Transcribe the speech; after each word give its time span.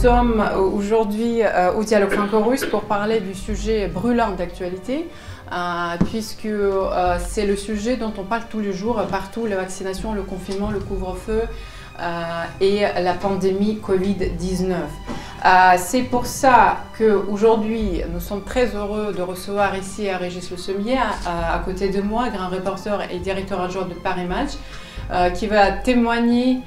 Nous 0.00 0.04
sommes 0.04 0.44
aujourd'hui 0.76 1.40
au 1.76 1.82
dialogue 1.82 2.10
franco-russe 2.12 2.64
pour 2.66 2.82
parler 2.82 3.18
du 3.18 3.34
sujet 3.34 3.88
brûlant 3.88 4.30
d'actualité, 4.30 5.08
puisque 6.06 6.46
c'est 7.18 7.46
le 7.46 7.56
sujet 7.56 7.96
dont 7.96 8.12
on 8.16 8.22
parle 8.22 8.44
tous 8.48 8.60
les 8.60 8.72
jours 8.72 9.02
partout, 9.10 9.46
la 9.46 9.56
vaccination, 9.56 10.12
le 10.12 10.22
confinement, 10.22 10.70
le 10.70 10.78
couvre-feu 10.78 11.42
et 12.60 12.82
la 12.82 13.12
pandémie 13.14 13.80
Covid-19. 13.84 14.74
c'est 15.78 16.02
pour 16.02 16.26
ça 16.26 16.76
qu'aujourd'hui, 16.96 18.02
nous 18.14 18.20
sommes 18.20 18.44
très 18.44 18.76
heureux 18.76 19.12
de 19.12 19.22
recevoir 19.22 19.76
ici 19.76 20.08
à 20.08 20.16
Régis 20.16 20.48
Le 20.52 20.58
Semier, 20.58 20.98
à, 21.26 21.60
côté 21.64 21.88
de 21.88 22.00
moi, 22.00 22.28
grand 22.28 22.50
reporter 22.50 23.00
et 23.10 23.18
directeur 23.18 23.60
adjoint 23.60 23.86
de 23.86 23.94
Paris 23.94 24.26
Match, 24.26 24.52
qui 25.34 25.48
va 25.48 25.72
témoigner 25.72 26.58
euh, 26.58 26.60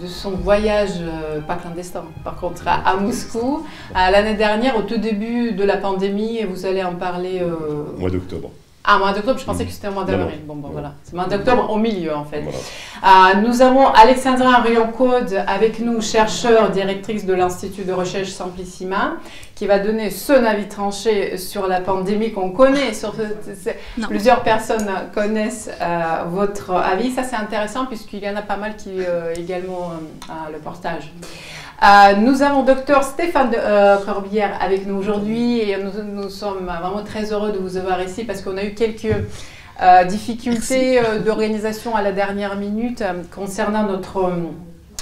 de 0.00 0.06
son 0.06 0.30
voyage, 0.30 1.00
euh, 1.00 1.40
pas 1.40 1.56
clandestin, 1.56 2.04
par 2.24 2.36
contre, 2.36 2.66
à, 2.66 2.96
Moscou. 2.96 3.66
L'année 3.94 4.34
dernière, 4.34 4.76
au 4.76 4.82
tout 4.82 4.98
début 4.98 5.52
de 5.52 5.64
la 5.64 5.76
pandémie, 5.76 6.42
vous 6.44 6.66
allez 6.66 6.82
en 6.82 6.94
parler. 6.94 7.40
Euh, 7.42 7.94
au 7.96 8.00
mois 8.00 8.10
d'octobre. 8.10 8.50
Ah, 8.82 8.98
mois 8.98 9.12
d'octobre, 9.12 9.38
je 9.38 9.44
pensais 9.44 9.66
que 9.66 9.70
c'était 9.70 9.88
au 9.88 9.92
mois 9.92 10.04
d'avril. 10.04 10.40
Bon, 10.46 10.56
bon, 10.56 10.68
voilà. 10.68 10.94
C'est 11.04 11.14
mois 11.14 11.26
d'octobre 11.26 11.70
au 11.70 11.76
milieu, 11.76 12.14
en 12.14 12.24
fait. 12.24 12.42
Euh, 12.42 13.40
nous 13.42 13.60
avons 13.60 13.86
Alexandra 13.88 14.62
Rion-Code 14.62 15.44
avec 15.46 15.80
nous, 15.80 16.00
chercheur, 16.00 16.70
directrice 16.70 17.26
de 17.26 17.34
l'Institut 17.34 17.84
de 17.84 17.92
recherche 17.92 18.30
Simplissima, 18.30 19.16
qui 19.54 19.66
va 19.66 19.78
donner 19.80 20.08
son 20.10 20.44
avis 20.44 20.66
tranché 20.66 21.36
sur 21.36 21.66
la 21.66 21.82
pandémie 21.82 22.32
qu'on 22.32 22.52
connaît. 22.52 22.94
Sur, 22.94 23.14
plusieurs 24.08 24.42
personnes 24.42 24.90
connaissent 25.14 25.70
euh, 25.82 26.24
votre 26.28 26.72
avis. 26.72 27.10
Ça, 27.10 27.22
c'est 27.22 27.36
intéressant 27.36 27.84
puisqu'il 27.84 28.24
y 28.24 28.30
en 28.30 28.36
a 28.36 28.42
pas 28.42 28.56
mal 28.56 28.76
qui 28.76 28.92
euh, 28.96 29.34
également 29.36 29.92
le 30.50 30.58
partage. 30.58 31.12
Euh, 31.82 32.14
nous 32.16 32.42
avons 32.42 32.62
docteur 32.62 33.02
Stéphane 33.04 33.54
euh, 33.56 33.96
Corbière 34.04 34.58
avec 34.60 34.86
nous 34.86 34.96
aujourd'hui 34.96 35.60
et 35.60 35.78
nous, 35.78 36.28
sommes 36.28 36.66
vraiment 36.66 37.02
très 37.02 37.32
heureux 37.32 37.52
de 37.52 37.58
vous 37.58 37.78
avoir 37.78 38.02
ici 38.02 38.24
parce 38.24 38.42
qu'on 38.42 38.58
a 38.58 38.64
eu 38.64 38.74
quelques 38.74 39.16
euh, 39.80 40.04
difficultés 40.04 41.00
d'organisation 41.24 41.96
à 41.96 42.02
la 42.02 42.12
dernière 42.12 42.56
minute 42.56 43.02
concernant 43.34 43.84
notre 43.84 44.30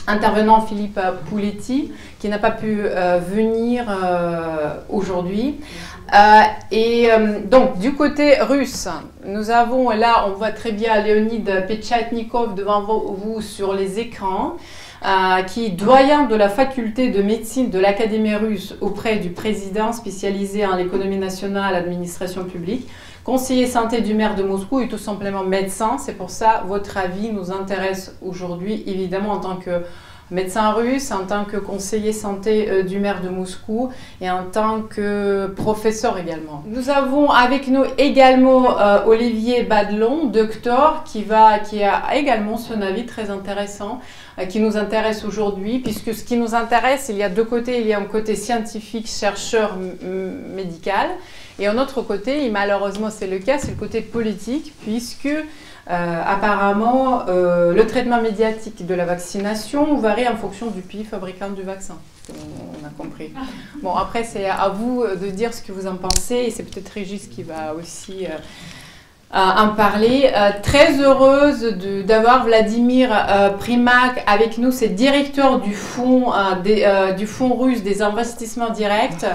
intervenant 0.07 0.61
Philippe 0.61 1.01
Pouletti 1.29 1.91
qui 2.21 2.29
n'a 2.29 2.39
pas 2.39 2.53
pu 2.53 2.85
venir 3.29 3.85
aujourd'hui. 4.89 5.57
et 6.71 7.09
donc, 7.51 7.81
du 7.81 7.95
côté 7.95 8.37
russe, 8.41 8.87
nous 9.27 9.51
avons, 9.51 9.91
là, 9.91 10.27
on 10.29 10.35
voit 10.35 10.53
très 10.53 10.71
bien 10.71 11.03
Léonid 11.03 11.67
Pechatnikov 11.67 12.55
devant 12.55 12.83
vous 12.83 13.41
sur 13.43 13.75
les 13.75 13.99
écrans. 13.99 14.57
Euh, 15.05 15.43
qui 15.43 15.67
est 15.67 15.71
doyen 15.71 16.25
de 16.25 16.35
la 16.35 16.49
faculté 16.49 17.11
de 17.11 17.23
médecine 17.23 17.71
de 17.71 17.79
l'Académie 17.79 18.35
russe 18.35 18.75
auprès 18.81 19.19
du 19.19 19.31
président 19.31 19.93
spécialisé 19.93 20.67
en 20.67 20.77
économie 20.77 21.19
nationale, 21.19 21.77
administration 21.77 22.43
publique, 22.45 22.89
conseiller 23.23 23.67
santé 23.67 24.01
du 24.01 24.15
maire 24.15 24.35
de 24.35 24.43
Moscou 24.43 24.81
et 24.81 24.89
tout 24.89 24.99
simplement 24.99 25.45
médecin. 25.45 25.99
C'est 25.99 26.15
pour 26.15 26.31
ça 26.31 26.65
votre 26.67 26.97
avis 26.97 27.31
nous 27.31 27.53
intéresse 27.53 28.17
aujourd'hui, 28.23 28.83
évidemment, 28.89 29.35
en 29.35 29.39
tant 29.39 29.57
que 29.57 29.83
médecin 30.33 30.73
russe, 30.73 31.13
en 31.13 31.25
tant 31.25 31.45
que 31.45 31.57
conseiller 31.57 32.13
santé 32.13 32.69
euh, 32.69 32.83
du 32.83 32.99
maire 32.99 33.23
de 33.23 33.29
Moscou 33.29 33.91
et 34.21 34.29
en 34.29 34.45
tant 34.45 34.83
que 34.83 35.47
professeur 35.57 36.19
également. 36.19 36.63
Nous 36.67 36.91
avons 36.91 37.31
avec 37.31 37.69
nous 37.69 37.85
également 37.99 38.79
euh, 38.79 39.05
Olivier 39.07 39.63
Badlon, 39.63 40.27
docteur, 40.27 41.05
qui, 41.05 41.25
qui 41.71 41.83
a 41.85 42.17
également 42.17 42.57
son 42.57 42.83
avis 42.83 43.07
très 43.07 43.31
intéressant 43.31 44.01
qui 44.47 44.61
nous 44.61 44.77
intéresse 44.77 45.25
aujourd'hui, 45.25 45.79
puisque 45.81 46.15
ce 46.15 46.23
qui 46.23 46.37
nous 46.37 46.55
intéresse, 46.55 47.07
il 47.09 47.17
y 47.17 47.23
a 47.23 47.29
deux 47.29 47.45
côtés. 47.45 47.81
Il 47.81 47.87
y 47.87 47.93
a 47.93 47.99
un 47.99 48.05
côté 48.05 48.37
scientifique, 48.37 49.09
chercheur 49.09 49.77
médical, 50.55 51.09
et 51.59 51.67
un 51.67 51.79
autre 51.79 52.03
côté, 52.03 52.45
et 52.45 52.51
malheureusement 52.51 53.11
c'est 53.11 53.27
le 53.27 53.39
cas, 53.39 53.59
c'est 53.59 53.71
le 53.71 53.77
côté 53.77 54.01
politique, 54.01 54.73
puisque 54.83 55.27
euh, 55.27 56.23
apparemment, 56.25 57.27
euh, 57.29 57.73
le 57.73 57.87
traitement 57.87 58.21
médiatique 58.21 58.85
de 58.87 58.95
la 58.95 59.07
vaccination 59.07 59.97
varie 59.97 60.29
en 60.29 60.37
fonction 60.37 60.67
du 60.67 60.83
pays 60.83 61.05
fabricant 61.05 61.49
du 61.51 61.63
vaccin. 61.63 61.97
On 62.31 62.87
a 62.87 62.91
compris. 62.91 63.33
Bon, 63.83 63.95
après, 63.95 64.23
c'est 64.23 64.47
à 64.47 64.69
vous 64.69 65.03
de 65.03 65.31
dire 65.31 65.55
ce 65.55 65.63
que 65.63 65.73
vous 65.73 65.87
en 65.87 65.97
pensez, 65.97 66.35
et 66.35 66.51
c'est 66.51 66.63
peut-être 66.63 66.91
Régis 66.91 67.27
qui 67.27 67.43
va 67.43 67.75
aussi 67.75 68.27
euh, 68.27 68.37
en 69.33 69.69
parler. 69.69 70.31
très 70.63 71.01
heureuse 71.01 71.77
d'avoir 72.07 72.45
Vladimir 72.45 73.11
Primak 73.59 74.25
avec 74.27 74.59
nous, 74.59 74.73
c'est 74.73 74.89
directeur 74.89 75.61
du 75.61 75.75
fonds, 75.75 76.33
du 77.17 77.27
fonds 77.27 77.55
russe 77.55 77.83
des 77.83 78.03
investissements 78.03 78.71
directs. 78.71 79.27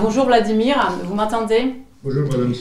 bonjour 0.00 0.26
Vladimir, 0.26 0.92
vous 1.04 1.14
m'entendez? 1.14 1.74
Bonjour 2.04 2.22
Madame. 2.30 2.52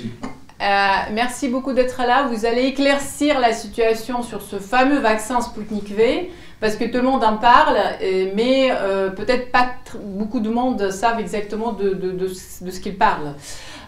Euh, 0.62 0.66
merci 1.12 1.50
beaucoup 1.50 1.74
d'être 1.74 2.02
là. 2.02 2.28
Vous 2.32 2.46
allez 2.46 2.64
éclaircir 2.64 3.40
la 3.40 3.52
situation 3.52 4.24
sur 4.24 4.42
ce 4.42 4.58
fameux 4.58 5.00
vaccin 5.00 5.42
Sputnik 5.42 5.94
V, 5.94 6.32
parce 6.62 6.78
que 6.78 6.86
tout 6.86 6.98
le 6.98 7.04
monde 7.04 7.24
en 7.24 7.36
parle, 7.38 7.78
mais 8.34 8.70
euh, 8.72 9.10
peut-être 9.10 9.52
pas 9.52 9.72
beaucoup 10.02 10.40
de 10.40 10.50
monde 10.50 10.92
savent 10.92 11.20
exactement 11.20 11.74
de, 11.74 11.90
de, 11.94 12.28
ce 12.28 12.80
qu'il 12.80 12.98
parle, 12.98 13.34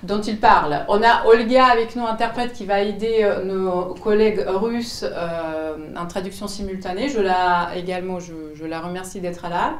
dont 0.03 0.21
il 0.21 0.39
parle. 0.39 0.85
On 0.87 1.01
a 1.03 1.25
Olga 1.25 1.65
avec 1.65 1.95
nous, 1.95 2.05
interprète, 2.05 2.53
qui 2.53 2.65
va 2.65 2.81
aider 2.81 3.19
euh, 3.21 3.43
nos 3.43 3.95
collègues 3.95 4.43
russes 4.47 5.05
en 5.95 6.05
traduction 6.07 6.47
simultanée. 6.47 7.09
Je 7.09 7.19
la, 7.19 7.69
également, 7.75 8.19
je, 8.19 8.65
la 8.65 8.79
remercie 8.79 9.19
d'être 9.19 9.49
là. 9.49 9.75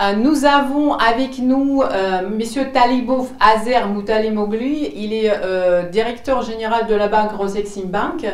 Euh, 0.00 0.14
nous 0.14 0.44
avons 0.44 0.94
avec 0.94 1.38
nous 1.38 1.82
euh, 1.82 2.20
M. 2.20 2.72
Talibov 2.72 3.30
Azer 3.40 3.88
Mutalimoglu. 3.88 4.86
Il 4.94 5.12
est 5.12 5.30
euh, 5.30 5.88
directeur 5.88 6.42
général 6.42 6.86
de 6.86 6.94
la 6.94 7.08
banque 7.08 7.32
Rosexim 7.32 7.86
Bank. 7.86 8.24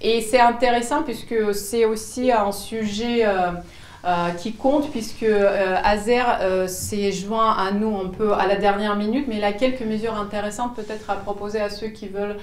Et 0.00 0.20
c'est 0.20 0.40
intéressant 0.40 1.02
puisque 1.02 1.54
c'est 1.54 1.84
aussi 1.84 2.32
un 2.32 2.50
sujet 2.50 3.24
euh, 4.04 4.30
qui 4.30 4.54
compte 4.54 4.90
puisque 4.90 5.22
euh, 5.22 5.76
Azer 5.84 6.24
euh, 6.40 6.66
s'est 6.66 7.12
joint 7.12 7.52
à 7.52 7.70
nous 7.70 7.96
un 7.96 8.08
peu 8.08 8.32
à 8.32 8.48
la 8.48 8.56
dernière 8.56 8.96
minute, 8.96 9.26
mais 9.28 9.36
il 9.36 9.44
a 9.44 9.52
quelques 9.52 9.82
mesures 9.82 10.16
intéressantes 10.16 10.74
peut-être 10.74 11.08
à 11.08 11.14
proposer 11.14 11.60
à 11.60 11.70
ceux 11.70 11.86
qui 11.88 12.08
veulent 12.08 12.36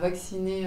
vacciner 0.00 0.66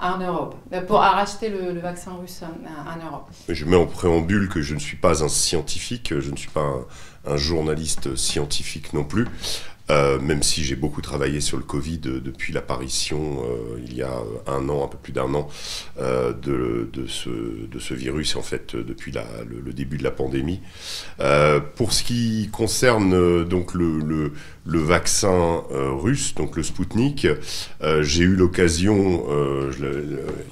en 0.00 0.16
Europe, 0.16 0.54
pour 0.86 1.00
racheter 1.00 1.50
le, 1.50 1.78
vaccin 1.78 2.12
russe 2.18 2.40
en, 2.42 3.06
Europe. 3.06 3.28
Je 3.50 3.66
mets 3.66 3.76
en 3.76 3.84
préambule 3.84 4.48
que 4.48 4.62
je 4.62 4.72
ne 4.72 4.78
suis 4.78 4.96
pas 4.96 5.22
un 5.22 5.28
scientifique, 5.28 6.14
je 6.18 6.30
ne 6.30 6.36
suis 6.36 6.48
pas 6.48 6.72
un 7.26 7.36
journaliste 7.36 8.16
scientifique 8.16 8.94
non 8.94 9.04
plus. 9.04 9.26
Euh, 9.90 10.20
même 10.20 10.42
si 10.42 10.62
j'ai 10.62 10.76
beaucoup 10.76 11.02
travaillé 11.02 11.40
sur 11.40 11.56
le 11.56 11.64
Covid 11.64 12.00
euh, 12.06 12.20
depuis 12.20 12.52
l'apparition, 12.52 13.42
euh, 13.42 13.80
il 13.84 13.94
y 13.94 14.02
a 14.02 14.12
un 14.46 14.68
an, 14.68 14.84
un 14.84 14.88
peu 14.88 14.98
plus 14.98 15.12
d'un 15.12 15.34
an, 15.34 15.48
de, 15.98 16.88
ce, 17.08 17.94
virus, 17.94 18.36
en 18.36 18.42
fait, 18.42 18.76
depuis 18.76 19.10
la, 19.10 19.24
le, 19.46 19.72
début 19.72 19.98
de 19.98 20.04
la 20.04 20.10
pandémie. 20.10 20.60
pour 21.76 21.92
ce 21.92 22.04
qui 22.04 22.48
concerne 22.52 23.44
donc 23.44 23.74
le, 23.74 24.32
vaccin 24.64 25.62
russe, 25.70 26.34
donc 26.34 26.56
le 26.56 26.62
Sputnik, 26.62 27.26
j'ai 28.00 28.24
eu 28.24 28.36
l'occasion, 28.36 29.26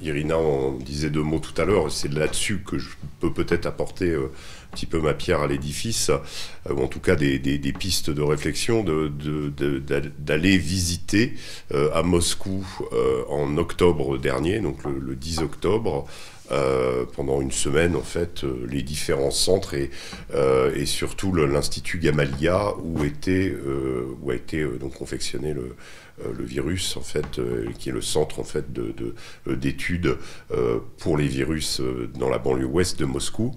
Irina 0.01 0.37
en 0.37 0.73
disait 0.73 1.09
deux 1.09 1.23
mots 1.23 1.39
tout 1.39 1.59
à 1.59 1.65
l'heure, 1.65 1.91
c'est 1.91 2.11
là-dessus 2.11 2.61
que 2.65 2.77
je 2.77 2.89
peux 3.19 3.33
peut-être 3.33 3.65
apporter 3.65 4.15
petit 4.71 4.85
peu 4.85 4.99
ma 4.99 5.13
pierre 5.13 5.41
à 5.41 5.47
l'édifice, 5.47 6.09
euh, 6.09 6.73
ou 6.73 6.81
en 6.81 6.87
tout 6.87 6.99
cas 6.99 7.15
des, 7.15 7.39
pistes 7.77 8.09
de 8.09 8.21
réflexion, 8.21 8.83
d'aller 10.19 10.57
visiter 10.57 11.33
euh, 11.73 11.89
à 11.93 12.03
Moscou 12.03 12.65
euh, 12.93 13.23
en 13.29 13.57
octobre 13.57 14.17
dernier, 14.17 14.59
donc 14.59 14.83
le, 14.83 15.15
10 15.15 15.39
octobre, 15.39 16.05
pendant 17.13 17.41
une 17.41 17.51
semaine 17.51 17.95
en 17.95 18.01
fait 18.01 18.43
les 18.67 18.81
différents 18.81 19.29
centres 19.29 19.75
et, 19.75 19.91
surtout 20.87 21.31
l'Institut 21.31 21.99
Gamaleya 21.99 22.73
où, 22.83 23.03
était, 23.03 23.55
où 24.19 24.31
a 24.31 24.33
été 24.33 24.65
donc 24.79 24.95
confectionné 24.95 25.53
le, 25.53 25.75
virus 26.43 26.97
en 26.97 27.01
fait 27.01 27.39
qui 27.77 27.89
est 27.89 27.91
le 27.91 28.01
centre 28.01 28.39
en 28.39 28.43
fait 28.43 28.65
d'études 29.45 30.17
pour 30.97 31.17
les 31.17 31.27
virus 31.27 31.83
dans 32.15 32.29
la 32.29 32.39
banlieue 32.39 32.65
ouest 32.65 32.97
de 32.97 33.05
Moscou 33.05 33.53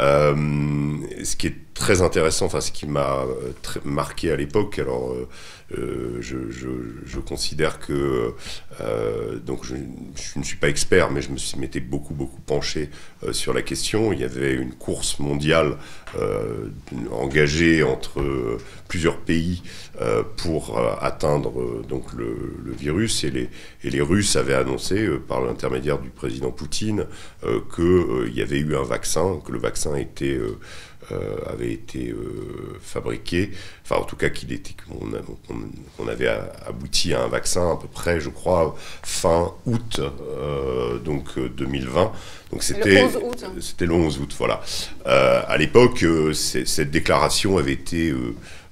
ce 0.00 1.36
qui 1.36 1.48
est 1.48 1.69
très 1.74 2.02
intéressant, 2.02 2.46
enfin 2.46 2.60
ce 2.60 2.72
qui 2.72 2.86
m'a 2.86 3.24
euh, 3.24 3.52
marqué 3.84 4.30
à 4.30 4.36
l'époque, 4.36 4.78
alors 4.78 5.14
euh, 5.76 6.18
je, 6.20 7.18
considère 7.20 7.78
que 7.78 8.34
donc 9.46 9.64
je, 9.64 9.74
ne 10.36 10.42
suis 10.42 10.56
pas 10.56 10.68
expert, 10.68 11.10
mais 11.10 11.22
je 11.22 11.30
me 11.30 11.36
suis 11.36 11.58
m'étais 11.58 11.80
beaucoup 11.80 12.14
beaucoup 12.14 12.40
penché 12.40 12.90
sur 13.30 13.52
la 13.52 13.62
question. 13.62 14.12
Il 14.12 14.18
y 14.18 14.24
avait 14.24 14.54
une 14.54 14.72
course 14.72 15.20
mondiale 15.20 15.76
engagée 17.12 17.84
entre 17.84 18.58
plusieurs 18.88 19.18
pays 19.18 19.62
pour 20.38 20.80
atteindre 21.00 21.82
donc 21.86 22.12
le, 22.14 22.74
virus 22.76 23.22
et 23.22 23.30
les, 23.30 23.48
et 23.84 23.90
les 23.90 24.00
Russes 24.00 24.34
avaient 24.34 24.54
annoncé 24.54 25.08
par 25.28 25.40
l'intermédiaire 25.40 25.98
du 25.98 26.08
président 26.08 26.50
Poutine 26.50 27.06
qu'il 27.42 28.34
y 28.34 28.42
avait 28.42 28.58
eu 28.58 28.74
un 28.74 28.82
vaccin, 28.82 29.40
que 29.44 29.52
le 29.52 29.58
vaccin 29.58 29.94
était 29.94 30.40
euh, 31.12 31.36
avait 31.46 31.72
été 31.72 32.10
euh, 32.10 32.78
fabriqué, 32.80 33.50
enfin 33.84 33.96
en 33.96 34.04
tout 34.04 34.16
cas 34.16 34.28
qu'il 34.28 34.52
était 34.52 34.74
qu'on 34.88 36.08
avait 36.08 36.28
abouti 36.66 37.14
à 37.14 37.22
un 37.22 37.28
vaccin 37.28 37.72
à 37.72 37.76
peu 37.76 37.88
près, 37.88 38.20
je 38.20 38.28
crois, 38.28 38.76
fin 39.02 39.52
août 39.66 40.00
euh, 40.00 40.98
donc 40.98 41.38
2020. 41.38 42.12
Donc 42.52 42.62
c'était 42.62 43.06
c'était 43.60 43.86
le 43.86 43.94
11 43.94 44.18
août, 44.18 44.34
voilà. 44.38 44.60
à 45.04 45.56
l'époque, 45.56 46.04
cette 46.34 46.90
déclaration 46.90 47.58
avait 47.58 47.72
été 47.72 48.12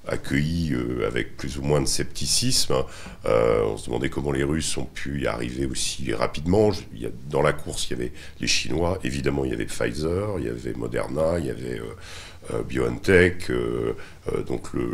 accueilli 0.07 0.75
avec 1.05 1.37
plus 1.37 1.57
ou 1.57 1.61
moins 1.61 1.79
de 1.79 1.87
scepticisme. 1.87 2.75
on 3.25 3.77
se 3.77 3.85
demandait 3.85 4.09
comment 4.09 4.31
les 4.31 4.43
Russes 4.43 4.75
ont 4.77 4.85
pu 4.85 5.21
y 5.21 5.27
arriver 5.27 5.65
aussi 5.65 6.13
rapidement. 6.13 6.71
dans 7.29 7.41
la 7.41 7.53
course, 7.53 7.87
il 7.89 7.97
y 7.97 8.01
avait 8.01 8.11
les 8.41 8.47
Chinois, 8.47 8.99
évidemment, 9.03 9.45
il 9.45 9.51
y 9.51 9.53
avait 9.53 9.65
Pfizer, 9.65 10.39
il 10.39 10.45
y 10.45 10.49
avait 10.49 10.73
Moderna, 10.73 11.39
il 11.39 11.45
y 11.45 11.49
avait 11.49 11.79
euh, 11.79 11.95
BioNTech, 12.67 13.49
euh, 13.49 13.93
euh, 14.33 14.43
donc 14.43 14.73
le, 14.73 14.91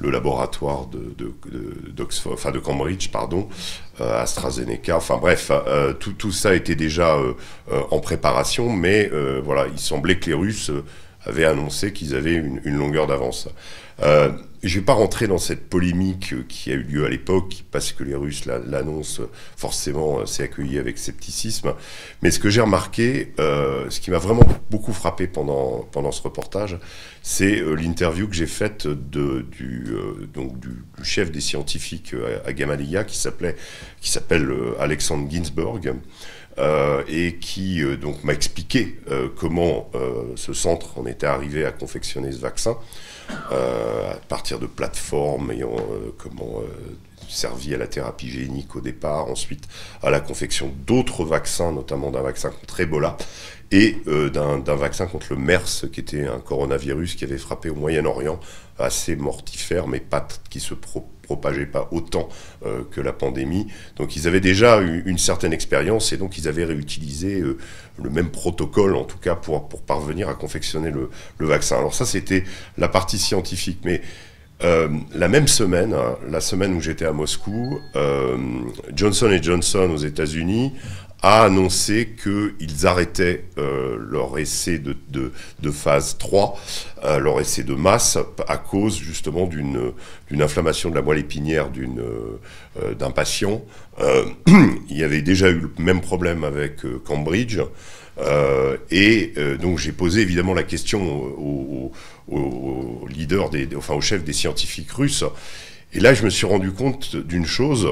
le, 0.00 0.10
laboratoire 0.10 0.86
de, 0.86 1.14
de, 1.16 1.32
de 1.92 2.58
Cambridge, 2.58 3.10
pardon, 3.10 3.48
AstraZeneca, 4.00 4.96
enfin 4.96 5.18
bref, 5.18 5.52
tout, 6.00 6.14
tout, 6.14 6.32
ça 6.32 6.54
était 6.54 6.74
déjà 6.74 7.18
en 7.90 8.00
préparation, 8.00 8.72
mais 8.72 9.10
voilà, 9.44 9.66
il 9.70 9.78
semblait 9.78 10.18
que 10.18 10.30
les 10.30 10.34
Russes 10.34 10.70
avaient 11.26 11.44
annoncé 11.44 11.92
qu'ils 11.92 12.14
avaient 12.14 12.34
une 12.34 12.78
longueur 12.78 13.06
d'avance. 13.06 13.46
Euh, 14.62 14.68
je 14.68 14.74
ne 14.74 14.80
vais 14.80 14.84
pas 14.84 14.92
rentrer 14.92 15.26
dans 15.26 15.38
cette 15.38 15.68
polémique 15.68 16.34
qui 16.48 16.70
a 16.70 16.74
eu 16.74 16.82
lieu 16.82 17.04
à 17.04 17.08
l'époque, 17.08 17.64
parce 17.70 17.92
que 17.92 18.04
les 18.04 18.14
Russes 18.14 18.44
l'annoncent, 18.46 19.22
forcément, 19.56 20.26
c'est 20.26 20.42
accueilli 20.42 20.78
avec 20.78 20.98
scepticisme. 20.98 21.74
Mais 22.22 22.30
ce 22.30 22.38
que 22.38 22.50
j'ai 22.50 22.60
remarqué, 22.60 23.32
euh, 23.38 23.88
ce 23.90 24.00
qui 24.00 24.10
m'a 24.10 24.18
vraiment 24.18 24.46
beaucoup 24.70 24.92
frappé 24.92 25.26
pendant, 25.26 25.88
pendant 25.92 26.12
ce 26.12 26.22
reportage, 26.22 26.78
c'est 27.22 27.60
euh, 27.60 27.74
l'interview 27.74 28.28
que 28.28 28.34
j'ai 28.34 28.46
faite 28.46 28.86
de, 28.86 29.46
du, 29.50 29.86
euh, 29.90 30.26
donc 30.32 30.58
du, 30.58 30.82
chef 31.02 31.30
des 31.30 31.40
scientifiques 31.40 32.14
à, 32.44 32.52
Gamaleya, 32.52 33.04
qui 33.04 33.16
s'appelle 33.18 33.54
Alexandre 34.78 35.30
Ginsberg. 35.30 35.94
Euh, 36.58 37.04
et 37.08 37.36
qui 37.36 37.80
donc 37.96 38.22
m'a 38.24 38.34
expliqué 38.34 38.98
comment 39.36 39.90
ce 40.36 40.52
centre 40.52 40.98
en 40.98 41.06
était 41.06 41.26
arrivé 41.26 41.64
à 41.64 41.70
confectionner 41.70 42.32
ce 42.32 42.38
vaccin. 42.38 42.76
Euh, 43.52 44.12
à 44.12 44.16
partir 44.28 44.58
de 44.58 44.66
plateformes 44.66 45.50
ayant 45.50 45.74
euh, 45.74 46.14
comment 46.18 46.60
euh, 46.60 46.96
servi 47.28 47.74
à 47.74 47.78
la 47.78 47.86
thérapie 47.86 48.30
génique 48.30 48.76
au 48.76 48.80
départ, 48.80 49.26
ensuite 49.26 49.68
à 50.02 50.10
la 50.10 50.20
confection 50.20 50.72
d'autres 50.86 51.24
vaccins, 51.24 51.72
notamment 51.72 52.10
d'un 52.10 52.22
vaccin 52.22 52.50
contre 52.50 52.80
Ebola 52.80 53.16
et 53.72 53.96
d'un 54.04 54.74
vaccin 54.74 55.06
contre 55.06 55.26
le 55.30 55.36
MERS, 55.36 55.86
qui 55.92 56.00
était 56.00 56.26
un 56.26 56.40
coronavirus 56.40 57.14
qui 57.14 57.24
avait 57.24 57.38
frappé 57.38 57.70
au 57.70 57.76
Moyen-Orient, 57.76 58.40
assez 58.80 59.14
mortifère, 59.14 59.86
mais 59.86 60.00
pas 60.00 60.26
qui 60.48 60.58
se 60.58 60.74
propageait 61.30 61.70
pas 61.76 61.88
autant 61.92 62.28
que 62.92 63.00
la 63.00 63.12
pandémie. 63.12 63.66
Donc 63.96 64.16
ils 64.16 64.26
avaient 64.28 64.46
déjà 64.52 64.70
eu 64.82 65.02
une 65.06 65.18
certaine 65.18 65.52
expérience 65.52 66.12
et 66.12 66.16
donc 66.16 66.38
ils 66.38 66.46
avaient 66.48 66.68
réutilisé 66.74 67.42
le 68.02 68.10
même 68.10 68.30
protocole, 68.30 68.94
en 68.96 69.04
tout 69.04 69.18
cas, 69.18 69.34
pour, 69.34 69.68
pour 69.68 69.82
parvenir 69.82 70.28
à 70.28 70.34
confectionner 70.34 70.90
le, 70.90 71.10
le 71.38 71.46
vaccin. 71.46 71.76
Alors 71.78 71.94
ça, 71.94 72.06
c'était 72.06 72.44
la 72.78 72.88
partie 72.88 73.18
scientifique. 73.18 73.80
Mais 73.84 74.00
euh, 74.62 74.88
la 75.14 75.28
même 75.28 75.48
semaine, 75.48 75.94
hein, 75.94 76.16
la 76.28 76.40
semaine 76.40 76.74
où 76.74 76.80
j'étais 76.80 77.06
à 77.06 77.12
Moscou, 77.12 77.78
euh, 77.96 78.36
Johnson 78.94 79.30
Johnson 79.40 79.90
aux 79.92 80.02
États-Unis 80.12 80.72
a 81.22 81.44
annoncé 81.44 82.14
qu'ils 82.22 82.86
arrêtaient 82.86 83.44
euh, 83.58 83.96
leur 83.98 84.38
essai 84.38 84.78
de, 84.78 84.96
de, 85.08 85.32
de, 85.60 85.70
phase 85.70 86.16
3, 86.18 86.58
euh, 87.04 87.18
leur 87.18 87.40
essai 87.40 87.62
de 87.62 87.74
masse, 87.74 88.16
à 88.48 88.56
cause 88.56 88.98
justement 88.98 89.46
d'une 89.46 89.92
inflammation 90.40 90.88
de 90.88 90.94
la 90.94 91.02
moelle 91.02 91.18
épinière 91.18 91.68
euh, 91.76 92.94
d'un 92.94 93.10
patient. 93.10 93.62
il 94.88 94.96
y 94.96 95.04
avait 95.04 95.20
déjà 95.20 95.50
eu 95.50 95.60
le 95.60 95.70
même 95.78 96.00
problème 96.00 96.42
avec 96.44 96.78
Cambridge. 97.04 97.60
et 98.90 99.34
donc 99.60 99.78
j'ai 99.78 99.92
posé 99.92 100.22
évidemment 100.22 100.54
la 100.54 100.62
question 100.62 101.02
au, 101.38 101.92
au, 102.28 103.06
leader, 103.08 103.50
des, 103.50 103.68
enfin 103.76 103.92
au 103.92 104.00
chef 104.00 104.24
des 104.24 104.32
scientifiques 104.32 104.92
russes. 104.92 105.24
Et 105.92 106.00
là, 106.00 106.14
je 106.14 106.24
me 106.24 106.30
suis 106.30 106.46
rendu 106.46 106.70
compte 106.70 107.14
d'une 107.16 107.44
chose, 107.44 107.88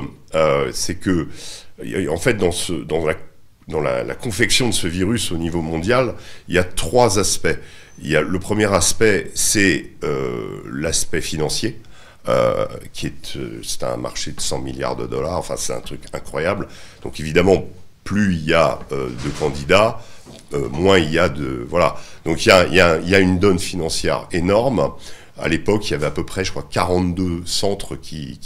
c'est 0.72 0.94
que 0.94 1.28
en 2.08 2.16
fait, 2.16 2.34
dans, 2.34 2.52
ce, 2.52 2.72
dans, 2.72 3.06
la, 3.06 3.14
dans 3.69 3.80
la, 3.80 4.14
confection 4.14 4.69
de 4.69 4.75
ce 4.75 4.86
virus 4.86 5.32
au 5.32 5.36
niveau 5.36 5.62
mondial, 5.62 6.14
il 6.48 6.54
y 6.54 6.58
a 6.58 6.64
trois 6.64 7.19
aspects. 7.19 7.58
Il 8.00 8.08
y 8.08 8.16
a, 8.16 8.20
le 8.20 8.38
premier 8.38 8.72
aspect, 8.72 9.30
c'est 9.34 9.90
euh, 10.04 10.62
l'aspect 10.72 11.20
financier. 11.20 11.80
Euh, 12.28 12.66
qui 12.92 13.06
est, 13.06 13.36
euh, 13.36 13.60
c'est 13.62 13.84
un 13.84 13.96
marché 13.96 14.32
de 14.32 14.40
100 14.40 14.58
milliards 14.60 14.96
de 14.96 15.06
dollars, 15.06 15.38
enfin 15.38 15.54
c'est 15.56 15.72
un 15.72 15.80
truc 15.80 16.00
incroyable. 16.12 16.69
Donc 17.02 17.20
évidemment, 17.20 17.64
plus 18.04 18.34
il 18.34 18.44
y 18.44 18.54
a 18.54 18.81
de 18.90 19.31
candidats, 19.38 20.00
moins 20.52 20.98
il 20.98 21.10
y 21.10 21.19
a 21.19 21.28
de... 21.28 21.66
Voilà. 21.69 21.96
Donc 22.26 22.44
il 22.44 22.48
y 22.48 22.52
a, 22.52 22.66
il 22.66 22.74
y 22.74 22.81
a, 22.81 22.98
il 22.98 23.08
y 23.08 23.14
a 23.14 23.19
une 23.19 23.38
donne 23.38 23.58
financière 23.58 24.28
énorme. 24.32 24.92
À 25.40 25.49
l'époque, 25.49 25.88
il 25.88 25.93
y 25.93 25.94
avait 25.94 26.06
à 26.06 26.11
peu 26.11 26.25
près, 26.25 26.44
je 26.44 26.50
crois, 26.50 26.67
42 26.69 27.43
centres 27.46 27.96
qui, 27.96 28.38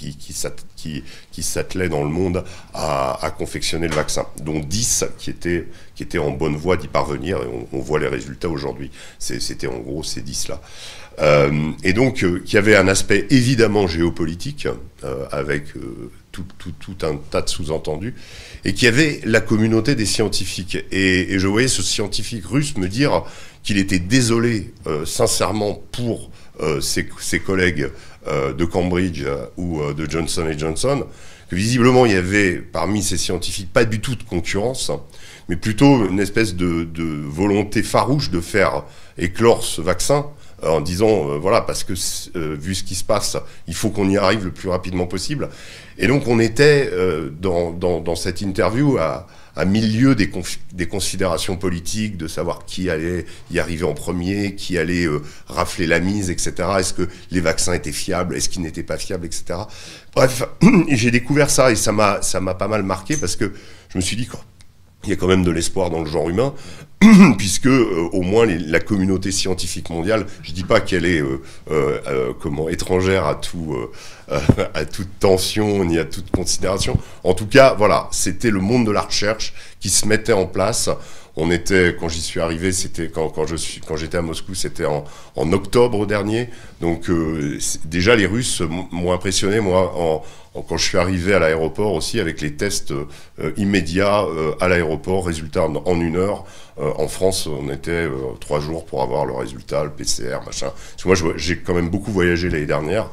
s'attelaient 1.42 1.88
dans 1.88 2.02
le 2.02 2.10
monde 2.10 2.44
à, 2.74 3.34
confectionner 3.38 3.88
le 3.88 3.94
vaccin, 3.94 4.26
dont 4.42 4.60
10 4.60 5.04
qui 5.18 5.30
étaient, 5.30 6.18
en 6.18 6.30
bonne 6.30 6.56
voie 6.56 6.76
d'y 6.76 6.88
parvenir, 6.88 7.38
et 7.38 7.66
on, 7.72 7.78
voit 7.78 7.98
les 7.98 8.08
résultats 8.08 8.48
aujourd'hui. 8.48 8.90
C'était 9.18 9.66
en 9.66 9.78
gros 9.78 10.02
ces 10.02 10.20
10-là. 10.20 10.60
Euh, 11.20 11.72
et 11.84 11.92
donc, 11.92 12.24
euh, 12.24 12.42
qui 12.44 12.56
avait 12.56 12.76
un 12.76 12.88
aspect 12.88 13.26
évidemment 13.30 13.86
géopolitique, 13.86 14.66
euh, 15.04 15.26
avec 15.30 15.64
tout, 16.30 16.44
un 17.02 17.16
tas 17.30 17.42
de 17.42 17.48
sous-entendus, 17.48 18.14
et 18.64 18.72
qui 18.72 18.86
avait 18.86 19.20
la 19.24 19.40
communauté 19.40 19.94
des 19.94 20.06
scientifiques. 20.06 20.78
Et, 20.90 21.38
je 21.38 21.46
voyais 21.46 21.68
ce 21.68 21.82
scientifique 21.82 22.46
russe 22.46 22.76
me 22.76 22.88
dire 22.88 23.24
qu'il 23.62 23.78
était 23.78 23.98
désolé, 23.98 24.72
sincèrement, 25.04 25.80
pour 25.92 26.30
euh, 26.60 26.82
ses, 26.82 27.40
collègues 27.40 27.88
euh, 28.28 28.52
de 28.52 28.66
Cambridge 28.66 29.22
euh, 29.24 29.46
ou 29.56 29.80
de 29.94 30.08
Johnson 30.08 30.46
Johnson, 30.56 31.06
que 31.48 31.56
visiblement 31.56 32.04
il 32.04 32.12
y 32.12 32.16
avait 32.16 32.56
parmi 32.56 33.02
ces 33.02 33.16
scientifiques 33.16 33.72
pas 33.72 33.86
du 33.86 34.00
tout 34.00 34.16
de 34.16 34.22
concurrence, 34.22 34.92
mais 35.48 35.56
plutôt 35.56 36.06
une 36.06 36.20
espèce 36.20 36.54
de, 36.54 36.86
volonté 37.26 37.82
farouche 37.82 38.30
de 38.30 38.40
faire 38.40 38.84
éclore 39.16 39.64
ce 39.64 39.80
vaccin 39.80 40.26
en 40.62 40.82
disant 40.82 41.38
voilà 41.38 41.62
parce 41.62 41.84
que 41.84 41.94
vu 42.54 42.74
ce 42.74 42.84
qui 42.84 42.94
se 42.94 43.02
passe, 43.02 43.38
il 43.66 43.74
faut 43.74 43.88
qu'on 43.88 44.08
y 44.10 44.18
arrive 44.18 44.44
le 44.44 44.52
plus 44.52 44.68
rapidement 44.68 45.06
possible. 45.06 45.48
Et 45.96 46.06
donc 46.06 46.28
on 46.28 46.38
était 46.38 46.90
dans, 47.40 47.72
dans, 47.72 48.14
cette 48.14 48.42
interview 48.42 48.98
à, 48.98 49.26
à 49.56 49.64
milieu 49.64 50.14
des, 50.14 50.30
des, 50.72 50.86
considérations 50.86 51.56
politiques, 51.56 52.16
de 52.16 52.26
savoir 52.26 52.64
qui 52.64 52.88
allait 52.88 53.26
y 53.50 53.58
arriver 53.58 53.84
en 53.84 53.94
premier, 53.94 54.54
qui 54.54 54.78
allait 54.78 55.06
euh, 55.06 55.22
rafler 55.46 55.86
la 55.86 56.00
mise, 56.00 56.30
etc. 56.30 56.54
Est-ce 56.78 56.94
que 56.94 57.08
les 57.30 57.40
vaccins 57.40 57.74
étaient 57.74 57.92
fiables, 57.92 58.36
est-ce 58.36 58.48
qu'ils 58.48 58.62
n'étaient 58.62 58.82
pas 58.82 58.96
fiables, 58.96 59.26
etc. 59.26 59.60
Bref, 60.14 60.42
j'ai 60.88 61.10
découvert 61.10 61.50
ça 61.50 61.70
et 61.70 61.76
ça 61.76 61.92
m'a 61.92 62.22
ça 62.22 62.40
m'a 62.40 62.54
pas 62.54 62.68
mal 62.68 62.82
marqué 62.82 63.16
parce 63.16 63.36
que 63.36 63.52
je 63.90 63.98
me 63.98 64.02
suis 64.02 64.16
dit 64.16 64.26
il 65.04 65.10
y 65.10 65.12
a 65.12 65.16
quand 65.16 65.26
même 65.26 65.44
de 65.44 65.50
l'espoir 65.50 65.90
dans 65.90 66.00
le 66.00 66.06
genre 66.06 66.28
humain, 66.28 66.54
puisque 67.38 67.66
euh, 67.66 68.08
au 68.12 68.22
moins 68.22 68.46
la 68.46 68.80
communauté 68.80 69.32
scientifique 69.32 69.90
mondiale, 69.90 70.26
je 70.42 70.52
dis 70.52 70.64
pas 70.64 70.80
qu'elle 70.80 71.04
est 71.04 71.20
euh, 71.20 71.40
euh, 71.70 72.32
comment 72.40 72.68
étrangère 72.68 73.26
à 73.26 73.34
tout 73.34 73.76
à 74.74 74.84
toute 74.84 75.18
tension 75.18 75.84
ni 75.84 75.98
à 75.98 76.04
toute 76.04 76.30
considération. 76.30 76.98
En 77.24 77.34
tout 77.34 77.46
cas, 77.46 77.74
voilà, 77.74 78.08
c'était 78.12 78.50
le 78.50 78.60
monde 78.60 78.86
de 78.86 78.92
la 78.92 79.02
recherche 79.02 79.52
qui 79.80 79.90
se 79.90 80.06
mettait 80.06 80.32
en 80.32 80.46
place. 80.46 80.88
On 81.34 81.50
était, 81.50 81.96
quand 81.98 82.08
j'y 82.08 82.20
suis 82.20 82.40
arrivé, 82.40 82.72
c'était 82.72 83.08
quand, 83.08 83.30
quand 83.30 83.46
je 83.46 83.56
suis, 83.56 83.80
quand 83.80 83.96
j'étais 83.96 84.18
à 84.18 84.22
Moscou, 84.22 84.54
c'était 84.54 84.84
en, 84.84 85.04
en, 85.34 85.52
octobre 85.52 86.06
dernier. 86.06 86.50
Donc 86.80 87.10
déjà 87.84 88.14
les 88.16 88.26
Russes 88.26 88.62
m'ont 88.90 89.12
impressionné 89.12 89.60
moi 89.60 89.94
en, 89.96 90.22
quand 90.54 90.76
je 90.76 90.84
suis 90.84 90.98
arrivé 90.98 91.32
à 91.34 91.38
l'aéroport 91.38 91.94
aussi 91.94 92.20
avec 92.20 92.40
les 92.40 92.54
tests 92.54 92.92
euh, 92.92 93.52
immédiats 93.56 94.22
euh, 94.22 94.54
à 94.60 94.68
l'aéroport, 94.68 95.26
résultat 95.26 95.64
en, 95.66 96.00
une 96.00 96.16
heure. 96.16 96.44
Euh, 96.78 96.90
en 96.96 97.08
France, 97.08 97.46
on 97.46 97.70
était 97.70 98.06
trois 98.40 98.60
jours 98.60 98.84
pour 98.84 99.02
avoir 99.02 99.24
le 99.24 99.32
résultat, 99.32 99.84
le 99.84 99.90
PCR, 99.90 100.38
machin. 100.44 100.70
Parce 100.70 101.02
que 101.02 101.22
moi, 101.24 101.34
j'ai 101.36 101.58
quand 101.58 101.74
même 101.74 101.88
beaucoup 101.88 102.12
voyagé 102.12 102.50
l'année 102.50 102.66
dernière 102.66 103.08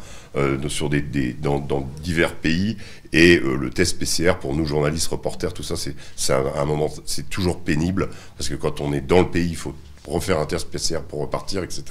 sur 0.68 0.90
des, 0.90 1.02
des 1.02 1.34
dans, 1.34 1.58
dans, 1.58 1.90
divers 2.04 2.36
pays 2.36 2.78
et 3.14 3.40
le 3.40 3.72
test 3.72 3.98
PCR 3.98 4.34
pour 4.40 4.54
nous 4.56 4.64
journalistes, 4.64 5.08
reporters, 5.08 5.54
tout 5.54 5.64
ça, 5.64 5.74
c'est 5.76 6.34
un, 6.34 6.44
un 6.56 6.66
moment, 6.66 6.88
c'est 7.06 7.28
toujours 7.32 7.60
pénible 7.60 8.10
parce 8.38 8.48
que 8.48 8.54
quand 8.54 8.80
on 8.80 8.94
est 8.94 9.02
dans 9.02 9.22
le 9.22 9.28
pays, 9.28 9.50
il 9.50 9.56
faut 9.56 9.74
refaire 10.10 10.40
un 10.40 10.46
test 10.46 10.70
PCR 10.70 11.00
pour 11.08 11.22
repartir, 11.22 11.64
etc. 11.64 11.84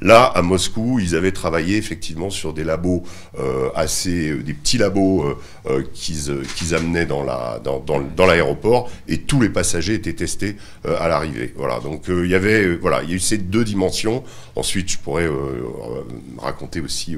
Là, 0.00 0.24
à 0.24 0.42
Moscou, 0.42 0.98
ils 1.00 1.14
avaient 1.14 1.32
travaillé 1.32 1.76
effectivement 1.76 2.30
sur 2.30 2.52
des 2.52 2.64
labos 2.64 3.02
euh, 3.38 3.70
assez, 3.74 4.34
des 4.34 4.54
petits 4.54 4.78
labos 4.78 5.38
qu'ils 5.92 6.74
amenaient 6.74 7.06
dans 7.06 7.22
la 7.22 7.60
dans, 7.62 7.80
dans, 7.80 8.26
l'aéroport 8.26 8.90
et 9.06 9.18
tous 9.18 9.40
les 9.40 9.50
passagers 9.50 9.94
étaient 9.94 10.14
testés 10.14 10.56
à 10.84 11.08
l'arrivée. 11.08 11.52
Voilà. 11.56 11.80
Donc 11.80 12.04
il 12.08 12.26
y 12.26 12.34
avait 12.34 12.76
voilà, 12.76 13.02
il 13.02 13.10
y 13.10 13.12
a 13.12 13.16
eu 13.16 13.20
ces 13.20 13.38
deux 13.38 13.64
dimensions. 13.64 14.24
Ensuite, 14.56 14.90
je 14.90 14.98
pourrais 14.98 15.28
raconter 16.38 16.80
aussi 16.80 17.16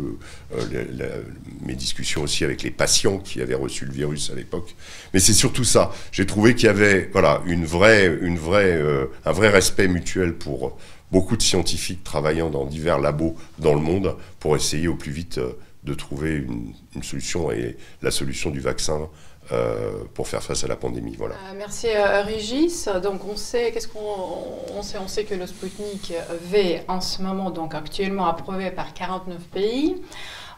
mes 1.63 1.75
discussions 1.75 2.23
aussi 2.23 2.45
avec 2.45 2.63
les 2.63 2.71
patients 2.71 3.19
qui 3.19 3.41
avaient 3.41 3.55
reçu 3.55 3.85
le 3.85 3.93
virus 3.93 4.31
à 4.31 4.35
l'époque. 4.35 4.75
Mais 5.15 5.21
c'est 5.21 5.33
surtout 5.33 5.65
ça. 5.65 5.93
J'ai 6.13 6.27
trouvé 6.27 6.55
qu'il 6.55 6.67
y 6.67 6.69
avait 6.69 7.09
voilà 7.13 7.43
une 7.47 7.65
vraie, 7.65 8.07
une 8.21 8.39
vraie, 8.39 8.73
euh, 8.73 9.07
un 9.25 9.33
vrai 9.33 9.49
respect 9.49 9.89
mutuel 9.89 10.35
pour 10.35 10.79
beaucoup 11.13 11.37
de 11.37 11.43
scientifiques 11.43 12.05
travaillant 12.05 12.51
dans 12.51 12.67
divers 12.67 12.99
labos 12.99 13.37
dans 13.59 13.75
le 13.75 13.81
monde 13.81 14.17
pour 14.39 14.57
essayer 14.57 14.89
au 14.89 14.95
plus 14.95 15.13
vite 15.13 15.39
euh, 15.39 15.53
de 15.85 15.95
trouver 15.95 16.37
une, 16.37 16.75
solution 17.03 17.51
et 17.51 17.77
la 18.03 18.11
solution 18.11 18.51
du 18.51 18.61
vaccin 18.61 19.09
euh, 19.51 20.05
pour 20.13 20.29
faire 20.29 20.43
face 20.43 20.63
à 20.63 20.69
la 20.69 20.77
pandémie. 20.77 21.17
Voilà. 21.17 21.37
merci 21.57 21.89
Régis. 22.27 22.89
Donc 23.03 23.25
on 23.25 23.37
sait, 23.37 23.73
qu'est-ce 23.73 23.89
qu'on 23.89 24.83
sait 24.83 24.99
On 24.99 25.09
sait 25.09 25.25
que 25.25 25.35
le 25.35 25.47
Sputnik 25.47 26.13
V 26.51 26.83
en 26.87 27.01
ce 27.01 27.23
moment, 27.23 27.51
donc 27.51 27.75
actuellement 27.75 28.27
approuvé 28.27 28.71
par 28.71 28.93
49 28.93 29.39
pays. 29.45 29.97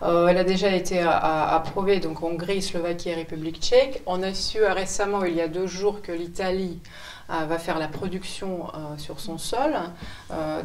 Euh, 0.03 0.27
elle 0.27 0.39
a 0.39 0.45
déjà 0.45 0.75
été 0.75 1.01
euh, 1.01 1.09
approuvée 1.09 2.01
donc 2.01 2.23
Hongrie, 2.23 2.61
Slovaquie 2.61 3.11
et 3.11 3.15
République 3.15 3.61
tchèque. 3.61 4.03
On 4.07 4.23
a 4.23 4.35
su 4.35 4.59
euh, 4.59 4.73
récemment, 4.73 5.25
il 5.25 5.35
y 5.35 5.41
a 5.41 5.49
deux 5.49 5.67
jours, 5.67 6.03
que 6.03 6.13
l'Italie 6.13 6.81
va 7.29 7.59
faire 7.59 7.79
la 7.79 7.89
production 7.89 8.67
sur 8.99 9.19
son 9.19 9.39
sol 9.39 9.73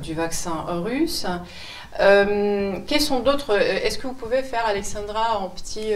du 0.02 0.14
vaccin 0.14 0.66
russe. 0.68 1.26
quels 1.98 3.00
sont 3.00 3.22
d'autres 3.22 3.58
Est-ce 3.58 3.98
que 3.98 4.08
vous 4.08 4.14
pouvez 4.14 4.44
faire, 4.44 4.66
Alexandra, 4.66 5.40
en 5.40 5.48
petit, 5.48 5.94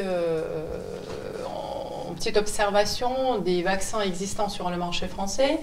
petite 2.13 2.37
observation 2.37 3.39
des 3.39 3.63
vaccins 3.63 4.01
existants 4.01 4.49
sur 4.49 4.69
le 4.69 4.77
marché 4.77 5.07
français 5.07 5.59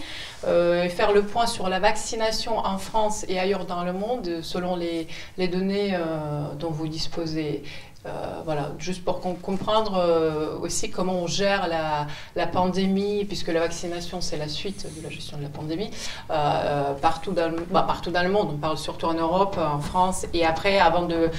euh, 0.46 0.88
faire 0.88 1.12
le 1.12 1.22
point 1.22 1.46
sur 1.46 1.68
la 1.68 1.80
vaccination 1.80 2.58
en 2.58 2.78
France 2.78 3.24
et 3.28 3.38
ailleurs 3.38 3.66
dans 3.66 3.84
le 3.84 3.92
monde 3.92 4.40
selon 4.42 4.76
les, 4.76 5.08
les 5.36 5.48
données 5.48 5.94
euh, 5.94 6.54
dont 6.58 6.70
vous 6.70 6.88
disposez. 6.88 7.62
Euh, 8.08 8.40
voilà, 8.44 8.72
juste 8.78 9.04
pour 9.04 9.20
comprendre 9.20 9.96
euh, 9.98 10.58
aussi 10.60 10.90
comment 10.90 11.14
on 11.14 11.26
gère 11.26 11.68
la, 11.68 12.46
pandémie, 12.46 13.24
puisque 13.24 13.48
la 13.48 13.60
vaccination 13.60 14.20
c'est 14.20 14.38
la 14.38 14.48
suite 14.48 14.86
de 14.96 15.02
la 15.02 15.10
gestion 15.10 15.36
de 15.36 15.42
la 15.42 15.48
pandémie, 15.48 15.90
euh, 16.30 16.94
partout, 16.94 17.32
dans, 17.32 17.52
bah, 17.70 17.84
partout 17.86 18.10
dans 18.10 18.22
le 18.22 18.30
monde, 18.30 18.48
on 18.52 18.56
parle 18.56 18.78
surtout 18.78 19.06
en 19.06 19.14
Europe, 19.14 19.58
en 19.58 19.80
France, 19.80 20.26
et 20.32 20.44
après, 20.46 20.78
avant 20.78 21.02
de 21.02 21.30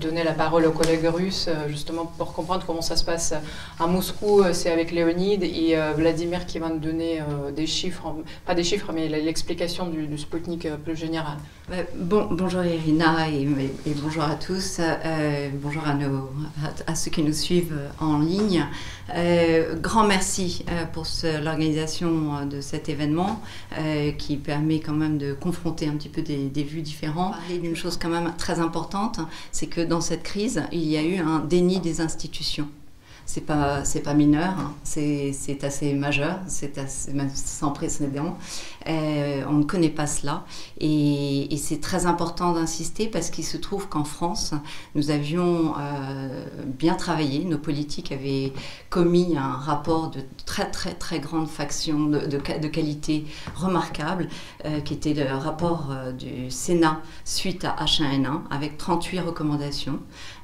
donner 0.00 0.24
la 0.24 0.32
parole 0.32 0.66
aux 0.66 0.72
collègues 0.72 1.06
russes, 1.06 1.48
justement 1.68 2.04
pour 2.04 2.32
comprendre 2.32 2.64
comment 2.66 2.82
ça 2.82 2.96
se 2.96 3.04
passe 3.04 3.34
à 3.80 3.86
Moscou, 3.86 4.42
c'est 4.52 4.70
avec 4.70 4.92
Léonide 4.92 5.42
et 5.42 5.76
Vladimir 5.96 6.46
qui 6.46 6.58
va 6.58 6.68
nous 6.68 6.78
donner 6.78 7.22
des 7.54 7.66
chiffres, 7.66 8.14
pas 8.44 8.54
des 8.54 8.64
chiffres, 8.64 8.92
mais 8.92 9.08
l'explication 9.08 9.86
du, 9.86 10.06
du, 10.06 10.18
Sputnik 10.18 10.68
plus 10.84 10.96
général. 10.96 11.38
Bon, 11.94 12.28
bonjour 12.30 12.64
Irina 12.64 13.28
et, 13.30 13.42
et, 13.86 13.94
bonjour 14.02 14.24
à 14.24 14.34
tous. 14.34 14.80
bonjour 15.62 15.77
à, 15.84 15.94
nos, 15.94 16.30
à, 16.86 16.94
ceux 16.94 17.10
qui 17.10 17.22
nous 17.22 17.32
suivent 17.32 17.78
en 18.00 18.18
ligne. 18.18 18.66
Euh, 19.14 19.74
grand 19.80 20.06
merci 20.06 20.64
euh, 20.70 20.84
pour 20.84 21.06
l'organisation 21.42 22.36
euh, 22.36 22.44
de 22.44 22.60
cet 22.60 22.88
événement 22.88 23.40
qui 24.18 24.36
permet 24.36 24.80
quand 24.80 24.92
même 24.92 25.18
de 25.18 25.32
confronter 25.32 25.88
un 25.88 25.92
petit 25.92 26.08
peu 26.08 26.22
des, 26.22 26.48
des 26.48 26.62
vues 26.62 26.82
différentes. 26.82 27.32
Parler 27.32 27.58
d'une 27.58 27.76
chose 27.76 27.96
quand 27.96 28.08
même 28.08 28.32
très 28.36 28.58
importante, 28.60 29.20
c'est 29.52 29.66
que 29.66 29.80
dans 29.80 30.00
cette 30.00 30.22
crise, 30.22 30.62
il 30.72 30.84
y 30.84 30.96
a 30.96 31.02
eu 31.02 31.18
un 31.18 31.40
déni 31.40 31.80
des 31.80 32.00
institutions 32.00 32.68
c'est 33.28 33.42
pas 33.42 33.84
c'est 33.84 34.00
pas 34.00 34.14
mineur, 34.14 34.54
hein. 34.58 34.72
c'est 34.84 35.62
assez 35.62 35.92
majeur, 35.92 36.40
c'est 36.46 36.80
sans 37.34 37.72
précédent. 37.72 38.38
Euh, 38.86 39.42
on 39.48 39.54
ne 39.54 39.64
connaît 39.64 39.88
pas 39.88 40.06
cela 40.06 40.44
et, 40.80 41.48
c'est 41.58 41.80
très 41.80 42.06
important 42.06 42.52
d'insister 42.52 43.08
parce 43.08 43.30
qu'il 43.30 43.44
se 43.44 43.56
trouve 43.56 43.88
qu'en 43.88 44.04
France, 44.04 44.54
nous 44.94 45.10
avions 45.10 45.74
euh, 45.78 46.44
bien 46.64 46.94
travaillé, 46.94 47.44
nos 47.44 47.58
politiques 47.58 48.12
avaient 48.12 48.52
commis 48.88 49.36
un 49.36 49.52
rapport 49.52 50.10
de 50.10 50.20
très 50.46 50.70
très 50.70 50.94
très 50.94 51.18
grande 51.18 51.48
faction 51.48 52.06
de, 52.06 52.38
qualité 52.68 53.26
remarquable, 53.56 54.28
euh, 54.64 54.80
qui 54.80 54.94
était 54.94 55.14
le 55.14 55.34
rapport 55.34 55.92
du 56.16 56.50
Sénat 56.50 57.00
suite 57.24 57.64
à 57.64 57.76
H1N1 57.84 58.42
avec 58.50 58.78
38 58.78 59.20
recommandations. 59.20 59.98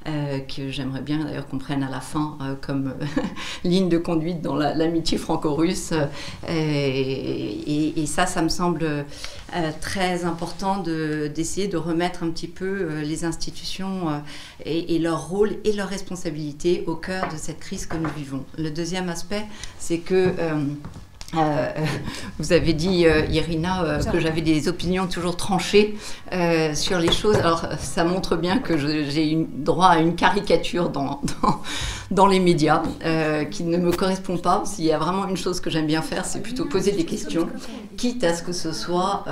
Que 0.05 0.69
j'aimerais 0.69 1.01
bien 1.01 1.23
d'ailleurs 1.23 1.47
qu'on 1.47 1.57
prenne 1.57 1.81
à 1.81 1.89
la 1.89 1.99
fin 1.99 2.37
comme 2.61 2.93
ligne 3.63 3.89
de 3.89 3.97
conduite 3.97 4.39
dans 4.39 4.55
l'amitié 4.55 5.17
franco-russe. 5.17 5.93
Et, 6.47 8.05
ça, 8.05 8.24
ça 8.25 8.41
me 8.41 8.49
semble 8.49 9.05
très 9.81 10.25
important 10.25 10.77
d'essayer 10.77 11.67
de, 11.67 11.77
remettre 11.77 12.23
un 12.23 12.29
petit 12.29 12.47
peu 12.47 12.99
les 13.01 13.25
institutions 13.25 14.21
et, 14.65 14.95
et, 14.95 14.99
leur 14.99 15.27
rôle 15.27 15.57
et 15.63 15.73
leur 15.73 15.87
responsabilité 15.87 16.83
au 16.87 16.95
cœur 16.95 17.27
de 17.31 17.37
cette 17.37 17.59
crise 17.59 17.85
que 17.85 17.97
nous 17.97 18.09
vivons. 18.15 18.45
Le 18.57 18.69
deuxième 18.69 19.09
aspect, 19.09 19.45
c'est 19.79 19.99
que 19.99 20.33
euh, 21.37 21.69
vous 22.39 22.53
avez 22.53 22.73
dit, 22.73 23.05
euh, 23.05 23.25
Irina, 23.29 23.83
euh, 23.83 24.03
que 24.03 24.19
j'avais 24.19 24.41
des 24.41 24.67
opinions 24.67 25.07
toujours 25.07 25.37
tranchées 25.37 25.95
sur 26.73 26.99
les 26.99 27.11
choses. 27.11 27.37
Alors, 27.37 27.65
ça 27.79 28.03
montre 28.03 28.35
bien 28.35 28.59
que 28.59 28.77
j'ai 28.77 29.45
droit 29.53 29.87
à 29.87 29.99
une 29.99 30.15
caricature 30.15 30.89
dans, 30.89 31.21
dans, 31.41 31.61
dans 32.11 32.27
les 32.27 32.39
médias 32.39 32.83
qui 33.51 33.63
ne 33.63 33.77
me 33.77 33.91
correspond 33.91 34.37
pas. 34.37 34.63
S'il 34.65 34.85
y 34.85 34.91
a 34.91 34.97
vraiment 34.97 35.27
une 35.27 35.37
chose 35.37 35.59
que 35.59 35.69
j'aime 35.69 35.87
bien 35.87 36.01
faire, 36.01 36.25
c'est 36.25 36.41
plutôt 36.41 36.65
poser 36.65 36.91
des 36.91 37.05
questions, 37.05 37.47
quitte 37.97 38.23
à 38.23 38.33
ce 38.33 38.43
que 38.43 38.51
ce 38.51 38.71
soit 38.71 39.25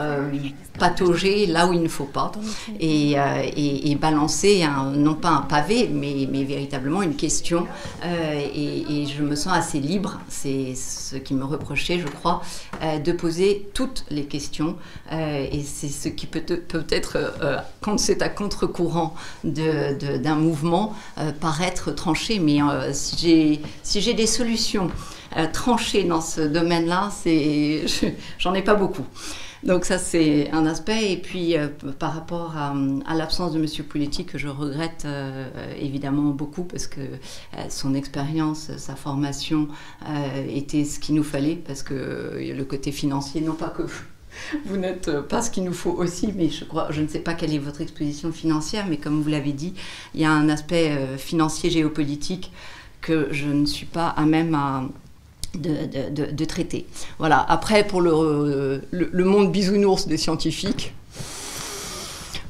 patauger 0.80 1.46
là 1.46 1.68
où 1.68 1.74
il 1.74 1.84
ne 1.84 1.88
faut 1.88 2.06
pas 2.06 2.32
et, 2.80 3.16
et 3.16 3.96
balancer, 3.96 4.66
non 4.96 5.14
pas 5.14 5.30
un 5.30 5.42
pavé, 5.42 5.90
mais, 5.92 6.44
véritablement 6.44 7.02
une 7.02 7.16
question. 7.16 7.68
Et, 8.04 9.02
et, 9.02 9.06
je 9.06 9.24
me 9.24 9.36
sens 9.36 9.54
assez 9.54 9.80
libre. 9.80 10.20
C'est 10.30 10.74
ce 10.76 11.16
qui 11.16 11.34
me 11.34 11.46
reprochait 11.46 12.00
je 12.00 12.08
crois, 12.08 12.42
euh, 12.82 13.00
de 13.00 13.12
poser 13.12 13.70
toutes 13.74 14.06
les 14.10 14.26
questions. 14.26 14.76
Euh, 15.12 15.46
et 15.52 15.64
c'est 15.64 15.90
ce 15.90 16.10
qui 16.10 16.26
peut 16.26 16.42
peut-être, 16.42 17.18
euh, 17.42 17.58
quand 17.82 18.00
c'est 18.00 18.22
à 18.22 18.30
contre-courant 18.30 19.16
d'un 19.44 20.36
mouvement, 20.36 20.96
paraître 21.40 21.92
tranché. 21.92 22.40
Mais 22.40 22.62
si 22.94 23.62
j'ai 23.96 24.14
des 24.14 24.28
solutions 24.28 24.90
tranchées 25.52 26.04
dans 26.04 26.22
ce 26.22 26.42
domaine-là, 26.42 27.10
j'en 28.38 28.54
ai 28.54 28.62
pas 28.62 28.76
beaucoup. 28.76 29.06
Donc 29.64 29.86
ça, 29.86 29.98
c'est 29.98 30.52
un 30.52 30.66
aspect. 30.66 31.14
Et 31.14 31.18
puis, 31.18 31.58
euh, 31.58 31.68
par 31.98 32.14
rapport 32.14 32.56
à, 32.58 32.74
l'absence 33.16 33.54
de 33.54 33.60
Monsieur 33.60 33.84
Politique, 33.84 34.34
que 34.34 34.38
je 34.38 34.50
regrette 34.50 35.04
euh, 35.06 35.50
évidemment 35.80 36.32
beaucoup, 36.32 36.64
parce 36.64 36.88
que 36.88 37.00
euh, 37.00 37.70
son 37.70 37.94
expérience, 37.96 38.76
sa 38.78 38.96
formation 38.96 39.68
était 40.50 40.84
ce 40.84 41.00
qu'il 41.00 41.16
nous 41.16 41.24
fallait, 41.24 41.56
parce 41.56 41.84
que 41.84 42.38
le 42.40 42.64
côté 42.66 42.92
financier, 42.92 43.42
non 43.42 43.54
pas 43.54 43.70
que 43.70 43.84
vous 44.66 44.78
n'êtes 44.78 45.12
pas 45.22 45.42
ce 45.42 45.52
qu'il 45.52 45.64
nous 45.64 45.74
faut 45.74 45.92
aussi, 45.92 46.34
mais 46.36 46.50
je 46.50 46.66
crois, 46.66 46.88
je 46.92 47.02
ne 47.02 47.08
sais 47.08 47.20
pas 47.20 47.34
quelle 47.34 47.54
est 47.54 47.60
votre 47.60 47.82
exposition 47.82 48.32
financière, 48.32 48.86
mais 48.90 48.98
comme 48.98 49.22
vous 49.22 49.30
l'avez 49.30 49.54
dit, 49.54 49.74
il 50.16 50.22
y 50.22 50.26
a 50.26 50.32
un 50.32 50.50
aspect 50.50 50.98
financier 51.18 51.70
géopolitique 51.70 52.52
que 53.02 53.28
je 53.32 53.48
ne 53.48 53.66
suis 53.66 53.86
pas 53.86 54.08
à 54.08 54.26
même 54.26 54.58
de, 55.56 56.46
traiter. 56.46 56.86
Voilà. 57.20 57.46
Après, 57.48 57.86
pour 57.86 58.02
le, 58.02 58.82
le, 58.92 59.24
monde 59.26 59.52
bisounours 59.52 60.08
des 60.08 60.18
scientifiques, 60.18 60.94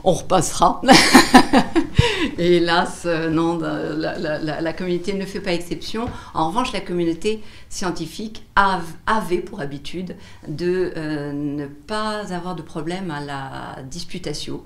on 0.03 0.13
repassera. 0.13 0.81
Hélas, 2.37 3.03
euh, 3.05 3.29
non, 3.29 3.57
la, 3.59 4.17
la, 4.17 4.61
la, 4.61 4.73
communauté 4.73 5.13
ne 5.13 5.25
fait 5.25 5.39
pas 5.39 5.53
exception. 5.53 6.07
En 6.33 6.47
revanche, 6.47 6.73
la 6.73 6.81
communauté 6.81 7.43
scientifique 7.69 8.43
avait 8.55 9.39
pour 9.39 9.61
habitude 9.61 10.15
de 10.47 10.93
euh, 10.97 11.31
ne 11.31 11.67
pas 11.67 12.33
avoir 12.33 12.55
de 12.55 12.61
problème 12.61 13.11
à 13.11 13.21
la 13.21 13.83
disputatio, 13.83 14.65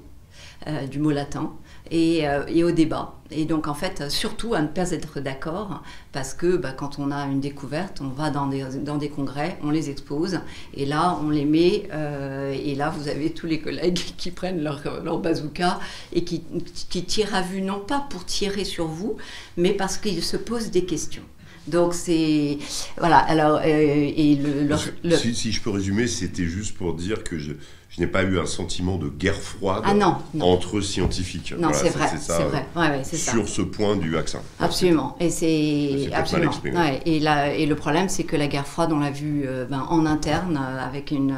euh, 0.68 0.88
du 0.88 1.00
mot 1.00 1.12
latin, 1.12 1.52
et, 1.92 2.28
euh, 2.28 2.44
et, 2.48 2.64
au 2.64 2.72
débat. 2.72 3.14
Et 3.32 3.46
donc 3.46 3.68
en 3.68 3.74
fait, 3.74 4.10
surtout 4.10 4.54
à 4.54 4.62
ne 4.62 4.68
pas 4.68 4.92
être 4.92 5.20
d'accord, 5.20 5.84
parce 6.12 6.34
que 6.34 6.56
bah, 6.58 6.72
quand 6.72 7.00
on 7.00 7.12
a 7.12 7.26
une 7.26 7.40
découverte, 7.40 8.00
on 8.02 8.10
va 8.10 8.30
dans 8.30 8.48
des, 8.48 8.64
dans 8.84 8.98
des 8.98 9.10
congrès, 9.10 9.58
on 9.62 9.70
les 9.70 9.90
expose, 9.90 10.40
et 10.74 10.86
là 10.86 11.20
on 11.22 11.30
les 11.30 11.46
met, 11.46 11.90
euh, 11.94 12.54
et 12.54 12.76
là 12.76 12.90
vous 12.90 13.10
avez 13.10 13.32
tous 13.32 13.48
les 13.48 13.60
collègues 13.60 14.00
qui 14.18 14.32
prennent 14.32 14.64
leur, 14.64 14.82
leur 15.04 15.20
bazooka 15.20 15.80
et 16.14 16.24
qui, 16.24 16.44
qui 16.90 17.04
tirent 17.04 17.36
à 17.36 17.42
vue, 17.42 17.62
non 17.62 17.80
pas 17.80 18.06
pour 18.10 18.26
tirer 18.26 18.64
sur 18.64 18.88
vous, 18.88 19.18
mais 19.58 19.72
parce 19.72 19.98
qu'ils 19.98 20.24
se 20.24 20.38
posent 20.38 20.72
des 20.72 20.86
questions. 20.86 21.24
Donc 21.68 21.94
c'est 21.94 22.58
voilà. 22.98 23.18
Alors 23.18 23.62
et 23.62 24.36
le, 24.36 25.18
Si, 25.18 25.36
si, 25.36 25.52
je 25.52 25.62
peux 25.62 25.70
résumer, 25.70 26.08
c'était 26.08 26.46
juste 26.46 26.78
pour 26.78 26.94
dire 26.94 27.26
que 27.26 27.38
je 27.38 27.52
je 27.90 28.02
n'ai 28.02 28.08
pas 28.08 28.24
eu 28.24 28.40
un 28.40 28.46
sentiment 28.46 28.98
de 28.98 29.08
guerre 29.08 29.40
froide 29.42 29.84
ah 29.86 30.20
entre 30.42 30.82
scientifiques. 30.82 31.54
Non, 31.58 31.70
c'est 31.74 31.90
vrai, 31.90 32.10
c'est 32.18 32.44
vrai. 32.44 32.66
Ouais, 32.76 33.04
sur 33.04 33.48
ce 33.48 33.62
point 33.62 33.96
du 33.96 34.12
vaccin. 34.12 34.42
Absolument. 34.60 35.16
Et 35.20 35.30
c'est 35.30 36.10
absolument. 36.14 36.52
Ouais, 36.64 37.02
et, 37.06 37.18
et 37.18 37.66
le 37.66 37.76
problème, 37.76 38.10
c'est 38.10 38.24
que 38.24 38.36
la 38.36 38.48
guerre 38.48 38.68
froide, 38.68 38.92
on 38.92 39.00
l'a 39.00 39.12
vu 39.12 39.44
euh, 39.46 39.66
ben, 39.66 39.86
en 39.90 40.06
interne 40.06 40.60
euh, 40.62 40.86
avec 40.86 41.12
une, 41.12 41.36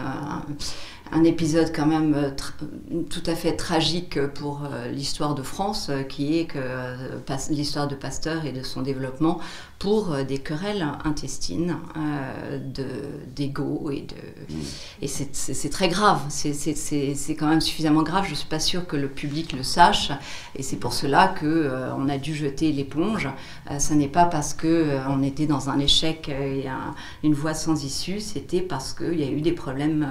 un 1.12 1.24
épisode 1.24 1.72
quand 1.74 1.86
même 1.86 2.13
euh, 2.15 2.32
tout 3.10 3.24
à 3.25 3.36
fait 3.36 3.56
tragique 3.56 4.20
pour 4.27 4.63
l'histoire 4.91 5.36
de 5.36 5.44
France, 5.44 5.91
qui 6.10 6.39
est 6.39 6.46
que 6.46 6.60
l'histoire 7.51 7.88
de 7.88 7.96
Pasteur 7.96 8.46
et 8.46 8.51
de 8.51 8.63
son 8.63 8.82
développement 8.82 9.39
pour 9.80 10.12
euh, 10.12 10.24
des 10.24 10.40
querelles 10.40 10.86
intestines, 11.06 11.78
euh, 11.98 12.60
d'ego 13.36 13.90
et 13.92 14.02
de 14.02 14.54
mm. 14.54 14.62
et 15.02 15.08
c'est 15.08 15.70
très 15.70 15.88
grave. 15.88 16.20
C'est 16.28 17.36
quand 17.36 17.48
même 17.48 17.62
suffisamment 17.62 18.04
grave. 18.04 18.26
Je 18.30 18.36
suis 18.36 18.48
pas 18.48 18.60
sûre 18.60 18.86
que 18.86 18.98
le 18.98 19.08
public 19.08 19.54
le 19.54 19.64
sache 19.64 20.12
et 20.56 20.64
c'est 20.64 20.76
pour 20.76 20.92
cela 20.94 21.30
que 21.30 21.46
euh, 21.46 21.96
on 21.96 22.10
a 22.10 22.18
dû 22.18 22.36
jeter 22.36 22.74
l'éponge. 22.74 23.30
ce 23.80 23.94
n'est 23.94 24.10
pas 24.10 24.26
parce 24.26 24.54
que 24.54 25.00
on 25.08 25.24
était 25.24 25.46
dans 25.46 25.70
un 25.70 25.80
échec 25.80 26.28
et 26.28 26.66
une 27.24 27.34
voie 27.34 27.54
sans 27.54 27.84
issue. 27.84 28.20
C'était 28.20 28.62
parce 28.62 28.94
qu'il 28.94 29.20
y 29.20 29.24
a 29.24 29.32
eu 29.32 29.42
des 29.42 29.54
problèmes 29.54 30.08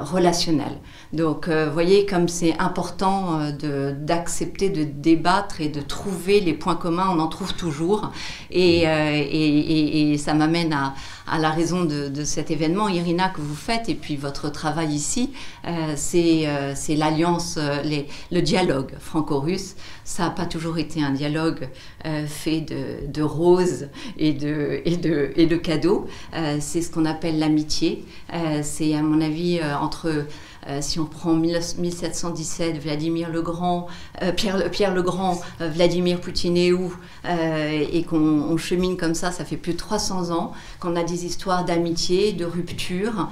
relationnels. 0.00 0.78
Donc, 1.12 1.48
vous 1.48 1.72
voyez 1.72 2.06
comme 2.06 2.28
c'est 2.28 2.58
important 2.58 3.50
d'accepter 3.60 4.70
de, 4.70 4.84
de 4.84 4.90
débattre 4.90 5.60
et 5.60 5.68
de 5.68 5.80
trouver 5.80 6.40
les 6.40 6.54
points 6.54 6.76
communs. 6.76 7.08
On 7.10 7.18
en 7.18 7.28
trouve 7.28 7.52
toujours 7.54 8.10
et 8.50 8.77
euh, 8.86 9.24
et, 9.30 10.16
ça 10.18 10.34
m'amène 10.34 10.72
à, 10.72 10.94
la 11.38 11.50
raison 11.50 11.84
de, 11.84 12.24
cet 12.24 12.50
événement, 12.50 12.88
Irina, 12.88 13.28
que 13.28 13.40
vous 13.40 13.54
faites, 13.54 13.88
et 13.88 13.94
puis 13.94 14.16
votre 14.16 14.50
travail 14.50 14.88
ici, 14.94 15.30
euh, 15.66 15.94
euh, 16.14 16.72
c'est 16.74 16.96
l'alliance, 16.96 17.58
le 18.30 18.40
dialogue 18.40 18.92
franco-russe. 18.98 19.76
Ça 20.04 20.24
n'a 20.24 20.30
pas 20.30 20.46
toujours 20.46 20.78
été 20.78 21.02
un 21.02 21.10
dialogue 21.10 21.68
fait 22.26 22.62
de, 22.62 23.22
roses 23.22 23.88
et 24.16 24.32
de, 24.32 25.56
cadeaux. 25.56 26.06
c'est 26.60 26.82
ce 26.82 26.90
qu'on 26.90 27.04
appelle 27.04 27.38
l'amitié. 27.38 28.04
c'est, 28.62 28.94
à 28.94 29.02
mon 29.02 29.20
avis, 29.20 29.60
entre 29.80 30.24
si 30.80 30.98
on 30.98 31.06
prend 31.06 31.34
1717, 31.34 32.78
Vladimir 32.82 33.30
le 33.30 33.42
Grand, 33.42 33.86
euh, 34.22 34.32
Pierre, 34.32 34.94
le 34.94 35.02
Grand, 35.02 35.40
euh, 35.60 35.68
Vladimir 35.68 36.20
Poutinéou, 36.20 36.94
et 37.24 38.04
qu'on 38.04 38.56
chemine 38.56 38.96
comme 38.96 39.14
ça, 39.14 39.32
ça 39.32 39.44
fait 39.44 39.56
plus 39.56 39.72
de 39.72 39.78
300 39.78 40.30
ans, 40.30 40.52
qu'on 40.80 40.96
a 40.96 41.04
des 41.04 41.26
histoires 41.26 41.64
d'amitié, 41.64 42.32
de 42.32 42.44
rupture, 42.44 43.28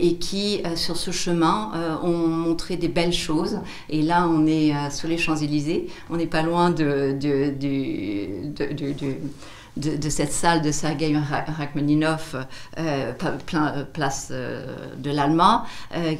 et 0.00 0.16
qui, 0.16 0.62
sur 0.74 0.96
ce 0.96 1.10
chemin, 1.10 1.98
ont 2.02 2.26
montré 2.28 2.76
des 2.76 2.88
belles 2.88 3.12
choses. 3.12 3.60
Et 3.88 4.02
là, 4.02 4.26
on 4.28 4.46
est 4.46 4.72
sur 4.90 5.08
les 5.08 5.18
Champs-Élysées, 5.18 5.88
on 6.10 6.16
n'est 6.16 6.26
pas 6.26 6.42
loin 6.42 6.70
de 6.70 7.16
de, 7.18 7.54
cette 10.08 10.32
salle 10.32 10.62
de 10.62 10.70
Sergei 10.70 11.14
Rachmaninov, 11.16 12.46
euh, 12.78 13.12
euh, 13.54 13.84
place 13.92 14.28
euh, 14.30 14.76
de 14.96 15.10
l'Alma, 15.10 15.66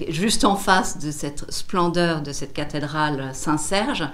juste 0.08 0.44
en 0.44 0.56
face 0.56 0.98
de 0.98 1.10
cette 1.10 1.50
splendeur 1.50 2.20
de 2.20 2.32
cette 2.32 2.52
cathédrale 2.52 3.30
Saint-Serge, 3.32 4.04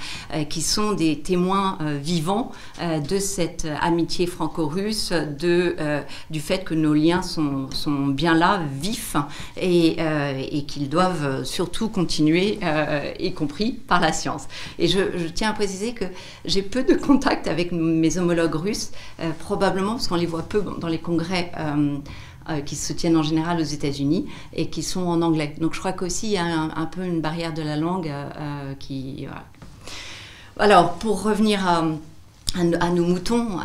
qui 0.49 0.63
sont 0.63 0.93
des 0.93 1.21
témoins 1.21 1.79
vivants 2.01 2.53
de 2.81 3.19
cette 3.19 3.67
amitié 3.81 4.27
franco-russe, 4.27 5.13
de, 5.13 5.77
du 6.31 6.41
fait 6.41 6.65
que 6.65 6.75
nos 6.75 6.95
liens 6.95 7.23
sont, 7.23 7.71
sont 7.71 8.07
bien 8.07 8.35
là, 8.35 8.61
vifs, 8.81 9.17
et, 9.57 9.97
qu'ils 10.67 10.89
doivent 10.89 11.45
surtout 11.45 11.89
continuer, 11.89 12.59
y 13.19 13.33
compris 13.33 13.73
par 13.73 14.01
la 14.01 14.13
science. 14.13 14.47
Et 14.79 14.89
je, 14.89 15.01
tiens 15.35 15.51
à 15.51 15.53
préciser 15.53 15.93
que 15.93 16.05
j'ai 16.45 16.63
peu 16.63 16.83
de 16.83 16.95
contact 16.95 17.49
avec 17.49 17.73
mes 17.73 18.19
homologues 18.19 18.55
russes 18.55 18.93
probablement 19.33 19.93
parce 19.93 20.09
qu'on 20.09 20.17
les 20.17 20.27
voit 20.27 20.43
peu 20.43 20.63
dans 20.79 20.89
les 20.89 20.99
congrès 20.99 21.53
euh, 21.59 21.97
euh, 22.49 22.61
qui 22.61 22.77
se 22.77 22.93
tiennent 22.93 23.17
en 23.17 23.23
général 23.23 23.61
aux 23.61 23.65
États-Unis 23.65 24.27
et 24.55 24.69
qui 24.69 24.83
sont 24.83 25.07
en 25.07 25.23
anglais. 25.23 25.55
Donc 25.61 25.75
je 25.75 25.79
crois 25.79 25.93
qu'aussi 25.93 26.29
il 26.29 26.33
y 26.33 26.39
a 26.39 26.45
un, 26.45 26.87
peu 26.87 27.05
une 27.05 27.21
barrière 27.21 27.53
de 27.55 27.63
la 27.63 27.77
langue 27.77 28.11
euh. 28.11 28.75
Alors 30.59 30.95
pour 30.95 31.23
revenir 31.23 31.67
à, 31.67 31.83
nos 32.91 33.05
moutons, 33.05 33.59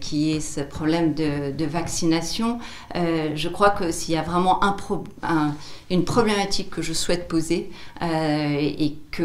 qui 0.00 0.32
est 0.32 0.40
ce 0.40 0.60
problème 0.60 1.14
de, 1.14 1.64
vaccination, 1.64 2.58
je 2.94 3.48
crois 3.48 3.70
que 3.70 3.92
s'il 3.92 4.14
y 4.14 4.18
a 4.18 4.22
vraiment 4.22 4.60
un, 4.64 5.54
une 5.90 6.04
problématique 6.04 6.70
que 6.70 6.82
je 6.82 6.92
souhaite 6.92 7.28
poser 7.28 7.70
et 8.02 8.94
que 9.12 9.22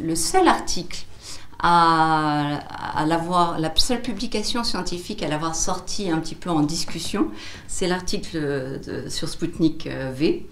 le 0.00 0.14
seul 0.14 0.46
article 0.46 1.04
à, 1.62 3.04
l'avoir, 3.06 3.58
la 3.58 3.72
seule 3.76 4.02
publication 4.02 4.64
scientifique 4.64 5.22
à 5.22 5.28
l'avoir 5.28 5.54
sorti 5.54 6.10
un 6.10 6.18
petit 6.18 6.34
peu 6.34 6.50
en 6.50 6.60
discussion, 6.60 7.28
c'est 7.68 7.86
l'article 7.86 8.80
sur 9.08 9.28
Sputnik 9.28 9.86
euh, 9.86 10.12
V. 10.14 10.46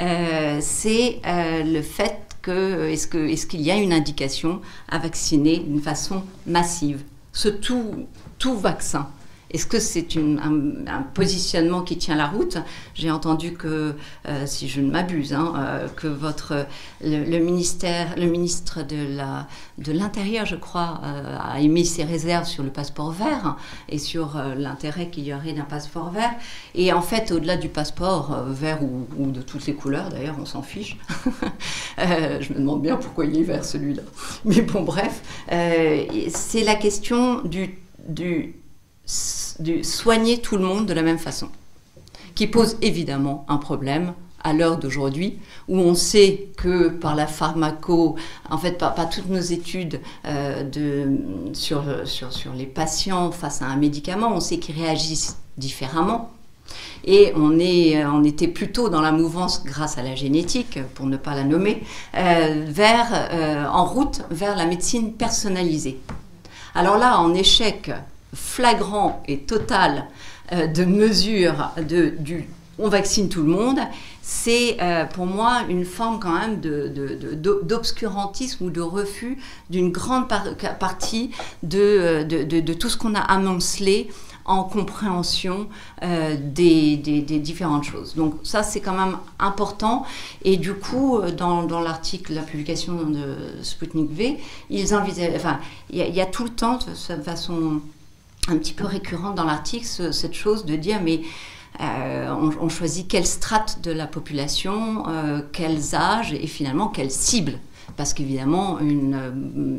Euh, 0.00 0.58
c'est 0.60 1.20
euh, 1.26 1.62
le 1.62 1.82
fait 1.82 2.18
que 2.42 2.88
est-ce, 2.88 3.06
que 3.06 3.18
est-ce 3.28 3.46
qu'il 3.46 3.62
y 3.62 3.70
a 3.70 3.76
une 3.76 3.92
indication 3.92 4.60
à 4.88 4.98
vacciner 4.98 5.58
d'une 5.58 5.80
façon 5.80 6.22
massive? 6.46 7.02
Ce 7.32 7.48
tout, 7.48 8.06
tout 8.38 8.56
vaccin 8.56 9.08
est-ce 9.54 9.66
que 9.66 9.78
c'est 9.78 10.08
un, 10.16 11.02
positionnement 11.14 11.82
qui 11.82 11.96
tient 11.96 12.16
la 12.16 12.26
route? 12.26 12.58
J'ai 12.94 13.12
entendu 13.12 13.52
que, 13.52 13.94
euh, 14.26 14.46
si 14.46 14.68
je 14.68 14.80
ne 14.80 14.90
m'abuse, 14.90 15.32
hein, 15.32 15.52
euh, 15.56 15.88
que 15.94 16.08
votre, 16.08 16.66
le, 17.00 17.38
ministère, 17.38 18.16
le 18.16 18.26
ministre 18.26 18.80
de, 18.82 19.92
l'Intérieur, 19.92 20.44
je 20.44 20.56
crois, 20.56 21.00
euh, 21.04 21.38
a 21.40 21.60
émis 21.60 21.86
ses 21.86 22.02
réserves 22.02 22.46
sur 22.46 22.64
le 22.64 22.70
passeport 22.70 23.12
vert 23.12 23.56
et 23.88 23.98
sur 23.98 24.42
l'intérêt 24.56 25.08
qu'il 25.08 25.22
y 25.22 25.32
aurait 25.32 25.52
d'un 25.52 25.62
passeport 25.62 26.10
vert. 26.10 26.34
Et 26.74 26.92
en 26.92 27.02
fait, 27.02 27.30
au-delà 27.30 27.56
du 27.56 27.68
passeport 27.68 28.42
vert 28.48 28.80
ou, 28.82 29.30
de 29.30 29.40
toutes 29.40 29.66
les 29.66 29.74
couleurs, 29.74 30.08
d'ailleurs, 30.08 30.36
on 30.40 30.46
s'en 30.46 30.62
fiche. 30.62 30.96
je 31.98 32.52
me 32.52 32.58
demande 32.58 32.82
bien 32.82 32.96
pourquoi 32.96 33.24
il 33.24 33.38
est 33.38 33.44
vert 33.44 33.64
celui-là. 33.64 34.02
Mais 34.44 34.62
bon, 34.62 34.82
bref, 34.82 35.22
c'est 35.48 36.64
la 36.64 36.74
question 36.74 37.40
du 37.44 37.78
de 39.58 39.82
soigner 39.82 40.38
tout 40.38 40.56
le 40.56 40.64
monde 40.64 40.86
de 40.86 40.94
la 40.94 41.02
même 41.02 41.18
façon, 41.18 41.48
qui 42.34 42.46
pose 42.46 42.76
évidemment 42.82 43.44
un 43.48 43.56
problème 43.56 44.14
à 44.42 44.52
l'heure 44.52 44.78
d'aujourd'hui, 44.78 45.38
où 45.68 45.78
on 45.78 45.94
sait 45.94 46.48
que 46.58 46.88
par 46.88 47.16
la 47.16 47.26
pharmaco, 47.26 48.16
en 48.50 48.58
fait, 48.58 48.76
pas, 48.76 48.92
toutes 49.10 49.30
nos 49.30 49.40
études 49.40 50.00
euh, 50.26 50.62
de, 50.62 51.54
sur, 51.54 51.82
sur, 52.04 52.32
sur 52.32 52.52
les 52.52 52.66
patients 52.66 53.30
face 53.30 53.62
à 53.62 53.66
un 53.66 53.76
médicament, 53.76 54.30
on 54.34 54.40
sait 54.40 54.58
qu'ils 54.58 54.78
réagissent 54.78 55.38
différemment. 55.56 56.30
Et 57.06 57.32
on, 57.36 57.58
est, 57.58 58.04
on 58.06 58.24
était 58.24 58.48
plutôt 58.48 58.88
dans 58.88 59.02
la 59.02 59.12
mouvance, 59.12 59.64
grâce 59.64 59.98
à 59.98 60.02
la 60.02 60.14
génétique, 60.14 60.78
pour 60.94 61.06
ne 61.06 61.16
pas 61.16 61.34
la 61.34 61.44
nommer, 61.44 61.82
euh, 62.16 62.64
vers, 62.66 63.28
euh, 63.32 63.66
en 63.66 63.84
route 63.84 64.22
vers 64.30 64.56
la 64.56 64.66
médecine 64.66 65.12
personnalisée. 65.12 65.98
Alors 66.74 66.98
là, 66.98 67.18
en 67.18 67.34
échec 67.34 67.90
flagrant 68.34 69.22
et 69.28 69.38
total 69.38 70.06
euh, 70.52 70.66
de 70.66 70.84
mesures 70.84 71.70
de, 71.88 72.12
du 72.18 72.46
on 72.78 72.88
vaccine 72.88 73.28
tout 73.28 73.42
le 73.42 73.48
monde, 73.48 73.78
c'est 74.20 74.78
euh, 74.82 75.04
pour 75.04 75.26
moi 75.26 75.60
une 75.68 75.84
forme 75.84 76.18
quand 76.18 76.36
même 76.36 76.60
d'obscurantisme 76.60 78.64
ou 78.64 78.70
de 78.70 78.80
refus 78.80 79.38
d'une 79.70 79.92
grande 79.92 80.26
partie 80.80 81.30
euh, 81.72 82.24
de, 82.24 82.72
tout 82.72 82.88
ce 82.88 82.96
qu'on 82.96 83.14
a 83.14 83.20
amoncelé 83.20 84.10
en 84.44 84.64
compréhension 84.64 85.68
des, 86.02 86.96
différentes 86.96 87.84
choses. 87.84 88.16
Donc 88.16 88.34
ça, 88.42 88.64
c'est 88.64 88.80
quand 88.80 88.92
même 88.92 89.18
important. 89.38 90.04
Et 90.42 90.56
du 90.56 90.74
coup, 90.74 91.20
dans, 91.36 91.80
l'article, 91.80 92.34
la 92.34 92.42
publication 92.42 93.04
de 93.04 93.36
Sputnik 93.62 94.10
V, 94.10 94.38
ils 94.68 94.94
enfin, 94.94 95.60
il 95.90 95.98
y, 95.98 96.20
a 96.20 96.26
tout 96.26 96.44
le 96.44 96.50
temps, 96.50 96.78
de 96.78 97.22
façon 97.22 97.80
un 98.48 98.56
petit 98.58 98.72
peu 98.72 98.84
récurrent 98.84 99.32
dans 99.32 99.44
l'article, 99.44 99.86
cette 99.86 100.34
chose 100.34 100.64
de 100.64 100.76
dire 100.76 101.00
mais 101.02 101.22
euh, 101.80 102.32
on, 102.60 102.68
choisit 102.68 103.08
quelle 103.08 103.26
strate 103.26 103.80
de 103.82 103.90
la 103.90 104.06
population, 104.06 105.08
euh, 105.08 105.40
quels 105.52 105.94
âges 105.94 106.32
et 106.32 106.46
finalement 106.46 106.88
quelle 106.88 107.10
cible. 107.10 107.58
Parce 107.96 108.14
qu'évidemment, 108.14 108.78
une, 108.80 109.18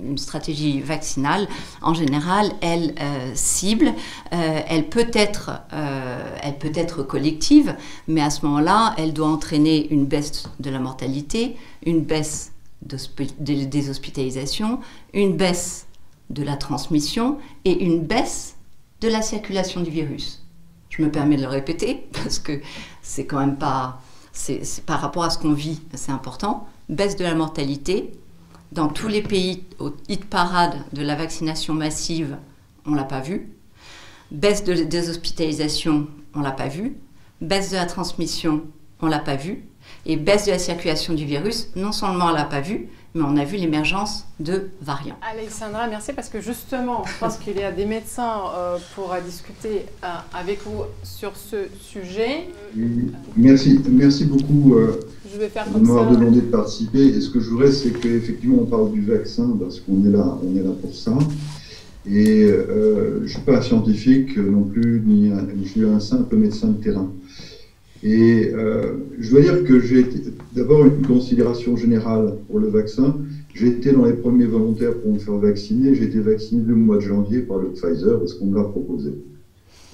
une, 0.05 0.17
stratégie 0.17 0.79
vaccinale, 0.79 1.47
en 1.81 1.93
général, 1.93 2.51
elle 2.61 2.95
euh, 2.99 3.31
cible, 3.33 3.93
elle, 4.31 4.87
peut 4.89 5.09
être, 5.13 5.51
elle 5.71 6.57
peut 6.57 6.71
être 6.75 7.03
collective, 7.03 7.75
mais 8.07 8.21
à 8.21 8.29
ce 8.29 8.45
moment-là, 8.45 8.93
elle 8.97 9.11
doit 9.11 9.27
entraîner 9.27 9.91
une 9.91 10.05
baisse 10.05 10.43
de 10.59 10.69
la 10.69 10.79
mortalité, 10.79 11.57
une 11.85 12.01
baisse 12.01 12.53
des 13.39 13.89
hospitalisations, 13.89 14.79
une 15.13 15.35
baisse 15.35 15.87
de 16.29 16.43
la 16.43 16.55
transmission 16.55 17.37
et 17.65 17.83
une 17.83 18.01
baisse 18.01 18.54
de 19.01 19.07
la 19.07 19.21
circulation 19.21 19.81
du 19.81 19.89
virus. 19.89 20.43
Je 20.89 21.01
me 21.01 21.11
permets 21.11 21.35
de 21.35 21.41
le 21.41 21.47
répéter 21.47 22.07
parce 22.13 22.39
que 22.39 22.61
c'est 23.01 23.25
quand 23.25 23.39
même 23.39 23.57
pas, 23.57 24.01
c'est 24.31 24.61
par 24.85 25.01
rapport 25.01 25.23
à 25.23 25.29
ce 25.29 25.37
qu'on 25.37 25.53
vit, 25.53 25.81
c'est 25.93 26.11
important. 26.11 26.67
Baisse 26.89 27.15
de 27.15 27.23
la 27.23 27.35
mortalité. 27.35 28.11
Dans 28.71 28.87
tous 28.87 29.07
les 29.07 29.21
pays 29.21 29.63
au 29.79 29.93
hit 30.09 30.25
parade 30.25 30.75
de 30.91 31.01
la 31.01 31.15
vaccination 31.15 31.73
massive, 31.73 32.37
on 32.85 32.93
l'a 32.93 33.03
pas 33.03 33.21
vu. 33.21 33.51
Baisse 34.31 34.63
de, 34.63 34.73
des 34.73 35.09
hospitalisations, 35.09 36.07
on 36.33 36.41
l'a 36.41 36.51
pas 36.51 36.67
vu. 36.67 36.97
Baisse 37.41 37.71
de 37.71 37.75
la 37.75 37.85
transmission, 37.85 38.63
on 39.01 39.07
l'a 39.07 39.19
pas 39.19 39.35
vu. 39.35 39.65
Et 40.05 40.17
baisse 40.17 40.45
de 40.45 40.51
la 40.51 40.59
circulation 40.59 41.13
du 41.13 41.25
virus, 41.25 41.69
non 41.75 41.91
seulement 41.91 42.25
on 42.25 42.33
l'a 42.33 42.45
pas 42.45 42.61
vu, 42.61 42.89
mais 43.15 43.23
on 43.23 43.37
a 43.37 43.45
vu 43.45 43.55
l'émergence 43.55 44.25
de 44.41 44.65
variants. 44.81 45.15
Alexandra, 45.21 45.87
merci 45.87 46.11
parce 46.11 46.27
que 46.27 46.41
justement, 46.41 47.03
je 47.05 47.17
pense 47.17 47.37
qu'il 47.37 47.55
y 47.55 47.63
a 47.63 47.71
des 47.71 47.85
médecins 47.85 48.41
euh, 48.53 48.77
pour 48.93 49.15
discuter 49.25 49.85
euh, 50.03 50.07
avec 50.33 50.59
vous 50.65 50.83
sur 51.03 51.31
ce 51.37 51.67
sujet. 51.79 52.49
Merci, 53.37 53.79
merci 53.89 54.25
beaucoup 54.25 54.75
euh, 54.75 54.99
je 55.33 55.39
vais 55.39 55.47
faire 55.47 55.65
de 55.69 55.79
m'avoir 55.79 56.11
demandé 56.11 56.41
de 56.41 56.47
participer. 56.47 57.05
Et 57.07 57.21
ce 57.21 57.29
que 57.29 57.39
je 57.39 57.49
voudrais, 57.49 57.71
c'est 57.71 57.91
qu'effectivement, 57.91 58.57
on 58.61 58.65
parle 58.65 58.91
du 58.91 59.01
vaccin 59.01 59.57
parce 59.59 59.79
qu'on 59.79 60.05
est 60.05 60.11
là, 60.11 60.37
on 60.43 60.55
est 60.55 60.63
là 60.63 60.71
pour 60.81 60.93
ça. 60.93 61.17
Et 62.07 62.47
je 62.47 63.23
ne 63.23 63.27
suis 63.27 63.39
pas 63.39 63.57
un 63.57 63.61
scientifique 63.61 64.37
non 64.37 64.63
plus, 64.63 65.01
ni 65.03 65.31
je 65.63 65.69
suis 65.69 65.85
un 65.85 65.99
simple 65.99 66.35
médecin 66.35 66.67
de 66.67 66.83
terrain. 66.83 67.09
Et 68.07 68.51
euh, 68.53 68.97
je 69.17 69.31
dois 69.31 69.41
dire 69.41 69.63
que 69.63 69.79
j'ai 69.79 70.05
d'abord 70.53 70.85
une 70.85 71.01
considération 71.01 71.75
générale 71.75 72.35
pour 72.47 72.59
le 72.59 72.67
vaccin. 72.67 73.17
J'ai 73.55 73.69
été 73.69 73.93
dans 73.93 74.05
les 74.05 74.13
premiers 74.13 74.45
volontaires 74.45 74.93
pour 74.93 75.11
me 75.11 75.17
faire 75.17 75.37
vacciner. 75.37 75.95
J'ai 75.95 76.03
été 76.03 76.19
vacciné 76.19 76.61
le 76.63 76.75
mois 76.75 76.97
de 76.97 77.01
janvier 77.01 77.39
par 77.39 77.57
le 77.57 77.69
Pfizer 77.69 78.19
parce 78.19 78.35
qu'on 78.35 78.45
me 78.45 78.57
l'a 78.57 78.63
proposé. 78.63 79.09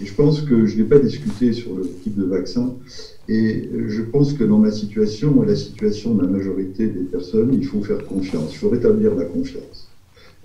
Et 0.02 0.06
je 0.06 0.14
pense 0.14 0.42
que 0.42 0.66
je 0.66 0.76
n'ai 0.76 0.84
pas 0.84 1.00
discuté 1.00 1.54
sur 1.54 1.74
le 1.74 1.88
type 2.04 2.18
de 2.18 2.26
vaccin. 2.26 2.74
Et 3.30 3.70
je 3.88 4.02
pense 4.02 4.34
que 4.34 4.44
dans 4.44 4.58
ma 4.58 4.72
situation 4.72 5.42
et 5.46 5.48
la 5.48 5.56
situation 5.56 6.14
de 6.14 6.24
la 6.24 6.28
majorité 6.28 6.88
des 6.88 7.04
personnes, 7.04 7.54
il 7.54 7.66
faut 7.66 7.82
faire 7.82 8.04
confiance. 8.06 8.52
Il 8.52 8.58
faut 8.58 8.70
rétablir 8.70 9.16
la 9.16 9.24
confiance 9.24 9.88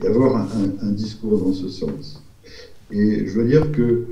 et 0.04 0.06
avoir 0.06 0.48
un, 0.82 0.92
discours 0.92 1.36
dans 1.36 1.52
ce 1.52 1.68
sens. 1.68 2.22
Et 2.92 3.26
je 3.26 3.34
dois 3.34 3.44
dire 3.44 3.72
que 3.72 4.04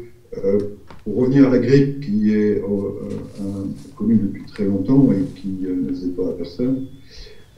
euh, 0.44 0.58
pour 1.04 1.16
revenir 1.16 1.46
à 1.46 1.50
la 1.50 1.58
grippe, 1.58 2.00
qui 2.00 2.32
est 2.32 2.62
euh, 2.62 2.64
euh, 2.64 3.64
connue 3.94 4.16
depuis 4.16 4.44
très 4.46 4.64
longtemps 4.64 5.10
et 5.12 5.40
qui 5.40 5.48
ne 5.48 5.88
faisait 5.92 6.08
pas 6.08 6.30
à 6.30 6.32
personne, 6.32 6.86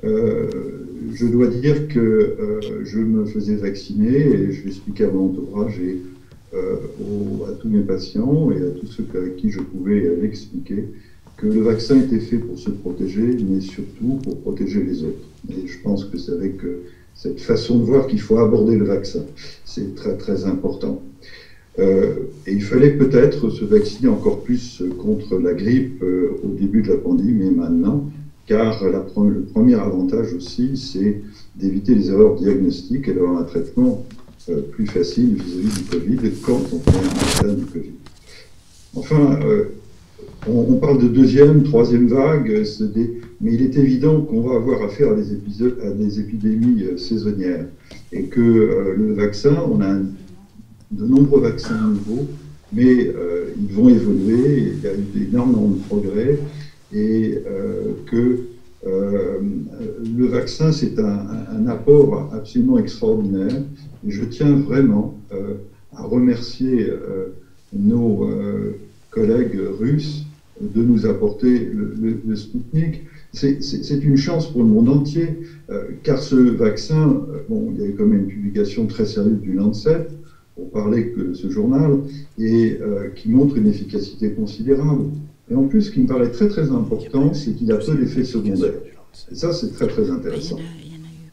je 0.03 1.27
dois 1.27 1.49
dire 1.49 1.89
que 1.89 2.61
je 2.85 2.99
me 2.99 3.25
faisais 3.25 3.57
vacciner 3.57 4.19
et 4.19 4.53
je 4.53 4.65
l'expliquais 4.65 5.05
à 5.05 5.11
mon 5.11 5.31
entourage 5.31 5.81
et 5.81 5.99
à 6.55 7.53
tous 7.61 7.69
mes 7.69 7.81
patients 7.81 8.53
et 8.53 8.63
à 8.63 8.71
tous 8.71 8.87
ceux 8.87 9.07
à 9.15 9.29
qui 9.37 9.51
je 9.51 9.61
pouvais 9.61 10.09
l'expliquer 10.21 10.85
que 11.37 11.47
le 11.47 11.61
vaccin 11.61 11.99
était 11.99 12.21
fait 12.21 12.39
pour 12.39 12.57
se 12.57 12.71
protéger, 12.71 13.37
mais 13.49 13.61
surtout 13.61 14.21
pour 14.23 14.39
protéger 14.43 14.85
les 14.85 15.03
autres. 15.03 15.27
Et 15.49 15.67
je 15.67 15.79
pense 15.83 16.05
que 16.05 16.19
c'est 16.19 16.33
avec 16.33 16.61
cette 17.15 17.41
façon 17.41 17.79
de 17.79 17.85
voir 17.85 18.07
qu'il 18.07 18.21
faut 18.21 18.39
aborder 18.39 18.77
le 18.77 18.85
vaccin. 18.85 19.25
C'est 19.65 19.95
très 19.97 20.17
très 20.17 20.45
important. 20.45 21.03
Euh, 21.79 22.15
et 22.47 22.53
il 22.53 22.63
fallait 22.63 22.93
peut-être 22.93 23.51
se 23.51 23.65
vacciner 23.65 24.09
encore 24.09 24.43
plus 24.43 24.83
contre 24.99 25.39
la 25.39 25.53
grippe 25.53 26.03
euh, 26.03 26.41
au 26.43 26.49
début 26.49 26.83
de 26.83 26.89
la 26.89 26.97
pandémie, 26.97 27.33
mais 27.33 27.51
maintenant, 27.51 28.11
car 28.47 28.83
le 28.85 29.43
premier 29.43 29.75
avantage 29.75 30.33
aussi, 30.33 30.77
c'est 30.77 31.21
d'éviter 31.55 31.95
les 31.95 32.11
erreurs 32.11 32.37
diagnostiques 32.37 33.09
et 33.09 33.13
d'avoir 33.13 33.39
un 33.39 33.45
traitement 33.45 34.07
euh, 34.49 34.63
plus 34.63 34.87
facile 34.87 35.35
vis-à-vis 35.35 35.83
du 35.83 35.85
Covid 35.91 36.31
quand 36.43 36.61
on 36.73 36.79
fait 36.79 37.47
un 37.47 37.53
du 37.53 37.65
Covid. 37.67 37.93
Enfin, 38.95 39.39
on, 40.49 40.77
parle 40.77 41.03
de 41.03 41.09
deuxième, 41.09 41.65
troisième 41.65 42.09
vague, 42.09 42.65
mais 43.43 43.53
il 43.53 43.63
est 43.63 43.77
évident 43.77 44.23
qu'on 44.23 44.41
va 44.41 44.55
avoir 44.55 44.83
affaire 44.85 45.11
à 45.11 45.15
des, 45.17 45.87
à 45.87 45.91
des 45.91 46.21
épidémies 46.21 46.83
saisonnières 46.97 47.67
et 48.13 48.23
que 48.23 48.41
le 48.97 49.13
vaccin, 49.13 49.55
on 49.71 49.83
a 49.83 49.89
un 49.89 50.07
de 50.91 51.05
nombreux 51.05 51.41
vaccins 51.41 51.81
nouveaux, 51.81 52.27
mais 52.73 53.09
euh, 53.09 53.53
ils 53.57 53.73
vont 53.73 53.89
évoluer, 53.89 54.73
il 54.75 54.81
y 54.83 54.87
a 54.87 54.95
eu 54.95 55.05
d'énormes 55.15 55.79
progrès, 55.89 56.39
et 56.93 57.39
euh, 57.47 57.93
que 58.07 58.39
euh, 58.87 59.39
le 60.17 60.27
vaccin, 60.27 60.71
c'est 60.71 60.99
un, 60.99 61.67
apport 61.67 62.31
absolument 62.33 62.79
extraordinaire. 62.79 63.63
Je 64.07 64.23
tiens 64.23 64.55
vraiment 64.55 65.13
à 65.93 66.03
remercier 66.05 66.89
nos 67.73 68.29
collègues 69.11 69.59
russes 69.81 70.25
de 70.61 70.81
nous 70.81 71.07
apporter 71.07 71.69
le 71.69 72.37
Sputnik. 72.37 73.03
C'est 73.33 74.05
une 74.05 74.17
chance 74.17 74.47
pour 74.47 74.63
le 74.63 74.69
monde 74.69 74.89
entier, 74.89 75.41
car 76.05 76.19
ce 76.19 76.37
vaccin, 76.37 77.21
bon, 77.49 77.73
il 77.73 77.81
y 77.81 77.83
a 77.83 77.87
eu 77.87 77.95
quand 77.95 78.07
même 78.07 78.21
une 78.21 78.27
publication 78.27 78.87
très 78.87 79.07
sérieuse 79.07 79.41
du 79.41 79.55
Lancet, 79.55 80.07
pour 80.57 80.71
parler 80.71 81.11
que 81.11 81.35
ce 81.35 81.51
journal, 81.51 81.99
et 82.39 82.79
euh, 82.81 83.11
qui 83.15 83.29
montre 83.29 83.57
une 83.59 83.69
efficacité 83.69 84.33
considérable. 84.33 85.05
Et 85.51 85.55
en 85.55 85.65
plus, 85.65 85.83
ce 85.83 85.91
qui 85.93 86.01
me 86.01 86.07
paraît 86.09 86.31
très 86.31 86.49
très 86.49 86.71
important, 86.71 87.35
c'est 87.35 87.53
qu'il 87.53 87.71
a 87.71 87.77
peu 87.77 87.95
d'effets 87.95 88.25
secondaires. 88.25 88.81
Et 89.31 89.35
ça, 89.35 89.53
c'est 89.53 89.73
très 89.73 89.87
très 89.87 90.11
intéressant. 90.11 90.59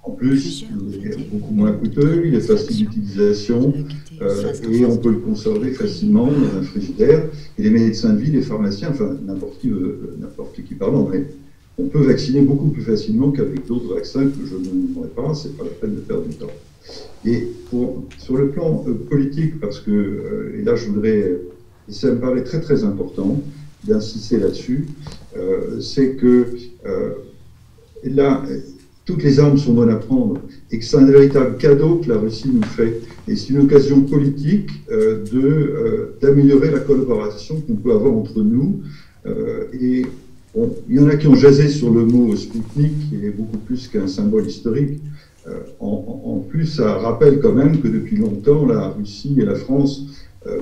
En 0.03 0.12
plus, 0.12 0.65
il 0.99 1.07
est 1.07 1.29
beaucoup 1.29 1.53
moins 1.53 1.71
coûteux, 1.71 2.23
il 2.25 2.36
est 2.36 2.41
facile 2.41 2.86
d'utilisation, 2.86 3.73
euh, 4.21 4.53
et 4.69 4.86
on 4.86 4.97
peut 4.97 5.12
le 5.12 5.19
conserver 5.19 5.71
facilement 5.71 6.27
dans 6.27 6.59
un 6.59 6.62
frigidaire. 6.62 7.23
Et 7.57 7.63
les 7.63 7.69
médecins 7.69 8.12
de 8.12 8.19
vie, 8.19 8.31
les 8.31 8.41
pharmaciens, 8.41 8.89
enfin 8.91 9.15
n'importe 9.25 9.59
qui, 9.59 9.69
euh, 9.69 10.17
n'importe 10.19 10.62
qui 10.62 10.75
parlant, 10.75 11.07
mais 11.09 11.23
on 11.77 11.86
peut 11.86 12.03
vacciner 12.03 12.41
beaucoup 12.41 12.67
plus 12.67 12.83
facilement 12.83 13.31
qu'avec 13.31 13.65
d'autres 13.65 13.93
vaccins 13.93 14.25
que 14.25 14.45
je 14.45 14.55
ne 14.55 14.65
nommerai 14.65 15.07
pas, 15.15 15.33
c'est 15.33 15.57
pas 15.57 15.63
la 15.63 15.69
peine 15.69 15.95
de 15.95 16.01
perdre 16.01 16.27
du 16.27 16.36
temps. 16.36 16.51
Et 17.25 17.47
sur 18.17 18.37
le 18.37 18.49
plan 18.49 18.83
euh, 18.87 18.93
politique, 19.09 19.59
parce 19.59 19.79
que, 19.79 19.91
euh, 19.91 20.59
et 20.59 20.63
là 20.63 20.75
je 20.75 20.87
voudrais, 20.87 21.39
et 21.89 21.91
ça 21.91 22.11
me 22.11 22.19
paraît 22.19 22.43
très 22.43 22.59
très 22.59 22.83
important 22.83 23.41
d'insister 23.85 24.37
là-dessus, 24.37 24.87
euh, 25.37 25.79
c'est 25.79 26.15
que 26.15 26.47
là, 28.03 28.43
toutes 29.05 29.23
les 29.23 29.39
armes 29.39 29.57
sont 29.57 29.73
bonnes 29.73 29.89
à 29.89 29.95
prendre 29.95 30.39
et 30.71 30.79
que 30.79 30.85
c'est 30.85 30.97
un 30.97 31.05
véritable 31.05 31.57
cadeau 31.57 31.97
que 31.97 32.09
la 32.09 32.17
Russie 32.17 32.49
nous 32.53 32.63
fait. 32.63 33.01
Et 33.27 33.35
c'est 33.35 33.49
une 33.49 33.59
occasion 33.59 34.01
politique 34.01 34.69
d'améliorer 36.21 36.71
la 36.71 36.79
collaboration 36.79 37.61
qu'on 37.61 37.75
peut 37.75 37.91
avoir 37.91 38.13
entre 38.13 38.41
nous. 38.41 38.81
et 39.73 40.05
il 40.89 40.95
y 40.95 40.99
en 40.99 41.07
a 41.09 41.15
qui 41.15 41.27
ont 41.27 41.35
jasé 41.35 41.67
sur 41.67 41.91
le 41.91 42.05
mot 42.05 42.35
Sputnik, 42.35 43.09
qui 43.09 43.25
est 43.25 43.31
beaucoup 43.31 43.57
plus 43.57 43.87
qu'un 43.87 44.07
symbole 44.07 44.47
historique. 44.47 45.01
Euh, 45.47 45.60
en, 45.79 46.39
plus, 46.49 46.65
ça 46.67 46.93
rappelle 46.99 47.39
quand 47.39 47.53
même 47.53 47.82
que 47.82 47.88
depuis 47.88 48.17
longtemps, 48.17 48.65
la 48.65 48.89
Russie 48.89 49.36
et 49.39 49.45
la 49.45 49.56
France 49.56 50.06
euh, 50.47 50.60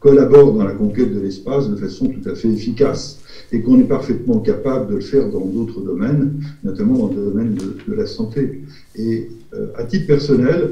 collaborent 0.00 0.52
dans 0.52 0.64
la 0.64 0.72
conquête 0.72 1.12
de 1.12 1.20
l'espace 1.20 1.68
de 1.68 1.76
façon 1.76 2.06
tout 2.06 2.28
à 2.28 2.34
fait 2.34 2.48
efficace 2.48 3.20
et 3.52 3.60
qu'on 3.60 3.78
est 3.80 3.88
parfaitement 3.88 4.38
capable 4.38 4.90
de 4.90 4.94
le 4.96 5.00
faire 5.00 5.28
dans 5.28 5.44
d'autres 5.44 5.80
domaines, 5.80 6.40
notamment 6.62 6.98
dans 6.98 7.08
le 7.08 7.14
domaine 7.14 7.54
de, 7.54 7.94
la 7.94 8.06
santé. 8.06 8.62
Et 8.96 9.28
euh, 9.54 9.66
à 9.76 9.84
titre 9.84 10.06
personnel, 10.06 10.70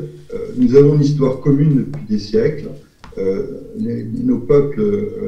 nous 0.57 0.75
avons 0.75 0.96
une 0.96 1.03
histoire 1.03 1.40
commune 1.40 1.77
depuis 1.77 2.05
des 2.09 2.18
siècles. 2.18 2.68
nos 3.16 4.38
peuples 4.38 4.83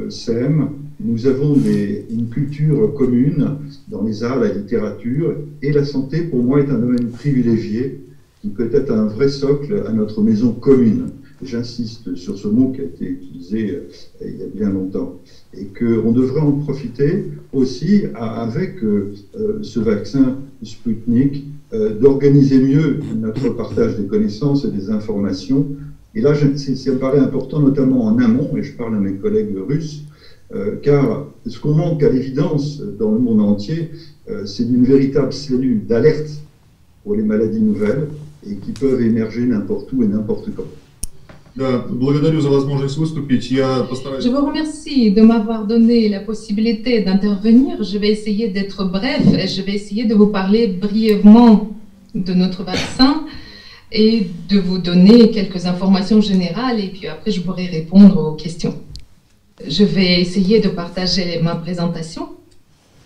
s'aiment, 0.09 0.71
nous 0.99 1.27
avons 1.27 1.55
une 1.55 2.27
culture 2.29 2.93
commune 2.93 3.57
dans 3.87 4.03
les 4.03 4.23
arts, 4.23 4.39
la 4.39 4.51
littérature, 4.51 5.35
et 5.61 5.71
la 5.71 5.85
santé, 5.85 6.23
pour 6.23 6.43
moi, 6.43 6.59
est 6.59 6.69
un 6.69 6.77
domaine 6.77 7.09
privilégié 7.09 8.01
qui 8.41 8.49
peut 8.49 8.69
être 8.73 8.91
un 8.91 9.05
vrai 9.05 9.29
socle 9.29 9.83
à 9.87 9.91
notre 9.91 10.21
maison 10.21 10.51
commune. 10.51 11.11
J'insiste 11.41 12.15
sur 12.15 12.37
ce 12.37 12.49
mot 12.49 12.71
qui 12.71 12.81
a 12.81 12.83
été 12.83 13.05
utilisé 13.05 13.71
euh, 13.71 14.25
il 14.25 14.39
y 14.39 14.43
a 14.43 14.47
bien 14.47 14.69
longtemps. 14.69 15.19
Et 15.53 15.67
qu'on 15.67 16.11
devrait 16.11 16.41
en 16.41 16.51
profiter 16.51 17.25
aussi 17.53 18.03
avec 18.13 18.83
euh, 18.83 19.13
euh, 19.39 19.59
ce 19.61 19.79
vaccin 19.79 20.37
Sputnik, 20.63 21.45
d'organiser 22.01 22.57
mieux 22.57 22.99
notre 23.15 23.49
partage 23.49 23.95
des 23.95 24.07
connaissances 24.07 24.65
et 24.65 24.71
des 24.71 24.89
informations. 24.89 25.67
Et 26.15 26.21
là, 26.21 26.33
ça 26.33 26.45
me 26.45 26.97
paraît 26.97 27.19
important, 27.19 27.59
notamment 27.59 28.05
en 28.05 28.17
amont, 28.17 28.57
et 28.57 28.63
je 28.63 28.73
parle 28.73 28.95
à 28.95 28.99
mes 28.99 29.13
collègues 29.13 29.55
russes, 29.55 30.03
car 30.81 31.25
ce 31.45 31.59
qu'on 31.59 31.73
manque 31.73 32.03
à 32.03 32.09
l'évidence 32.09 32.81
dans 32.99 33.11
le 33.11 33.19
monde 33.19 33.41
entier, 33.41 33.91
euh, 34.29 34.45
c'est 34.45 34.65
d'une 34.65 34.83
véritable 34.83 35.33
cellule 35.33 35.85
d'alerte 35.85 36.29
pour 37.03 37.15
les 37.15 37.23
maladies 37.23 37.61
nouvelles 37.61 38.07
et 38.47 38.55
qui 38.55 38.71
peuvent 38.71 39.01
émerger 39.01 39.41
n'importe 39.41 39.91
où 39.93 40.03
et 40.03 40.07
n'importe 40.07 40.49
quand. 40.55 40.67
Je 44.21 44.29
vous 44.29 44.45
remercie 44.45 45.11
de 45.11 45.21
m'avoir 45.21 45.65
donné 45.65 46.07
la 46.07 46.19
possibilité 46.19 47.01
d'intervenir. 47.01 47.83
Je 47.83 47.97
vais 47.97 48.09
essayer 48.09 48.49
d'être 48.49 48.85
bref 48.85 49.21
et 49.33 49.47
je 49.47 49.61
vais 49.61 49.73
essayer 49.73 50.05
de 50.05 50.13
vous 50.13 50.27
parler 50.27 50.67
brièvement 50.67 51.71
de 52.15 52.33
notre 52.33 52.63
vaccin. 52.63 53.25
et 53.91 54.27
de 54.47 54.59
vous 54.59 54.77
donner 54.77 55.31
quelques 55.31 55.65
informations 55.65 56.21
générales 56.21 56.79
et 56.79 56.89
puis 56.89 57.07
après 57.07 57.31
je 57.31 57.41
pourrai 57.41 57.65
répondre 57.65 58.17
aux 58.23 58.35
questions. 58.35 58.75
Je 59.66 59.84
vais 59.84 60.20
essayer 60.20 60.60
de 60.60 60.68
partager 60.68 61.40
ma 61.42 61.54
présentation. 61.54 62.28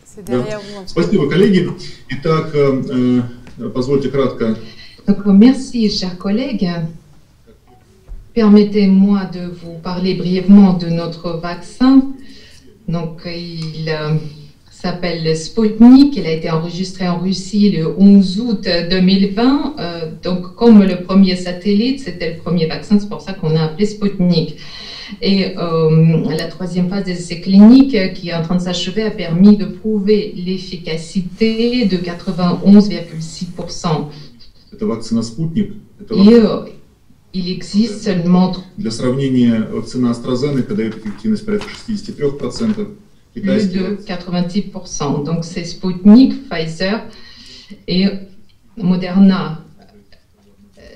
C'est 0.04 0.24
derrière 0.24 0.60
vous. 0.60 0.86
Спасибо, 0.86 1.28
коллеги. 1.28 1.68
Итак, 2.10 2.54
позвольте 3.74 4.08
кратко. 4.10 4.56
Donc, 5.06 5.26
merci, 5.26 5.90
chers 5.90 6.18
collègues. 6.18 6.70
Permettez-moi 8.34 9.24
de 9.24 9.46
vous 9.46 9.78
parler 9.82 10.14
brièvement 10.14 10.74
de 10.74 10.88
notre 10.88 11.40
vaccin. 11.40 12.02
Donc, 12.86 13.22
il 13.26 13.90
s'appelle 14.82 15.36
Sputnik. 15.36 16.16
Il 16.16 16.26
a 16.26 16.32
été 16.32 16.50
enregistré 16.50 17.08
en 17.08 17.18
Russie 17.18 17.70
le 17.70 17.94
11 17.98 18.40
août 18.40 18.68
2020. 18.90 19.74
Euh, 19.78 20.10
donc, 20.22 20.54
comme 20.54 20.82
le 20.82 21.02
premier 21.02 21.36
satellite, 21.36 22.00
c'était 22.00 22.34
le 22.34 22.38
premier 22.38 22.66
vaccin, 22.66 22.98
c'est 23.00 23.08
pour 23.08 23.20
ça 23.20 23.32
qu'on 23.32 23.56
a 23.56 23.64
appelé 23.64 23.86
Sputnik. 23.86 24.56
Et 25.22 25.56
euh, 25.58 26.30
la 26.30 26.46
troisième 26.46 26.88
phase 26.88 27.04
des 27.04 27.12
essais 27.12 27.40
cliniques, 27.40 27.94
euh, 27.94 28.08
qui 28.08 28.28
est 28.28 28.34
en 28.34 28.42
train 28.42 28.56
de 28.56 28.60
s'achever, 28.60 29.02
a 29.02 29.10
permis 29.10 29.56
de 29.56 29.64
prouver 29.64 30.34
l'efficacité 30.36 31.86
de 31.86 31.96
91,6%. 31.96 34.08
Et 36.12 36.42
il 37.34 37.50
existe 37.50 38.04
seulement... 38.04 38.54
Для 38.78 38.90
сравнения, 38.90 39.66
вакцина 39.70 40.10
AstraZeneca 40.10 40.74
дает 40.74 40.96
эффективность 40.96 41.44
порядка 41.44 41.68
63%, 41.88 42.86
plus 43.41 43.71
de 43.71 43.97
90%. 44.05 45.23
Donc 45.23 45.43
c'est 45.43 45.65
Sputnik, 45.65 46.49
Pfizer 46.49 47.03
et 47.87 48.07
Moderna. 48.77 49.59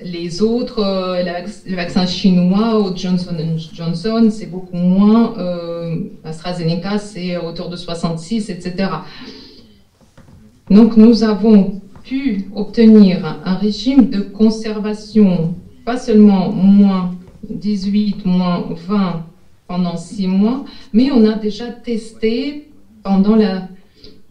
Les 0.04 0.42
autres, 0.42 0.78
euh, 0.78 1.24
le 1.66 1.74
vaccin 1.74 2.06
chinois 2.06 2.80
ou 2.80 2.96
Johnson 2.96 3.34
Johnson, 3.74 4.28
c'est 4.30 4.46
beaucoup 4.46 4.76
moins. 4.76 5.36
Euh, 5.38 5.96
AstraZeneca, 6.24 6.98
c'est 6.98 7.36
autour 7.36 7.68
de 7.68 7.74
66, 7.74 8.50
etc. 8.50 8.90
Donc 10.70 10.96
nous 10.96 11.24
avons 11.24 11.80
pu 12.04 12.48
obtenir 12.54 13.40
un 13.44 13.54
régime 13.54 14.08
de 14.08 14.20
conservation, 14.20 15.54
pas 15.84 15.98
seulement 15.98 16.52
moins 16.52 17.14
18, 17.48 18.24
moins 18.24 18.64
20 18.86 19.24
pendant 19.68 19.98
six 19.98 20.26
mois, 20.26 20.64
mais 20.92 21.10
on 21.12 21.28
a 21.28 21.34
déjà 21.34 21.66
testé 21.70 22.70
pendant, 23.02 23.36
la, 23.36 23.68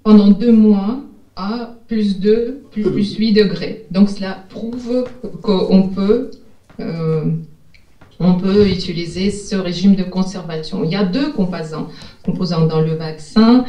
pendant 0.04 0.32
deux 0.32 0.52
mois 0.52 1.00
à 1.36 1.76
plus 1.88 2.20
2, 2.20 2.64
plus, 2.72 3.16
8 3.16 3.32
degrés. 3.34 3.86
Donc 3.92 4.10
cela 4.10 4.44
prouve 4.50 5.06
qu'on 5.44 5.90
peut, 5.90 6.32
euh, 6.80 7.26
peut 8.42 8.68
utiliser 8.68 9.30
ce 9.30 9.56
régime 9.56 9.96
de 9.96 10.04
conservation. 10.04 10.84
Il 10.84 10.92
y 10.92 10.96
a 10.96 11.06
deux 11.06 11.32
composants, 11.32 11.90
composants 12.24 12.66
dans 12.66 12.82
le 12.82 12.96
vaccin. 12.96 13.66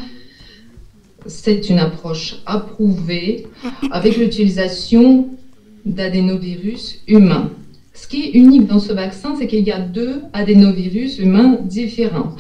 C'est 1.26 1.68
une 1.68 1.78
approche 1.78 2.37
approuvée 2.46 3.46
avec 3.90 4.16
l'utilisation 4.16 5.28
d'adénovirus 5.85 7.00
humains. 7.07 7.50
Ce 8.00 8.06
qui 8.06 8.22
est 8.26 8.30
unique 8.30 8.66
dans 8.66 8.78
ce 8.78 8.92
vaccin, 8.92 9.34
c'est 9.37 9.48
qu'il 9.48 9.64
y 9.66 9.72
a 9.72 9.80
deux 9.80 10.22
adénovirus 10.32 11.18
humains 11.18 11.58
différents. 11.64 12.37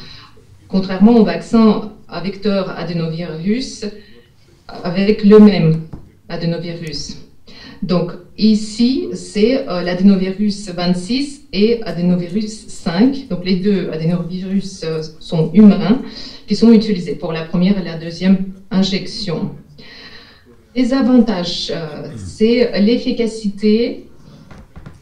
Contrairement 0.68 1.16
au 1.16 1.24
vaccin 1.24 1.92
à 2.08 2.20
vecteur 2.20 2.70
adénovirus 2.78 3.84
avec 4.84 5.24
le 5.24 5.40
même 5.40 5.80
adénovirus. 6.28 7.16
Donc 7.82 8.12
ici, 8.38 9.08
c'est 9.14 9.68
euh, 9.68 9.82
l'adénovirus 9.82 10.70
26 10.70 11.48
et 11.52 11.82
adénovirus 11.82 12.68
5. 12.68 13.26
Donc 13.28 13.44
les 13.44 13.56
deux 13.56 13.90
adénovirus 13.90 14.82
euh, 14.84 15.02
sont 15.18 15.50
humains 15.54 16.02
qui 16.46 16.54
sont 16.54 16.72
utilisés 16.72 17.16
pour 17.16 17.32
la 17.32 17.42
première 17.42 17.76
et 17.78 17.84
la 17.84 17.98
deuxième 17.98 18.52
injection. 18.70 19.50
Les 20.76 20.92
avantages, 20.92 21.72
euh, 21.74 22.10
c'est 22.16 22.80
l'efficacité 22.80 24.07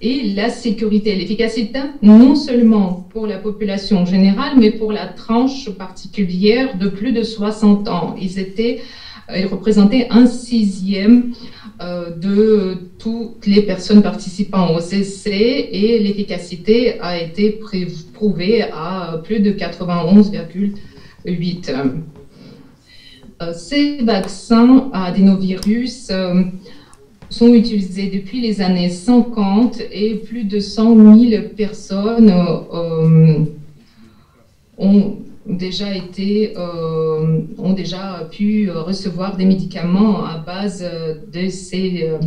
et 0.00 0.34
la 0.34 0.50
sécurité 0.50 1.14
l'efficacité, 1.14 1.78
non 2.02 2.34
seulement 2.34 3.06
pour 3.10 3.26
la 3.26 3.38
population 3.38 4.04
générale, 4.04 4.52
mais 4.58 4.70
pour 4.70 4.92
la 4.92 5.06
tranche 5.06 5.70
particulière 5.70 6.76
de 6.76 6.88
plus 6.88 7.12
de 7.12 7.22
60 7.22 7.88
ans. 7.88 8.14
Ils, 8.20 8.38
étaient, 8.38 8.80
euh, 9.30 9.38
ils 9.38 9.46
représentaient 9.46 10.08
un 10.10 10.26
sixième 10.26 11.32
euh, 11.80 12.10
de 12.10 12.90
toutes 12.98 13.46
les 13.46 13.62
personnes 13.62 14.02
participant 14.02 14.74
au 14.74 14.80
essai 14.80 15.70
et 15.72 15.98
l'efficacité 15.98 17.00
a 17.00 17.18
été 17.18 17.58
prouvée 18.12 18.62
à 18.62 19.18
plus 19.24 19.40
de 19.40 19.50
91,8. 19.50 21.70
Euh, 23.42 23.52
ces 23.52 23.98
vaccins 23.98 24.88
à 24.92 25.06
adénovirus 25.06 26.10
sont 27.28 27.52
utilisés 27.52 28.10
depuis 28.10 28.40
les 28.40 28.60
années 28.60 28.88
50 28.88 29.80
et 29.90 30.16
plus 30.16 30.44
de 30.44 30.60
100 30.60 31.18
000 31.18 31.42
personnes 31.56 32.30
euh, 32.30 33.44
ont 34.78 35.16
déjà 35.46 35.94
été 35.94 36.54
euh, 36.56 37.40
ont 37.58 37.72
déjà 37.72 38.28
pu 38.30 38.70
recevoir 38.70 39.36
des 39.36 39.44
médicaments 39.44 40.24
à 40.24 40.38
base 40.38 40.84
de 41.32 41.48
ces 41.48 42.04
euh, 42.04 42.18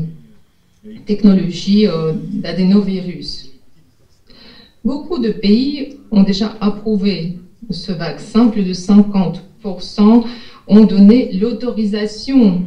technologies 1.06 1.86
d'adénovirus. 2.34 3.52
Beaucoup 4.84 5.20
de 5.20 5.32
pays 5.32 5.98
ont 6.12 6.24
déjà 6.24 6.56
approuvé 6.62 7.38
ce 7.70 7.92
vaccin, 7.92 8.48
plus 8.48 8.64
de 8.64 8.74
50% 8.74 10.24
ont 10.68 10.86
donné 10.86 11.34
l'autorisation 11.34 12.64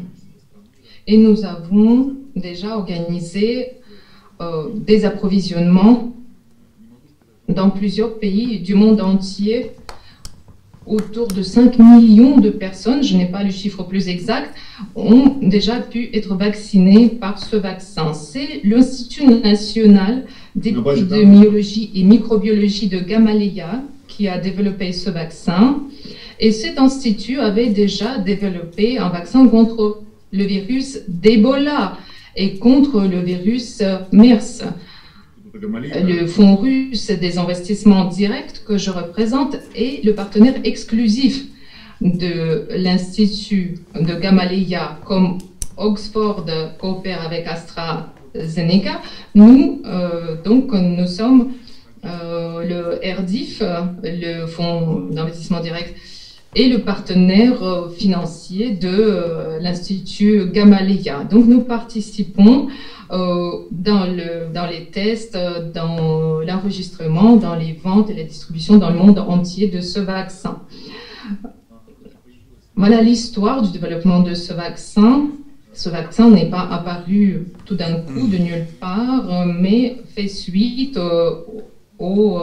et 1.06 1.16
nous 1.16 1.44
avons 1.44 2.16
déjà 2.36 2.76
organisé 2.76 3.68
euh, 4.40 4.68
des 4.74 5.04
approvisionnements 5.04 6.12
dans 7.48 7.70
plusieurs 7.70 8.18
pays 8.18 8.60
du 8.60 8.74
monde 8.74 9.00
entier. 9.00 9.72
Autour 10.84 11.28
de 11.28 11.42
5 11.42 11.78
millions 11.78 12.38
de 12.40 12.50
personnes, 12.50 13.04
je 13.04 13.16
n'ai 13.16 13.26
pas 13.26 13.44
le 13.44 13.52
chiffre 13.52 13.84
plus 13.84 14.08
exact, 14.08 14.52
ont 14.96 15.36
déjà 15.40 15.78
pu 15.78 16.10
être 16.12 16.34
vaccinées 16.34 17.08
par 17.08 17.38
ce 17.38 17.54
vaccin. 17.54 18.12
C'est 18.14 18.60
l'Institut 18.64 19.26
national 19.26 20.24
d'épidémiologie 20.56 21.92
et 21.94 22.02
microbiologie 22.02 22.88
de 22.88 22.98
Gamaleya 22.98 23.80
qui 24.08 24.26
a 24.26 24.38
développé 24.38 24.92
ce 24.92 25.08
vaccin. 25.08 25.82
Et 26.40 26.50
cet 26.50 26.80
institut 26.80 27.38
avait 27.38 27.68
déjà 27.68 28.18
développé 28.18 28.98
un 28.98 29.08
vaccin 29.08 29.46
contre 29.46 30.02
le 30.32 30.44
virus 30.44 31.02
d'Ebola 31.06 31.96
et 32.36 32.58
contre 32.58 33.02
le 33.02 33.20
virus 33.20 33.82
MERS. 34.12 34.64
Le 35.54 36.26
Fonds 36.26 36.56
russe 36.56 37.10
des 37.10 37.38
investissements 37.38 38.06
directs 38.06 38.64
que 38.66 38.78
je 38.78 38.90
représente 38.90 39.56
est 39.74 40.04
le 40.04 40.14
partenaire 40.14 40.54
exclusif 40.64 41.44
de 42.00 42.66
l'Institut 42.76 43.78
de 43.94 44.14
Gamaleya, 44.14 44.98
comme 45.04 45.38
Oxford 45.76 46.46
coopère 46.78 47.22
avec 47.24 47.46
AstraZeneca. 47.46 49.00
Nous, 49.34 49.82
euh, 49.84 50.36
donc, 50.42 50.72
nous 50.72 51.06
sommes 51.06 51.52
euh, 52.04 52.64
le 52.64 53.20
RDIF, 53.20 53.62
le 54.02 54.46
Fonds 54.46 55.08
d'investissement 55.10 55.60
direct 55.60 55.94
et 56.54 56.68
le 56.68 56.82
partenaire 56.82 57.62
euh, 57.62 57.88
financier 57.88 58.70
de 58.72 58.88
euh, 58.88 59.58
l'Institut 59.58 60.46
Gamaleya. 60.50 61.24
Donc 61.24 61.46
nous 61.46 61.62
participons 61.62 62.68
euh, 63.10 63.64
dans, 63.70 64.06
le, 64.06 64.52
dans 64.52 64.66
les 64.66 64.86
tests, 64.86 65.38
dans 65.74 66.40
l'enregistrement, 66.40 67.36
dans 67.36 67.54
les 67.54 67.72
ventes 67.72 68.10
et 68.10 68.14
la 68.14 68.24
distribution 68.24 68.76
dans 68.76 68.90
le 68.90 68.98
monde 68.98 69.18
entier 69.18 69.68
de 69.68 69.80
ce 69.80 70.00
vaccin. 70.00 70.60
Voilà 72.74 73.02
l'histoire 73.02 73.62
du 73.62 73.70
développement 73.70 74.20
de 74.20 74.34
ce 74.34 74.52
vaccin. 74.52 75.28
Ce 75.74 75.88
vaccin 75.88 76.30
n'est 76.30 76.50
pas 76.50 76.68
apparu 76.70 77.46
tout 77.64 77.74
d'un 77.74 78.00
coup 78.00 78.26
de 78.28 78.36
nulle 78.36 78.66
part, 78.78 79.46
mais 79.46 79.96
fait 80.14 80.28
suite 80.28 80.98
au, 81.98 82.40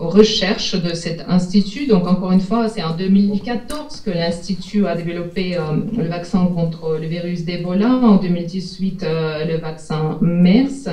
recherches 0.00 0.80
de 0.80 0.94
cet 0.94 1.24
institut. 1.28 1.86
Donc 1.86 2.06
encore 2.06 2.32
une 2.32 2.40
fois, 2.40 2.68
c'est 2.68 2.82
en 2.82 2.96
2014 2.96 4.00
que 4.00 4.10
l'institut 4.10 4.86
a 4.86 4.96
développé 4.96 5.56
euh, 5.56 5.60
le 5.96 6.08
vaccin 6.08 6.46
contre 6.46 6.98
le 7.00 7.06
virus 7.06 7.44
d'Ebola, 7.44 7.88
en 7.88 8.16
2018 8.16 9.02
euh, 9.02 9.44
le 9.44 9.58
vaccin 9.58 10.18
MERS. 10.22 10.88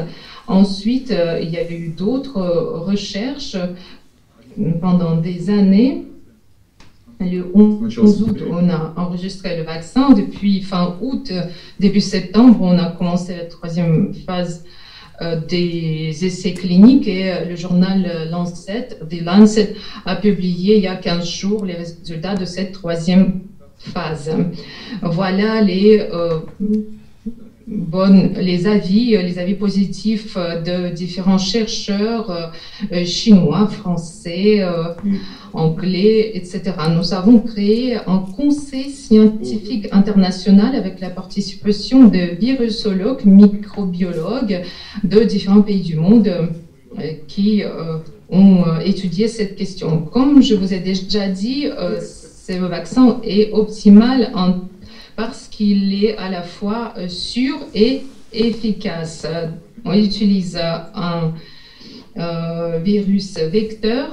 Ensuite, 0.48 1.12
euh, 1.12 1.39
il 1.41 1.50
y 1.50 1.58
a 1.58 1.72
eu 1.72 1.89
d'autres 1.89 2.41
recherches 2.86 3.58
pendant 4.82 5.15
des 5.15 5.50
années 5.50 6.04
le 7.20 7.50
11 7.54 8.22
août, 8.22 8.43
on 8.50 8.70
a 8.70 8.93
enregistré 8.96 9.58
le 9.58 9.63
vaccin. 9.63 10.12
Depuis 10.12 10.62
fin 10.62 10.96
août, 11.02 11.32
début 11.80 12.02
septembre, 12.02 12.60
on 12.62 12.78
a 12.78 12.91
commencé 12.91 13.36
la 13.36 13.46
troisième 13.46 14.13
phase 14.13 14.65
des 15.49 16.25
essais 16.25 16.53
cliniques 16.53 17.08
et 17.08 17.32
euh, 17.32 17.45
le 17.45 17.56
journal 17.56 18.27
Lancet, 18.30 18.89
The 19.10 19.21
Lancet 19.23 19.73
a 20.06 20.15
publié 20.15 20.77
il 20.77 20.84
y 20.84 20.88
a 20.88 20.95
15 20.95 21.27
jours 21.27 21.65
les 21.65 21.73
résultats 21.73 22.36
de 22.36 22.45
cette 22.45 22.71
troisième 22.71 23.41
phase. 23.77 24.32
Voilà 25.01 25.62
les 25.62 25.99
euh, 25.99 26.39
bonnes, 27.67 28.34
les 28.39 28.65
avis, 28.65 29.12
les 29.12 29.39
avis 29.39 29.56
positifs 29.56 30.38
de 30.38 30.89
différents 30.89 31.38
chercheurs 31.38 32.53
chinois, 33.03 33.67
français, 33.67 34.63
anglais, 35.53 36.32
etc. 36.36 36.62
Nous 36.95 37.13
avons 37.13 37.39
créé 37.39 37.95
un 37.95 38.19
conseil 38.19 38.89
scientifique 38.89 39.88
international 39.91 40.75
avec 40.75 40.99
la 40.99 41.10
participation 41.10 42.08
de 42.08 42.36
virusologues, 42.39 43.25
microbiologues 43.25 44.63
de 45.03 45.19
différents 45.23 45.62
pays 45.62 45.82
du 45.82 45.95
monde 45.95 46.27
euh, 46.27 47.12
qui 47.27 47.63
euh, 47.63 47.97
ont 48.30 48.63
euh, 48.65 48.80
étudié 48.80 49.27
cette 49.27 49.56
question. 49.56 50.01
Comme 50.01 50.41
je 50.41 50.56
vous 50.56 50.73
ai 50.73 50.80
déjà 50.80 51.27
dit, 51.27 51.67
ce 51.99 52.53
vaccin 52.53 53.19
est 53.23 53.51
optimal 53.51 54.32
parce 55.17 55.49
qu'il 55.49 56.06
est 56.06 56.15
à 56.15 56.30
la 56.30 56.43
fois 56.43 56.93
sûr 57.10 57.58
et 57.75 58.03
efficace. 58.32 59.27
On 59.84 59.91
utilise 59.93 60.58
un 60.58 61.34
virus 62.84 63.38
vecteur 63.38 64.10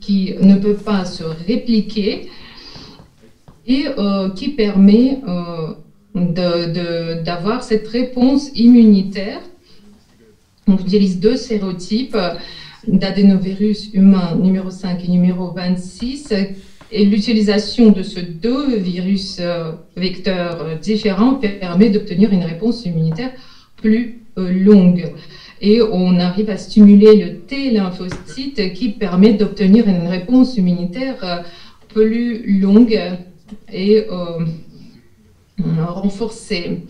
qui 0.00 0.34
ne 0.40 0.56
peut 0.56 0.76
pas 0.76 1.04
se 1.04 1.24
répliquer 1.24 2.30
et 3.68 3.86
euh, 3.98 4.30
qui 4.30 4.48
permet 4.48 5.20
euh, 5.28 5.74
d'avoir 6.14 7.62
cette 7.62 7.86
réponse 7.88 8.50
immunitaire. 8.54 9.40
On 10.66 10.76
utilise 10.78 11.20
deux 11.20 11.36
sérotypes 11.36 12.16
d'adénovirus 12.86 13.90
humain 13.92 14.36
numéro 14.36 14.70
5 14.70 15.04
et 15.04 15.08
numéro 15.08 15.50
26 15.52 16.32
et 16.90 17.04
l'utilisation 17.04 17.90
de 17.90 18.02
ces 18.02 18.22
deux 18.22 18.76
virus 18.76 19.38
euh, 19.40 19.72
vecteurs 19.96 20.78
différents 20.80 21.34
permet 21.34 21.90
d'obtenir 21.90 22.32
une 22.32 22.44
réponse 22.44 22.84
immunitaire 22.84 23.32
plus 23.76 24.22
longue 24.36 25.12
et 25.60 25.80
on 25.82 26.18
arrive 26.18 26.50
à 26.50 26.56
stimuler 26.56 27.16
le 27.16 27.38
T 27.38 27.70
lymphocyte 27.70 28.72
qui 28.74 28.90
permet 28.90 29.32
d'obtenir 29.32 29.88
une 29.88 30.06
réponse 30.06 30.56
immunitaire 30.56 31.16
euh, 31.22 31.42
plus 31.88 32.60
longue 32.60 33.00
et 33.72 34.04
euh, 34.10 34.44
renforcée. 35.84 36.82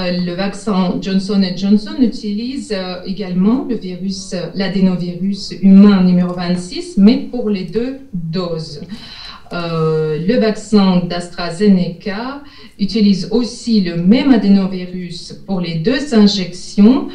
Euh, 0.00 0.12
le 0.12 0.32
vaccin 0.32 0.98
Johnson 1.02 1.42
Johnson 1.56 1.96
utilise 2.00 2.74
également 3.04 3.66
le 3.68 3.76
virus, 3.76 4.34
l'adénovirus 4.54 5.54
humain 5.60 6.02
numéro 6.04 6.32
26, 6.32 6.94
mais 6.98 7.28
pour 7.30 7.50
les 7.50 7.64
deux 7.64 7.98
doses. 8.14 8.80
Le 9.52 10.38
vaccin 10.38 11.02
d'AstraZeneca 11.08 12.42
utilise 12.78 13.28
aussi 13.30 13.80
le 13.80 13.96
même 13.96 14.30
adénovirus 14.32 15.32
pour 15.46 15.60
les 15.60 15.76
deux 15.76 16.14
injections, 16.14 17.08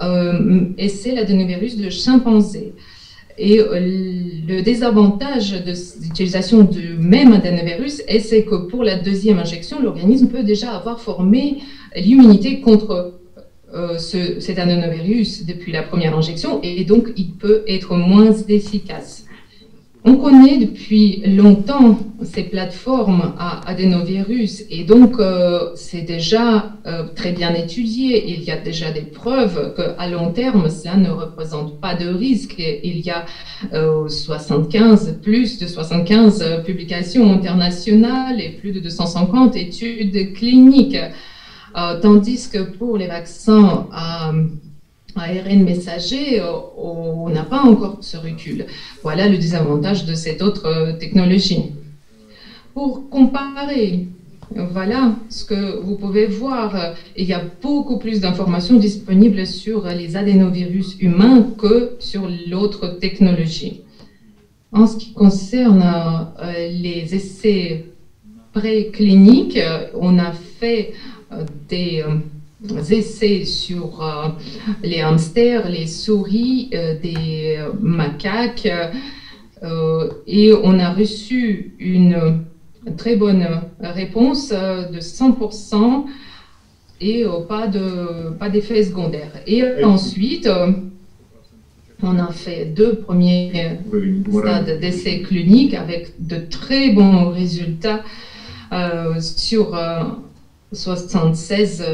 euh, 0.00 0.60
et 0.76 0.88
c'est 0.88 1.14
l'adénovirus 1.14 1.76
de 1.76 1.90
chimpanzé. 1.90 2.74
Et 3.36 3.60
euh, 3.60 3.78
le 4.48 4.62
désavantage 4.62 5.52
de 5.64 5.72
l'utilisation 6.02 6.62
du 6.64 6.94
même 6.98 7.32
adénovirus, 7.32 8.02
c'est 8.20 8.44
que 8.44 8.56
pour 8.56 8.82
la 8.82 8.96
deuxième 8.96 9.38
injection, 9.38 9.80
l'organisme 9.80 10.28
peut 10.28 10.42
déjà 10.42 10.72
avoir 10.72 11.00
formé 11.00 11.58
l'immunité 11.96 12.60
contre 12.60 13.14
euh, 13.74 13.98
ce, 13.98 14.40
cet 14.40 14.58
adénovirus 14.58 15.46
depuis 15.46 15.72
la 15.72 15.82
première 15.82 16.16
injection 16.16 16.60
et 16.62 16.84
donc 16.84 17.12
il 17.16 17.32
peut 17.32 17.62
être 17.68 17.96
moins 17.96 18.32
efficace. 18.48 19.27
On 20.08 20.16
connaît 20.16 20.56
depuis 20.56 21.20
longtemps 21.26 21.98
ces 22.22 22.44
plateformes 22.44 23.34
à 23.38 23.68
adénovirus 23.68 24.64
et 24.70 24.84
donc 24.84 25.20
euh, 25.20 25.72
c'est 25.74 26.00
déjà 26.00 26.72
euh, 26.86 27.08
très 27.14 27.32
bien 27.32 27.52
étudié. 27.52 28.32
Il 28.32 28.42
y 28.42 28.50
a 28.50 28.56
déjà 28.56 28.90
des 28.90 29.02
preuves 29.02 29.74
qu'à 29.76 30.08
long 30.08 30.32
terme, 30.32 30.70
cela 30.70 30.96
ne 30.96 31.10
représente 31.10 31.78
pas 31.82 31.94
de 31.94 32.08
risque. 32.08 32.58
il 32.58 33.00
y 33.00 33.10
a 33.10 33.26
75, 33.70 35.08
euh, 35.08 35.12
plus 35.22 35.58
de 35.58 35.66
75 35.66 36.62
publications 36.64 37.30
internationales 37.30 38.40
et 38.40 38.48
plus 38.48 38.72
de 38.72 38.80
250 38.80 39.56
études 39.56 40.32
cliniques. 40.32 40.96
tandis 42.00 42.48
que 42.50 42.62
pour 42.78 42.96
les 42.96 43.08
vaccins 43.08 43.86
à 43.92 44.32
ARN 45.16 45.64
messager, 45.64 46.40
euh, 46.40 46.52
on 46.76 47.28
n'a 47.30 47.42
pas 47.42 47.62
encore 47.62 47.98
ce 48.00 48.16
recul. 48.16 48.66
Voilà 49.02 49.28
le 49.28 49.38
désavantage 49.38 50.04
de 50.04 50.14
cette 50.14 50.42
autre 50.42 50.66
euh, 50.66 50.92
technologie. 50.92 51.72
Pour 52.74 53.08
comparer, 53.10 54.06
voilà 54.54 55.16
ce 55.28 55.44
que 55.44 55.80
vous 55.80 55.96
pouvez 55.96 56.26
voir. 56.26 56.94
Il 57.16 57.26
y 57.26 57.32
a 57.32 57.42
beaucoup 57.60 57.98
plus 57.98 58.20
d'informations 58.20 58.76
disponibles 58.76 59.46
sur 59.46 59.86
les 59.88 60.16
adénovirus 60.16 60.96
humains 61.00 61.46
que 61.58 61.96
sur 61.98 62.28
l'autre 62.48 62.98
technologie. 63.00 63.82
En 64.70 64.86
ce 64.86 64.96
qui 64.96 65.12
concerne 65.12 65.82
euh, 65.82 66.68
les 66.70 67.14
essais 67.14 67.86
précliniques, 68.52 69.58
on 69.94 70.18
a 70.18 70.32
fait 70.32 70.92
des 71.68 72.04
essais 72.90 73.44
sur 73.44 74.02
euh, 74.02 74.28
les 74.82 75.00
hamsters, 75.00 75.68
les 75.68 75.86
souris, 75.86 76.70
euh, 76.74 76.98
des 76.98 77.64
macaques, 77.80 78.68
euh, 79.62 80.10
et 80.26 80.52
on 80.52 80.78
a 80.78 80.92
reçu 80.92 81.74
une 81.78 82.44
très 82.96 83.16
bonne 83.16 83.46
réponse 83.80 84.50
de 84.50 85.00
100% 85.00 86.04
et 87.00 87.24
pas 87.48 87.66
de 87.66 88.30
pas 88.38 88.48
d'effets 88.48 88.84
secondaires. 88.84 89.32
Et 89.46 89.84
ensuite, 89.84 90.48
on 92.02 92.18
a 92.18 92.32
fait 92.32 92.66
deux 92.66 92.94
premiers 92.94 93.78
stades 94.32 94.80
d'essais 94.80 95.20
cliniques 95.20 95.74
avec 95.74 96.12
de 96.20 96.38
très 96.38 96.90
bons 96.90 97.30
résultats 97.30 98.02
sur 99.20 99.76
76 100.72 101.84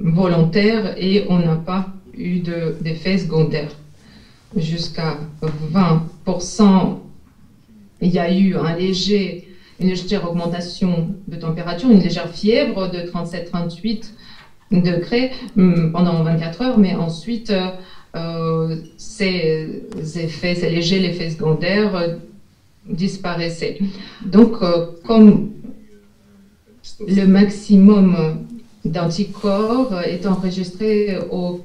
volontaire 0.00 0.94
et 0.98 1.26
on 1.28 1.38
n'a 1.38 1.56
pas 1.56 1.88
eu 2.16 2.40
d'effet 2.80 3.18
secondaire. 3.18 3.70
Jusqu'à 4.56 5.18
20%, 5.72 6.98
il 8.00 8.08
y 8.08 8.18
a 8.18 8.32
eu 8.32 8.56
une 8.56 9.88
légère 9.88 10.28
augmentation 10.28 11.14
de 11.28 11.36
température, 11.36 11.90
une 11.90 12.00
légère 12.00 12.30
fièvre 12.30 12.90
de 12.90 12.98
37-38 12.98 14.10
degrés 14.72 15.32
hum, 15.56 15.92
pendant 15.92 16.22
24 16.22 16.62
heures, 16.62 16.78
mais 16.78 16.94
ensuite, 16.94 17.52
euh, 18.16 18.76
ces 18.96 19.82
effets, 20.16 20.54
ces 20.54 20.70
légers 20.70 21.04
effets 21.04 21.30
secondaires 21.30 21.94
euh, 21.94 22.14
disparaissaient. 22.88 23.78
Donc, 24.24 24.54
euh, 24.62 24.86
comme 25.06 25.50
le 27.06 27.26
maximum 27.26 28.46
d'anticorps 28.84 30.00
est 30.02 30.26
enregistré 30.26 31.18
au 31.30 31.60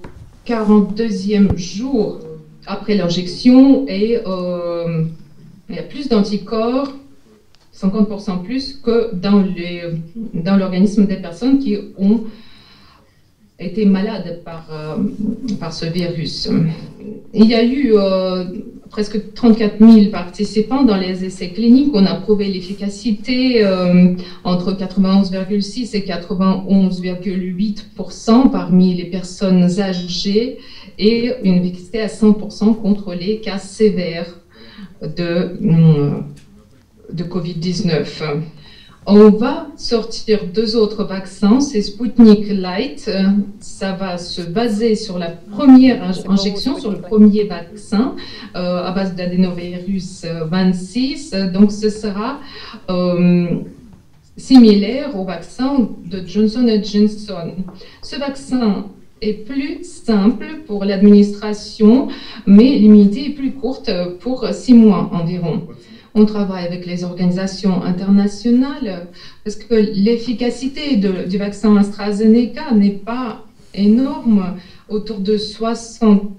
42e 0.45 1.57
jour 1.57 2.19
après 2.67 2.95
l'injection 2.95 3.87
et 3.87 4.19
euh, 4.25 5.03
il 5.69 5.75
y 5.75 5.79
a 5.79 5.83
plus 5.83 6.07
d'anticorps, 6.07 6.93
50% 7.73 8.43
plus, 8.43 8.73
que 8.73 9.13
dans, 9.15 9.43
dans 10.33 10.55
l'organisme 10.55 11.05
des 11.05 11.17
personnes 11.17 11.59
qui 11.59 11.77
ont 11.97 12.21
été 13.59 13.85
malades 13.85 14.41
par, 14.43 14.67
euh, 14.71 15.71
ce 15.71 15.85
virus. 15.85 16.49
Il 17.33 17.45
y 17.45 17.55
a 17.55 17.63
eu 17.63 17.93
euh, 17.95 18.45
presque 18.95 19.19
34 19.33 19.75
000 19.77 20.09
participants 20.09 20.85
dans 20.85 20.95
les 20.95 21.25
essais 21.25 21.49
cliniques. 21.49 21.91
On 21.93 22.05
a 22.05 22.15
prouvé 22.15 22.47
l'efficacité 22.47 23.61
euh, 23.61 24.15
entre 24.45 24.71
91,6 24.71 25.97
et 25.97 25.99
91,8% 25.99 28.49
parmi 28.49 28.93
les 28.93 29.03
personnes 29.03 29.81
âgées 29.81 30.59
et 30.97 31.33
une 31.43 31.55
efficacité 31.55 31.99
à 31.99 32.07
100% 32.07 32.77
contre 32.77 33.13
les 33.13 33.41
cas 33.41 33.57
sévères 33.57 34.39
de, 35.01 35.57
de 37.11 37.23
Covid-19. 37.25 38.05
On 39.07 39.29
va 39.29 39.67
sortir 39.77 40.45
deux 40.51 40.75
autres 40.75 41.03
vaccins, 41.03 41.59
c'est 41.59 41.83
Sputnik 41.83 42.47
Light. 42.49 43.07
Ça 43.59 43.91
va 43.91 44.17
se 44.17 44.41
baser 44.41 44.95
sur 44.95 45.19
la 45.19 45.29
première 45.29 46.01
injection, 46.27 46.79
sur 46.79 46.89
le 46.89 46.97
premier 46.97 47.43
vaccin 47.43 48.15
euh, 48.55 48.83
à 48.83 48.91
base 48.93 49.13
d'adénovirus 49.13 50.25
26. 50.25 51.35
Donc 51.53 51.71
ce 51.71 51.91
sera 51.91 52.39
euh, 52.89 53.59
similaire 54.37 55.15
au 55.15 55.23
vaccin 55.23 55.87
de 56.03 56.25
Johnson 56.25 56.67
Johnson. 56.83 57.51
Ce 58.01 58.15
vaccin 58.15 58.87
est 59.21 59.45
plus 59.45 59.83
simple 59.83 60.63
pour 60.65 60.83
l'administration, 60.83 62.07
mais 62.47 62.71
l'immunité 62.71 63.27
est 63.27 63.33
plus 63.35 63.51
courte 63.51 63.91
pour 64.19 64.47
six 64.51 64.73
mois 64.73 65.11
environ. 65.13 65.61
On 66.17 66.25
travaille 66.25 66.65
avec 66.65 66.85
les 66.85 67.03
organisations 67.03 67.83
internationales 67.83 69.07
parce 69.43 69.57
que 69.57 69.75
l'efficacité 69.75 70.95
du 70.95 71.37
vaccin 71.37 71.75
AstraZeneca 71.75 72.71
n'est 72.73 72.91
pas 72.91 73.45
énorme, 73.73 74.55
autour 74.87 75.19
de 75.19 75.35
60%, 75.35 76.29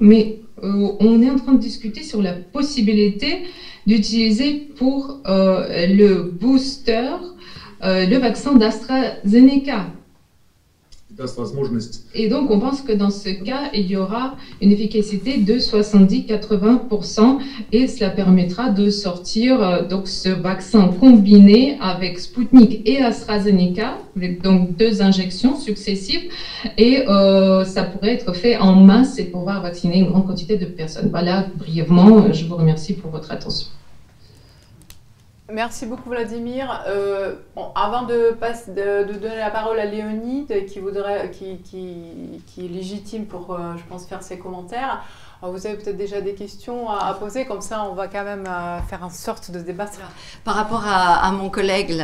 mais 0.00 0.38
euh, 0.62 0.92
on 1.00 1.20
est 1.22 1.30
en 1.30 1.36
train 1.36 1.54
de 1.54 1.58
discuter 1.58 2.04
sur 2.04 2.22
la 2.22 2.34
possibilité 2.34 3.42
d'utiliser 3.86 4.68
pour 4.76 5.20
euh, 5.26 5.86
le 5.88 6.22
booster 6.22 7.10
euh, 7.82 8.06
le 8.06 8.16
vaccin 8.18 8.54
d'AstraZeneca 8.54 9.86
et 12.14 12.28
donc, 12.28 12.50
on 12.50 12.58
pense 12.58 12.80
que 12.82 12.92
dans 12.92 13.10
ce 13.10 13.28
cas, 13.28 13.70
il 13.72 13.86
y 13.86 13.96
aura 13.96 14.34
une 14.60 14.72
efficacité 14.72 15.38
de 15.38 15.54
70-80% 15.54 17.38
et 17.72 17.86
cela 17.86 18.10
permettra 18.10 18.70
de 18.70 18.90
sortir 18.90 19.60
euh, 19.60 19.82
donc 19.82 20.08
ce 20.08 20.28
vaccin 20.28 20.88
combiné 20.88 21.78
avec 21.80 22.18
Sputnik 22.18 22.82
et 22.88 23.00
AstraZeneca, 23.00 23.98
avec 24.16 24.42
donc 24.42 24.76
deux 24.76 25.02
injections 25.02 25.56
successives, 25.56 26.30
et 26.78 27.08
euh, 27.08 27.64
ça 27.64 27.84
pourrait 27.84 28.14
être 28.14 28.32
fait 28.34 28.56
en 28.56 28.74
masse 28.74 29.18
et 29.18 29.24
pouvoir 29.24 29.62
vacciner 29.62 29.98
une 29.98 30.06
grande 30.06 30.26
quantité 30.26 30.56
de 30.56 30.66
personnes. 30.66 31.10
Voilà, 31.10 31.46
brièvement, 31.56 32.32
je 32.32 32.44
vous 32.46 32.56
remercie 32.56 32.94
pour 32.94 33.10
votre 33.10 33.30
attention. 33.30 33.68
Merci 35.52 35.84
beaucoup 35.84 36.08
Vladimir. 36.08 36.82
Euh, 36.88 37.34
avant 37.74 38.04
de, 38.04 38.34
donner 39.12 39.36
la 39.36 39.50
parole 39.50 39.78
à 39.78 39.84
Léonide, 39.84 40.64
qui, 40.66 40.80
voudrait, 40.80 41.30
qui, 41.30 41.58
qui, 41.58 42.64
est 42.64 42.68
légitime 42.68 43.26
pour, 43.26 43.52
euh, 43.52 43.74
je 43.76 43.84
pense, 43.84 44.06
faire 44.06 44.22
ses 44.22 44.38
commentaires, 44.38 45.04
vous 45.50 45.66
avez 45.66 45.76
peut-être 45.76 45.96
déjà 45.96 46.20
des 46.20 46.34
questions 46.34 46.88
à, 46.90 47.14
poser, 47.14 47.44
comme 47.44 47.60
ça 47.60 47.86
on 47.90 47.94
va 47.94 48.08
quand 48.08 48.24
même 48.24 48.46
euh, 48.46 48.80
faire 48.82 49.02
une 49.02 49.10
sorte 49.10 49.50
de 49.50 49.60
débat. 49.60 49.86
Par 50.44 50.54
rapport 50.54 50.84
à, 50.86 51.30
mon 51.32 51.50
collègue 51.50 51.94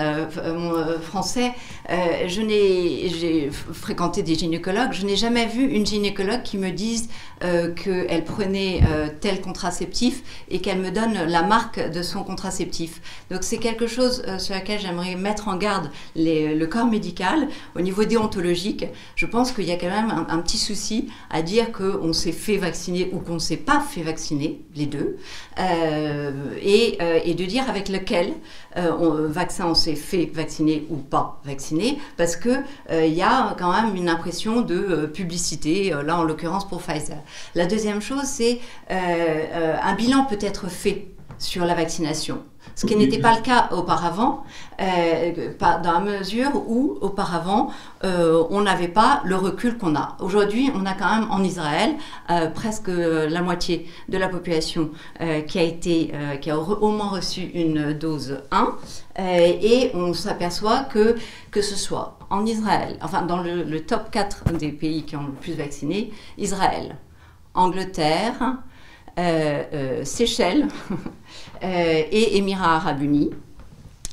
mon, 0.45 0.99
français, 1.01 1.53
je 1.89 2.41
n'ai, 2.41 3.09
j'ai 3.09 3.51
fréquenté 3.51 4.23
des 4.23 4.35
gynécologues, 4.35 4.93
je 4.93 5.07
n'ai 5.07 5.17
jamais 5.17 5.47
vu 5.47 5.65
une 5.65 5.87
gynécologue 5.87 6.43
qui 6.43 6.59
me 6.59 6.71
dise 6.71 7.09
qu'elle 7.41 8.25
prenait 8.25 8.81
tel 9.21 9.41
contraceptif 9.41 10.23
et 10.49 10.61
qu'elle 10.61 10.79
me 10.79 10.91
donne 10.91 11.15
la 11.27 11.43
marque 11.43 11.91
de 11.91 12.03
son 12.03 12.23
contraceptif. 12.23 13.01
Donc 13.31 13.43
c'est 13.43 13.59
quelque 13.59 13.87
chose 13.87 14.23
euh, 14.27 14.39
sur 14.39 14.55
lequel 14.55 14.81
j'aimerais 14.81 15.15
mettre 15.15 15.49
en 15.49 15.57
garde 15.57 15.91
le 16.17 16.65
corps 16.67 16.87
médical. 16.87 17.49
Au 17.77 17.81
niveau 17.81 18.05
déontologique, 18.05 18.87
je 19.17 19.27
pense 19.27 19.53
qu'il 19.53 19.65
y 19.65 19.73
a 19.73 19.77
quand 19.77 19.91
même 19.91 20.27
un, 20.29 20.39
petit 20.39 20.59
souci 20.59 21.09
à 21.31 21.43
dire 21.43 21.73
qu'on 21.73 22.13
s'est 22.13 22.33
fait 22.33 22.57
vacciner 22.57 23.11
ou 23.13 23.19
qu'on 23.31 23.35
ne 23.35 23.39
s'est 23.39 23.57
pas 23.57 23.79
fait 23.79 24.03
vacciner, 24.03 24.61
les 24.75 24.87
deux, 24.87 25.17
euh, 25.61 26.33
euh, 26.61 27.21
et, 27.25 27.35
de 27.35 27.45
dire 27.45 27.71
avec 27.71 27.89
lequel 27.89 28.35
vaccin 28.75 29.67
on 29.67 29.75
s'est 29.75 29.95
fait 29.95 30.29
vacciner 30.35 30.85
ou 30.91 30.97
pas 30.97 31.41
vacciner, 31.45 31.99
parce 32.17 32.35
qu'il 32.35 32.65
il 32.91 33.15
y 33.15 33.23
a 33.23 33.55
quand 33.57 33.73
même 33.73 33.95
une 33.95 34.09
impression 34.09 34.63
de 34.63 35.07
publicité, 35.07 35.95
là 36.05 36.19
en 36.19 36.25
l'occurrence 36.25 36.69
pour 36.69 36.83
Pfizer. 36.83 37.19
La 37.55 37.67
deuxième 37.67 38.03
chose, 38.03 38.25
c'est 38.25 38.59
un 38.89 39.95
bilan 39.95 40.25
peut 40.25 40.39
être 40.41 40.69
fait 40.69 41.07
sur 41.39 41.65
la 41.65 41.75
vaccination 41.75 42.43
ce 42.75 42.87
qui 42.87 42.97
n'était 42.97 43.19
pas 43.19 43.37
le 43.37 43.43
cas 43.43 43.69
auparavant, 43.73 44.45
euh, 44.81 45.53
dans 45.61 45.93
la 45.93 46.01
mesure 46.01 46.51
où 46.67 46.97
auparavant 47.03 47.71
euh, 48.05 48.43
on 48.49 48.63
n'avait 48.63 48.89
pas 48.89 49.21
le 49.25 49.37
recul 49.37 49.77
qu'on 49.77 49.95
a. 49.95 50.17
Aujourd'hui, 50.21 50.71
on 50.75 50.87
a 50.87 50.95
quand 50.95 51.21
même 51.21 51.31
en 51.31 51.43
Israël 51.43 51.91
euh, 52.31 52.49
presque 52.49 52.89
la 52.89 53.43
moitié 53.43 53.87
de 54.09 54.17
la 54.17 54.29
population 54.29 54.91
qui 55.47 55.59
a 55.59 55.63
été, 55.63 56.13
qui 56.41 56.51
a 56.51 56.59
au 56.59 56.91
moins 56.91 57.09
reçu 57.09 57.43
une 57.43 57.93
dose 57.93 58.39
1, 58.51 58.75
et 59.19 59.91
on 59.95 60.15
s'aperçoit 60.15 60.85
que 60.85 61.17
que 61.51 61.63
ce 61.63 61.77
soit 61.77 62.19
en 62.31 62.47
Israël, 62.47 62.97
enfin 63.03 63.23
dans 63.23 63.43
le, 63.43 63.65
le 63.65 63.81
top 63.85 64.11
4 64.11 64.53
des 64.55 64.73
pays 64.73 65.05
qui 65.05 65.17
ont 65.17 65.27
le 65.27 65.33
plus 65.33 65.55
vacciné, 65.55 66.13
Israël, 66.39 66.97
Angleterre, 67.55 68.57
Seychelles. 70.05 70.69
Euh, 71.63 72.03
et 72.11 72.37
Émirats 72.37 72.77
arabes 72.77 73.03
unis, 73.03 73.31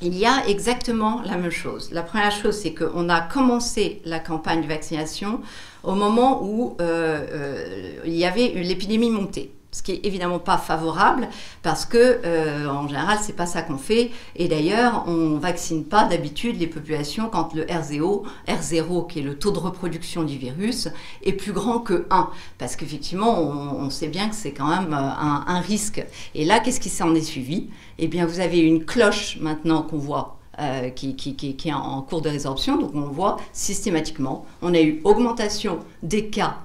il 0.02 0.16
y 0.16 0.26
a 0.26 0.48
exactement 0.48 1.22
la 1.26 1.38
même 1.38 1.52
chose. 1.52 1.92
La 1.92 2.04
première 2.04 2.32
chose, 2.32 2.56
c'est 2.56 2.74
qu'on 2.74 3.10
a 3.10 3.22
commencé 3.22 4.02
la 4.06 4.20
campagne 4.20 4.62
de 4.62 4.68
vaccination 4.68 5.42
au 5.84 5.96
moment 5.96 6.44
où 6.44 6.76
euh, 6.82 7.26
euh, 7.32 8.00
il 8.06 8.14
y 8.14 8.26
avait 8.26 8.50
l'épidémie 8.50 9.10
montée 9.10 9.52
ce 9.78 9.84
qui 9.84 9.92
est 9.92 10.06
évidemment 10.06 10.40
pas 10.40 10.58
favorable 10.58 11.30
parce 11.62 11.86
que 11.86 12.20
euh, 12.26 12.68
en 12.68 12.88
général 12.88 13.20
c'est 13.22 13.36
pas 13.36 13.46
ça 13.46 13.62
qu'on 13.62 13.78
fait. 13.78 14.10
Et 14.36 14.48
d'ailleurs 14.48 15.04
on 15.08 15.38
vaccine 15.38 15.86
pas 15.86 16.06
d'habitude 16.06 16.60
les 16.60 16.66
populations 16.66 17.30
quand 17.30 17.54
le 17.54 17.64
R0, 17.64 18.24
R0 18.48 19.08
qui 19.08 19.20
est 19.20 19.22
le 19.22 19.38
taux 19.38 19.52
de 19.52 19.60
reproduction 19.60 20.24
du 20.24 20.38
virus 20.38 20.90
est 21.24 21.34
plus 21.34 21.52
grand 21.52 21.80
que 21.80 22.08
1 22.10 22.30
parce 22.58 22.76
qu'effectivement 22.76 23.40
on, 23.40 23.90
sait 23.92 24.08
bien 24.08 24.30
que 24.30 24.36
c'est 24.36 24.52
quand 24.52 24.68
même 24.68 24.94
euh, 24.94 24.98
un, 24.98 25.60
risque. 25.60 26.04
Et 26.34 26.44
là 26.44 26.60
qu'est-ce 26.60 26.80
qui 26.80 26.90
s'en 26.90 27.14
est 27.14 27.22
suivi? 27.22 27.70
Eh 28.00 28.08
bien 28.08 28.26
vous 28.26 28.40
avez 28.40 28.60
une 28.60 28.84
cloche 28.84 29.38
maintenant 29.40 29.84
qu'on 29.84 29.98
voit 29.98 30.38
euh, 30.60 30.90
qui, 30.90 31.16
qui, 31.16 31.36
qui, 31.36 31.70
est 31.70 31.74
en 31.74 32.02
cours 32.02 32.22
de 32.22 32.30
résorption. 32.30 32.78
Donc 32.78 32.92
on 32.96 33.02
voit 33.02 33.38
systématiquement, 33.54 34.46
on 34.64 34.74
a 34.74 34.82
eu 34.82 35.02
augmentation 35.04 35.80
des 36.02 36.30
cas 36.30 36.58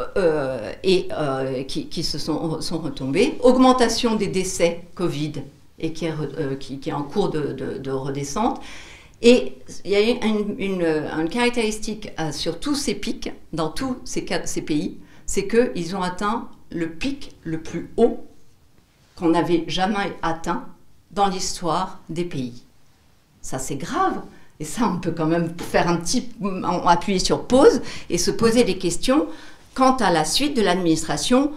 euh, 0.00 0.72
et 0.82 1.06
euh, 1.12 1.62
qui, 1.62 2.02
se 2.02 2.18
sont, 2.18 2.60
sont, 2.60 2.78
retombés. 2.78 3.38
Augmentation 3.40 4.16
des 4.16 4.26
décès 4.26 4.86
Covid 4.96 5.34
et 5.78 5.92
qui 5.92 6.06
est, 6.06 6.12
euh, 6.12 6.92
en 6.92 7.02
cours 7.04 7.30
de, 7.30 7.52
de, 7.78 7.90
redescente. 7.92 8.60
Et 9.22 9.52
il 9.84 9.92
y 9.92 9.94
a 9.94 10.00
une, 10.00 10.56
une, 10.58 11.28
caractéristique 11.30 12.10
sur 12.32 12.58
tous 12.58 12.74
ces 12.74 12.96
pics, 12.96 13.30
dans 13.52 13.68
tous 13.68 13.98
ces, 14.04 14.26
ces 14.46 14.62
pays, 14.62 14.98
c'est 15.26 15.46
qu'ils 15.46 15.94
ont 15.94 16.02
atteint 16.02 16.48
le 16.70 16.90
pic 16.90 17.36
le 17.44 17.62
plus 17.62 17.92
haut 17.96 18.26
qu'on 19.14 19.28
n'avait 19.28 19.64
jamais 19.68 20.16
atteint 20.22 20.66
dans 21.12 21.28
l'histoire 21.28 22.00
des 22.08 22.24
pays. 22.24 22.64
Ça, 23.40 23.60
c'est 23.60 23.76
grave. 23.76 24.22
Et 24.58 24.64
ça, 24.64 24.88
on 24.92 24.98
peut 24.98 25.12
quand 25.12 25.26
même 25.26 25.54
faire 25.56 25.88
un 25.88 25.96
petit, 25.96 26.28
appuyer 26.84 27.20
sur 27.20 27.46
pause 27.46 27.80
et 28.10 28.18
se 28.18 28.32
poser 28.32 28.64
des 28.64 28.78
questions 28.78 29.28
Quant 29.74 29.96
à 29.96 30.10
la 30.10 30.24
suite 30.24 30.56
de 30.56 30.62
l'administration, 30.62 31.50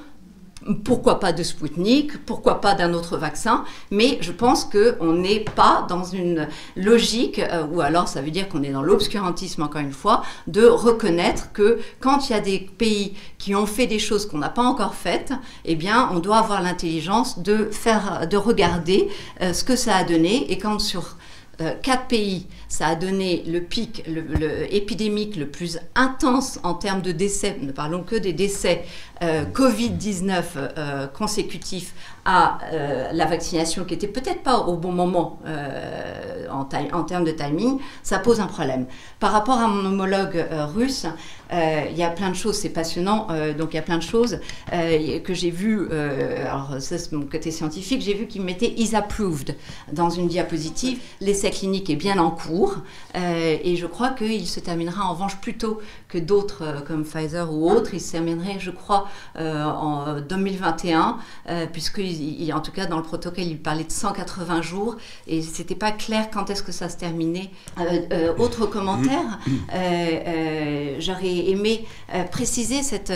pourquoi 0.83 1.19
pas 1.19 1.33
de 1.33 1.43
Sputnik, 1.43 2.25
pourquoi 2.25 2.61
pas 2.61 2.73
d'un 2.73 2.93
autre 2.93 3.15
vaccin, 3.15 3.63
mais 3.91 4.17
je 4.21 4.31
pense 4.31 4.65
qu'on 4.65 5.13
n'est 5.13 5.41
pas 5.41 5.85
dans 5.87 6.03
une 6.03 6.47
logique, 6.75 7.39
euh, 7.39 7.65
ou 7.67 7.79
alors 7.79 8.07
ça 8.07 8.21
veut 8.21 8.31
dire 8.31 8.49
qu'on 8.49 8.63
est 8.63 8.71
dans 8.71 8.81
l'obscurantisme 8.81 9.61
encore 9.61 9.81
une 9.81 9.93
fois, 9.93 10.23
de 10.47 10.65
reconnaître 10.65 11.51
que 11.53 11.79
quand 11.99 12.27
il 12.27 12.33
y 12.33 12.35
a 12.35 12.39
des 12.39 12.59
pays 12.59 13.13
qui 13.37 13.53
ont 13.55 13.67
fait 13.67 13.85
des 13.85 13.99
choses 13.99 14.25
qu'on 14.25 14.39
n'a 14.39 14.49
pas 14.49 14.63
encore 14.63 14.95
faites, 14.95 15.33
eh 15.65 15.75
bien 15.75 16.09
on 16.11 16.19
doit 16.19 16.39
avoir 16.39 16.61
l'intelligence 16.63 17.39
de 17.39 17.69
regarder 18.37 19.09
euh, 19.41 19.53
ce 19.53 19.63
que 19.63 19.75
ça 19.75 19.95
a 19.95 20.03
donné, 20.03 20.51
et 20.51 20.57
quand 20.57 20.79
sur 20.79 21.17
euh, 21.61 21.73
quatre 21.81 22.07
pays 22.07 22.45
ça 22.67 22.87
a 22.87 22.95
donné 22.95 23.43
le 23.47 23.61
pic 23.61 24.03
le, 24.07 24.73
épidémique 24.73 25.35
le 25.35 25.47
plus 25.47 25.79
intense 25.95 26.59
en 26.63 26.73
termes 26.73 27.01
de 27.01 27.11
décès, 27.11 27.57
ne 27.61 27.71
parlons 27.71 28.03
que 28.03 28.15
des 28.15 28.33
décès 28.33 28.83
euh, 29.23 29.45
Covid-19 29.45 30.43
euh, 30.55 31.07
consécutifs 31.07 31.93
à 32.23 32.59
euh, 32.71 33.09
la 33.13 33.25
vaccination 33.25 33.83
qui 33.85 33.93
était 33.95 34.07
peut-être 34.07 34.43
pas 34.43 34.59
au 34.59 34.75
bon 34.75 34.91
moment 34.91 35.39
en, 36.51 36.67
en, 36.93 37.03
termes 37.03 37.23
de 37.23 37.31
timing, 37.31 37.79
ça 38.03 38.19
pose 38.19 38.39
un 38.39 38.47
problème. 38.47 38.85
Par 39.19 39.31
rapport 39.31 39.59
à 39.59 39.67
mon 39.67 39.85
homologue 39.85 40.45
russe, 40.75 41.05
il 41.51 41.97
y 41.97 42.03
a 42.03 42.09
plein 42.09 42.29
de 42.29 42.35
choses, 42.35 42.57
c'est 42.57 42.69
passionnant, 42.69 43.27
donc 43.57 43.69
il 43.73 43.75
y 43.75 43.79
a 43.79 43.81
plein 43.81 43.97
de 43.97 44.03
choses 44.03 44.39
que 44.71 45.33
j'ai 45.33 45.51
vues, 45.51 45.89
alors 45.91 46.75
ça 46.79 46.97
c'est 46.97 47.13
mon 47.13 47.25
côté 47.25 47.51
scientifique, 47.51 48.01
j'ai 48.01 48.13
vu 48.13 48.27
qu'il 48.27 48.41
mettait 48.41 48.73
is 48.77 48.95
approved 48.95 49.55
dans 49.93 50.09
une 50.09 50.27
diapositive, 50.27 50.99
l'essai 51.21 51.47
l'essai 51.47 51.51
clinique 51.51 51.89
est 51.89 51.95
bien 51.95 52.17
en 52.17 52.31
cours 52.31 52.77
et 53.15 53.75
je 53.77 53.85
crois 53.85 54.09
qu'il 54.09 54.47
se 54.47 54.59
terminera 54.59 55.05
en 55.05 55.13
revanche 55.13 55.37
plus 55.37 55.57
tôt 55.57 55.79
que 56.09 56.17
d'autres 56.17 56.83
comme 56.85 57.03
Pfizer 57.03 57.51
ou 57.53 57.69
autres. 57.69 57.93
Il 57.93 58.01
se 58.01 58.11
terminerait, 58.11 58.57
je 58.59 58.71
crois, 58.71 59.06
en 59.37 60.19
2021, 60.21 61.17
puisque 61.71 62.01
en 62.53 62.59
tout 62.61 62.71
cas 62.71 62.85
dans 62.85 62.97
le 62.97 63.03
protocole, 63.03 63.43
il 63.43 63.59
parlait 63.59 63.83
de 63.83 63.91
180 63.91 64.61
jours 64.61 64.95
et 65.27 65.41
c'était 65.41 65.75
pas 65.75 65.91
clair 65.91 66.29
quand 66.31 66.49
est-ce 66.49 66.63
que 66.63 66.71
ça 66.71 66.89
se 66.89 66.97
terminait. 66.97 67.49
autre 68.37 68.65
commentaire, 68.65 69.39
j'aurais 70.99 71.35
aimé 71.49 71.85
préciser 72.31 72.83
cette 72.83 73.13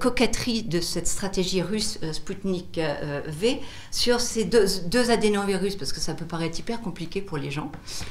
coquetterie 0.00 0.62
de 0.62 0.80
cette 0.80 1.06
stratégie 1.06 1.62
russe 1.62 1.98
Sputnik 2.12 2.80
V 3.26 3.60
sur 3.90 4.20
ces 4.20 4.44
deux, 4.44 4.66
deux 4.86 5.10
adénovirus, 5.10 5.76
parce 5.76 5.92
que 5.92 6.00
ça 6.00 6.14
peut 6.14 6.24
paraître 6.24 6.58
hyper 6.58 6.80
compliqué 6.80 7.20
pour 7.20 7.38
les 7.38 7.50
gens. 7.50 7.70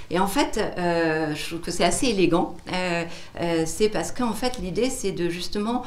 Et 0.09 0.19
en 0.19 0.27
fait, 0.27 0.59
euh, 0.77 1.33
je 1.35 1.45
trouve 1.45 1.61
que 1.61 1.71
c'est 1.71 1.83
assez 1.83 2.07
élégant. 2.07 2.55
Euh, 2.71 3.03
euh, 3.39 3.63
c'est 3.65 3.89
parce 3.89 4.11
qu'en 4.11 4.33
fait, 4.33 4.57
l'idée, 4.59 4.89
c'est 4.89 5.11
de 5.11 5.29
justement 5.29 5.83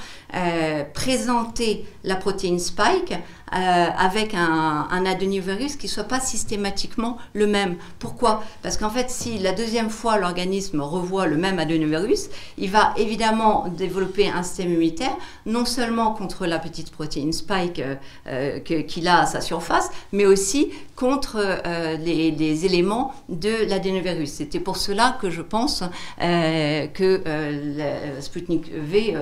présenter 0.92 1.86
la 2.04 2.16
protéine 2.16 2.58
spike 2.58 3.14
avec 3.52 4.34
un, 4.34 4.88
un 4.90 5.06
adénovirus 5.06 5.76
qui 5.76 5.86
ne 5.86 5.90
soit 5.90 6.04
pas 6.04 6.20
systématiquement 6.20 7.18
le 7.32 7.46
même. 7.46 7.76
Pourquoi? 7.98 8.42
Parce 8.62 8.76
qu'en 8.76 8.90
fait, 8.90 9.10
si 9.10 9.38
la 9.38 9.52
deuxième 9.52 9.90
fois 9.90 10.18
l'organisme 10.18 10.80
revoit 10.80 11.26
le 11.26 11.36
même 11.36 11.58
adénovirus, 11.58 12.28
il 12.58 12.70
va 12.70 12.92
évidemment 12.96 13.68
développer 13.68 14.28
un 14.28 14.42
système 14.42 14.72
immunitaire, 14.72 15.16
non 15.46 15.64
seulement 15.64 16.12
contre 16.12 16.46
la 16.46 16.58
petite 16.58 16.90
protéine 16.90 17.32
spike 17.32 17.82
qu'il 18.64 19.08
a 19.08 19.20
à 19.20 19.26
sa 19.26 19.40
surface, 19.40 19.90
mais 20.12 20.26
aussi 20.26 20.70
contre 20.98 21.36
euh, 21.38 21.96
les, 21.96 22.66
éléments 22.66 23.14
de 23.28 23.68
l'adénovirus. 23.68 24.30
C'était 24.30 24.58
pour 24.58 24.76
cela 24.76 25.16
que 25.20 25.30
je 25.30 25.42
pense 25.42 25.84
euh, 26.20 26.86
que 26.88 27.22
euh, 27.24 28.20
Sputnik 28.20 28.72
V, 28.72 29.14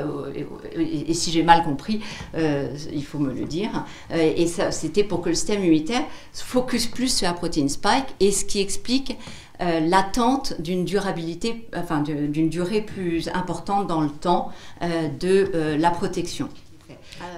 et, 0.74 1.14
si 1.14 1.30
j'ai 1.30 1.42
mal 1.42 1.62
compris, 1.64 2.00
il 2.34 3.04
faut 3.04 3.18
me 3.18 3.32
le 3.32 3.44
dire, 3.44 3.84
et 4.16 4.46
c'était 4.46 5.04
pour 5.04 5.20
que 5.22 5.28
le 5.28 5.34
système 5.34 5.60
immunitaire 5.60 6.04
se 6.32 6.44
focus 6.44 6.86
plus 6.86 7.14
sur 7.14 7.26
la 7.26 7.34
protéine 7.34 7.68
spike, 7.68 8.06
et 8.20 8.30
ce 8.32 8.44
qui 8.44 8.60
explique 8.60 9.16
l'attente 9.60 10.60
d'une 10.60 10.84
durabilité, 10.84 11.66
enfin 11.74 12.02
d'une 12.02 12.48
durée 12.50 12.82
plus 12.82 13.28
importante 13.32 13.86
dans 13.86 14.02
le 14.02 14.10
temps 14.10 14.50
de 14.82 15.76
la 15.78 15.90
protection. 15.90 16.48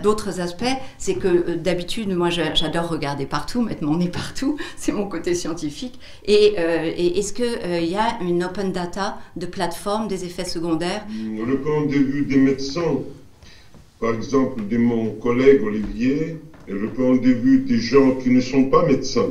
D'autres 0.02 0.40
aspects, 0.40 0.64
c'est 0.98 1.14
que 1.14 1.28
euh, 1.28 1.56
d'habitude, 1.56 2.10
moi 2.14 2.30
j'adore 2.30 2.88
regarder 2.88 3.26
partout, 3.26 3.62
mettre 3.62 3.84
mon 3.84 3.96
nez 3.96 4.08
partout, 4.08 4.56
c'est 4.76 4.92
mon 4.92 5.08
côté 5.08 5.34
scientifique. 5.34 5.98
Et, 6.24 6.54
euh, 6.58 6.92
est-ce 6.96 7.32
qu'il 7.32 7.44
euh, 7.44 7.80
il 7.80 7.88
y 7.88 7.96
a 7.96 8.18
une 8.20 8.44
open 8.44 8.72
data 8.72 9.18
de 9.36 9.46
plateforme 9.46 10.08
des 10.08 10.24
effets 10.24 10.44
secondaires? 10.44 11.04
Le 11.10 11.60
point 11.60 11.86
de 11.86 11.92
vue 11.92 12.24
des 12.24 12.36
médecins, 12.36 12.98
par 14.00 14.14
exemple 14.14 14.66
de 14.68 14.78
mon 14.78 15.10
collègue 15.12 15.62
Olivier, 15.62 16.38
le 16.68 16.88
point 16.88 17.16
de 17.16 17.30
vue 17.30 17.58
des 17.60 17.78
gens 17.78 18.16
qui 18.16 18.30
ne 18.30 18.40
sont 18.40 18.64
pas 18.64 18.86
médecins, 18.86 19.28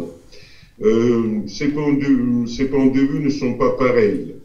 ces 0.80 1.68
points 1.70 1.94
de 1.94 3.00
vue 3.00 3.20
ne 3.20 3.30
sont 3.30 3.54
pas 3.54 3.72
pareils. 3.72 4.36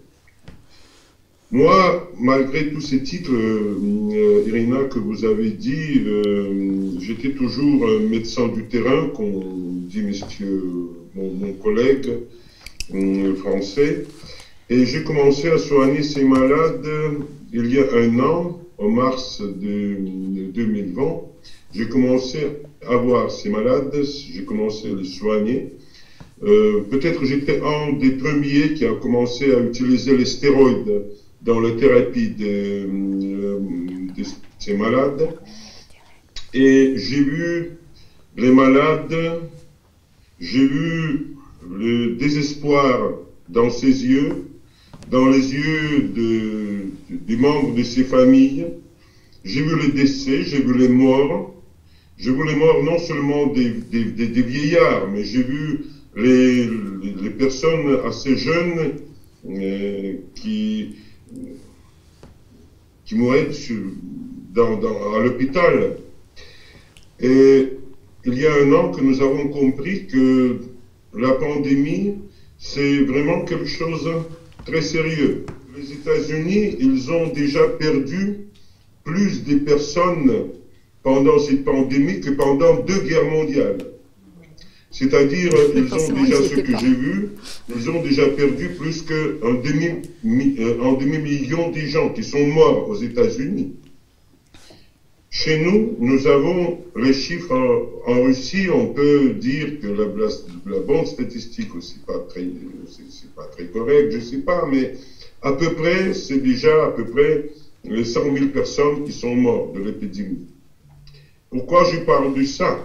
Moi, 1.54 2.10
malgré 2.18 2.70
tous 2.70 2.80
ces 2.80 3.02
titres, 3.02 3.30
euh, 3.30 4.42
Irina, 4.46 4.84
que 4.84 4.98
vous 4.98 5.26
avez 5.26 5.50
dit, 5.50 6.00
euh, 6.06 6.98
j'étais 6.98 7.32
toujours 7.32 7.86
médecin 8.08 8.48
du 8.48 8.64
terrain, 8.64 9.10
comme 9.14 9.82
dit 9.86 10.02
mon, 11.14 11.52
collègue 11.62 12.08
euh, 12.94 13.34
français. 13.34 14.06
Et 14.70 14.86
j'ai 14.86 15.04
commencé 15.04 15.50
à 15.50 15.58
soigner 15.58 16.02
ces 16.02 16.24
malades 16.24 16.88
il 17.52 17.70
y 17.70 17.78
a 17.80 17.96
un 17.96 18.18
an, 18.20 18.58
en 18.78 18.88
mars 18.88 19.42
de, 19.42 20.50
2020. 20.54 21.20
J'ai 21.74 21.86
commencé 21.90 22.38
à 22.88 22.96
voir 22.96 23.30
ces 23.30 23.48
malades, 23.48 24.02
j'ai 24.32 24.44
commencé 24.44 24.90
à 24.90 24.94
les 24.94 25.04
soigner. 25.04 25.68
Peut-être 26.40 27.24
j'étais 27.24 27.60
un 27.62 27.92
des 27.92 28.12
premiers 28.12 28.74
qui 28.74 28.84
a 28.84 28.94
commencé 28.94 29.52
à 29.54 29.60
utiliser 29.60 30.16
les 30.16 30.24
stéroïdes 30.24 31.04
dans 31.42 31.60
la 31.60 31.72
thérapie 31.72 32.30
de, 32.30 32.86
euh, 32.86 34.24
ces 34.58 34.74
malades. 34.74 35.28
Et 36.54 36.94
j'ai 36.96 37.22
vu 37.22 37.70
les 38.36 38.52
malades, 38.52 39.40
j'ai 40.40 40.66
vu 40.66 41.36
le 41.70 42.14
désespoir 42.16 43.12
dans 43.48 43.70
ses 43.70 44.04
yeux, 44.04 44.50
dans 45.10 45.28
les 45.28 45.52
yeux 45.52 46.10
de, 46.14 46.84
des 47.10 47.36
membres 47.36 47.74
de 47.74 47.82
ses 47.82 48.04
familles. 48.04 48.66
J'ai 49.44 49.62
vu 49.62 49.76
les 49.80 49.92
décès, 49.92 50.42
j'ai 50.44 50.62
vu 50.62 50.76
les 50.78 50.88
morts. 50.88 51.51
J'ai 52.22 52.30
vu 52.30 52.46
les 52.46 52.54
morts 52.54 52.84
non 52.84 52.98
seulement 53.00 53.46
des, 53.48 53.70
des, 53.70 54.04
des, 54.04 54.42
vieillards, 54.42 55.10
mais 55.10 55.24
j'ai 55.24 55.42
vu 55.42 55.86
les, 56.14 56.68
personnes 57.30 57.98
assez 58.06 58.36
jeunes 58.36 58.92
euh, 59.50 60.14
qui, 60.36 60.98
qui 63.04 63.14
mouraient 63.16 63.48
dans, 64.54 64.78
à 65.16 65.18
l'hôpital. 65.18 65.96
Et 67.18 67.70
il 68.24 68.34
y 68.38 68.46
a 68.46 68.54
un 68.54 68.72
an 68.72 68.92
que 68.92 69.00
nous 69.00 69.20
avons 69.20 69.48
compris 69.48 70.06
que 70.06 70.58
la 71.18 71.32
pandémie, 71.32 72.18
c'est 72.56 72.98
vraiment 72.98 73.44
quelque 73.44 73.66
chose 73.66 74.04
de 74.04 74.64
très 74.64 74.82
sérieux. 74.82 75.44
Les 75.76 75.92
États-Unis, 75.92 76.76
ils 76.78 77.10
ont 77.10 77.32
déjà 77.32 77.66
perdu 77.66 78.46
plus 79.02 79.42
de 79.42 79.56
personnes 79.56 80.52
pendant 81.02 81.38
cette 81.38 81.64
pandémie 81.64 82.20
que 82.20 82.30
pendant 82.30 82.80
deux 82.80 83.00
guerres 83.00 83.30
mondiales. 83.30 83.78
C'est-à-dire, 84.90 85.52
ils 85.74 85.94
ont 85.94 86.12
déjà, 86.12 86.42
ce 86.42 86.54
que 86.54 86.78
j'ai 86.78 86.94
vu, 86.94 87.30
ils 87.74 87.90
ont 87.90 88.02
déjà 88.02 88.28
perdu 88.28 88.68
plus 88.78 89.02
qu'un 89.02 89.54
demi-million 89.54 91.70
demi 91.70 91.82
de 91.82 91.86
gens 91.86 92.10
qui 92.10 92.22
sont 92.22 92.46
morts 92.46 92.90
aux 92.90 92.96
États-Unis. 92.96 93.72
Chez 95.30 95.60
nous, 95.60 95.96
nous 95.98 96.26
avons 96.26 96.78
les 96.94 97.14
chiffres 97.14 97.88
en, 98.06 98.22
Russie, 98.22 98.68
on 98.70 98.88
peut 98.88 99.30
dire 99.30 99.80
que 99.80 99.86
la, 99.86 100.04
la, 100.66 100.80
bonne 100.80 101.06
statistique, 101.06 101.70
c'est 101.80 102.04
pas 102.04 102.18
très, 102.28 102.46
c'est 103.08 103.34
pas 103.34 103.44
très 103.44 103.68
correct, 103.68 104.12
je 104.12 104.20
sais 104.20 104.40
pas, 104.40 104.66
mais 104.70 104.92
à 105.40 105.52
peu 105.52 105.72
près, 105.72 106.12
c'est 106.12 106.42
déjà 106.42 106.84
à 106.84 106.90
peu 106.90 107.06
près 107.06 107.46
les 107.84 108.04
100 108.04 108.24
000 108.24 108.46
personnes 108.48 109.04
qui 109.04 109.12
sont 109.12 109.34
mortes 109.34 109.72
de 109.72 109.80
l'épidémie. 109.80 110.51
Pourquoi 111.52 111.84
je 111.84 111.98
parle 111.98 112.32
de 112.32 112.44
ça? 112.44 112.82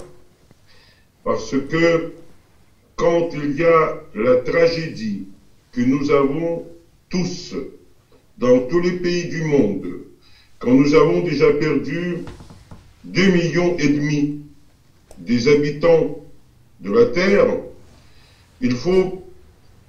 Parce 1.23 1.51
que 1.51 2.11
quand 2.97 3.29
il 3.33 3.57
y 3.57 3.63
a 3.63 3.93
la 4.13 4.35
tragédie 4.41 5.27
que 5.71 5.79
nous 5.79 6.11
avons 6.11 6.65
tous 7.09 7.55
dans 8.37 8.59
tous 8.67 8.81
les 8.81 8.91
pays 8.91 9.29
du 9.29 9.43
monde, 9.43 9.87
quand 10.59 10.73
nous 10.73 10.93
avons 10.95 11.21
déjà 11.21 11.49
perdu 11.53 12.17
2 13.05 13.27
millions 13.29 13.77
et 13.77 13.87
demi 13.87 14.41
des 15.17 15.47
habitants 15.47 16.19
de 16.81 16.91
la 16.91 17.05
Terre, 17.05 17.47
il 18.59 18.75
faut 18.75 19.23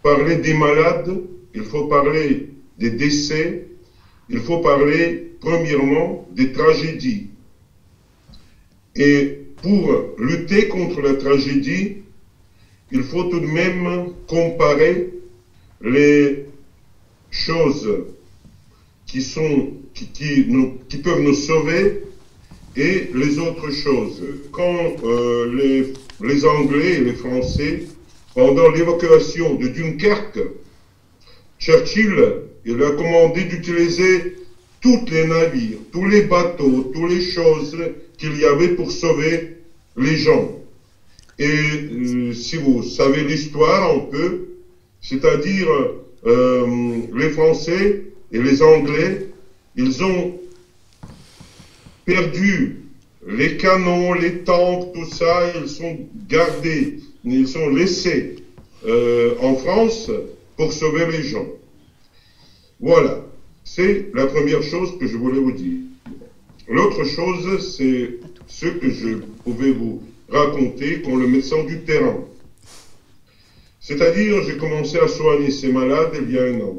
parler 0.05 0.37
des 0.37 0.55
malades, 0.55 1.21
il 1.53 1.65
faut 1.65 1.89
parler 1.89 2.51
des 2.79 2.91
décès, 2.91 3.61
il 4.29 4.39
faut 4.39 4.59
parler 4.59 5.33
premièrement 5.41 6.29
des 6.31 6.53
tragédies. 6.53 7.27
Et 8.99 9.39
pour 9.63 10.15
lutter 10.19 10.69
contre 10.69 11.01
la 11.01 11.15
tragédie, 11.15 11.99
il 12.91 13.03
faut 13.03 13.25
tout 13.25 13.41
de 13.41 13.47
même 13.47 14.13
comparer 14.27 15.11
les 15.81 16.47
choses 17.31 17.89
qui, 19.07 19.23
sont, 19.23 19.69
qui, 19.95 20.09
qui 20.89 20.97
peuvent 20.99 21.21
nous 21.21 21.35
sauver 21.35 22.03
et 22.77 23.11
les 23.15 23.39
autres 23.39 23.71
choses. 23.71 24.23
Quand 24.53 24.97
euh, 25.05 25.55
les, 25.55 25.93
les, 26.27 26.45
Anglais 26.45 26.95
et 26.95 27.01
les 27.01 27.15
Français, 27.15 27.83
pendant 28.35 28.69
l'évacuation 28.71 29.55
de 29.55 29.69
Dunkerque, 29.69 30.41
Churchill 31.59 32.49
il 32.65 32.83
a 32.83 32.91
commandé 32.91 33.45
d'utiliser 33.45 34.35
tous 34.81 35.05
les 35.11 35.27
navires, 35.27 35.79
tous 35.93 36.07
les 36.07 36.23
bateaux, 36.23 36.91
toutes 36.95 37.11
les 37.11 37.21
choses 37.21 37.77
qu'il 38.17 38.39
y 38.39 38.45
avait 38.45 38.69
pour 38.69 38.91
sauver 38.91 39.57
les 39.97 40.17
gens. 40.17 40.53
Et 41.39 41.47
euh, 41.47 42.33
si 42.33 42.57
vous 42.57 42.83
savez 42.83 43.23
l'histoire 43.25 43.95
un 43.95 44.01
peu, 44.01 44.49
c'est-à-dire 45.01 45.69
euh, 46.27 47.01
les 47.15 47.31
Français 47.31 48.03
et 48.33 48.39
les 48.39 48.63
Anglais, 48.63 49.29
ils 49.77 50.03
ont 50.03 50.35
perdu 52.05 52.83
les 53.27 53.57
canons, 53.57 54.15
les 54.15 54.39
tanks, 54.39 54.93
tout 54.93 55.05
ça, 55.05 55.53
ils 55.61 55.69
sont 55.69 55.99
gardés, 56.29 57.01
ils 57.25 57.47
sont 57.47 57.69
laissés 57.69 58.37
en 59.41 59.55
France 59.57 60.11
pour 60.57 60.73
sauver 60.73 61.07
les 61.07 61.23
gens. 61.23 61.47
Voilà, 62.81 63.25
c'est 63.75 64.07
la 64.15 64.27
première 64.27 64.63
chose 64.63 64.99
que 64.99 65.07
je 65.07 65.17
voulais 65.17 65.39
vous 65.39 65.53
dire. 65.53 65.79
L'autre 66.69 67.05
chose, 67.05 67.77
c'est 67.77 68.19
ce 68.47 68.67
que 68.67 68.91
je 68.91 69.17
pouvais 69.45 69.71
vous 69.71 70.03
raconter 70.31 71.03
comme 71.03 71.21
le 71.21 71.27
médecin 71.27 71.63
du 71.65 71.81
terrain. 71.81 72.25
C'est-à-dire, 73.81 74.43
j'ai 74.43 74.57
commencé 74.57 74.99
à 74.99 75.07
soigner 75.07 75.51
ces 75.51 75.71
malades 75.71 76.15
il 76.19 76.33
y 76.33 76.39
a 76.39 76.45
un 76.45 76.61
an. 76.61 76.77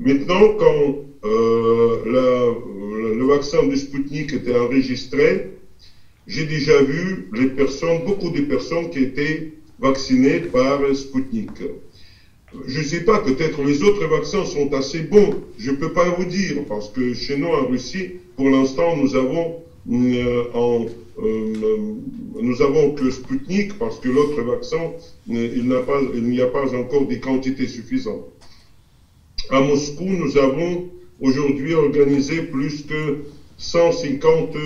Maintenant, 0.00 0.54
quand 0.58 0.96
euh, 1.24 3.14
le 3.16 3.24
vaccin 3.24 3.64
du 3.66 3.76
Sputnik 3.76 4.32
était 4.32 4.56
enregistré, 4.56 5.50
j'ai 6.26 6.44
déjà 6.44 6.82
vu 6.82 7.28
les 7.32 7.46
personnes, 7.46 8.04
beaucoup 8.04 8.30
de 8.30 8.40
personnes 8.40 8.90
qui 8.90 8.98
étaient 8.98 9.52
vaccinées 9.78 10.40
par 10.40 10.80
Sputnik. 10.94 11.62
Je 12.66 12.78
ne 12.78 12.84
sais 12.84 13.00
pas, 13.00 13.18
peut-être 13.20 13.62
les 13.62 13.82
autres 13.82 14.06
vaccins 14.06 14.44
sont 14.44 14.72
assez 14.74 15.02
bons, 15.02 15.42
je 15.58 15.70
ne 15.70 15.76
peux 15.76 15.92
pas 15.92 16.08
vous 16.10 16.24
dire, 16.24 16.64
parce 16.68 16.88
que 16.88 17.14
chez 17.14 17.36
nous 17.36 17.48
en 17.48 17.66
Russie, 17.66 18.12
pour 18.36 18.50
l'instant, 18.50 18.96
nous 18.96 19.14
avons 19.14 19.56
euh, 19.90 20.86
euh, 21.18 21.94
nous 22.42 22.62
avons 22.62 22.90
que 22.92 23.10
Sputnik, 23.10 23.78
parce 23.78 23.98
que 24.00 24.08
l'autre 24.08 24.42
vaccin, 24.42 24.90
il 25.28 25.64
n'y 25.64 26.40
a 26.40 26.46
pas 26.46 26.74
encore 26.74 27.06
des 27.06 27.20
quantités 27.20 27.68
suffisantes. 27.68 28.26
À 29.50 29.60
Moscou, 29.60 30.04
nous 30.04 30.36
avons 30.36 30.88
aujourd'hui 31.20 31.74
organisé 31.74 32.42
plus 32.42 32.82
que 32.82 33.18
150 33.58 34.56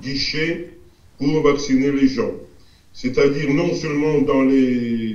guichets 0.00 0.70
pour 1.18 1.42
vacciner 1.42 1.90
les 1.90 2.06
gens. 2.06 2.32
C'est-à-dire 2.92 3.52
non 3.52 3.74
seulement 3.74 4.20
dans 4.20 4.42
les 4.42 5.09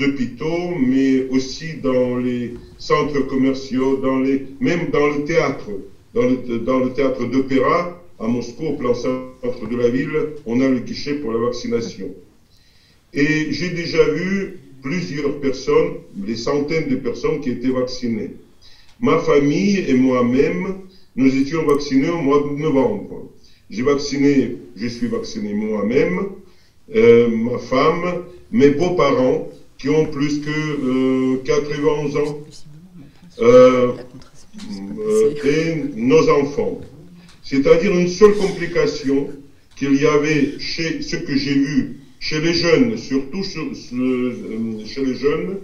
hôpitaux, 0.00 0.70
mais 0.78 1.26
aussi 1.30 1.74
dans 1.82 2.16
les 2.16 2.54
centres 2.78 3.20
commerciaux, 3.26 3.96
dans 3.96 4.20
les, 4.20 4.46
même 4.60 4.90
dans 4.90 5.06
le 5.08 5.24
théâtre, 5.24 5.70
dans 6.14 6.24
le, 6.24 6.58
dans 6.58 6.80
le 6.80 6.90
théâtre 6.90 7.24
d'opéra 7.24 8.00
à 8.18 8.26
Moscou, 8.26 8.66
au 8.66 8.72
plein 8.72 8.94
centre 8.94 9.66
de 9.68 9.76
la 9.76 9.88
ville, 9.88 10.34
on 10.46 10.60
a 10.60 10.68
le 10.68 10.78
guichet 10.80 11.14
pour 11.14 11.32
la 11.32 11.38
vaccination. 11.38 12.08
Et 13.12 13.52
j'ai 13.52 13.70
déjà 13.70 14.04
vu 14.08 14.60
plusieurs 14.82 15.40
personnes, 15.40 15.94
des 16.14 16.36
centaines 16.36 16.88
de 16.88 16.96
personnes 16.96 17.40
qui 17.40 17.50
étaient 17.50 17.70
vaccinées. 17.70 18.34
Ma 19.00 19.18
famille 19.18 19.78
et 19.88 19.94
moi-même, 19.94 20.82
nous 21.16 21.34
étions 21.36 21.64
vaccinés 21.64 22.10
au 22.10 22.18
mois 22.18 22.42
de 22.42 22.60
novembre. 22.60 23.30
J'ai 23.70 23.82
vacciné, 23.82 24.56
je 24.76 24.86
suis 24.86 25.06
vacciné 25.06 25.54
moi-même, 25.54 26.26
euh, 26.94 27.28
ma 27.28 27.58
femme, 27.58 28.24
mes 28.50 28.70
beaux-parents, 28.70 29.48
qui 29.80 29.88
ont 29.88 30.06
plus 30.06 30.40
que 30.40 31.36
91 31.36 32.16
euh, 32.16 32.20
ans, 32.20 32.38
euh, 33.40 33.92
et 35.44 35.76
nos 35.96 36.28
enfants. 36.28 36.80
C'est-à-dire 37.42 37.92
une 37.96 38.08
seule 38.08 38.34
complication 38.34 39.28
qu'il 39.76 40.00
y 40.00 40.06
avait 40.06 40.58
chez 40.58 41.00
ce 41.00 41.16
que 41.16 41.34
j'ai 41.36 41.54
vu 41.54 42.00
chez 42.20 42.40
les 42.40 42.52
jeunes, 42.52 42.98
surtout 42.98 43.42
chez 43.42 45.04
les 45.04 45.14
jeunes, 45.14 45.58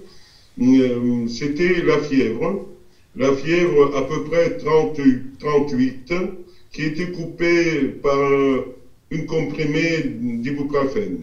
c'était 1.28 1.82
la 1.82 1.98
fièvre 1.98 2.66
la 3.16 3.32
fièvre 3.32 3.96
à 3.96 4.02
peu 4.02 4.24
près 4.24 4.58
38, 4.58 6.12
qui 6.72 6.82
était 6.82 7.12
coupée 7.12 7.94
par 8.02 8.18
une 9.10 9.26
comprimée 9.26 10.02
d'ibuprofène. 10.04 11.22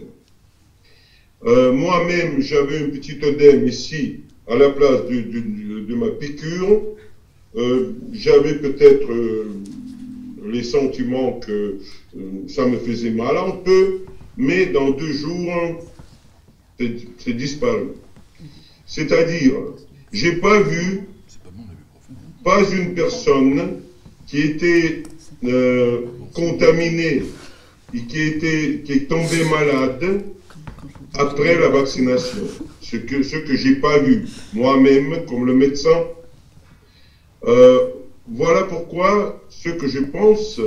Euh, 1.46 1.72
moi-même, 1.72 2.40
j'avais 2.40 2.78
un 2.78 2.88
petit 2.88 3.18
œdème 3.22 3.68
ici, 3.68 4.20
à 4.48 4.56
la 4.56 4.70
place 4.70 5.02
de, 5.08 5.94
ma 5.94 6.08
piqûre. 6.08 6.80
Euh, 7.56 7.92
j'avais 8.12 8.54
peut-être 8.54 9.10
euh, 9.12 9.46
les 10.46 10.62
sentiments 10.62 11.38
que 11.40 11.76
ça 12.48 12.66
me 12.66 12.78
faisait 12.78 13.10
mal 13.10 13.36
un 13.36 13.50
peu, 13.50 14.04
mais 14.38 14.66
dans 14.66 14.90
deux 14.90 15.12
jours, 15.12 15.84
c'est 16.78 17.36
disparu. 17.36 17.88
C'est-à-dire, 18.86 19.52
j'ai 20.12 20.36
pas 20.36 20.60
vu 20.62 21.02
pas 22.42 22.62
une 22.70 22.94
personne 22.94 23.80
qui 24.26 24.40
était 24.40 25.02
contaminée 26.32 27.22
et 27.94 28.00
qui, 28.00 28.20
était, 28.20 28.82
qui 28.84 28.92
est 28.92 29.08
tombée 29.08 29.44
malade 29.50 30.24
après 31.14 31.58
la 31.58 31.68
vaccination. 31.68 32.46
Ce 32.80 32.96
que, 32.96 33.22
ce 33.22 33.36
que 33.36 33.56
j'ai 33.56 33.76
pas 33.76 33.98
vu 33.98 34.26
moi-même 34.52 35.26
comme 35.26 35.46
le 35.46 35.54
médecin. 35.54 36.04
Euh, 37.46 37.88
voilà 38.26 38.64
pourquoi 38.64 39.42
ce 39.48 39.68
que 39.70 39.86
je 39.86 40.00
pense 40.00 40.60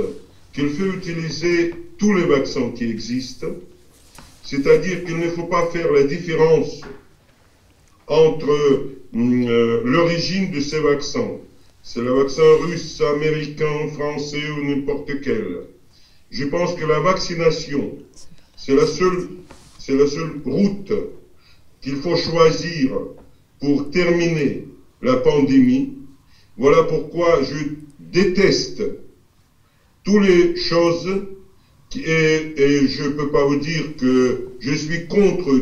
qu'il 0.52 0.70
faut 0.70 0.86
utiliser 0.86 1.74
tous 1.98 2.14
les 2.14 2.24
vaccins 2.24 2.70
qui 2.70 2.88
existent, 2.88 3.48
c'est-à-dire 4.44 5.04
qu'il 5.04 5.18
ne 5.18 5.28
faut 5.30 5.44
pas 5.44 5.66
faire 5.66 5.92
la 5.92 6.04
différence 6.04 6.82
entre 8.06 8.50
euh, 8.50 9.82
l'origine 9.84 10.50
de 10.50 10.60
ces 10.60 10.80
vaccins 10.80 11.38
c'est 11.88 12.02
le 12.02 12.12
vaccin 12.12 12.42
russe, 12.60 13.00
américain, 13.00 13.88
français 13.94 14.50
ou 14.50 14.62
n'importe 14.62 15.22
quel. 15.22 15.60
Je 16.30 16.44
pense 16.44 16.74
que 16.74 16.84
la 16.84 17.00
vaccination, 17.00 17.96
c'est 18.58 18.74
la 18.74 18.84
seule, 18.84 19.28
c'est 19.88 19.96
la 19.96 20.06
seule 20.06 20.42
route 20.44 20.92
qu'il 21.80 21.96
faut 21.96 22.14
choisir 22.14 22.90
pour 23.58 23.90
terminer 23.90 24.64
la 25.00 25.16
pandémie. 25.16 25.94
Voilà 26.58 26.82
pourquoi 26.82 27.42
je 27.42 27.56
déteste 27.98 28.82
toutes 30.04 30.24
les 30.24 30.56
choses 30.56 31.08
et, 31.96 32.52
je 32.86 33.02
ne 33.02 33.08
peux 33.08 33.30
pas 33.30 33.44
vous 33.44 33.56
dire 33.56 33.96
que 33.96 34.48
je 34.60 34.72
suis 34.74 35.06
contre 35.06 35.58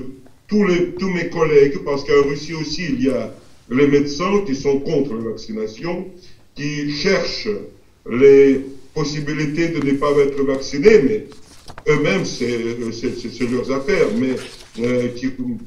tous, 0.49 0.67
tous 0.99 1.09
mes 1.09 1.29
collègues 1.29 1.79
parce 1.85 2.03
qu'en 2.03 2.29
Russie 2.29 2.55
aussi 2.55 2.87
il 2.87 3.05
y 3.05 3.09
a 3.09 3.33
les 3.71 3.87
médecins 3.87 4.41
qui 4.45 4.57
sont 4.57 4.81
contre 4.81 5.15
la 5.15 5.31
vaccination, 5.31 6.09
qui 6.57 6.91
cherchent 6.91 7.49
les 8.11 8.61
possibilités 8.93 9.69
de 9.69 9.87
ne 9.87 9.93
pas 9.93 10.11
être 10.19 10.43
vaccinés, 10.43 10.99
mais 11.05 11.27
eux-mêmes, 11.89 12.25
c'est 12.25 13.51
leurs 13.51 13.73
affaires. 13.73 14.09
Mais, 14.19 14.37
euh, 14.85 15.09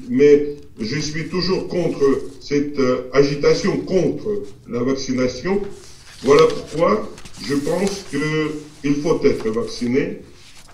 mais 0.10 0.56
je 0.80 1.00
suis 1.00 1.30
toujours 1.30 1.68
contre 1.68 2.04
cette 2.39 2.80
euh, 2.80 3.10
agitation 3.14 3.78
contre 3.78 4.43
la 4.68 4.84
vaccination. 4.84 5.62
Voilà 6.24 6.43
pourquoi 6.47 7.10
je 7.41 7.56
pense 7.56 8.06
qu'il 8.10 8.95
faut 8.95 9.24
être 9.24 9.50
vacciné 9.50 10.20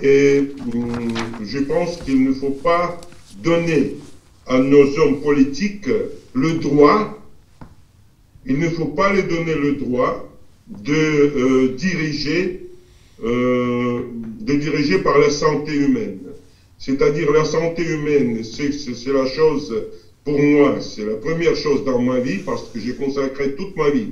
et 0.02 0.50
hum, 0.74 1.14
je 1.44 1.60
pense 1.60 1.98
qu'il 1.98 2.24
ne 2.24 2.34
faut 2.34 2.52
pas 2.52 3.00
donner 3.44 3.98
à 4.48 4.60
nos 4.60 4.84
hommes 5.00 5.22
politiques 5.22 5.90
le 6.34 6.52
droit, 6.54 7.20
il 8.46 8.60
ne 8.60 8.70
faut 8.70 8.86
pas 8.86 9.14
leur 9.14 9.24
donner 9.28 9.56
le 9.56 9.74
droit 9.76 10.30
de 10.68 10.94
euh, 10.94 11.76
diriger, 11.76 12.62
de 14.46 14.54
diriger 14.56 15.00
par 15.00 15.18
la 15.20 15.30
santé 15.30 15.74
humaine. 15.74 16.20
C'est-à-dire 16.78 17.32
la 17.32 17.46
santé 17.46 17.84
humaine, 17.84 18.44
c'est 18.44 19.12
la 19.12 19.26
chose, 19.26 19.74
pour 20.24 20.40
moi, 20.40 20.80
c'est 20.82 21.06
la 21.06 21.16
première 21.16 21.56
chose 21.56 21.84
dans 21.84 22.00
ma 22.00 22.20
vie 22.20 22.40
parce 22.40 22.64
que 22.70 22.80
j'ai 22.80 22.94
consacré 22.94 23.56
toute 23.56 23.76
ma 23.76 23.90
vie 23.90 24.12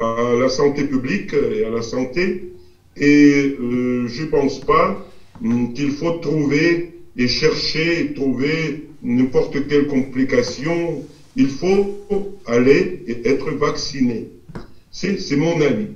à 0.00 0.34
la 0.38 0.48
santé 0.48 0.84
publique 0.84 1.32
et 1.32 1.64
à 1.64 1.70
la 1.70 1.82
santé. 1.82 2.52
Et 2.96 3.56
euh, 3.60 4.06
je 4.08 4.22
ne 4.22 4.26
pense 4.26 4.60
pas 4.60 5.04
hum, 5.42 5.72
qu'il 5.72 5.90
faut 5.90 6.12
trouver 6.18 6.94
et 7.16 7.28
chercher 7.28 8.00
et 8.00 8.14
trouver 8.14 8.88
n'importe 9.02 9.66
quelle 9.68 9.86
complication, 9.86 11.02
il 11.36 11.48
faut 11.48 11.96
aller 12.46 13.02
et 13.06 13.28
être 13.28 13.50
vacciné. 13.50 14.28
C'est 14.90 15.36
mon 15.36 15.60
avis. 15.60 15.88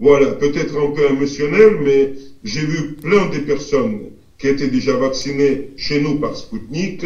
Voilà, 0.00 0.32
peut-être 0.32 0.76
un 0.76 0.90
peu 0.90 1.08
émotionnel, 1.08 1.76
mais 1.80 2.12
j'ai 2.44 2.60
vu 2.60 2.94
plein 2.96 3.26
de 3.30 3.38
personnes 3.38 4.10
qui 4.38 4.48
étaient 4.48 4.68
déjà 4.68 4.96
vaccinées 4.96 5.70
chez 5.76 6.00
nous 6.00 6.20
par 6.20 6.36
Sputnik. 6.36 7.04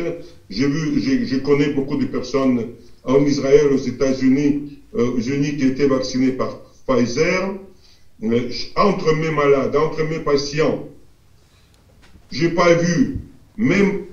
J'ai 0.51 0.67
vu, 0.67 1.01
je 1.01 1.37
connais 1.37 1.69
beaucoup 1.69 1.97
de 1.97 2.07
personnes 2.07 2.71
en 3.05 3.25
Israël, 3.25 3.69
aux 3.73 3.77
États-Unis, 3.77 4.81
euh, 4.97 5.21
Unis 5.21 5.57
qui 5.57 5.65
étaient 5.65 5.87
vaccinées 5.87 6.33
par 6.33 6.59
Pfizer. 6.87 7.55
Entre 8.75 9.13
mes 9.13 9.31
malades, 9.31 9.77
entre 9.77 10.03
mes 10.03 10.19
patients, 10.19 10.89
j'ai 12.33 12.49
pas 12.49 12.75
vu 12.75 13.19
même 13.57 14.07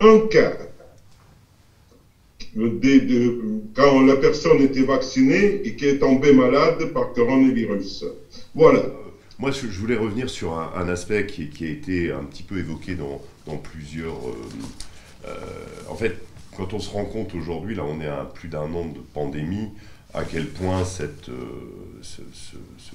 un 0.00 0.20
cas 0.20 0.56
de, 2.54 3.60
quand 3.74 4.00
la 4.02 4.16
personne 4.16 4.62
était 4.62 4.82
vaccinée 4.82 5.60
et 5.64 5.74
qui 5.74 5.84
est 5.84 5.98
tombée 5.98 6.32
malade 6.32 6.92
par 6.94 7.12
coronavirus. 7.12 8.06
Voilà. 8.54 9.01
Moi, 9.42 9.50
je 9.50 9.66
voulais 9.66 9.96
revenir 9.96 10.30
sur 10.30 10.56
un, 10.56 10.88
aspect 10.88 11.26
qui, 11.26 11.64
a 11.64 11.68
été 11.68 12.12
un 12.12 12.22
petit 12.22 12.44
peu 12.44 12.58
évoqué 12.58 12.94
dans, 12.94 13.56
plusieurs... 13.56 14.28
Euh, 14.28 14.36
euh, 15.26 15.34
en 15.88 15.96
fait, 15.96 16.22
quand 16.56 16.72
on 16.74 16.78
se 16.78 16.88
rend 16.88 17.06
compte 17.06 17.34
aujourd'hui, 17.34 17.74
là 17.74 17.82
on 17.82 18.00
est 18.00 18.06
à 18.06 18.24
plus 18.24 18.48
d'un 18.48 18.72
an 18.72 18.86
de 18.86 19.00
pandémie, 19.00 19.70
à 20.14 20.22
quel 20.22 20.48
point 20.48 20.84
cette, 20.84 21.28
ce, 22.02 22.22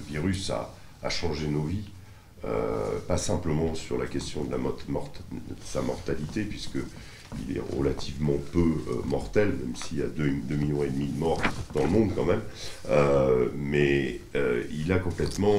virus 0.08 0.50
a, 0.50 0.74
changé 1.10 1.48
nos 1.48 1.64
vies. 1.64 1.90
pas 3.10 3.18
simplement 3.18 3.76
sur 3.76 3.98
la 3.98 4.06
question 4.06 4.46
de, 4.46 4.56
sa 5.66 5.82
mortalité, 5.82 6.44
puisque 6.44 6.78
il 7.48 7.58
est 7.58 7.78
relativement 7.78 8.38
peu 8.52 8.60
euh, 8.60 9.02
mortel, 9.06 9.50
même 9.50 9.76
s'il 9.76 10.00
y 10.00 10.02
a 10.02 10.08
2,5 10.08 10.58
millions 10.58 10.84
et 10.84 10.90
demi 10.90 11.08
de 11.08 11.20
morts 11.20 11.42
dans 11.74 11.84
le 11.84 11.90
monde 11.90 12.12
quand 12.16 12.26
même. 12.26 12.42
Euh, 12.90 13.48
mais 13.56 14.20
euh, 14.36 14.64
il 14.72 14.92
a 14.92 15.00
complètement, 15.00 15.58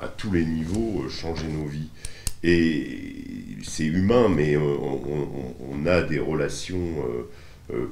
à 0.00 0.08
tous 0.08 0.32
les 0.32 0.44
niveaux, 0.44 1.08
changé 1.08 1.46
nos 1.46 1.66
vies. 1.66 1.88
Et 2.42 3.58
c'est 3.62 3.84
humain, 3.84 4.28
mais 4.28 4.56
on, 4.56 5.86
a 5.86 6.02
des 6.02 6.18
relations 6.18 7.04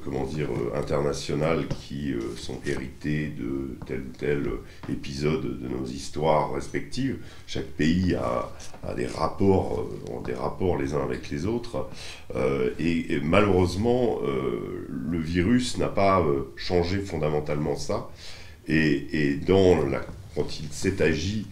comment 0.03 0.25
dire, 0.25 0.49
euh, 0.51 0.77
internationales 0.77 1.67
qui 1.67 2.13
euh, 2.13 2.35
sont 2.35 2.57
héritées 2.65 3.27
de 3.27 3.77
tel 3.85 4.01
ou 4.01 4.17
tel 4.17 4.49
épisode 4.91 5.59
de 5.61 5.67
nos 5.67 5.85
histoires 5.85 6.53
respectives. 6.53 7.17
Chaque 7.47 7.65
pays 7.65 8.15
a, 8.15 8.49
des, 8.95 9.07
rapports, 9.07 9.87
des 10.25 10.33
rapports 10.33 10.77
les 10.77 10.93
uns 10.93 11.03
avec 11.03 11.29
les 11.29 11.45
autres. 11.45 11.87
Et, 12.79 13.19
malheureusement, 13.23 14.19
le 14.89 15.19
virus 15.19 15.77
n'a 15.77 15.87
pas 15.87 16.25
changé 16.55 16.99
fondamentalement 16.99 17.75
ça. 17.75 18.09
Et, 18.67 19.39
quand 20.35 20.59
il 20.59 20.71
s'est 20.71 21.01
agi 21.01 21.47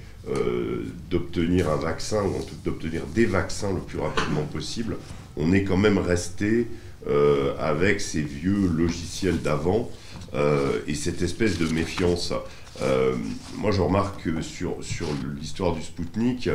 d'obtenir 1.09 1.69
un 1.69 1.77
vaccin, 1.77 2.23
ou 2.23 2.33
d'obtenir 2.63 3.05
des 3.07 3.25
vaccins 3.25 3.73
le 3.73 3.81
plus 3.81 3.99
rapidement 3.99 4.43
possible, 4.43 4.97
on 5.35 5.53
est 5.53 5.63
quand 5.63 5.77
même 5.77 5.97
resté 5.97 6.67
euh, 7.09 7.53
avec 7.57 8.01
ces 8.01 8.21
vieux 8.21 8.67
logiciels 8.67 9.41
d'avant 9.41 9.89
euh, 10.33 10.79
et 10.87 10.95
cette 10.95 11.21
espèce 11.21 11.57
de 11.57 11.65
méfiance. 11.67 12.33
Euh, 12.81 13.15
moi, 13.55 13.71
je 13.71 13.79
remarque 13.79 14.23
que 14.23 14.41
sur, 14.41 14.75
sur 14.81 15.07
l'histoire 15.39 15.73
du 15.73 15.81
Spoutnik, 15.81 16.49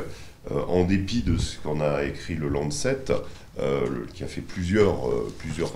en 0.51 0.85
dépit 0.85 1.23
de 1.23 1.39
ce 1.39 1.57
qu'en 1.59 1.81
a 1.81 2.03
écrit 2.03 2.35
le 2.35 2.49
Lancet, 2.49 3.05
qui 4.13 4.25
a 4.25 4.27
fait 4.27 4.41
plusieurs, 4.41 5.09
plusieurs 5.39 5.73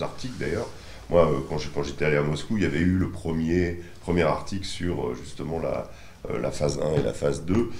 articles 0.00 0.34
d'ailleurs, 0.40 0.66
moi, 1.10 1.30
quand 1.48 1.82
j'étais 1.82 2.06
allé 2.06 2.16
à 2.16 2.22
Moscou, 2.22 2.56
il 2.56 2.62
y 2.62 2.66
avait 2.66 2.78
eu 2.78 2.96
le 2.96 3.10
premier, 3.10 3.80
premier 4.00 4.22
article 4.22 4.64
sur 4.64 5.14
justement 5.14 5.60
la, 5.60 5.90
la 6.40 6.50
phase 6.50 6.80
1 6.82 7.00
et 7.00 7.02
la 7.02 7.12
phase 7.12 7.44
2, 7.44 7.70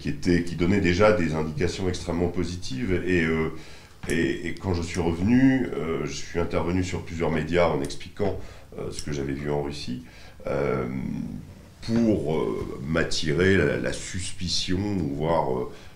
qui, 0.00 0.08
était, 0.08 0.42
qui 0.42 0.56
donnait 0.56 0.80
déjà 0.80 1.12
des 1.12 1.34
indications 1.34 1.88
extrêmement 1.88 2.28
positives. 2.28 3.00
Et 3.06 3.24
et, 4.10 4.54
quand 4.60 4.74
je 4.74 4.82
suis 4.82 5.00
revenu, 5.00 5.66
euh, 5.66 6.06
je 6.06 6.12
suis 6.12 6.38
intervenu 6.38 6.82
sur 6.82 7.02
plusieurs 7.02 7.30
médias 7.30 7.68
en 7.68 7.82
expliquant 7.82 8.38
euh, 8.78 8.90
ce 8.90 9.02
que 9.02 9.12
j'avais 9.12 9.32
vu 9.32 9.50
en 9.50 9.62
Russie 9.62 10.04
euh, 10.46 10.86
pour 11.82 12.36
m'attirer 12.86 13.56
la, 13.56 13.92
suspicion, 13.94 14.78
voire 15.14 15.46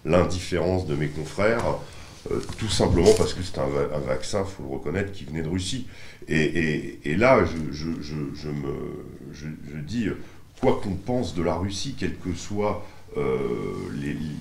l'indifférence 0.06 0.86
de 0.86 0.94
mes 0.94 1.08
confrères, 1.08 1.76
tout 2.56 2.68
simplement 2.68 3.12
parce 3.18 3.34
que 3.34 3.42
c'est 3.42 3.58
un, 3.58 3.66
vaccin, 4.06 4.44
il 4.46 4.50
faut 4.50 4.62
le 4.62 4.70
reconnaître, 4.70 5.12
qui 5.12 5.24
venait 5.24 5.42
de 5.42 5.50
Russie. 5.50 5.86
Et, 6.28 7.14
là, 7.16 7.44
je, 7.44 9.46
dis, 9.80 10.08
quoi 10.62 10.80
qu'on 10.82 10.94
pense 10.94 11.34
de 11.34 11.42
la 11.42 11.56
Russie, 11.56 11.94
quel 11.98 12.16
que 12.16 12.32
soit 12.32 12.86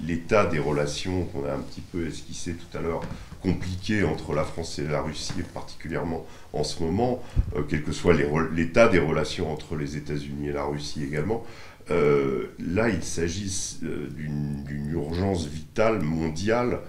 l'état 0.07 0.45
des 0.45 0.59
relations 0.59 1.25
qu'on 1.25 1.45
a 1.45 1.53
un 1.53 1.59
petit 1.59 1.81
peu 1.81 2.07
esquissé 2.07 2.53
tout 2.53 2.77
à 2.77 2.81
l'heure 2.81 3.01
compliqué 3.41 4.03
entre 4.03 4.33
la 4.33 4.43
France 4.43 4.79
et 4.79 4.87
la 4.87 5.01
Russie, 5.01 5.33
particulièrement 5.53 6.25
en 6.53 6.63
ce 6.63 6.83
moment, 6.83 7.21
euh, 7.55 7.63
quel 7.67 7.83
que 7.83 7.91
soit 7.91 8.13
l'état 8.53 8.87
des 8.87 8.99
relations 8.99 9.51
entre 9.51 9.75
les 9.75 9.97
États-Unis 9.97 10.49
et 10.49 10.53
la 10.53 10.63
Russie 10.63 11.03
également. 11.03 11.43
Euh, 11.89 12.47
là, 12.59 12.89
il 12.89 13.03
s'agit 13.03 13.79
euh, 13.83 14.07
d'une 14.09 14.91
urgence 14.91 15.47
vitale 15.47 16.01
mondiale 16.01 16.79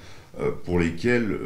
pour 0.64 0.78
lesquelles 0.78 1.38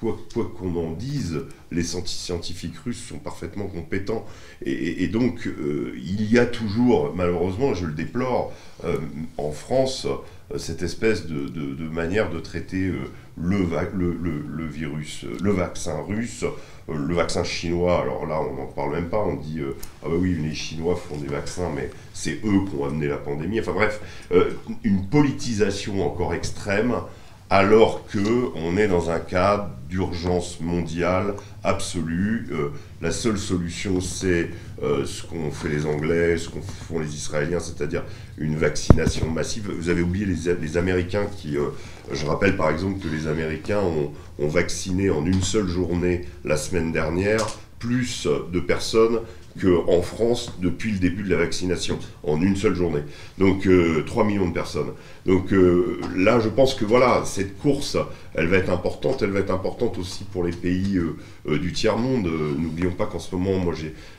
quoi 0.00 0.16
qu'on 0.58 0.74
en 0.74 0.92
dise, 0.92 1.42
les 1.70 1.82
scientifiques 1.82 2.78
russes 2.78 3.04
sont 3.06 3.18
parfaitement 3.18 3.66
compétents. 3.66 4.24
Et, 4.64 5.06
donc, 5.08 5.46
il 5.94 6.32
y 6.32 6.38
a 6.38 6.46
toujours, 6.46 7.14
malheureusement, 7.14 7.74
je 7.74 7.84
le 7.84 7.92
déplore, 7.92 8.54
en 9.36 9.50
France, 9.50 10.06
cette 10.56 10.82
espèce 10.82 11.26
de, 11.26 11.88
manière 11.88 12.30
de 12.30 12.40
traiter 12.40 12.90
le, 13.36 13.66
le, 13.92 14.66
virus, 14.66 15.24
le 15.42 15.50
vaccin 15.50 16.00
russe, 16.06 16.44
euh, 16.88 16.94
le 16.94 17.14
vaccin 17.14 17.42
chinois, 17.44 18.00
alors 18.00 18.26
là 18.26 18.40
on 18.40 18.54
n'en 18.54 18.66
parle 18.66 18.92
même 18.92 19.08
pas, 19.08 19.20
on 19.20 19.36
dit 19.36 19.60
euh, 19.60 19.76
ah 20.02 20.08
bah 20.08 20.16
oui 20.18 20.36
les 20.40 20.54
Chinois 20.54 20.96
font 20.96 21.16
des 21.16 21.26
vaccins 21.26 21.70
mais 21.74 21.90
c'est 22.12 22.40
eux 22.44 22.64
qui 22.68 22.76
ont 22.78 22.84
amené 22.84 23.08
la 23.08 23.16
pandémie. 23.16 23.60
Enfin 23.60 23.72
bref, 23.72 24.00
euh, 24.32 24.52
une 24.84 25.06
politisation 25.06 26.06
encore 26.06 26.34
extrême 26.34 26.94
alors 27.54 28.04
que 28.08 28.48
on 28.56 28.76
est 28.76 28.88
dans 28.88 29.10
un 29.10 29.20
cadre 29.20 29.70
d'urgence 29.88 30.58
mondiale 30.58 31.34
absolue. 31.62 32.48
Euh, 32.50 32.70
la 33.00 33.12
seule 33.12 33.38
solution, 33.38 34.00
c'est 34.00 34.50
euh, 34.82 35.06
ce 35.06 35.22
qu'ont 35.22 35.52
fait 35.52 35.68
les 35.68 35.86
Anglais, 35.86 36.36
ce 36.36 36.48
qu'ont 36.48 36.62
font 36.88 36.98
les 36.98 37.14
Israéliens, 37.14 37.60
c'est-à-dire 37.60 38.02
une 38.38 38.56
vaccination 38.56 39.30
massive. 39.30 39.70
Vous 39.70 39.88
avez 39.88 40.02
oublié 40.02 40.26
les, 40.26 40.76
Américains 40.76 41.26
qui, 41.26 41.56
euh, 41.56 41.68
je 42.12 42.26
rappelle 42.26 42.56
par 42.56 42.70
exemple 42.70 42.98
que 42.98 43.06
les 43.06 43.28
Américains 43.28 43.82
ont 44.40 44.48
vacciné 44.48 45.10
en 45.10 45.24
une 45.24 45.42
seule 45.44 45.68
journée 45.68 46.22
la 46.44 46.56
semaine 46.56 46.90
dernière 46.90 47.46
plus 47.78 48.26
de 48.52 48.60
personnes 48.60 49.20
qu'en 49.60 50.02
France 50.02 50.52
depuis 50.60 50.92
le 50.92 50.98
début 50.98 51.22
de 51.22 51.30
la 51.30 51.36
vaccination, 51.36 51.98
en 52.22 52.40
une 52.40 52.56
seule 52.56 52.74
journée. 52.74 53.02
Donc 53.38 53.68
3 54.06 54.24
millions 54.24 54.48
de 54.48 54.54
personnes. 54.54 54.92
Donc 55.26 55.52
euh, 55.52 56.00
là, 56.16 56.38
je 56.40 56.48
pense 56.48 56.74
que 56.74 56.84
voilà, 56.84 57.22
cette 57.24 57.58
course, 57.58 57.96
elle 58.34 58.46
va 58.48 58.58
être 58.58 58.70
importante. 58.70 59.22
Elle 59.22 59.30
va 59.30 59.40
être 59.40 59.52
importante 59.52 59.98
aussi 59.98 60.24
pour 60.24 60.44
les 60.44 60.52
pays 60.52 60.96
euh, 60.96 61.16
euh, 61.48 61.58
du 61.58 61.72
tiers-monde. 61.72 62.28
N'oublions 62.58 62.92
pas 62.92 63.06
qu'en 63.06 63.18
ce 63.18 63.34
moment, 63.34 63.58
moi, 63.58 63.74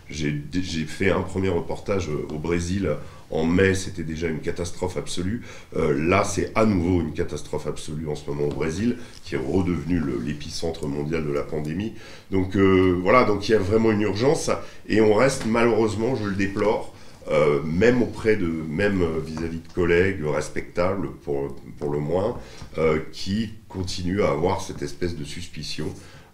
j'ai 0.10 0.86
fait 0.88 1.12
un 1.12 1.22
premier 1.22 1.50
reportage 1.50 2.10
au 2.10 2.40
Brésil 2.40 2.90
en 3.32 3.46
mai, 3.46 3.74
c'était 3.74 4.04
déjà 4.04 4.28
une 4.28 4.40
catastrophe 4.40 4.98
absolue. 4.98 5.42
là, 5.76 6.24
c'est 6.24 6.52
à 6.56 6.66
nouveau 6.66 7.02
une 7.02 7.14
catastrophe 7.14 7.68
absolue 7.68 8.08
en 8.08 8.16
ce 8.16 8.30
moment 8.30 8.46
au 8.46 8.54
Brésil, 8.54 8.98
qui 9.24 9.36
est 9.36 9.40
redevenu 9.40 10.02
l'épicentre 10.24 10.88
mondial 10.88 11.26
de 11.26 11.32
la 11.32 11.44
pandémie. 11.44 11.94
Donc 12.32 12.56
voilà, 12.56 13.24
donc 13.24 13.50
il 13.50 13.54
y 13.54 13.56
a 13.56 13.60
vraiment 13.60 13.92
une 13.92 14.02
urgence 14.02 14.52
et 14.88 15.02
on 15.02 15.14
reste 15.14 15.46
malheureusement, 15.46 16.16
je 16.16 16.26
le 16.26 16.36
déplore, 16.36 16.94
euh, 17.28 17.62
même 17.64 18.04
auprès 18.04 18.36
de, 18.36 18.46
même 18.46 19.04
vis-à-vis 19.26 19.60
de 19.60 19.74
collègues 19.74 20.24
respectables 20.24 21.10
pour, 21.24 21.56
le 21.92 22.00
moins, 22.00 22.38
euh, 22.78 23.00
qui 23.12 23.54
continuent 23.68 24.22
à 24.22 24.30
avoir 24.30 24.62
cette 24.62 24.84
espèce 24.84 25.16
de 25.16 25.24
suspicion 25.24 25.92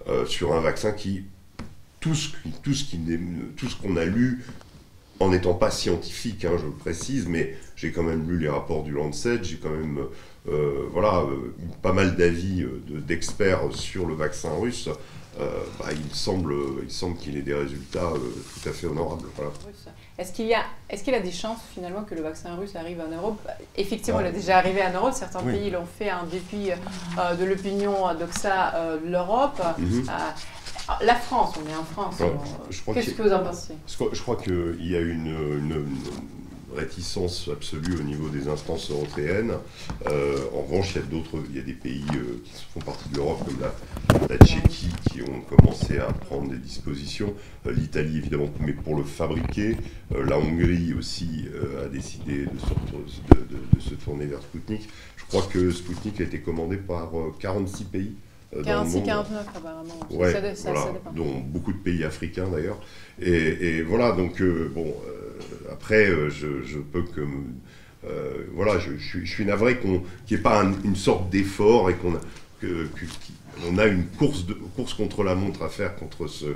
euh, 0.09 0.25
sur 0.25 0.53
un 0.53 0.59
vaccin 0.59 0.91
qui, 0.91 1.23
tout 2.01 2.13
ce, 2.13 2.29
tout 2.63 2.73
ce 2.73 3.75
qu'on 3.81 3.95
a 3.95 4.03
lu, 4.03 4.43
en 5.21 5.29
n'étant 5.29 5.53
pas 5.53 5.71
scientifique, 5.71 6.45
hein, 6.45 6.53
je 6.57 6.65
le 6.65 6.71
précise, 6.71 7.27
mais 7.27 7.55
j'ai 7.75 7.91
quand 7.91 8.03
même 8.03 8.29
lu 8.29 8.37
les 8.37 8.49
rapports 8.49 8.83
du 8.83 8.91
Lancet, 8.91 9.43
j'ai 9.43 9.57
quand 9.57 9.69
même 9.69 9.99
voilà, 10.91 11.23
pas 11.81 11.93
mal 11.93 12.15
d'avis 12.15 12.65
d'experts 12.87 13.61
sur 13.71 14.07
le 14.07 14.15
vaccin 14.15 14.49
russe. 14.59 14.89
Bah, 15.37 15.85
il 15.91 16.15
semble, 16.15 16.53
il 16.83 16.91
semble 16.91 17.17
qu'il 17.17 17.37
ait 17.37 17.41
des 17.41 17.53
résultats 17.53 18.11
tout 18.11 18.69
à 18.69 18.71
fait 18.71 18.87
honorables. 18.87 19.27
Voilà. 19.35 19.51
Est-ce 20.21 20.33
qu'il 20.33 20.45
y 20.45 20.53
a, 20.53 20.61
est-ce 20.87 21.03
qu'il 21.03 21.15
a 21.15 21.19
des 21.19 21.31
chances 21.31 21.61
finalement 21.73 22.03
que 22.03 22.13
le 22.13 22.21
vaccin 22.21 22.55
russe 22.55 22.75
arrive 22.75 23.01
en 23.01 23.09
Europe? 23.09 23.39
Effectivement, 23.75 24.19
il 24.19 24.27
est 24.27 24.31
déjà 24.31 24.59
arrivé 24.59 24.83
en 24.83 24.93
Europe. 24.93 25.13
Certains 25.15 25.41
pays 25.41 25.71
l'ont 25.71 25.87
fait 25.97 26.11
en 26.11 26.25
dépit 26.25 26.69
euh, 27.17 27.35
de 27.35 27.43
l'opinion 27.43 28.13
d'Oxa 28.13 28.75
euh, 28.75 28.99
de 28.99 29.09
l'Europe. 29.09 29.59
Mhm. 29.79 30.07
Euh, 30.09 30.11
la 31.01 31.15
France, 31.15 31.55
on 31.57 31.69
est 31.69 31.75
en 31.75 31.83
France. 31.83 32.15
Qu'est-ce 32.93 33.11
que, 33.11 33.21
vous 33.21 33.33
en 33.33 33.43
pensez? 33.43 33.73
Je 33.87 34.21
crois 34.21 34.35
qu'il 34.35 34.87
y 34.87 34.95
a 34.95 34.99
une, 34.99 35.27
une 35.27 35.85
réticence 36.75 37.49
absolue 37.51 37.99
au 37.99 38.03
niveau 38.03 38.29
des 38.29 38.47
instances 38.47 38.89
européennes. 38.91 39.53
Euh, 40.07 40.37
en 40.55 40.61
revanche, 40.61 40.95
il 40.95 41.01
y 41.01 41.03
a 41.03 41.07
d'autres, 41.07 41.37
il 41.49 41.55
y 41.55 41.59
a 41.59 41.63
des 41.63 41.73
pays 41.73 42.05
euh, 42.15 42.41
qui 42.43 42.53
font 42.73 42.79
partie 42.79 43.09
de 43.09 43.17
l'Europe, 43.17 43.43
comme 43.45 43.57
la, 44.29 44.37
Tchéquie, 44.37 44.89
qui 45.09 45.21
ont 45.21 45.41
commencé 45.41 45.99
à 45.99 46.11
prendre 46.11 46.49
des 46.49 46.57
dispositions. 46.57 47.33
Euh, 47.67 47.73
L'Italie, 47.73 48.17
évidemment, 48.17 48.49
mais 48.59 48.73
pour 48.73 48.95
le 48.95 49.03
fabriquer. 49.03 49.77
la 50.11 50.37
Hongrie 50.37 50.93
aussi 50.93 51.45
a 51.83 51.87
décidé 51.87 52.45
de 52.45 52.59
se, 52.59 53.33
de, 53.33 53.81
se, 53.81 53.95
tourner 53.95 54.25
vers 54.25 54.41
Sputnik. 54.41 54.87
Je 55.17 55.25
crois 55.25 55.43
que 55.43 55.71
Sputnik 55.71 56.19
a 56.21 56.23
été 56.23 56.39
commandé 56.39 56.77
par 56.77 57.11
46 57.39 57.83
pays. 57.85 58.15
46, 58.63 59.03
49 59.03 59.47
apparemment. 59.55 59.99
Ouais, 60.09 60.33
ça, 60.55 60.71
voilà, 60.71 60.93
dont 61.15 61.39
beaucoup 61.39 61.71
de 61.71 61.77
pays 61.77 62.03
africains 62.03 62.47
d'ailleurs. 62.49 62.79
Et, 63.21 63.29
et, 63.31 63.81
voilà, 63.81 64.11
donc 64.11 64.41
bon, 64.41 64.93
après, 65.71 66.09
euh, 66.09 66.29
je, 66.29 66.77
peux 66.79 67.03
que. 67.03 67.21
Euh, 68.05 68.45
voilà, 68.53 68.79
je, 68.79 69.25
suis 69.25 69.45
navré 69.45 69.79
qu'il 69.79 69.91
n'y 69.91 70.33
ait 70.33 70.37
pas 70.37 70.63
une 70.83 70.95
sorte 70.95 71.29
d'effort 71.29 71.89
et 71.89 71.95
qu'on 71.95 72.13
on 73.67 73.77
a 73.77 73.85
une 73.87 74.05
course, 74.05 74.45
de, 74.45 74.53
course 74.75 74.93
contre 74.93 75.23
la 75.23 75.35
montre 75.35 75.63
à 75.63 75.69
faire 75.69 75.95
contre 75.95 76.27
ce, 76.27 76.47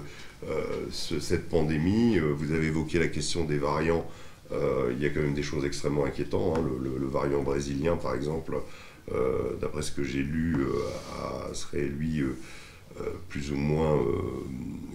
cette 0.91 1.50
pandémie. 1.50 2.20
Vous 2.20 2.52
avez 2.52 2.68
évoqué 2.68 3.00
la 3.00 3.08
question 3.08 3.46
des 3.46 3.58
variants. 3.58 4.06
il 4.52 5.02
y 5.02 5.06
a 5.06 5.10
quand 5.10 5.22
même 5.22 5.34
des 5.34 5.43
choses 5.43 5.66
extrêmement 5.66 6.06
inquiétantes. 6.06 6.58
Hein. 6.58 6.64
Le, 6.82 7.08
variant 7.08 7.41
brésilien, 7.41 7.96
par 7.96 8.16
exemple, 8.16 8.58
d'après 9.62 9.82
ce 9.82 9.91
que 9.91 10.03
j'ai 10.03 10.24
lu, 10.24 10.58
serait 11.53 11.84
lui 11.86 12.24
plus 13.30 13.51
ou 13.51 13.56
moins, 13.56 13.99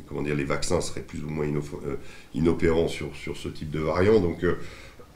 comment 0.08 0.22
dire, 0.22 0.34
les 0.34 0.44
vaccins 0.44 0.80
seraient 0.80 1.02
plus 1.02 1.22
ou 1.22 1.28
moins 1.28 1.46
inopérants 2.34 2.88
sur, 2.88 3.14
sur 3.14 3.36
ce 3.36 3.48
type 3.48 3.70
de 3.70 3.80
variant. 3.80 4.20
Donc 4.20 4.44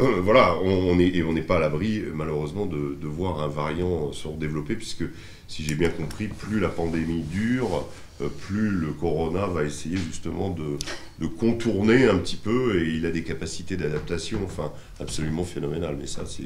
euh, 0.01 0.21
voilà, 0.23 0.57
on 0.61 0.97
n'est 0.97 1.23
on 1.23 1.35
pas 1.43 1.57
à 1.57 1.61
l'abri, 1.61 2.03
malheureusement, 2.13 2.67
de, 2.67 3.07
voir 3.07 3.41
un 3.41 3.49
variant 3.49 4.13
se 4.13 4.27
développer, 4.29 4.75
puisque, 4.75 5.05
si 5.47 5.63
j'ai 5.63 5.77
bien 5.77 5.91
compris, 5.91 6.27
plus 6.27 6.59
la 6.59 6.69
pandémie 6.69 7.23
dure, 7.23 7.87
euh, 8.21 8.29
plus 8.29 8.71
le 8.71 8.89
corona 8.93 9.47
va 9.47 9.63
essayer 9.63 9.97
justement 9.97 10.51
de, 10.51 11.27
contourner 11.27 12.07
un 12.07 12.19
petit 12.19 12.37
peu, 12.37 12.81
et 12.81 12.89
il 12.89 13.07
a 13.07 13.11
des 13.11 13.23
capacités 13.23 13.77
d'adaptation, 13.77 14.41
enfin, 14.45 14.73
absolument 14.99 15.45
phénoménales. 15.45 15.97
Mais 15.99 16.09
ça, 16.09 16.27
c'est 16.27 16.43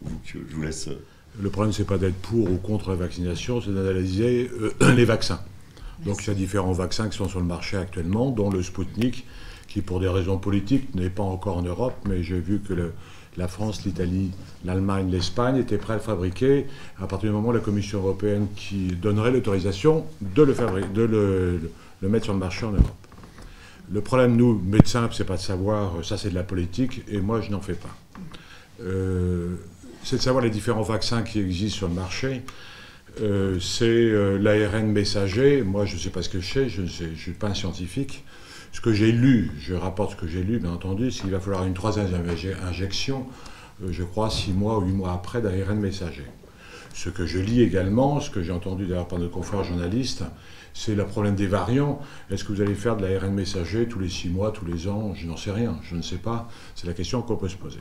vous 0.00 0.18
que 0.24 0.38
je 0.48 0.54
vous 0.54 0.62
laisse. 0.62 0.88
Euh. 1.38 1.42
Le 1.42 1.50
problème, 1.50 1.72
c'est 1.72 1.86
pas 1.86 1.98
d'être 1.98 2.16
pour 2.16 2.50
ou 2.50 2.56
contre 2.56 2.90
la 2.90 2.96
vaccination, 2.96 3.60
c'est 3.60 3.74
d'analyser 3.74 4.50
les 4.96 5.04
vaccins. 5.04 5.40
Donc, 6.04 6.24
il 6.24 6.28
y 6.28 6.30
a 6.30 6.34
différents 6.34 6.72
vaccins 6.72 7.08
qui 7.08 7.16
sont 7.16 7.28
sur 7.28 7.40
le 7.40 7.46
marché 7.46 7.76
actuellement, 7.76 8.30
dont 8.30 8.50
le 8.50 8.62
Sputnik 8.62 9.24
qui 9.68 9.82
pour 9.82 10.00
des 10.00 10.08
raisons 10.08 10.38
politiques 10.38 10.94
n'est 10.94 11.10
pas 11.10 11.22
encore 11.22 11.56
en 11.56 11.62
Europe, 11.62 11.94
mais 12.08 12.22
j'ai 12.22 12.38
vu 12.38 12.60
que 12.60 12.92
la 13.36 13.48
France, 13.48 13.84
l'Italie, 13.84 14.30
l'Allemagne, 14.64 15.10
l'Espagne 15.10 15.56
étaient 15.56 15.78
prêts 15.78 15.94
à 15.94 15.96
le 15.96 16.02
fabriquer 16.02 16.66
à 17.00 17.06
partir 17.06 17.30
du 17.30 17.34
moment 17.34 17.48
où 17.48 17.52
la 17.52 17.60
Commission 17.60 17.98
européenne 17.98 18.46
qui 18.54 18.88
donnerait 18.88 19.32
l'autorisation 19.32 20.04
de, 20.20 20.42
le, 20.42 20.54
de 20.94 21.02
le, 21.02 22.08
mettre 22.08 22.26
sur 22.26 22.34
le 22.34 22.38
marché 22.38 22.66
en 22.66 22.70
Europe. 22.70 22.86
Le 23.90 24.00
problème, 24.00 24.36
nous, 24.36 24.60
médecins, 24.64 25.08
c'est 25.12 25.24
pas 25.24 25.36
de 25.36 25.42
savoir, 25.42 26.04
ça 26.04 26.16
c'est 26.16 26.30
de 26.30 26.34
la 26.34 26.44
politique, 26.44 27.02
et 27.08 27.20
moi 27.20 27.40
je 27.40 27.50
n'en 27.50 27.60
fais 27.60 27.74
pas. 27.74 27.96
Euh, 28.80 29.56
c'est 30.04 30.16
de 30.16 30.22
savoir 30.22 30.44
les 30.44 30.50
différents 30.50 30.82
vaccins 30.82 31.22
qui 31.22 31.40
existent 31.40 31.78
sur 31.78 31.88
le 31.88 31.94
marché. 31.94 32.42
Euh, 33.20 33.58
c'est 33.58 33.84
euh, 33.86 34.38
l'ARN 34.38 34.86
messager. 34.86 35.62
Moi, 35.62 35.86
je 35.86 35.94
ne 35.94 36.00
sais 36.00 36.10
pas 36.10 36.22
ce 36.22 36.28
que 36.28 36.40
c'est, 36.40 36.68
je 36.68 36.82
ne 36.82 36.86
suis 36.86 37.32
pas 37.32 37.48
un 37.48 37.54
scientifique. 37.54 38.24
Ce 38.72 38.80
que 38.80 38.92
j'ai 38.92 39.12
lu, 39.12 39.52
je 39.60 39.72
rapporte 39.74 40.12
ce 40.12 40.16
que 40.16 40.26
j'ai 40.26 40.42
lu, 40.42 40.58
bien 40.58 40.72
entendu, 40.72 41.10
c'est 41.10 41.22
qu'il 41.22 41.30
va 41.30 41.40
falloir 41.40 41.64
une 41.64 41.74
troisième 41.74 42.08
injection, 42.68 43.26
euh, 43.82 43.88
je 43.92 44.02
crois, 44.02 44.30
six 44.30 44.52
mois 44.52 44.78
ou 44.78 44.82
huit 44.82 44.92
mois 44.92 45.12
après 45.12 45.40
d'ARN 45.40 45.78
messager. 45.78 46.26
Ce 46.92 47.08
que 47.08 47.24
je 47.24 47.38
lis 47.38 47.62
également, 47.62 48.20
ce 48.20 48.30
que 48.30 48.42
j'ai 48.42 48.52
entendu 48.52 48.86
d'ailleurs 48.86 49.08
par 49.08 49.18
nos 49.18 49.28
confrères 49.28 49.64
journalistes, 49.64 50.24
c'est 50.74 50.94
le 50.94 51.06
problème 51.06 51.34
des 51.34 51.46
variants. 51.46 52.00
Est-ce 52.30 52.44
que 52.44 52.52
vous 52.52 52.60
allez 52.60 52.74
faire 52.74 52.96
de 52.96 53.06
l'ARN 53.06 53.32
messager 53.32 53.86
tous 53.86 54.00
les 54.00 54.08
six 54.08 54.28
mois, 54.28 54.50
tous 54.50 54.66
les 54.66 54.86
ans? 54.88 55.14
Je 55.14 55.26
n'en 55.26 55.36
sais 55.36 55.52
rien, 55.52 55.78
je 55.88 55.94
ne 55.94 56.02
sais 56.02 56.18
pas. 56.18 56.48
C'est 56.74 56.86
la 56.86 56.92
question 56.92 57.22
qu'on 57.22 57.36
peut 57.36 57.48
se 57.48 57.56
poser. 57.56 57.80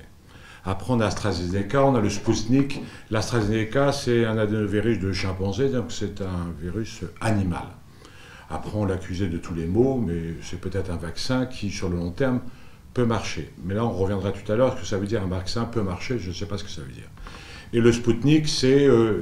On 0.65 0.99
a 1.01 1.05
AstraZeneca, 1.07 1.83
on 1.83 1.95
a 1.95 1.99
le 1.99 2.09
Sputnik. 2.09 2.81
L'AstraZeneca, 3.11 3.91
c'est 3.91 4.25
un 4.25 4.37
adénovirus 4.37 4.99
de 4.99 5.11
chimpanzé, 5.11 5.69
donc 5.69 5.85
c'est 5.89 6.21
un 6.21 6.53
virus 6.61 7.01
animal. 7.19 7.65
Après, 8.49 8.71
on 8.75 8.85
l'accusait 8.85 9.27
de 9.27 9.37
tous 9.37 9.53
les 9.53 9.65
maux, 9.65 9.97
mais 9.97 10.35
c'est 10.41 10.59
peut-être 10.61 10.89
un 10.91 10.95
vaccin 10.95 11.45
qui, 11.47 11.69
sur 11.69 11.89
le 11.89 11.97
long 11.97 12.11
terme, 12.11 12.39
peut 12.93 13.05
marcher. 13.05 13.51
Mais 13.63 13.73
là, 13.73 13.85
on 13.85 13.91
reviendra 13.91 14.31
tout 14.31 14.49
à 14.51 14.55
l'heure, 14.55 14.75
ce 14.75 14.81
que 14.81 14.87
ça 14.87 14.97
veut 14.97 15.07
dire 15.07 15.21
un 15.23 15.27
vaccin 15.27 15.65
peut 15.65 15.81
marcher, 15.81 16.19
je 16.19 16.29
ne 16.29 16.33
sais 16.33 16.45
pas 16.45 16.57
ce 16.57 16.63
que 16.63 16.69
ça 16.69 16.81
veut 16.81 16.91
dire. 16.91 17.09
Et 17.73 17.81
le 17.81 17.91
Sputnik, 17.91 18.47
c'est 18.47 18.87
euh, 18.87 19.21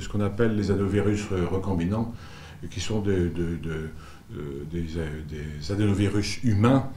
ce 0.00 0.08
qu'on 0.08 0.20
appelle 0.20 0.54
les 0.54 0.70
adénovirus 0.70 1.26
recombinants, 1.50 2.12
qui 2.70 2.80
sont 2.80 3.02
euh, 3.06 3.30
des, 4.70 4.82
des, 4.82 5.72
adénovirus 5.72 6.40
humains. 6.44 6.90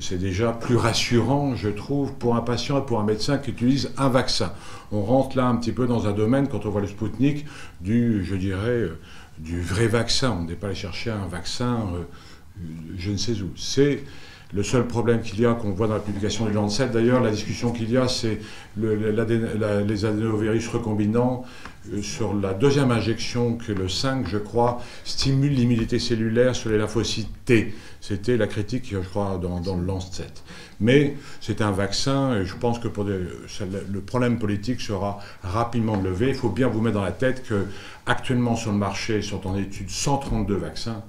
C'est 0.00 0.18
déjà 0.18 0.52
plus 0.52 0.76
rassurant, 0.76 1.54
je 1.54 1.68
trouve, 1.68 2.14
pour 2.14 2.34
un 2.34 2.40
patient 2.40 2.78
et 2.78 2.86
pour 2.86 2.98
un 3.00 3.04
médecin 3.04 3.38
qui 3.38 3.50
utilise 3.50 3.90
un 3.98 4.08
vaccin. 4.08 4.52
On 4.90 5.02
rentre 5.02 5.36
là 5.36 5.46
un 5.46 5.56
petit 5.56 5.72
peu 5.72 5.86
dans 5.86 6.06
un 6.06 6.12
domaine, 6.12 6.48
quand 6.48 6.64
on 6.64 6.70
voit 6.70 6.80
le 6.80 6.86
Sputnik, 6.86 7.44
du, 7.80 8.24
je 8.24 8.34
dirais, 8.34 8.68
euh, 8.70 8.98
du 9.38 9.60
vrai 9.60 9.88
vaccin. 9.88 10.38
On 10.40 10.44
n'est 10.44 10.54
pas 10.54 10.68
allé 10.68 10.76
chercher 10.76 11.10
un 11.10 11.26
vaccin, 11.26 11.80
euh, 11.94 12.64
je 12.96 13.10
ne 13.10 13.16
sais 13.18 13.32
où. 13.42 13.50
C'est 13.56 14.04
le 14.54 14.62
seul 14.62 14.86
problème 14.86 15.20
qu'il 15.20 15.40
y 15.40 15.46
a, 15.46 15.54
qu'on 15.54 15.72
voit 15.72 15.88
dans 15.88 15.94
la 15.94 16.00
publication 16.00 16.46
du 16.46 16.52
Lancet, 16.52 16.88
d'ailleurs, 16.88 17.20
la 17.20 17.30
discussion 17.30 17.72
qu'il 17.72 17.90
y 17.90 17.96
a, 17.96 18.08
c'est 18.08 18.40
les 18.76 20.04
adénovirus 20.04 20.68
recombinants 20.68 21.44
sur 22.02 22.34
la 22.34 22.54
deuxième 22.54 22.90
injection 22.90 23.56
que 23.56 23.72
le 23.72 23.88
5, 23.88 24.26
je 24.28 24.38
crois, 24.38 24.80
stimule 25.04 25.52
l'immunité 25.52 25.98
cellulaire 25.98 26.54
sur 26.54 26.70
les 26.70 26.78
lymphocytes 26.78 27.28
T. 27.44 27.74
C'était 28.00 28.36
la 28.36 28.46
critique, 28.46 28.88
je 28.90 28.98
crois, 28.98 29.38
dans, 29.42 29.60
dans 29.60 29.76
le 29.76 29.84
Lancet. 29.84 30.32
Mais 30.80 31.16
c'est 31.40 31.60
un 31.60 31.70
vaccin, 31.70 32.36
et 32.36 32.44
je 32.44 32.56
pense 32.56 32.78
que 32.78 32.88
pour 32.88 33.04
le 33.04 34.00
problème 34.00 34.38
politique 34.38 34.80
sera 34.80 35.18
rapidement 35.42 35.96
levé. 35.96 36.28
Il 36.28 36.34
faut 36.34 36.50
bien 36.50 36.68
vous 36.68 36.80
mettre 36.80 36.96
dans 36.96 37.04
la 37.04 37.12
tête 37.12 37.46
que 37.46 37.66
actuellement 38.06 38.56
sur 38.56 38.72
le 38.72 38.78
marché 38.78 39.22
sont 39.22 39.46
en 39.46 39.56
étude 39.56 39.90
132 39.90 40.54
vaccins 40.56 41.02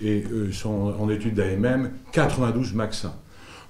et 0.00 0.24
euh, 0.30 0.52
sont 0.52 0.94
en 0.98 1.08
étude 1.08 1.34
d'AMM 1.34 1.90
92 2.12 2.74
vaccins. 2.74 3.14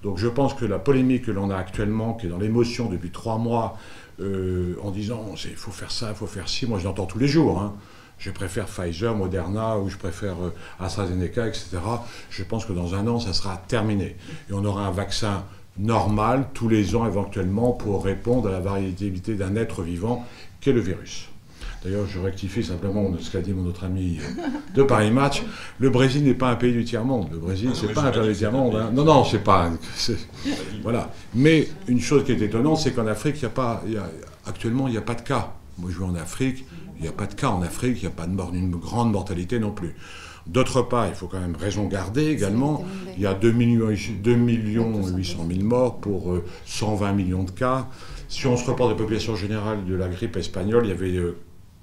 Donc 0.03 0.19
je 0.19 0.29
pense 0.29 0.55
que 0.55 0.65
la 0.65 0.79
polémique 0.79 1.27
que 1.27 1.31
l'on 1.31 1.51
a 1.51 1.57
actuellement, 1.57 2.15
qui 2.15 2.27
est 2.27 2.29
dans 2.29 2.39
l'émotion 2.39 2.89
depuis 2.89 3.11
trois 3.11 3.39
mois, 3.39 3.79
euh, 4.21 4.77
en 4.83 4.91
disant 4.91 5.35
il 5.45 5.57
faut 5.57 5.71
faire 5.71 5.91
ça, 5.91 6.11
il 6.11 6.17
faut 6.17 6.27
faire 6.27 6.49
ci, 6.49 6.67
moi 6.67 6.79
je 6.79 6.85
l'entends 6.85 7.07
tous 7.07 7.19
les 7.19 7.29
jours. 7.29 7.61
Hein. 7.61 7.75
Je 8.19 8.31
préfère 8.31 8.65
Pfizer, 8.65 9.15
Moderna, 9.15 9.79
ou 9.79 9.91
je 9.91 9.97
préfère 9.97 10.37
euh, 10.43 10.55
AstraZeneca, 10.81 11.47
etc. 11.47 11.69
Je 12.31 12.43
pense 12.45 12.65
que 12.65 12.73
dans 12.73 12.95
un 12.95 13.07
an, 13.07 13.21
ça 13.21 13.35
sera 13.35 13.63
terminé. 13.69 14.17
Et 14.49 14.53
on 14.53 14.65
aura 14.65 14.87
un 14.87 14.91
vaccin 14.91 15.45
normal 15.79 16.49
tous 16.55 16.69
les 16.69 16.97
ans 16.97 17.07
éventuellement 17.07 17.73
pour 17.73 18.05
répondre 18.05 18.49
à 18.49 18.53
la 18.53 18.61
variabilité 18.61 19.35
d'un 19.35 19.55
être 19.57 19.83
vivant 19.83 20.25
qu'est 20.61 20.73
le 20.73 20.81
virus. 20.81 21.29
D'ailleurs, 21.87 22.07
je 22.09 22.19
rectifie 22.19 22.65
simplement 22.65 23.13
ce 23.21 23.31
qu'a 23.31 23.41
dit 23.41 23.53
mon 23.53 23.65
autre 23.65 23.85
ami 23.85 24.19
de 24.75 24.83
Paris 24.83 25.13
Match. 25.13 25.45
Le 25.79 25.89
Brésil 25.89 26.25
n'est 26.25 26.35
pas 26.35 26.51
un 26.51 26.57
pays 26.57 26.73
du 26.73 26.85
tiers-monde. 26.85 27.29
Le 27.31 27.39
Brésil, 27.39 27.71
c'est 27.75 27.93
pas 27.93 28.03
un 28.03 28.11
pays 28.11 28.27
du 28.27 28.35
tiers-monde. 28.35 28.75
Hein. 28.75 28.91
Non, 28.93 29.05
non, 29.05 29.25
c'est 29.25 29.45
pas. 29.45 29.71
Voilà. 30.83 31.13
Mais 31.37 31.69
une 31.87 32.01
chose 32.01 32.25
qui 32.25 32.33
est 32.33 32.43
étonnante, 32.43 32.79
c'est 32.79 32.93
qu'en 32.93 33.07
Afrique, 33.07 33.37
il 33.37 33.43
y 33.45 33.47
a 33.47 33.51
pas, 33.51 33.85
actuellement, 34.47 34.89
il 34.89 34.93
n'y 34.93 34.97
a 34.97 35.03
pas 35.03 35.15
de 35.15 35.21
cas. 35.21 35.53
Moi, 35.79 35.91
je 35.93 36.01
vais 36.01 36.05
en 36.05 36.17
Afrique, 36.17 36.65
il 36.97 37.03
n'y 37.03 37.09
a 37.09 37.13
pas 37.13 37.27
de 37.27 37.35
cas 37.35 37.51
en 37.51 37.63
Afrique, 37.63 37.99
il 37.99 38.07
n'y 38.07 38.13
a 38.13 38.17
pas 38.17 38.27
de 38.27 38.33
mort, 38.33 38.51
une 38.53 38.73
grande 38.73 39.13
mortalité 39.13 39.61
non 39.61 39.71
plus. 39.71 39.95
D'autre 40.49 40.83
part, 40.83 41.07
il 41.07 41.15
faut 41.15 41.29
quand 41.29 41.41
même 41.41 41.57
raison 41.57 41.87
garder 41.87 42.27
également. 42.27 42.85
Il 43.17 43.23
y 43.23 43.27
a 43.27 43.35
2 43.35 43.53
millions, 43.53 43.95
2 44.23 44.35
millions 44.35 45.07
800 45.07 45.47
000 45.49 45.63
morts 45.63 45.99
pour 45.99 46.37
120 46.67 47.07
euh, 47.07 47.13
millions 47.13 47.45
de 47.45 47.51
cas. 47.53 47.87
Si 48.29 48.49
on 48.49 48.57
se 48.57 48.69
reporte 48.69 48.91
de 48.91 48.95
la 48.95 48.99
population 48.99 49.37
générale 49.37 49.85
de 49.85 49.95
la 49.95 50.09
grippe 50.09 50.37
espagnole, 50.37 50.87
il 50.87 50.89
y 50.89 50.93
avait 50.93 51.17
euh, 51.17 51.37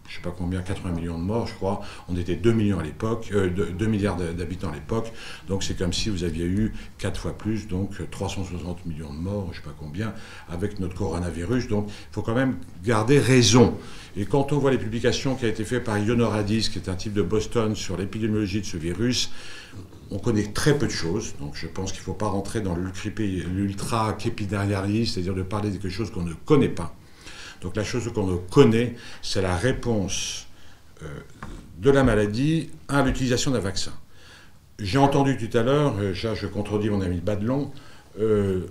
je 0.07 0.11
ne 0.11 0.15
sais 0.15 0.21
pas 0.21 0.35
combien, 0.37 0.61
80 0.61 0.91
millions 0.91 1.17
de 1.17 1.23
morts, 1.23 1.47
je 1.47 1.53
crois. 1.53 1.81
On 2.09 2.17
était 2.17 2.35
2 2.35 2.51
millions 2.51 2.79
à 2.79 2.83
l'époque, 2.83 3.31
2, 3.31 3.67
euh, 3.69 3.87
milliards 3.87 4.17
d'habitants 4.17 4.69
à 4.69 4.73
l'époque. 4.73 5.11
Donc 5.47 5.63
c'est 5.63 5.77
comme 5.77 5.93
si 5.93 6.09
vous 6.09 6.23
aviez 6.23 6.45
eu 6.45 6.73
4 6.99 7.19
fois 7.19 7.37
plus, 7.37 7.67
donc 7.67 7.91
360 8.11 8.85
millions 8.85 9.13
de 9.13 9.19
morts, 9.19 9.49
je 9.51 9.59
ne 9.59 9.63
sais 9.63 9.69
pas 9.69 9.75
combien, 9.79 10.13
avec 10.49 10.79
notre 10.79 10.95
coronavirus. 10.95 11.67
Donc 11.67 11.87
il 11.87 12.13
faut 12.13 12.21
quand 12.21 12.35
même 12.35 12.57
garder 12.83 13.19
raison. 13.19 13.77
Et 14.15 14.25
quand 14.25 14.51
on 14.51 14.59
voit 14.59 14.69
les 14.71 14.77
publications 14.77 15.35
qui 15.35 15.45
ont 15.45 15.49
été 15.49 15.63
faites 15.63 15.83
par 15.83 15.97
Yonoradis, 15.97 16.69
qui 16.69 16.77
est 16.77 16.89
un 16.89 16.95
type 16.95 17.13
de 17.13 17.23
Boston, 17.23 17.75
sur 17.75 17.97
l'épidémiologie 17.97 18.61
de 18.61 18.65
ce 18.65 18.77
virus, 18.77 19.31
on 20.11 20.19
connaît 20.19 20.53
très 20.53 20.77
peu 20.77 20.85
de 20.85 20.91
choses, 20.91 21.33
donc 21.39 21.55
je 21.55 21.65
pense 21.65 21.91
qu'il 21.91 22.01
ne 22.01 22.05
faut 22.05 22.13
pas 22.13 22.27
rentrer 22.27 22.61
dans 22.61 22.75
l'ultra-képidarialisme, 22.75 25.13
c'est-à-dire 25.13 25.33
de 25.33 25.41
parler 25.41 25.71
de 25.71 25.77
quelque 25.77 25.89
chose 25.89 26.11
qu'on 26.11 26.21
ne 26.21 26.33
connaît 26.33 26.69
pas. 26.69 26.95
Donc 27.63 27.77
la 27.77 27.83
chose 27.83 28.11
qu'on 28.13 28.37
connaît, 28.49 28.95
c'est 29.21 29.41
la 29.41 29.55
réponse 29.55 30.47
euh, 31.01 31.07
de 31.79 31.89
la 31.89 32.03
maladie 32.03 32.69
à 32.89 33.01
l'utilisation 33.01 33.51
d'un 33.51 33.59
vaccin. 33.59 33.93
J'ai 34.79 34.97
entendu 34.97 35.37
tout 35.37 35.57
à 35.57 35.63
l'heure, 35.63 35.95
euh, 35.99 36.13
je 36.13 36.45
contredis 36.45 36.89
mon 36.89 37.01
ami 37.01 37.21
Badelon, 37.21 37.71
euh, 38.19 38.67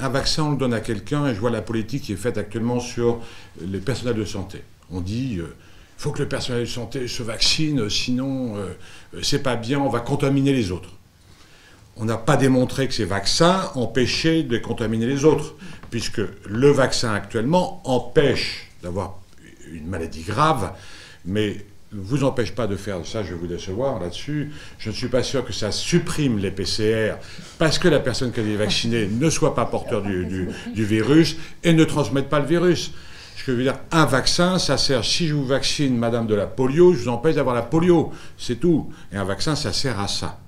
un 0.00 0.08
vaccin, 0.08 0.42
on 0.44 0.50
le 0.50 0.56
donne 0.56 0.74
à 0.74 0.80
quelqu'un, 0.80 1.28
et 1.28 1.34
je 1.34 1.40
vois 1.40 1.50
la 1.50 1.62
politique 1.62 2.02
qui 2.02 2.12
est 2.12 2.16
faite 2.16 2.38
actuellement 2.38 2.80
sur 2.80 3.20
les 3.60 3.78
personnels 3.78 4.16
de 4.16 4.24
santé. 4.24 4.62
On 4.90 5.00
dit, 5.00 5.34
il 5.34 5.44
faut 5.96 6.10
que 6.10 6.20
le 6.20 6.28
personnel 6.28 6.62
de 6.62 6.68
santé 6.68 7.08
se 7.08 7.22
vaccine, 7.22 7.90
sinon 7.90 8.54
c'est 9.22 9.42
pas 9.42 9.56
bien, 9.56 9.80
on 9.80 9.88
va 9.88 9.98
contaminer 9.98 10.52
les 10.52 10.70
autres. 10.70 10.90
On 11.96 12.04
n'a 12.04 12.16
pas 12.16 12.36
démontré 12.36 12.86
que 12.86 12.94
ces 12.94 13.04
vaccins 13.04 13.72
empêchaient 13.74 14.44
de 14.44 14.56
contaminer 14.58 15.06
les 15.06 15.24
autres 15.24 15.56
puisque 15.90 16.20
le 16.48 16.70
vaccin 16.70 17.14
actuellement 17.14 17.80
empêche 17.84 18.68
d'avoir 18.82 19.18
une 19.72 19.86
maladie 19.86 20.22
grave, 20.22 20.72
mais 21.24 21.56
ne 21.92 22.02
vous 22.02 22.24
empêche 22.24 22.52
pas 22.52 22.66
de 22.66 22.76
faire 22.76 22.98
ça, 23.06 23.22
je 23.22 23.30
vais 23.30 23.38
vous 23.40 23.46
décevoir 23.46 23.98
là-dessus. 23.98 24.50
Je 24.78 24.90
ne 24.90 24.94
suis 24.94 25.08
pas 25.08 25.22
sûr 25.22 25.44
que 25.44 25.52
ça 25.52 25.72
supprime 25.72 26.38
les 26.38 26.50
PCR 26.50 27.14
parce 27.58 27.78
que 27.78 27.88
la 27.88 28.00
personne 28.00 28.30
qui 28.30 28.40
est 28.40 28.56
vaccinée 28.56 29.08
ne 29.10 29.30
soit 29.30 29.54
pas 29.54 29.64
porteur 29.64 30.02
du, 30.02 30.48
virus 30.74 31.36
et 31.64 31.72
ne 31.72 31.84
transmette 31.84 32.28
pas 32.28 32.40
le 32.40 32.46
virus. 32.46 32.92
Je 33.36 33.52
veux 33.52 33.62
dire, 33.62 33.78
un 33.92 34.04
vaccin, 34.04 34.58
ça 34.58 34.76
sert, 34.76 35.02
si 35.02 35.26
je 35.26 35.34
vous 35.34 35.46
vaccine 35.46 35.96
madame 35.96 36.26
de 36.26 36.34
la 36.34 36.46
polio, 36.46 36.92
je 36.92 37.04
vous 37.04 37.08
empêche 37.08 37.36
d'avoir 37.36 37.54
la 37.54 37.62
polio, 37.62 38.12
c'est 38.36 38.56
tout. 38.56 38.92
Et 39.10 39.16
un 39.16 39.24
vaccin, 39.24 39.56
ça 39.56 39.72
sert 39.72 39.98
à 39.98 40.06
ça. 40.06 40.38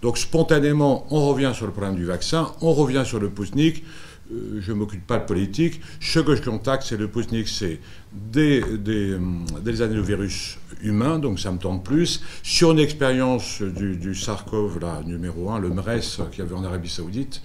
Donc 0.00 0.16
spontanément, 0.16 1.06
on 1.10 1.28
revient 1.28 1.52
sur 1.54 1.66
le 1.66 1.72
problème 1.72 1.96
du 1.96 2.06
vaccin, 2.06 2.50
on 2.62 2.72
revient 2.72 3.02
sur 3.04 3.18
le 3.18 3.28
Poutnik. 3.28 3.84
Euh, 4.30 4.60
je 4.60 4.72
ne 4.72 4.78
m'occupe 4.78 5.06
pas 5.06 5.18
de 5.18 5.24
politique. 5.24 5.80
Ce 6.00 6.18
que 6.18 6.36
je 6.36 6.42
contacte, 6.42 6.84
c'est 6.86 6.96
le 6.96 7.08
Poutnik, 7.08 7.48
c'est 7.48 7.80
des, 8.12 8.62
des, 8.78 9.16
des 9.62 9.82
adénovirus 9.82 10.58
humains, 10.82 11.18
donc 11.18 11.40
ça 11.40 11.50
me 11.50 11.58
tente 11.58 11.84
plus. 11.84 12.22
Sur 12.42 12.72
une 12.72 12.78
expérience 12.78 13.62
du, 13.62 13.96
du 13.96 14.14
Sarkov, 14.14 14.80
là, 14.80 15.02
numéro 15.04 15.50
1, 15.50 15.60
le 15.60 15.70
MRES, 15.70 16.28
qui 16.30 16.42
avait 16.42 16.54
en 16.54 16.64
Arabie 16.64 16.90
Saoudite. 16.90 17.42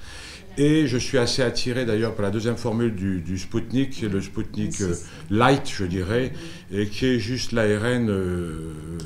Et 0.58 0.86
je 0.88 0.98
suis 0.98 1.18
assez 1.18 1.42
attiré 1.42 1.86
d'ailleurs 1.86 2.14
par 2.14 2.24
la 2.24 2.32
deuxième 2.32 2.58
formule 2.58 2.94
du, 2.94 3.22
du 3.22 3.40
Sputnik, 3.40 4.02
le 4.02 4.22
Sputnik 4.22 4.82
euh, 4.82 4.94
Light, 5.32 5.72
je 5.76 5.86
dirais, 5.86 6.32
et 6.72 6.88
qui 6.88 7.08
est 7.08 7.20
juste 7.20 7.54
l'ARN 7.54 8.12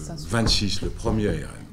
26, 0.07 0.79
euh, 0.81 0.85
le 0.85 0.89
premier 0.89 1.29
ARN. 1.29 1.66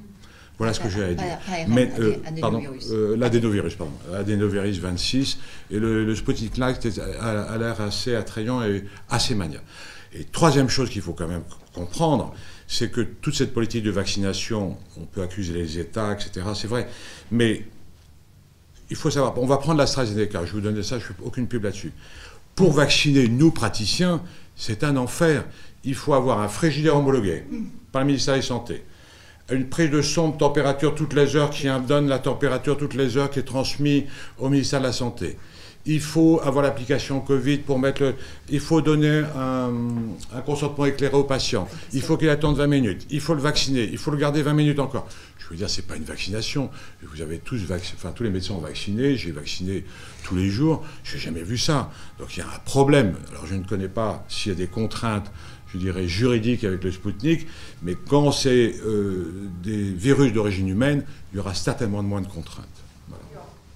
Voilà 0.58 0.72
ce 0.72 0.80
que 0.80 0.88
j'ai 0.88 1.02
à 1.02 1.14
dire. 1.14 1.38
Mais, 1.68 1.90
euh, 1.98 2.16
pardon, 2.40 2.62
euh, 2.90 3.16
l'adénovirus, 3.16 3.74
pardon, 3.74 3.92
l'adénovirus 4.12 4.78
26, 4.78 5.38
et 5.70 5.78
le, 5.78 6.14
Sputnik 6.14 6.56
Light 6.56 6.86
a, 7.20 7.58
l'air 7.58 7.80
assez 7.80 8.14
attrayant 8.14 8.62
et 8.62 8.84
assez 9.10 9.34
mania. 9.34 9.60
Et 10.12 10.24
troisième 10.24 10.68
chose 10.68 10.90
qu'il 10.90 11.02
faut 11.02 11.12
quand 11.12 11.26
même 11.26 11.42
comprendre, 11.72 12.32
c'est 12.68 12.90
que 12.90 13.00
toute 13.00 13.34
cette 13.34 13.52
politique 13.52 13.82
de 13.82 13.90
vaccination, 13.90 14.76
on 14.96 15.06
peut 15.06 15.22
accuser 15.22 15.52
les 15.52 15.78
États, 15.78 16.12
etc., 16.12 16.46
c'est 16.54 16.68
vrai, 16.68 16.88
mais 17.32 17.64
il 18.90 18.96
faut 18.96 19.10
savoir, 19.10 19.36
on 19.38 19.46
va 19.46 19.56
prendre 19.56 19.78
l'AstraZeneca, 19.78 20.46
je 20.46 20.52
vous 20.52 20.60
donne 20.60 20.80
ça, 20.84 21.00
je 21.00 21.04
ne 21.04 21.08
fais 21.08 21.14
aucune 21.24 21.48
pub 21.48 21.64
là-dessus. 21.64 21.92
Pour 22.54 22.72
vacciner 22.72 23.26
nous, 23.26 23.50
praticiens, 23.50 24.22
c'est 24.54 24.84
un 24.84 24.96
enfer. 24.96 25.44
Il 25.82 25.96
faut 25.96 26.14
avoir 26.14 26.40
un 26.40 26.48
frigidaire 26.48 26.96
homologué 26.96 27.42
par 27.90 28.02
le 28.02 28.06
ministère 28.06 28.34
de 28.34 28.38
la 28.38 28.46
Santé 28.46 28.84
une 29.50 29.68
prise 29.68 29.90
de 29.90 30.02
son 30.02 30.32
température 30.32 30.94
toutes 30.94 31.14
les 31.14 31.36
heures 31.36 31.50
qui 31.50 31.66
donne 31.86 32.08
la 32.08 32.18
température 32.18 32.76
toutes 32.76 32.94
les 32.94 33.16
heures 33.16 33.30
qui 33.30 33.40
est 33.40 33.44
transmise 33.44 34.04
au 34.38 34.48
ministère 34.48 34.80
de 34.80 34.86
la 34.86 34.92
Santé. 34.92 35.36
Il 35.86 36.00
faut 36.00 36.40
avoir 36.42 36.64
l'application 36.64 37.20
Covid 37.20 37.58
pour 37.58 37.78
mettre 37.78 38.02
le... 38.02 38.14
Il 38.48 38.60
faut 38.60 38.80
donner 38.80 39.22
un, 39.36 39.70
consentement 40.46 40.86
éclairé 40.86 41.14
au 41.14 41.24
patient. 41.24 41.68
Il 41.92 42.00
faut 42.00 42.16
qu'il 42.16 42.30
attende 42.30 42.56
20 42.56 42.66
minutes. 42.66 43.06
Il 43.10 43.20
faut 43.20 43.34
le 43.34 43.42
vacciner. 43.42 43.86
Il 43.92 43.98
faut 43.98 44.10
le 44.10 44.16
garder 44.16 44.40
20 44.40 44.54
minutes 44.54 44.78
encore. 44.78 45.06
Je 45.36 45.46
veux 45.50 45.56
dire, 45.56 45.68
c'est 45.68 45.86
pas 45.86 45.96
une 45.96 46.04
vaccination. 46.04 46.70
Vous 47.02 47.20
avez 47.20 47.36
tous 47.38 47.60
enfin 47.70 48.12
tous 48.12 48.22
les 48.22 48.30
médecins 48.30 48.54
ont 48.54 48.60
vacciné. 48.60 49.14
J'ai 49.16 49.30
vacciné 49.30 49.84
tous 50.22 50.36
les 50.36 50.48
jours. 50.48 50.82
Je 51.02 51.16
n'ai 51.16 51.20
jamais 51.20 51.42
vu 51.42 51.58
ça. 51.58 51.90
Donc 52.18 52.34
il 52.34 52.40
y 52.40 52.42
a 52.42 52.46
un 52.46 52.58
problème. 52.64 53.16
Alors 53.30 53.44
je 53.44 53.54
ne 53.54 53.62
connais 53.62 53.88
pas 53.88 54.24
s'il 54.26 54.52
y 54.52 54.54
a 54.54 54.58
des 54.58 54.68
contraintes 54.68 55.30
je 55.74 55.78
dirais, 55.78 56.06
juridique 56.06 56.64
avec 56.64 56.84
le 56.84 56.92
Sputnik, 56.92 57.46
mais 57.82 57.94
quand 58.08 58.32
c'est 58.32 58.74
euh, 58.86 59.48
des 59.62 59.82
virus 59.82 60.32
d'origine 60.32 60.68
humaine, 60.68 61.04
il 61.32 61.36
y 61.36 61.40
aura 61.40 61.54
certainement 61.54 62.02
moins 62.02 62.20
de 62.20 62.28
contraintes. 62.28 62.66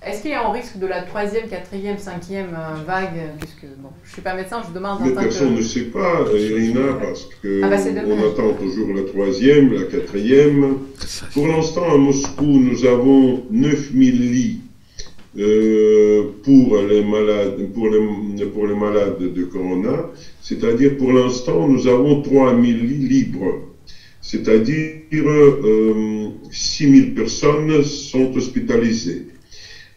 Est-ce 0.00 0.22
qu'il 0.22 0.30
y 0.30 0.34
a 0.34 0.48
un 0.48 0.52
risque 0.52 0.78
de 0.78 0.86
la 0.86 1.02
troisième, 1.02 1.48
quatrième, 1.48 1.98
cinquième 1.98 2.56
euh, 2.56 2.82
vague 2.86 3.34
Puisque 3.40 3.66
bon, 3.78 3.90
je 4.04 4.08
ne 4.08 4.12
suis 4.12 4.22
pas 4.22 4.34
médecin, 4.34 4.62
je 4.66 4.72
demande. 4.72 5.00
Mais 5.02 5.10
personne 5.10 5.56
ne 5.56 5.60
sait 5.60 5.86
pas, 5.86 6.24
Irina, 6.32 6.94
parce 7.00 7.24
qu'on 7.24 7.62
ah 7.64 7.68
bah 7.68 7.76
on 8.06 8.32
attend 8.32 8.54
toujours 8.54 8.94
la 8.94 9.02
troisième, 9.02 9.74
la 9.74 9.82
quatrième. 9.82 10.78
Pour 11.34 11.48
l'instant, 11.48 11.92
à 11.92 11.96
Moscou, 11.98 12.46
nous 12.46 12.86
avons 12.86 13.44
9000 13.50 14.32
lits 14.32 14.60
euh, 15.38 16.24
pour, 16.42 16.76
les 16.78 17.02
malades, 17.02 17.70
pour, 17.72 17.88
les, 17.88 18.46
pour 18.46 18.66
les 18.66 18.74
malades 18.74 19.32
de 19.32 19.42
Corona, 19.44 20.06
c'est-à-dire 20.40 20.96
pour 20.96 21.12
l'instant, 21.12 21.68
nous 21.68 21.86
avons 21.86 22.22
3000 22.22 22.84
lits 22.86 23.08
libres, 23.08 23.60
c'est-à-dire 24.20 24.92
euh, 25.12 26.28
6000 26.50 27.14
personnes 27.14 27.82
sont 27.82 28.34
hospitalisées. 28.36 29.26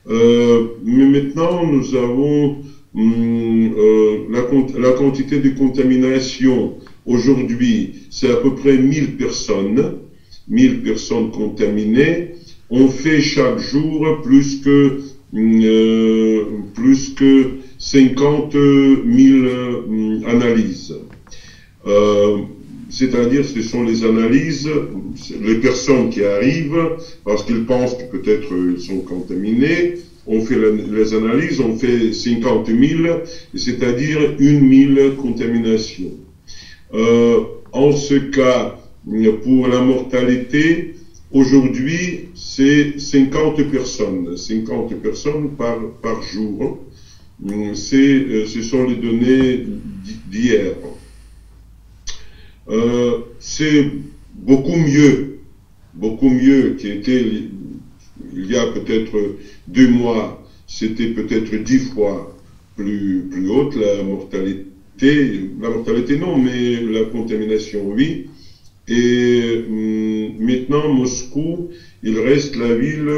Euh, 0.08 0.68
mais 0.84 1.06
maintenant, 1.06 1.64
nous 1.64 1.94
avons 1.96 2.58
hum, 2.96 3.74
euh, 3.78 4.18
la, 4.30 4.46
la, 4.80 4.92
quantité 4.92 5.38
de 5.40 5.50
contamination 5.50 6.76
aujourd'hui, 7.06 8.08
c'est 8.10 8.30
à 8.30 8.36
peu 8.36 8.54
près 8.56 8.78
1000 8.78 9.16
personnes, 9.16 9.98
1000 10.48 10.82
personnes 10.82 11.32
contaminées. 11.32 12.32
On 12.70 12.88
fait 12.88 13.20
chaque 13.20 13.60
jour 13.60 14.22
plus 14.22 14.62
que 14.62 14.98
plus 15.34 17.14
que 17.16 17.52
50 17.78 18.52
000 18.54 18.60
euh, 18.60 20.20
analyses. 20.28 20.94
Euh, 21.88 22.38
c'est-à-dire, 22.90 23.46
ce 23.46 23.62
sont 23.62 23.84
les 23.84 24.04
analyses, 24.04 24.70
les 25.42 25.56
personnes 25.56 26.10
qui 26.10 26.24
arrivent 26.24 26.98
parce 27.24 27.44
qu'ils 27.46 27.64
pensent 27.64 27.96
que 27.96 28.18
peut-être 28.18 28.54
ils 28.76 28.82
sont 28.82 29.00
contaminés. 29.00 29.94
On 30.28 30.42
fait 30.42 30.58
les 30.58 31.14
analyses, 31.14 31.60
on 31.62 31.76
fait 31.78 32.12
50 32.14 32.68
000, 32.68 33.22
c'est-à-dire 33.56 34.36
une 34.38 34.60
mille 34.60 35.14
contaminations. 35.18 36.12
en 36.92 37.92
ce 37.94 38.16
cas, 38.16 38.78
pour 39.44 39.68
la 39.68 39.80
mortalité, 39.80 40.94
Aujourd'hui, 41.34 42.28
c'est 42.44 43.00
50 43.00 43.62
personnes, 43.70 44.36
50 44.36 44.96
personnes 44.96 45.52
par, 45.52 46.22
jour. 46.24 46.80
Euh, 47.50 47.76
ce 47.76 48.62
sont 48.62 48.84
les 48.84 48.96
données 48.96 49.64
d'hier. 50.28 50.74
Euh, 52.68 53.20
c'est 53.40 53.86
beaucoup 54.34 54.76
mieux, 54.76 55.38
beaucoup 55.94 56.30
mieux 56.30 56.76
qui 56.78 56.88
était 56.88 57.22
il 58.34 58.46
y 58.52 58.56
a 58.56 58.66
peut-être 58.68 59.36
deux 59.68 59.88
mois, 59.88 60.44
c'était 60.68 61.08
peut-être 61.08 61.56
dix 61.56 61.80
fois 61.92 62.36
plus, 62.76 63.28
plus 63.30 63.48
haute 63.50 63.76
la 63.76 64.02
mortalité, 64.04 64.66
la 65.60 65.70
mortalité 65.70 66.18
non, 66.18 66.38
mais 66.38 66.80
la 66.82 67.04
contamination 67.04 67.88
oui. 67.88 68.28
Hum, 68.90 70.11
maintenant, 70.42 70.90
Moscou, 70.94 71.70
il 72.04 72.20
reste 72.20 72.56
la 72.56 72.74
ville, 72.76 73.10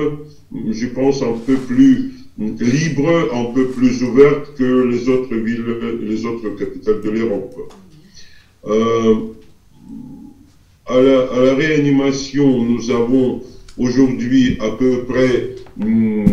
je 0.71 0.87
pense, 0.87 1.21
un 1.21 1.37
peu 1.45 1.55
plus 1.55 2.11
libre, 2.37 3.29
un 3.33 3.45
peu 3.53 3.67
plus 3.67 4.03
ouverte 4.03 4.55
que 4.57 4.87
les 4.87 5.07
autres 5.09 5.35
villes, 5.35 5.65
les 6.01 6.25
autres 6.25 6.49
capitales 6.57 7.01
de 7.01 7.09
l'Europe. 7.09 7.55
Euh, 8.65 9.15
à, 10.85 10.99
la, 10.99 11.53
réanimation, 11.55 12.63
nous 12.63 12.91
avons 12.91 13.41
aujourd'hui 13.77 14.57
à 14.59 14.69
peu 14.71 15.03
près, 15.03 15.55
hum, 15.81 16.25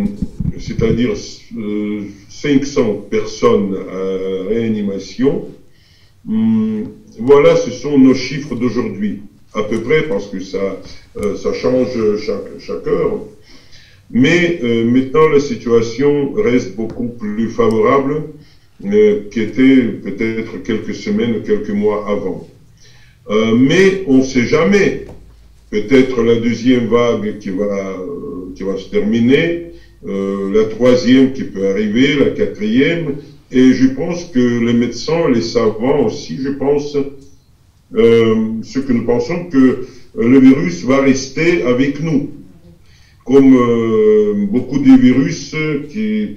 c'est-à-dire 0.58 1.16
500 1.16 1.56
euh, 1.56 2.94
personnes 3.10 3.76
à 3.76 4.48
réanimation. 4.48 5.46
Hum, 6.28 6.88
voilà, 7.18 7.56
ce 7.56 7.70
sont 7.70 7.98
nos 7.98 8.14
chiffres 8.14 8.54
d'aujourd'hui, 8.54 9.22
à 9.54 9.62
peu 9.62 9.80
près, 9.80 10.02
parce 10.02 10.26
que 10.28 10.40
ça, 10.40 10.80
euh, 11.16 11.36
ça 11.36 11.52
change 11.52 11.88
chaque, 12.18 12.58
chaque 12.60 12.86
heure. 12.86 13.20
Mais 14.10 14.60
euh, 14.62 14.84
maintenant, 14.84 15.28
la 15.28 15.40
situation 15.40 16.32
reste 16.32 16.74
beaucoup 16.74 17.08
plus 17.08 17.48
favorable 17.48 18.24
euh, 18.84 19.22
qu'était 19.30 19.82
peut-être 19.82 20.62
quelques 20.64 20.94
semaines, 20.94 21.42
quelques 21.42 21.70
mois 21.70 22.06
avant. 22.08 22.48
Euh, 23.28 23.54
mais 23.54 24.02
on 24.06 24.18
ne 24.18 24.22
sait 24.22 24.46
jamais. 24.46 25.04
Peut-être 25.70 26.22
la 26.22 26.36
deuxième 26.36 26.88
vague 26.88 27.38
qui 27.38 27.50
va, 27.50 27.96
qui 28.56 28.64
va 28.64 28.76
se 28.76 28.90
terminer, 28.90 29.66
la 30.04 30.64
troisième 30.64 31.32
qui 31.32 31.44
peut 31.44 31.68
arriver, 31.68 32.16
la 32.16 32.30
quatrième, 32.30 33.18
et 33.52 33.72
je 33.72 33.86
pense 33.88 34.26
que 34.26 34.38
les 34.38 34.72
médecins, 34.72 35.28
les 35.28 35.42
savants 35.42 36.06
aussi, 36.06 36.38
je 36.40 36.50
pense, 36.50 36.94
euh, 36.94 37.16
ce 37.92 38.78
que 38.78 38.92
nous 38.92 39.04
pensons 39.04 39.46
que 39.46 39.86
le 40.16 40.38
virus 40.38 40.84
va 40.84 41.00
rester 41.02 41.62
avec 41.62 42.00
nous, 42.02 42.30
comme 43.24 43.54
euh, 43.54 44.46
beaucoup 44.46 44.78
de 44.78 44.96
virus 44.96 45.54
qui, 45.90 46.36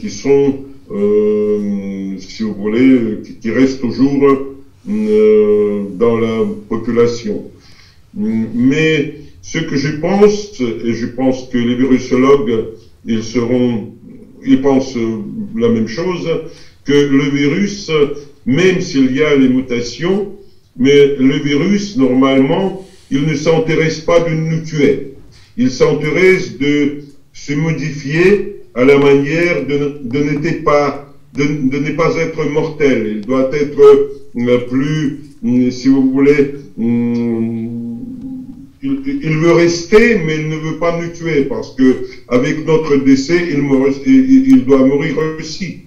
qui 0.00 0.10
sont, 0.10 0.64
euh, 0.90 2.16
si 2.18 2.42
vous 2.42 2.54
voulez, 2.54 3.18
qui, 3.40 3.50
restent 3.50 3.80
toujours 3.80 4.24
euh, 4.88 5.84
dans 5.96 6.18
la 6.18 6.44
population. 6.68 7.44
Mais 8.14 9.14
ce 9.42 9.58
que 9.58 9.76
je 9.76 9.96
pense, 10.00 10.60
et 10.60 10.92
je 10.92 11.06
pense 11.06 11.48
que 11.48 11.58
les 11.58 11.76
virusologues, 11.76 12.64
ils 13.04 13.22
seront 13.22 13.92
ils 14.44 14.60
pensent 14.60 14.96
la 15.56 15.68
même 15.68 15.88
chose, 15.88 16.28
que 16.84 16.92
le 16.92 17.24
virus, 17.24 17.90
même 18.46 18.80
s'il 18.80 19.14
y 19.14 19.22
a 19.22 19.34
les 19.36 19.48
mutations, 19.48 20.37
mais 20.78 21.16
le 21.18 21.34
virus, 21.38 21.96
normalement, 21.96 22.86
il 23.10 23.26
ne 23.26 23.34
s'intéresse 23.34 24.00
pas 24.00 24.20
de 24.20 24.30
nous 24.30 24.60
tuer. 24.60 25.14
Il 25.56 25.70
s'intéresse 25.70 26.56
de 26.58 27.00
se 27.32 27.52
modifier 27.54 28.56
à 28.74 28.84
la 28.84 28.96
manière 28.98 29.66
de, 29.66 30.18
n'être 30.18 30.62
pas, 30.62 31.12
de, 31.34 31.44
ne 31.44 31.90
pas 31.96 32.14
être 32.16 32.44
mortel. 32.48 33.16
Il 33.16 33.20
doit 33.22 33.50
être 33.52 34.68
plus, 34.68 35.20
si 35.72 35.88
vous 35.88 36.10
voulez, 36.12 36.54
il, 38.82 39.38
veut 39.38 39.52
rester, 39.52 40.18
mais 40.24 40.36
il 40.36 40.48
ne 40.48 40.56
veut 40.56 40.76
pas 40.78 41.00
nous 41.00 41.08
tuer 41.08 41.42
parce 41.44 41.74
que 41.74 42.06
avec 42.28 42.64
notre 42.66 42.96
décès, 42.98 43.48
il, 43.50 43.58
il 44.46 44.64
doit 44.64 44.86
mourir 44.86 45.16
aussi. 45.40 45.80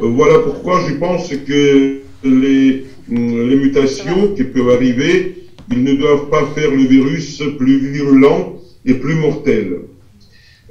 Voilà 0.00 0.38
pourquoi 0.38 0.80
je 0.88 0.94
pense 0.94 1.28
que 1.28 1.98
les, 2.22 2.84
les 3.10 3.56
mutations 3.56 4.34
qui 4.34 4.44
peuvent 4.44 4.70
arriver, 4.70 5.34
ils 5.70 5.82
ne 5.82 5.94
doivent 5.94 6.28
pas 6.28 6.46
faire 6.46 6.70
le 6.70 6.84
virus 6.84 7.42
plus 7.58 7.78
virulent 7.90 8.60
et 8.84 8.94
plus 8.94 9.14
mortel. 9.14 9.80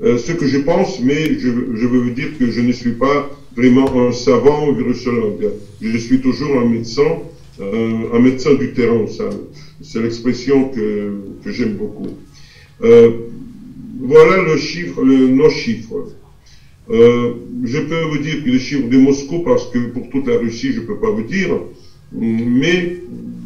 Euh, 0.03 0.17
ce 0.17 0.31
que 0.31 0.45
je 0.45 0.59
pense, 0.59 0.99
mais 1.01 1.39
je, 1.39 1.49
je, 1.73 1.87
veux 1.87 1.99
vous 1.99 2.11
dire 2.11 2.37
que 2.37 2.51
je 2.51 2.61
ne 2.61 2.71
suis 2.71 2.91
pas 2.91 3.29
vraiment 3.55 4.07
un 4.07 4.11
savant 4.11 4.71
virusologue. 4.71 5.49
Je 5.81 5.97
suis 5.97 6.19
toujours 6.19 6.55
un 6.57 6.65
médecin, 6.65 7.19
euh, 7.59 8.13
un 8.13 8.19
médecin 8.19 8.53
du 8.53 8.73
terrain. 8.73 9.05
C'est 9.81 10.01
l'expression 10.01 10.69
que, 10.69 11.13
j'aime 11.47 11.73
beaucoup. 11.73 12.17
Euh, 12.83 13.11
voilà 13.99 14.43
le 14.43 14.57
chiffre, 14.57 15.03
nos 15.03 15.49
chiffres. 15.49 16.13
Je 16.89 17.79
peux 17.79 18.01
vous 18.11 18.19
dire 18.19 18.43
que 18.43 18.49
les 18.49 18.59
chiffres 18.59 18.87
de 18.87 18.97
Moscou, 18.97 19.39
parce 19.39 19.65
que 19.71 19.79
pour 19.87 20.09
toute 20.09 20.27
la 20.27 20.37
Russie, 20.37 20.73
je 20.73 20.81
ne 20.81 20.85
peux 20.85 20.97
pas 20.97 21.09
vous 21.09 21.23
dire, 21.23 21.49
mais 22.11 22.97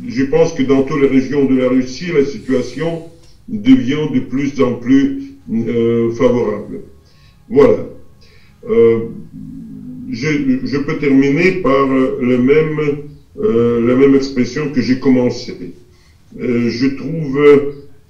je 0.07 0.23
pense 0.23 0.53
que 0.53 0.63
dans 0.63 0.83
toutes 0.83 1.01
les 1.01 1.07
régions 1.07 1.45
de 1.45 1.55
la 1.55 1.69
Russie, 1.69 2.11
la 2.13 2.25
situation 2.25 3.03
devient 3.47 4.07
de 4.13 4.19
plus 4.19 4.61
en 4.61 4.75
plus 4.75 5.33
euh, 5.51 6.11
favorable. 6.11 6.81
Voilà. 7.49 7.85
Euh, 8.69 8.99
je, 10.09 10.77
peux 10.77 10.97
terminer 10.97 11.61
par 11.61 11.87
même, 11.87 12.79
euh, 13.39 13.87
la 13.87 13.95
même 13.95 14.15
expression 14.15 14.71
que 14.71 14.81
j'ai 14.81 14.99
commencé. 14.99 15.73
Je 16.37 16.87
trouve 16.95 17.39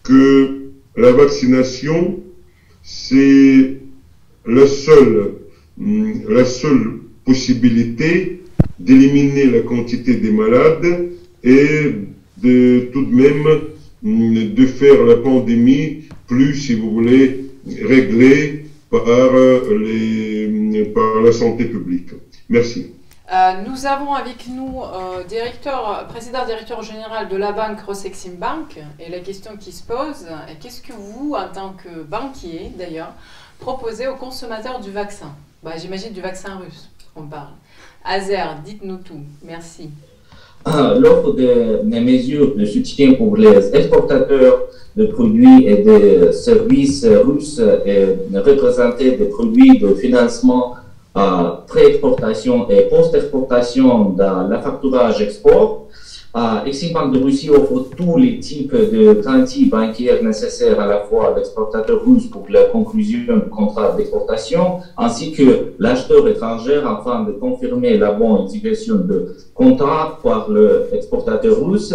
que 0.04 0.70
la 0.98 1.12
vaccination, 1.12 2.20
c'est 2.84 3.78
la 4.46 4.68
seule, 4.68 5.34
la 5.78 6.46
seule 6.46 7.00
possibilité 7.26 8.41
d'éliminer 8.86 9.46
la 9.46 9.62
quantité 9.62 10.16
des 10.16 10.32
malades 10.32 11.10
et 11.44 11.96
de 12.38 12.90
tout 12.92 13.06
de 13.06 13.14
même 13.14 13.62
de 14.04 14.66
faire 14.66 15.04
la 15.04 15.18
pandémie 15.18 16.04
plus, 16.28 16.56
si 16.56 16.74
vous 16.76 16.92
voulez, 16.92 17.52
réglée 17.84 18.66
par, 18.90 19.32
les, 19.70 20.86
par 20.94 21.22
la 21.22 21.32
santé 21.32 21.66
publique. 21.66 22.10
Merci. 22.50 22.94
Euh, 23.32 23.62
nous 23.66 23.86
avons 23.86 24.14
avec 24.14 24.48
nous 24.50 24.82
euh, 24.82 25.24
directeur, 25.24 26.06
président 26.10 26.46
directeur 26.46 26.84
général 26.84 27.30
de 27.30 27.38
la 27.38 27.54
banque 27.54 27.80
Rosexim 27.80 28.34
Bank 28.38 28.78
et 29.00 29.10
la 29.10 29.20
question 29.20 29.56
qui 29.58 29.72
se 29.72 29.84
pose 29.84 30.28
est 30.50 30.60
qu'est-ce 30.60 30.82
que 30.82 30.92
vous, 30.92 31.34
en 31.34 31.48
tant 31.48 31.70
que 31.72 32.04
banquier 32.04 32.72
d'ailleurs, 32.78 33.14
proposez 33.60 34.08
aux 34.08 34.18
consommateurs 34.18 34.82
du 34.82 34.92
vaccin? 34.92 35.34
Bah, 35.64 35.78
J'imagine 35.78 36.12
du 36.12 36.20
vaccin 36.20 36.58
russe, 36.58 36.90
on 37.16 37.24
parle. 37.24 37.54
Azer, 38.04 38.58
dites-nous 38.66 38.98
tout. 38.98 39.22
Merci. 39.46 39.90
Ah, 40.66 40.94
l'offre 41.00 41.34
des 41.34 42.00
mesures 42.00 42.56
de 42.56 42.66
soutien 42.66 43.14
pour 43.14 43.36
les 43.36 43.76
exportateurs 43.76 44.60
de 44.96 45.06
produits 45.06 45.66
et 45.66 45.78
de 45.84 46.32
services 46.32 47.06
russes 47.06 47.60
est 47.86 48.18
représentée 48.34 49.12
des 49.12 49.26
produits 49.26 49.80
de 49.80 49.96
financement 49.96 50.76
pré-exportation 51.68 52.70
et 52.70 52.84
post-exportation 52.84 54.10
dans 54.10 54.48
la 54.48 54.60
facturage 54.60 55.22
export. 55.22 55.88
Euh, 56.34 56.64
Exim 56.66 56.94
Bank 56.94 57.14
de 57.14 57.20
Russie 57.20 57.50
offre 57.50 57.88
tous 57.98 58.18
les 58.18 58.40
types 58.40 58.74
de 58.74 59.22
garanties 59.22 59.66
bancaires 59.66 60.24
nécessaires 60.24 60.80
à 60.80 60.86
la 60.86 61.02
fois 61.02 61.34
à 61.34 61.36
l'exportateur 61.38 62.06
russe 62.06 62.28
pour 62.28 62.46
la 62.50 62.64
conclusion 62.66 63.36
du 63.36 63.50
contrat 63.50 63.94
d'exportation, 63.98 64.80
ainsi 64.98 65.34
que 65.34 65.74
l'acheteur 65.78 66.26
étranger 66.30 66.80
afin 66.86 67.24
de 67.26 67.34
confirmer 67.34 67.98
la 67.98 68.14
bonne 68.14 68.44
exécution 68.44 68.96
de 68.96 69.36
contrat 69.54 70.20
par 70.24 70.50
l'exportateur 70.50 71.66
russe. 71.66 71.94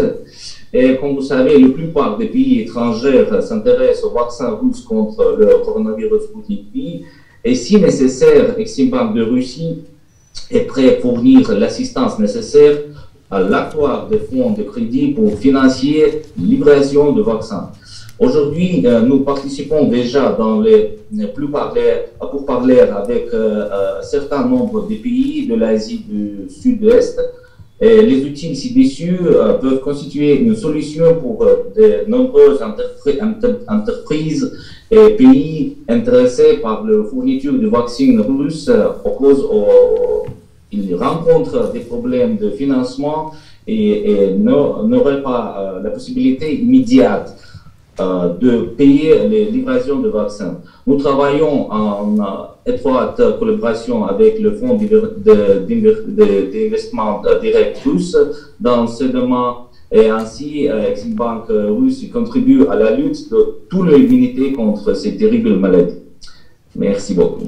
Et 0.70 0.96
comme 0.98 1.14
vous 1.14 1.22
savez, 1.22 1.58
la 1.58 1.68
plupart 1.70 2.18
des 2.18 2.26
pays 2.26 2.60
étrangers 2.60 3.24
s'intéressent 3.40 4.04
au 4.04 4.10
vaccin 4.10 4.50
russe 4.62 4.82
contre 4.82 5.36
le 5.38 5.64
coronavirus 5.64 6.24
Sputnik 6.24 6.66
V 6.74 7.04
et 7.42 7.54
si 7.54 7.80
nécessaire, 7.80 8.58
Exim 8.58 8.90
Bank 8.90 9.14
de 9.14 9.22
Russie 9.22 9.78
est 10.50 10.66
prêt 10.66 10.98
à 10.98 11.00
fournir 11.00 11.50
l'assistance 11.52 12.18
nécessaire 12.18 12.76
à 13.30 13.40
l'actoire 13.40 14.08
de 14.08 14.18
fonds 14.18 14.52
de 14.52 14.62
crédit 14.62 15.08
pour 15.08 15.38
financer 15.38 16.22
livraison 16.38 17.12
de 17.12 17.22
vaccins. 17.22 17.70
Aujourd'hui, 18.18 18.82
euh, 18.86 19.00
nous 19.02 19.20
participons 19.20 19.88
déjà 19.88 20.32
dans 20.32 20.60
les, 20.60 20.98
plus 21.34 21.48
pour 21.48 22.46
parler 22.46 22.80
avec 22.80 23.28
euh, 23.34 23.98
un 23.98 24.02
certain 24.02 24.46
nombre 24.46 24.88
de 24.88 24.94
pays 24.94 25.46
de 25.46 25.54
l'Asie 25.54 26.04
du 26.08 26.48
Sud-Est 26.48 27.20
les 27.80 28.24
outils 28.24 28.56
ci-dessus 28.56 29.18
euh, 29.26 29.54
peuvent 29.54 29.80
constituer 29.80 30.40
une 30.40 30.56
solution 30.56 31.14
pour 31.20 31.42
euh, 31.42 31.64
de 31.76 32.10
nombreuses 32.10 32.60
entreprises 33.68 34.52
et 34.90 35.10
pays 35.10 35.76
intéressés 35.88 36.58
par 36.62 36.84
la 36.84 37.04
fourniture 37.04 37.52
de 37.52 37.66
vaccins 37.66 38.18
russes 38.22 38.68
euh, 38.68 38.88
au 39.04 39.10
cause 39.10 39.44
où 39.44 40.26
ils 40.72 40.94
rencontrent 40.94 41.72
des 41.72 41.80
problèmes 41.80 42.36
de 42.36 42.50
financement 42.50 43.32
et, 43.66 44.34
n'auraient 44.36 45.22
pas 45.22 45.80
la 45.82 45.90
possibilité 45.90 46.60
immédiate 46.60 47.36
euh, 47.98 48.34
de 48.34 48.60
payer 48.76 49.26
les 49.26 49.46
livraisons 49.46 50.00
de 50.00 50.10
vaccins. 50.10 50.60
Nous 50.86 50.98
travaillons 50.98 51.72
en 51.72 52.20
euh, 52.20 52.70
étroite 52.70 53.18
collaboration 53.38 54.04
avec 54.04 54.38
le 54.38 54.52
Fonds 54.52 54.74
d'investissement 54.74 57.22
direct 57.40 57.78
russe 57.86 58.14
dans 58.60 58.86
ce 58.86 59.04
domaine 59.04 59.54
et 59.90 60.10
ainsi 60.10 60.68
euh, 60.68 60.90
Exim 60.90 61.14
Bank 61.14 61.44
russe 61.48 62.04
contribue 62.12 62.66
à 62.68 62.76
la 62.76 62.90
lutte 62.90 63.30
de 63.30 63.60
toute 63.70 63.90
l'humanité 63.90 64.52
contre 64.52 64.92
ces 64.92 65.16
terribles 65.16 65.56
maladies. 65.56 66.02
Merci 66.74 67.14
beaucoup. 67.14 67.46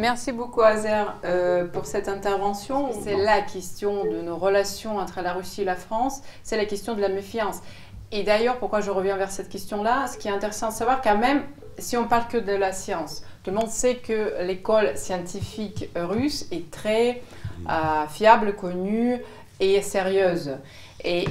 Merci 0.00 0.32
beaucoup 0.32 0.62
Azer 0.62 1.14
pour 1.74 1.84
cette 1.84 2.08
intervention. 2.08 2.88
C'est 3.04 3.18
la 3.18 3.42
question 3.42 4.04
de 4.04 4.22
nos 4.22 4.38
relations 4.38 4.96
entre 4.96 5.20
la 5.20 5.34
Russie 5.34 5.60
et 5.60 5.64
la 5.66 5.76
France, 5.76 6.22
c'est 6.42 6.56
la 6.56 6.64
question 6.64 6.94
de 6.94 7.02
la 7.02 7.10
méfiance. 7.10 7.58
Et 8.10 8.22
d'ailleurs, 8.22 8.56
pourquoi 8.56 8.80
je 8.80 8.90
reviens 8.90 9.18
vers 9.18 9.30
cette 9.30 9.50
question-là? 9.50 10.06
Ce 10.06 10.16
qui 10.16 10.28
est 10.28 10.30
intéressant 10.30 10.68
de 10.68 10.72
savoir, 10.72 11.02
quand 11.02 11.18
même, 11.18 11.42
si 11.76 11.98
on 11.98 12.08
parle 12.08 12.28
que 12.28 12.38
de 12.38 12.52
la 12.52 12.72
science, 12.72 13.22
tout 13.44 13.50
le 13.50 13.58
monde 13.58 13.68
sait 13.68 13.96
que 13.96 14.42
l'école 14.42 14.96
scientifique 14.96 15.90
russe 15.94 16.46
est 16.50 16.70
très 16.70 17.20
euh, 17.68 18.06
fiable, 18.08 18.56
connue 18.56 19.18
et 19.60 19.82
sérieuse. 19.82 20.56
Et 21.04 21.24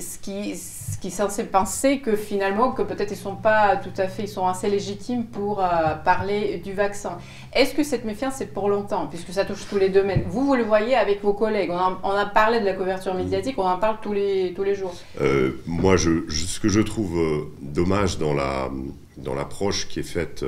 ce 0.00 0.18
qui, 0.18 0.56
ce 0.56 0.98
qui 0.98 1.08
est 1.08 1.10
censé 1.10 1.44
penser 1.44 2.00
que 2.00 2.16
finalement, 2.16 2.72
que 2.72 2.82
peut-être 2.82 3.10
ils 3.10 3.16
sont 3.16 3.36
pas 3.36 3.76
tout 3.76 3.92
à 3.98 4.08
fait, 4.08 4.24
ils 4.24 4.28
sont 4.28 4.46
assez 4.46 4.68
légitimes 4.68 5.24
pour 5.24 5.62
euh, 5.62 5.94
parler 6.04 6.58
du 6.58 6.72
vaccin. 6.72 7.18
Est-ce 7.52 7.74
que 7.74 7.82
cette 7.82 8.04
méfiance 8.04 8.40
est 8.40 8.46
pour 8.46 8.68
longtemps, 8.68 9.06
puisque 9.06 9.32
ça 9.32 9.44
touche 9.44 9.66
tous 9.68 9.78
les 9.78 9.88
domaines? 9.88 10.22
Vous, 10.26 10.46
vous 10.46 10.54
le 10.54 10.64
voyez 10.64 10.94
avec 10.94 11.22
vos 11.22 11.32
collègues. 11.32 11.70
On, 11.70 12.10
a 12.10 12.26
parlé 12.26 12.60
de 12.60 12.64
la 12.64 12.74
couverture 12.74 13.14
médiatique, 13.14 13.56
on 13.58 13.66
en 13.66 13.78
parle 13.78 13.98
tous 14.02 14.12
les, 14.12 14.52
tous 14.54 14.64
les 14.64 14.74
jours. 14.74 14.94
Euh, 15.20 15.52
moi, 15.66 15.96
je, 15.96 16.28
ce 16.30 16.60
que 16.60 16.68
je 16.68 16.80
trouve 16.80 17.18
euh, 17.18 17.52
dommage 17.60 18.18
dans 18.18 18.34
la 18.34 18.70
dans 19.16 19.34
l'approche 19.34 19.86
qui 19.86 20.00
est 20.00 20.02
faite, 20.02 20.46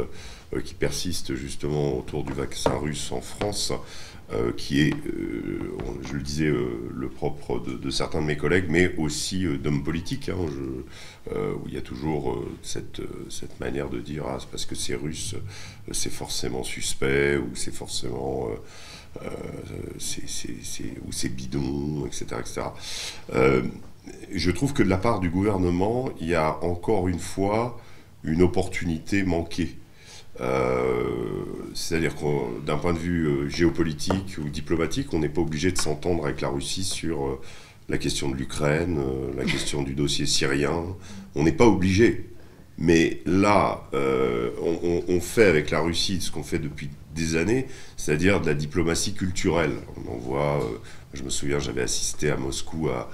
qui 0.65 0.73
persiste 0.73 1.35
justement 1.35 1.99
autour 1.99 2.25
du 2.25 2.33
vaccin 2.33 2.73
russe 2.75 3.13
en 3.13 3.21
France, 3.21 3.71
euh, 4.35 4.53
qui 4.57 4.81
est, 4.81 4.95
euh, 4.95 5.77
je 6.07 6.15
le 6.15 6.23
disais, 6.23 6.47
euh, 6.47 6.91
le 6.95 7.09
propre 7.09 7.59
de, 7.59 7.91
certains 7.91 8.23
de 8.23 8.27
mes 8.27 8.37
collègues, 8.37 8.67
mais 8.69 8.95
aussi 8.97 9.45
d'hommes 9.59 9.83
politiques, 9.83 10.31
hein, 10.31 10.37
où 11.31 11.69
il 11.69 11.75
y 11.75 11.77
a 11.77 11.83
toujours 11.83 12.43
cette, 12.63 13.01
manière 13.61 13.91
de 13.91 14.01
dire 14.01 14.25
ah, 14.27 14.39
parce 14.51 14.65
que 14.65 14.75
c'est 14.75 14.95
russe, 14.95 15.35
c'est 15.91 16.13
forcément 16.13 16.63
suspect, 16.63 17.37
ou 17.37 17.55
c'est 17.55 17.75
forcément. 17.75 18.49
ou 19.17 21.13
c'est 21.13 21.29
bidon, 21.29 22.07
etc. 22.07 22.27
etc. 22.41 22.63
je 24.33 24.51
trouve 24.51 24.73
que 24.73 24.83
de 24.83 24.89
la 24.89 24.99
part 24.99 25.21
du 25.21 25.29
gouvernement, 25.29 26.11
il 26.21 26.29
y 26.29 26.35
a 26.35 26.59
encore 26.65 27.09
une 27.09 27.21
fois 27.21 27.79
une 28.25 28.43
opportunité 28.43 29.25
manquée. 29.25 29.77
Euh, 30.41 31.45
c'est-à-dire 31.75 32.15
que 32.17 32.65
d'un 32.65 32.79
point 32.79 32.95
de 32.95 32.99
vue 32.99 33.27
euh, 33.27 33.49
géopolitique 33.49 34.37
ou 34.43 34.49
diplomatique, 34.49 35.13
on 35.13 35.19
n'est 35.19 35.29
pas 35.29 35.43
obligé 35.43 35.73
de 35.73 35.79
s'entendre 35.79 36.25
avec 36.25 36.41
la 36.41 36.49
Russie 36.49 36.85
sur 36.85 37.27
euh, 37.27 37.41
la 37.89 37.99
question 37.99 38.31
de 38.31 38.37
l'Ukraine, 38.37 38.99
la 39.37 39.45
question 39.45 39.83
du 39.83 39.95
dossier 39.95 40.25
syrien. 40.25 40.85
On 41.35 41.43
n'est 41.43 41.53
pas 41.53 41.67
obligé. 41.67 42.31
Mais 42.79 43.21
là, 43.27 43.83
on, 43.93 45.21
fait 45.21 45.45
avec 45.45 45.71
la 45.71 45.81
Russie 45.81 46.21
ce 46.21 46.31
qu'on 46.31 46.43
fait 46.43 46.59
depuis 46.59 46.89
des 47.15 47.37
années, 47.37 47.67
c'est-à-dire 47.97 48.41
de 48.41 48.47
la 48.47 48.55
diplomatie 48.55 49.13
culturelle. 49.13 49.75
On 49.97 50.13
en 50.13 50.17
voit, 50.17 50.61
je 51.13 51.23
me 51.23 51.29
souviens, 51.29 51.59
j'avais 51.59 51.83
assisté 51.83 52.31
à 52.31 52.37
Moscou 52.37 52.89
à, 52.89 53.11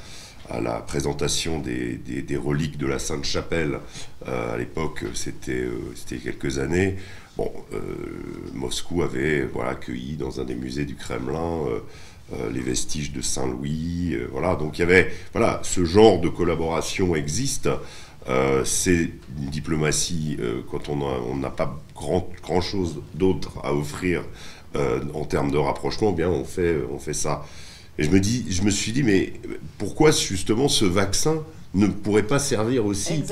à 0.51 0.61
la 0.61 0.81
présentation 0.81 1.61
des, 1.61 2.37
reliques 2.37 2.79
de 2.79 2.87
la 2.87 2.99
Sainte-Chapelle. 2.99 3.81
à 4.27 4.57
l'époque, 4.57 5.05
c'était 5.15 5.67
a 5.95 6.19
quelques 6.19 6.59
années. 6.59 6.97
Bon, 7.37 7.53
Moscou 8.55 9.03
avait 9.03 9.43
voilà, 9.45 9.71
accueilli 9.71 10.17
dans 10.17 10.41
un 10.41 10.45
des 10.45 10.55
musées 10.55 10.85
du 10.85 10.97
Kremlin 10.97 11.61
euh, 12.35 12.51
les 12.53 12.61
vestiges 12.61 13.13
de 13.13 13.23
Saint-Louis, 13.23 14.11
euh, 14.13 14.29
voilà. 14.31 14.55
Donc 14.55 14.79
il 14.79 14.83
y 14.83 14.85
avait, 14.85 15.11
voilà, 15.33 15.61
ce 15.63 15.87
genre 15.87 16.21
de 16.21 16.29
collaboration 16.29 17.17
existe. 17.17 17.71
Euh, 18.29 18.67
c'est 18.67 19.11
une 19.39 19.49
diplomatie 19.49 20.37
quand 20.71 20.91
on 20.91 21.37
n'a 21.37 21.49
pas 21.49 21.79
grand 21.95 22.61
chose 22.61 23.01
d'autre 23.15 23.53
à 23.65 23.73
offrir 23.73 24.23
en 25.15 25.25
termes 25.25 25.51
de 25.51 25.57
rapprochement, 25.57 26.11
eh 26.13 26.17
bien 26.17 26.29
on 26.29 26.45
fait, 26.45 26.77
on 26.93 26.99
fait 26.99 27.15
ça. 27.15 27.47
Et 27.99 28.05
je 28.05 28.11
me, 28.11 28.21
dis, 28.21 28.47
je 28.49 28.63
me 28.63 28.71
suis 28.71 28.93
dit, 28.93 29.03
mais 29.03 29.33
pourquoi 29.79 30.13
justement 30.13 30.69
ce 30.69 30.85
vaccin 30.85 31.43
ne 31.75 31.87
pourrait 31.87 32.23
pas 32.23 32.39
servir 32.39 32.87
aussi, 32.87 33.25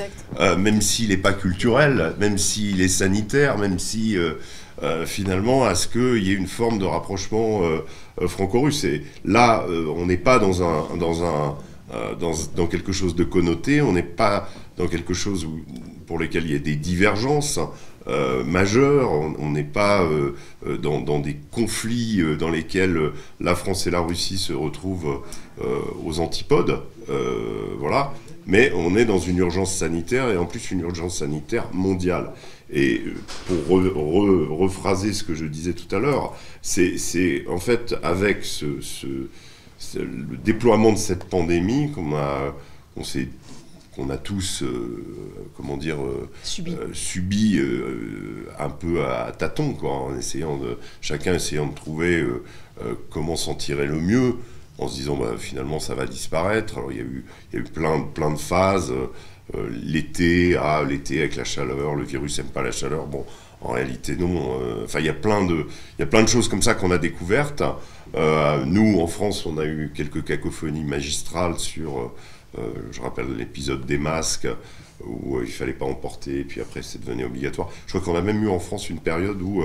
même 0.59 0.80
s'il 0.80 1.09
n'est 1.09 1.16
pas 1.16 1.32
culturel, 1.32 2.14
même 2.18 2.36
s'il 2.36 2.80
est 2.80 2.88
sanitaire, 2.88 3.59
même 3.59 3.78
si 3.78 4.16
finalement 5.06 5.64
à 5.64 5.74
ce 5.74 5.88
qu'il 5.88 6.22
y 6.26 6.32
ait 6.32 6.34
une 6.34 6.48
forme 6.48 6.78
de 6.78 6.84
rapprochement 6.84 7.62
euh, 8.20 8.28
franco-russe. 8.28 8.84
Et 8.84 9.02
là, 9.24 9.64
euh, 9.68 9.93
on 9.94 10.06
n'est 10.06 10.16
pas 10.16 10.38
dans 10.38 10.62
un, 10.62 10.97
dans 10.97 11.24
un 11.24 11.56
euh, 11.94 12.14
dans, 12.14 12.32
dans, 12.56 12.66
quelque 12.66 12.93
chose 12.93 13.14
de 13.14 13.24
connoté, 13.24 13.80
on 13.80 13.93
n'est 13.93 14.02
pas 14.02 14.48
dans 14.76 14.88
quelque 14.88 15.14
chose 15.14 15.47
pour 16.06 16.18
lequel 16.18 16.44
il 16.47 16.52
y 16.52 16.56
a 16.56 16.59
des 16.59 16.74
divergences 16.76 17.60
majeures, 18.45 19.11
on 19.11 19.51
n'est 19.51 19.65
pas 19.65 20.09
dans, 20.81 21.01
dans, 21.01 21.19
des 21.19 21.37
conflits 21.51 22.23
dans 22.39 22.51
lesquels 22.51 23.12
la 23.41 23.55
France 23.55 23.87
et 23.87 23.91
la 23.91 24.01
Russie 24.01 24.39
se 24.39 24.53
retrouvent 24.53 25.23
aux 26.05 26.20
antipodes, 26.20 26.83
voilà, 27.78 28.12
mais 28.47 28.73
on 28.74 28.97
est 28.97 29.05
dans 29.05 29.19
une 29.19 29.39
urgence 29.39 29.74
sanitaire 29.74 30.31
et 30.31 30.37
en 30.37 30.47
plus 30.47 30.70
une 30.70 30.81
urgence 30.81 31.19
sanitaire 31.19 31.69
mondiale. 31.73 32.33
Et 32.73 33.03
pour 33.47 33.81
rephraser 34.59 35.12
ce 35.12 35.23
que 35.23 35.35
je 35.35 35.45
disais 35.45 35.73
tout 35.73 35.95
à 35.95 35.99
l'heure, 35.99 36.37
c'est 36.62 37.45
en 37.49 37.59
fait 37.59 37.95
avec 38.03 38.45
le 38.62 40.37
déploiement 40.45 40.93
de 40.93 40.99
cette 40.99 41.24
pandémie 41.24 41.91
qu'on 41.93 42.15
a, 42.15 42.55
qu'on 43.97 44.10
a 44.10 44.18
tous, 44.18 44.62
euh, 44.62 45.02
comment 45.56 45.78
dire, 45.78 45.97
euh, 46.02 46.28
subi, 46.93 47.56
euh, 47.59 48.47
un 48.59 48.68
peu 48.68 49.05
à, 49.05 49.32
tâtons, 49.32 49.73
quoi, 49.73 49.93
en 49.93 50.16
essayant 50.16 50.59
de, 50.59 50.78
chacun 51.01 51.35
essayant 51.35 51.66
de 51.66 51.74
trouver 51.74 52.24
comment 53.10 53.36
s'en 53.36 53.55
tirer 53.55 53.86
le 53.86 53.98
mieux, 53.98 54.35
en 54.78 54.89
se 54.89 54.97
disant 54.97 55.16
bah, 55.16 55.35
finalement 55.39 55.81
ça 55.81 55.94
va 55.94 56.05
disparaître. 56.05 56.77
Alors 56.77 56.93
il 56.93 56.98
y 56.98 57.01
a 57.01 57.05
eu, 57.05 57.24
il 57.51 57.56
y 57.56 57.59
a 57.59 57.64
eu 57.64 57.68
plein, 57.68 58.01
plein 58.02 58.31
de 58.31 58.39
phases. 58.39 58.93
L'été, 59.82 60.56
ah, 60.56 60.85
l'été 60.86 61.20
avec 61.20 61.36
la 61.36 61.44
chaleur, 61.44 61.94
le 61.94 62.05
virus 62.05 62.39
n'aime 62.39 62.48
pas 62.48 62.62
la 62.62 62.73
chaleur. 62.73 63.06
Bon, 63.06 63.24
en 63.62 63.73
réalité, 63.73 64.16
non. 64.16 64.59
Enfin, 64.85 64.98
il 64.98 65.06
y 65.06 65.10
a 65.10 65.14
plein 65.14 65.47
de, 65.47 65.66
il 65.98 66.01
y 66.01 66.02
a 66.02 66.06
plein 66.06 66.23
de 66.23 66.28
choses 66.28 66.48
comme 66.48 66.62
ça 66.62 66.74
qu'on 66.74 66.90
a 66.90 66.98
découvertes. 66.98 67.62
Nous, 68.66 69.01
en 69.01 69.06
France, 69.06 69.47
on 69.47 69.56
a 69.56 69.64
eu 69.64 69.93
quelques 69.94 70.24
cacophonies 70.24 70.85
magistrales 70.85 71.59
sur, 71.59 72.12
je 72.91 73.01
rappelle 73.01 73.37
l'épisode 73.37 73.85
des 73.87 73.99
masques 73.99 74.49
où 75.05 75.41
il 75.43 75.53
fallait 75.53 75.73
pas 75.73 75.85
en 75.85 75.95
porter, 75.95 76.41
et 76.41 76.45
puis 76.45 76.61
après 76.61 76.83
c'est 76.83 77.01
devenu 77.05 77.24
obligatoire. 77.24 77.69
Je 77.87 77.93
crois 77.93 78.01
qu'on 78.01 78.19
a 78.19 78.23
même 78.23 78.43
eu 78.43 78.49
en 78.49 78.59
France 78.59 78.89
une 78.89 79.01
période 79.01 79.41
où 79.43 79.62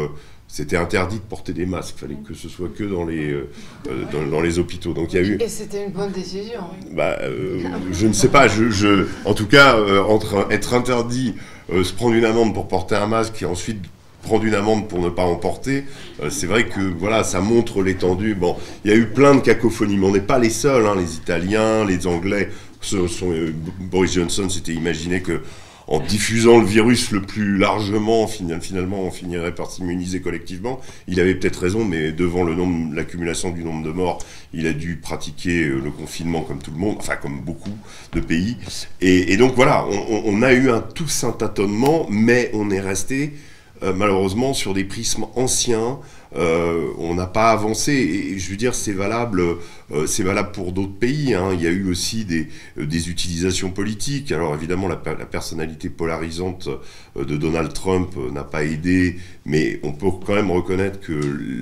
c'était 0.51 0.75
interdit 0.75 1.15
de 1.15 1.21
porter 1.21 1.53
des 1.53 1.65
masques. 1.65 1.95
Il 1.95 1.99
fallait 2.01 2.17
que 2.27 2.33
ce 2.33 2.49
soit 2.49 2.67
que 2.67 2.83
dans 2.83 3.05
les, 3.05 3.31
euh, 3.31 3.49
euh, 3.89 4.03
dans, 4.29 4.41
les 4.41 4.59
hôpitaux. 4.59 4.91
Donc 4.91 5.13
il 5.13 5.15
y 5.15 5.19
a 5.19 5.25
eu. 5.25 5.37
Et 5.39 5.47
c'était 5.47 5.85
une 5.85 5.93
bonne 5.93 6.11
décision. 6.11 6.59
Bah, 6.91 7.17
euh, 7.21 7.63
je 7.93 8.05
ne 8.05 8.11
sais 8.11 8.27
pas. 8.27 8.49
Je, 8.49 9.07
en 9.23 9.33
tout 9.33 9.47
cas, 9.47 9.77
entre 10.03 10.47
être 10.51 10.73
interdit, 10.73 11.35
se 11.71 11.93
prendre 11.93 12.15
une 12.15 12.25
amende 12.25 12.53
pour 12.53 12.67
porter 12.67 12.95
un 12.95 13.07
masque 13.07 13.41
et 13.41 13.45
ensuite 13.45 13.81
prendre 14.23 14.43
une 14.43 14.53
amende 14.53 14.89
pour 14.89 14.99
ne 14.99 15.09
pas 15.09 15.23
en 15.23 15.35
porter, 15.35 15.85
c'est 16.29 16.45
vrai 16.45 16.67
que 16.67 16.81
voilà, 16.81 17.23
ça 17.23 17.39
montre 17.39 17.81
l'étendue. 17.81 18.35
Bon, 18.35 18.57
il 18.83 18.91
y 18.91 18.93
a 18.93 18.97
eu 18.97 19.07
plein 19.07 19.33
de 19.35 19.39
cacophonies, 19.39 19.97
mais 19.97 20.05
on 20.05 20.11
n'est 20.11 20.19
pas 20.19 20.37
les 20.37 20.49
seuls. 20.49 20.85
Hein, 20.85 20.95
les 20.97 21.15
Italiens, 21.15 21.85
les 21.85 22.07
Anglais. 22.07 22.49
Sont, 22.81 23.07
Boris 23.79 24.13
Johnson 24.13 24.49
s'était 24.49 24.73
imaginé 24.73 25.21
que 25.21 25.41
en 25.91 25.99
diffusant 25.99 26.59
le 26.59 26.65
virus 26.65 27.11
le 27.11 27.21
plus 27.21 27.57
largement, 27.57 28.25
finalement, 28.25 29.01
on 29.01 29.11
finirait 29.11 29.53
par 29.53 29.69
s'immuniser 29.69 30.21
collectivement. 30.21 30.79
Il 31.07 31.19
avait 31.19 31.35
peut-être 31.35 31.57
raison, 31.57 31.83
mais 31.83 32.13
devant 32.13 32.43
le 32.43 32.55
nombre, 32.55 32.95
l'accumulation 32.95 33.51
du 33.51 33.63
nombre 33.63 33.83
de 33.85 33.91
morts, 33.91 34.19
il 34.53 34.67
a 34.67 34.73
dû 34.73 34.95
pratiquer 34.95 35.65
euh, 35.65 35.81
le 35.83 35.91
confinement 35.91 36.43
comme 36.43 36.59
tout 36.59 36.71
le 36.71 36.77
monde, 36.77 36.95
enfin 36.99 37.17
comme 37.17 37.41
beaucoup 37.41 37.77
de 38.13 38.21
pays. 38.21 38.55
Et, 39.01 39.35
donc 39.35 39.53
voilà, 39.55 39.85
on, 40.25 40.41
a 40.41 40.53
eu 40.53 40.69
un 40.69 40.79
tous 40.79 41.25
un 41.25 41.31
tâtonnement, 41.31 42.07
mais 42.09 42.51
on 42.53 42.69
est 42.69 42.79
resté 42.79 43.33
euh, 43.83 43.93
malheureusement 43.93 44.53
sur 44.53 44.73
des 44.73 44.85
prismes 44.85 45.25
anciens. 45.35 45.99
Euh, 46.35 46.87
on 46.97 47.13
n'a 47.15 47.27
pas 47.27 47.51
avancé. 47.51 47.93
Et, 47.93 48.39
je 48.39 48.49
veux 48.49 48.57
dire, 48.57 48.75
c'est 48.75 48.93
valable 48.93 49.41
euh, 49.41 49.55
c'est 50.05 50.23
valable 50.23 50.51
pour 50.51 50.71
d'autres 50.71 50.97
pays. 50.97 51.33
Hein. 51.33 51.49
Il 51.53 51.61
y 51.61 51.67
a 51.67 51.71
eu 51.71 51.89
aussi 51.89 52.25
des, 52.25 52.47
euh, 52.77 52.83
utilisations 52.83 53.71
politiques. 53.71 54.31
Alors 54.31 54.55
évidemment, 54.55 54.87
la, 54.87 54.95
personnalité 54.95 55.89
polarisante 55.89 56.69
euh, 57.17 57.25
de 57.25 57.37
Donald 57.37 57.73
Trump 57.73 58.15
n'a 58.31 58.43
pas 58.43 58.63
aidé, 58.63 59.17
mais 59.45 59.79
on 59.83 59.91
peut 59.91 60.07
quand 60.25 60.35
même 60.35 60.51
reconnaître 60.51 60.99
que 60.99 61.13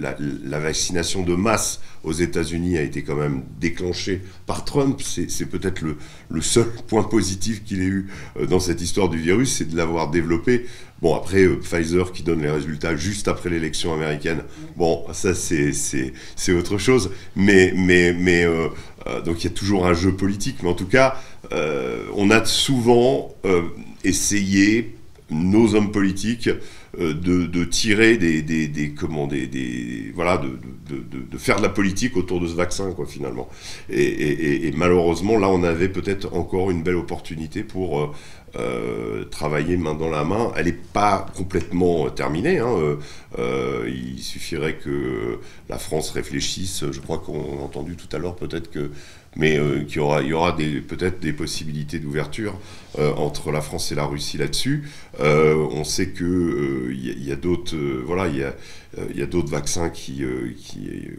la, 0.01 0.59
vaccination 0.59 1.23
de 1.23 1.35
masse 1.35 1.81
aux 2.03 2.11
États-Unis 2.11 2.77
a 2.77 2.81
été 2.81 3.03
quand 3.03 3.15
même 3.15 3.43
déclenchée 3.59 4.21
par 4.45 4.65
Trump. 4.65 5.01
C'est 5.01 5.45
peut-être 5.45 5.81
le, 5.81 6.41
seul 6.41 6.65
point 6.87 7.03
positif 7.03 7.63
qu'il 7.63 7.81
ait 7.81 7.85
eu 7.85 8.07
dans 8.49 8.59
cette 8.59 8.81
histoire 8.81 9.09
du 9.09 9.17
virus, 9.17 9.57
c'est 9.57 9.69
de 9.69 9.75
l'avoir 9.75 10.09
développé. 10.09 10.65
Bon, 11.01 11.15
après, 11.15 11.47
Pfizer 11.47 12.11
qui 12.11 12.23
donne 12.23 12.41
les 12.41 12.49
résultats 12.49 12.95
juste 12.95 13.29
après 13.29 13.49
l'élection 13.49 13.93
américaine, 13.93 14.43
bon, 14.75 15.05
ça 15.13 15.33
c'est 15.33 16.51
autre 16.51 16.77
chose. 16.77 17.11
Mais, 17.37 17.71
mais 18.19 18.43
euh, 18.43 18.67
euh, 19.07 19.21
donc 19.21 19.43
il 19.43 19.45
y 19.45 19.47
a 19.47 19.55
toujours 19.55 19.85
un 19.87 19.93
jeu 19.93 20.11
politique, 20.11 20.57
mais 20.61 20.69
en 20.69 20.73
tout 20.73 20.87
cas, 20.87 21.15
euh, 21.51 22.03
on 22.15 22.29
a 22.29 22.45
souvent 22.45 23.33
essayé, 24.03 24.95
nos 25.29 25.75
hommes 25.75 25.91
politiques, 25.91 26.49
de, 26.97 27.63
tirer 27.65 28.17
des, 28.17 28.93
comment 28.97 29.27
des, 29.27 30.11
voilà 30.15 30.37
de, 30.37 31.37
faire 31.37 31.57
de 31.57 31.61
la 31.61 31.69
politique 31.69 32.17
autour 32.17 32.41
de 32.41 32.47
ce 32.47 32.55
vaccin 32.55 32.91
quoi 32.93 33.05
finalement. 33.05 33.47
Et 33.91 34.71
malheureusement 34.75 35.37
là 35.37 35.49
on 35.49 35.63
avait 35.63 35.89
peut-être 35.89 36.33
encore 36.35 36.71
une 36.71 36.81
belle 36.81 36.95
opportunité 36.95 37.63
pour 37.63 38.15
euh, 38.55 39.25
travailler 39.25 39.77
main 39.77 39.93
dans 39.93 40.09
la 40.09 40.23
main. 40.23 40.51
Elle 40.55 40.65
n'est 40.65 40.71
pas 40.71 41.27
complètement 41.35 42.09
terminée. 42.09 42.57
Hein. 42.57 42.73
Euh, 42.77 42.95
euh, 43.37 43.87
il 43.87 44.19
suffirait 44.19 44.75
que 44.75 45.39
la 45.69 45.77
France 45.77 46.11
réfléchisse. 46.11 46.83
Je 46.91 46.99
crois 46.99 47.19
qu'on 47.19 47.59
a 47.59 47.61
entendu 47.61 47.95
tout 47.95 48.13
à 48.15 48.19
l'heure 48.19 48.35
peut-être 48.35 48.71
que, 48.71 48.91
mais 49.35 49.59
qu'il 49.85 49.97
y 49.97 49.99
aura, 49.99 50.21
il 50.21 50.29
y 50.29 50.33
aura 50.33 50.55
peut-être 50.55 51.19
des 51.19 51.33
possibilités 51.33 51.99
d'ouverture 51.99 52.59
entre 52.97 53.51
la 53.51 53.61
France 53.61 53.91
et 53.91 53.95
la 53.95 54.05
Russie 54.05 54.39
là-dessus. 54.39 54.89
on 55.19 55.83
sait 55.83 56.09
que 56.09 56.89
il 56.91 57.23
y, 57.23 57.31
a, 57.31 57.35
d'autres, 57.35 57.77
voilà, 58.05 58.27
il 58.27 58.37
y 59.15 59.21
a, 59.21 59.25
d'autres 59.27 59.51
vaccins 59.51 59.89
qui 59.91 60.23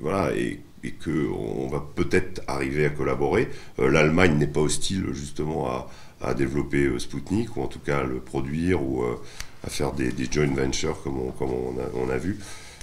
voilà 0.01 0.35
et 0.37 0.61
et 0.83 0.93
qu'on 0.93 1.69
va 1.69 1.85
peut-être 1.95 2.43
arriver 2.47 2.87
à 2.87 2.89
collaborer. 2.89 3.51
L'Allemagne 3.79 4.39
n'est 4.39 4.47
pas 4.47 4.61
hostile 4.61 5.05
justement 5.13 5.69
à, 5.69 5.91
à 6.23 6.35
développer 6.35 6.85
euh, 6.85 6.99
Spoutnik, 6.99 7.57
ou 7.57 7.63
en 7.63 7.67
tout 7.67 7.79
cas 7.79 8.03
le 8.03 8.21
produire, 8.21 8.83
ou 8.83 9.03
euh, 9.03 9.21
à 9.67 9.71
faire 9.71 9.93
des, 9.93 10.13
joint 10.31 10.55
ventures 10.55 11.03
comme 11.03 11.19
on, 11.19 11.31
comme 11.33 11.51
on, 11.53 12.11
a, 12.11 12.17
vu. 12.17 12.39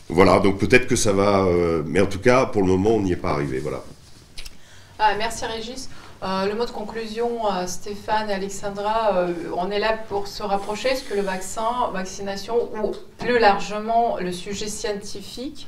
Voilà, 0.09 0.39
donc 0.39 0.57
peut-être 0.57 0.87
que 0.87 0.95
ça 0.95 1.11
va, 1.11 1.43
euh, 1.45 1.83
mais 1.85 1.99
en 1.99 2.05
tout 2.05 2.19
cas, 2.19 2.45
pour 2.45 2.61
le 2.61 2.69
moment, 2.69 2.91
on 2.91 3.01
n'y 3.01 3.11
est 3.11 3.17
pas 3.17 3.31
arrivé. 3.31 3.59
Voilà. 3.59 3.83
Ah, 4.99 5.13
merci 5.17 5.45
Régis. 5.45 5.89
le 6.21 6.53
mot 6.55 6.65
de 6.65 6.71
conclusion, 6.71 7.41
Stéphane 7.67 8.29
et 8.29 8.33
Alexandra, 8.33 9.27
on 9.55 9.69
est 9.69 9.79
là 9.79 9.93
pour 10.09 10.27
se 10.27 10.41
rapprocher. 10.41 10.89
Est-ce 10.89 11.03
que 11.03 11.13
le 11.13 11.21
vaccin, 11.21 11.91
vaccination, 11.93 12.69
ou 12.81 12.93
plus 13.19 13.37
largement 13.37 14.17
le 14.19 14.31
sujet 14.31 14.67
scientifique, 14.67 15.67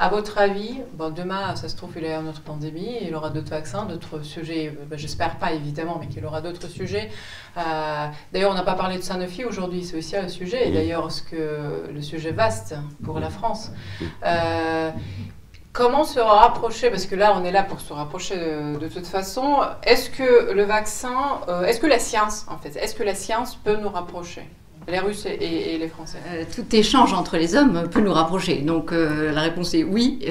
à 0.00 0.08
votre 0.08 0.38
avis, 0.38 0.78
bon, 0.92 1.12
demain, 1.12 1.56
ça 1.56 1.68
se 1.68 1.76
trouve, 1.76 1.90
il 1.96 2.04
y 2.04 2.08
aura 2.08 2.20
une 2.20 2.28
autre 2.28 2.42
pandémie, 2.42 2.98
il 3.02 3.12
aura 3.16 3.30
d'autres 3.30 3.50
vaccins, 3.50 3.84
d'autres 3.84 4.22
sujets, 4.22 4.68
euh, 4.68 4.84
ben, 4.86 4.96
j'espère 4.96 5.38
pas 5.38 5.52
évidemment, 5.52 5.96
mais 6.00 6.06
qu'il 6.06 6.24
aura 6.24 6.40
d'autres 6.40 6.68
sujets. 6.68 7.10
Euh, 7.56 8.06
d'ailleurs, 8.32 8.52
on 8.52 8.54
n'a 8.54 8.62
pas 8.62 8.76
parlé 8.76 8.96
de 8.96 9.02
Sanofi 9.02 9.44
aujourd'hui, 9.44 9.82
c'est 9.82 9.96
aussi 9.96 10.16
un 10.16 10.28
sujet, 10.28 10.68
et 10.68 10.70
d'ailleurs, 10.70 11.10
ce 11.10 11.22
que 11.22 11.90
le 11.92 12.00
sujet 12.00 12.30
vaste 12.30 12.76
pour 13.04 13.18
la 13.18 13.28
France. 13.28 13.72
Euh, 14.24 14.92
comment 15.72 16.04
se 16.04 16.20
rapprocher, 16.20 16.90
parce 16.90 17.06
que 17.06 17.16
là, 17.16 17.36
on 17.36 17.44
est 17.44 17.52
là 17.52 17.64
pour 17.64 17.80
se 17.80 17.92
rapprocher 17.92 18.36
de, 18.36 18.88
toute 18.88 19.06
façon, 19.06 19.62
est-ce 19.82 20.10
que 20.10 20.52
le 20.52 20.62
vaccin, 20.62 21.40
est-ce 21.66 21.80
que 21.80 21.88
la 21.88 21.98
science, 21.98 22.46
en 22.48 22.58
fait, 22.58 22.76
est-ce 22.76 22.94
que 22.94 23.02
la 23.02 23.16
science 23.16 23.56
peut 23.56 23.76
nous 23.76 23.88
rapprocher? 23.88 24.48
Les 24.88 24.98
Russes 24.98 25.26
et, 25.26 25.78
les 25.78 25.88
Français 25.88 26.18
Tout 26.54 26.74
échange 26.74 27.12
entre 27.12 27.36
les 27.36 27.54
hommes 27.54 27.88
peut 27.90 28.00
nous 28.00 28.12
rapprocher. 28.12 28.58
Donc 28.58 28.92
la 28.92 29.40
réponse 29.40 29.74
est 29.74 29.84
oui, 29.84 30.24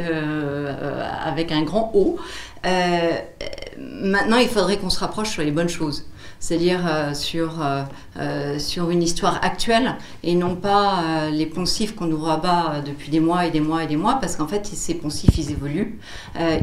avec 1.23 1.51
un 1.51 1.61
grand 1.63 1.91
O. 1.93 2.17
maintenant, 2.63 4.37
il 4.37 4.47
faudrait 4.47 4.77
qu'on 4.77 4.89
se 4.89 4.99
rapproche 4.99 5.29
sur 5.29 5.43
les 5.43 5.51
bonnes 5.51 5.69
choses 5.69 6.05
c'est-à-dire 6.39 6.85
euh, 6.87 7.13
sur, 7.13 7.61
euh, 7.61 7.83
euh, 8.17 8.59
sur 8.59 8.89
une 8.89 9.01
histoire 9.01 9.43
actuelle 9.43 9.95
et 10.23 10.35
non 10.35 10.55
pas 10.55 11.29
les 11.31 11.45
poncifs 11.45 11.95
qu'on 11.95 12.05
nous 12.05 12.21
rabat 12.21 12.81
depuis 12.85 13.09
des 13.09 13.19
mois 13.19 13.45
et 13.45 13.51
des 13.51 13.59
mois 13.59 13.83
et 13.83 13.87
des 13.87 13.95
mois, 13.95 14.15
parce 14.15 14.35
qu'en 14.35 14.47
fait, 14.47 14.65
ces 14.65 14.95
poncifs, 14.95 15.37
ils 15.37 15.51
évoluent. 15.51 15.99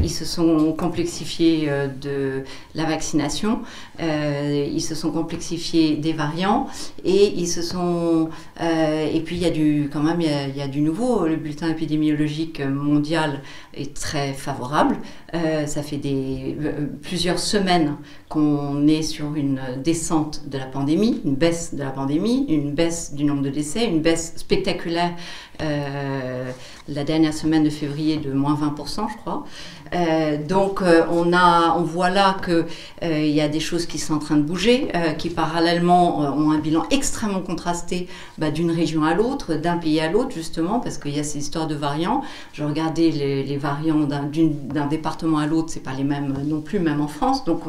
ils 0.01 0.09
se 0.09 0.25
sont 0.25 0.73
complexifiés 0.73 1.69
de 2.01 2.43
la 2.73 2.85
vaccination, 2.85 3.61
ils 3.99 4.81
se 4.81 4.95
sont 4.95 5.11
complexifiés 5.11 5.95
des 5.97 6.13
variants 6.13 6.67
et 7.03 7.33
ils 7.35 7.47
se 7.47 7.61
sont... 7.61 8.29
et 8.59 9.21
puis, 9.25 9.35
il 9.35 9.41
y 9.41 9.45
a 9.45 9.51
du, 9.51 9.89
quand 9.91 10.01
même, 10.01 10.21
il 10.21 10.61
y 10.61 10.67
du 10.67 10.81
nouveau. 10.81 11.27
Le 11.27 11.35
bulletin 11.35 11.69
épidémiologique 11.69 12.61
mondial 12.61 13.41
est 13.73 13.93
très 13.95 14.33
favorable. 14.33 14.97
ça 15.33 15.83
fait 15.83 15.97
des, 15.97 16.57
plusieurs 17.01 17.39
semaines 17.39 17.95
qu'on 18.29 18.87
est 18.87 19.03
sur 19.03 19.35
une 19.35 19.59
descente 19.77 20.47
de 20.47 20.57
la 20.57 20.65
pandémie, 20.65 21.21
une 21.25 21.35
baisse 21.35 21.73
de 21.73 21.83
la 21.83 21.91
pandémie, 21.91 22.45
une 22.49 22.73
baisse 22.73 23.13
du 23.13 23.23
nombre 23.23 23.41
de 23.41 23.49
décès, 23.49 23.85
une 23.85 24.01
baisse 24.01 24.33
spectaculaire 24.35 25.13
euh, 25.61 26.51
la 26.87 27.03
dernière 27.03 27.33
semaine 27.33 27.63
de 27.63 27.69
février 27.69 28.17
de 28.17 28.31
moins 28.31 28.55
20%, 28.55 29.07
je 29.11 29.17
crois. 29.17 29.45
Euh, 29.93 30.37
donc 30.37 30.81
euh, 30.81 31.03
on, 31.11 31.33
a, 31.33 31.75
on 31.77 31.83
voit 31.83 32.09
là 32.09 32.37
qu'il 32.43 32.65
il 33.03 33.31
y 33.31 33.41
a 33.41 33.47
des 33.47 33.59
choses 33.59 33.85
qui 33.85 33.99
sont 33.99 34.15
en 34.15 34.19
train 34.19 34.37
de 34.37 34.41
bouger, 34.41 34.87
qui 35.17 35.29
parallèlement 35.29 36.19
ont 36.19 36.51
un 36.51 36.57
bilan 36.57 36.83
extrêmement 36.89 37.41
contrasté 37.41 38.07
bah, 38.37 38.51
d'une 38.51 38.71
région 38.71 39.03
à 39.03 39.13
l'autre, 39.13 39.55
d'un 39.55 39.77
pays 39.77 39.99
à 39.99 40.11
l'autre 40.11 40.31
justement, 40.33 40.79
parce 40.79 40.97
qu'il 40.97 41.15
y 41.15 41.19
a 41.19 41.23
ces 41.23 41.39
histoires 41.39 41.67
de 41.67 41.75
variants. 41.75 42.23
Je 42.53 42.63
regardais 42.63 43.09
les, 43.09 43.43
les 43.43 43.57
variants 43.57 43.99
d'un 43.99 44.87
département 44.87 45.37
à 45.37 45.45
l'autre, 45.45 45.69
c'est 45.69 45.83
pas 45.83 45.93
les 45.93 46.03
mêmes 46.03 46.33
non 46.45 46.61
plus, 46.61 46.79
même 46.79 47.01
en 47.01 47.07
France. 47.07 47.45
Donc 47.45 47.61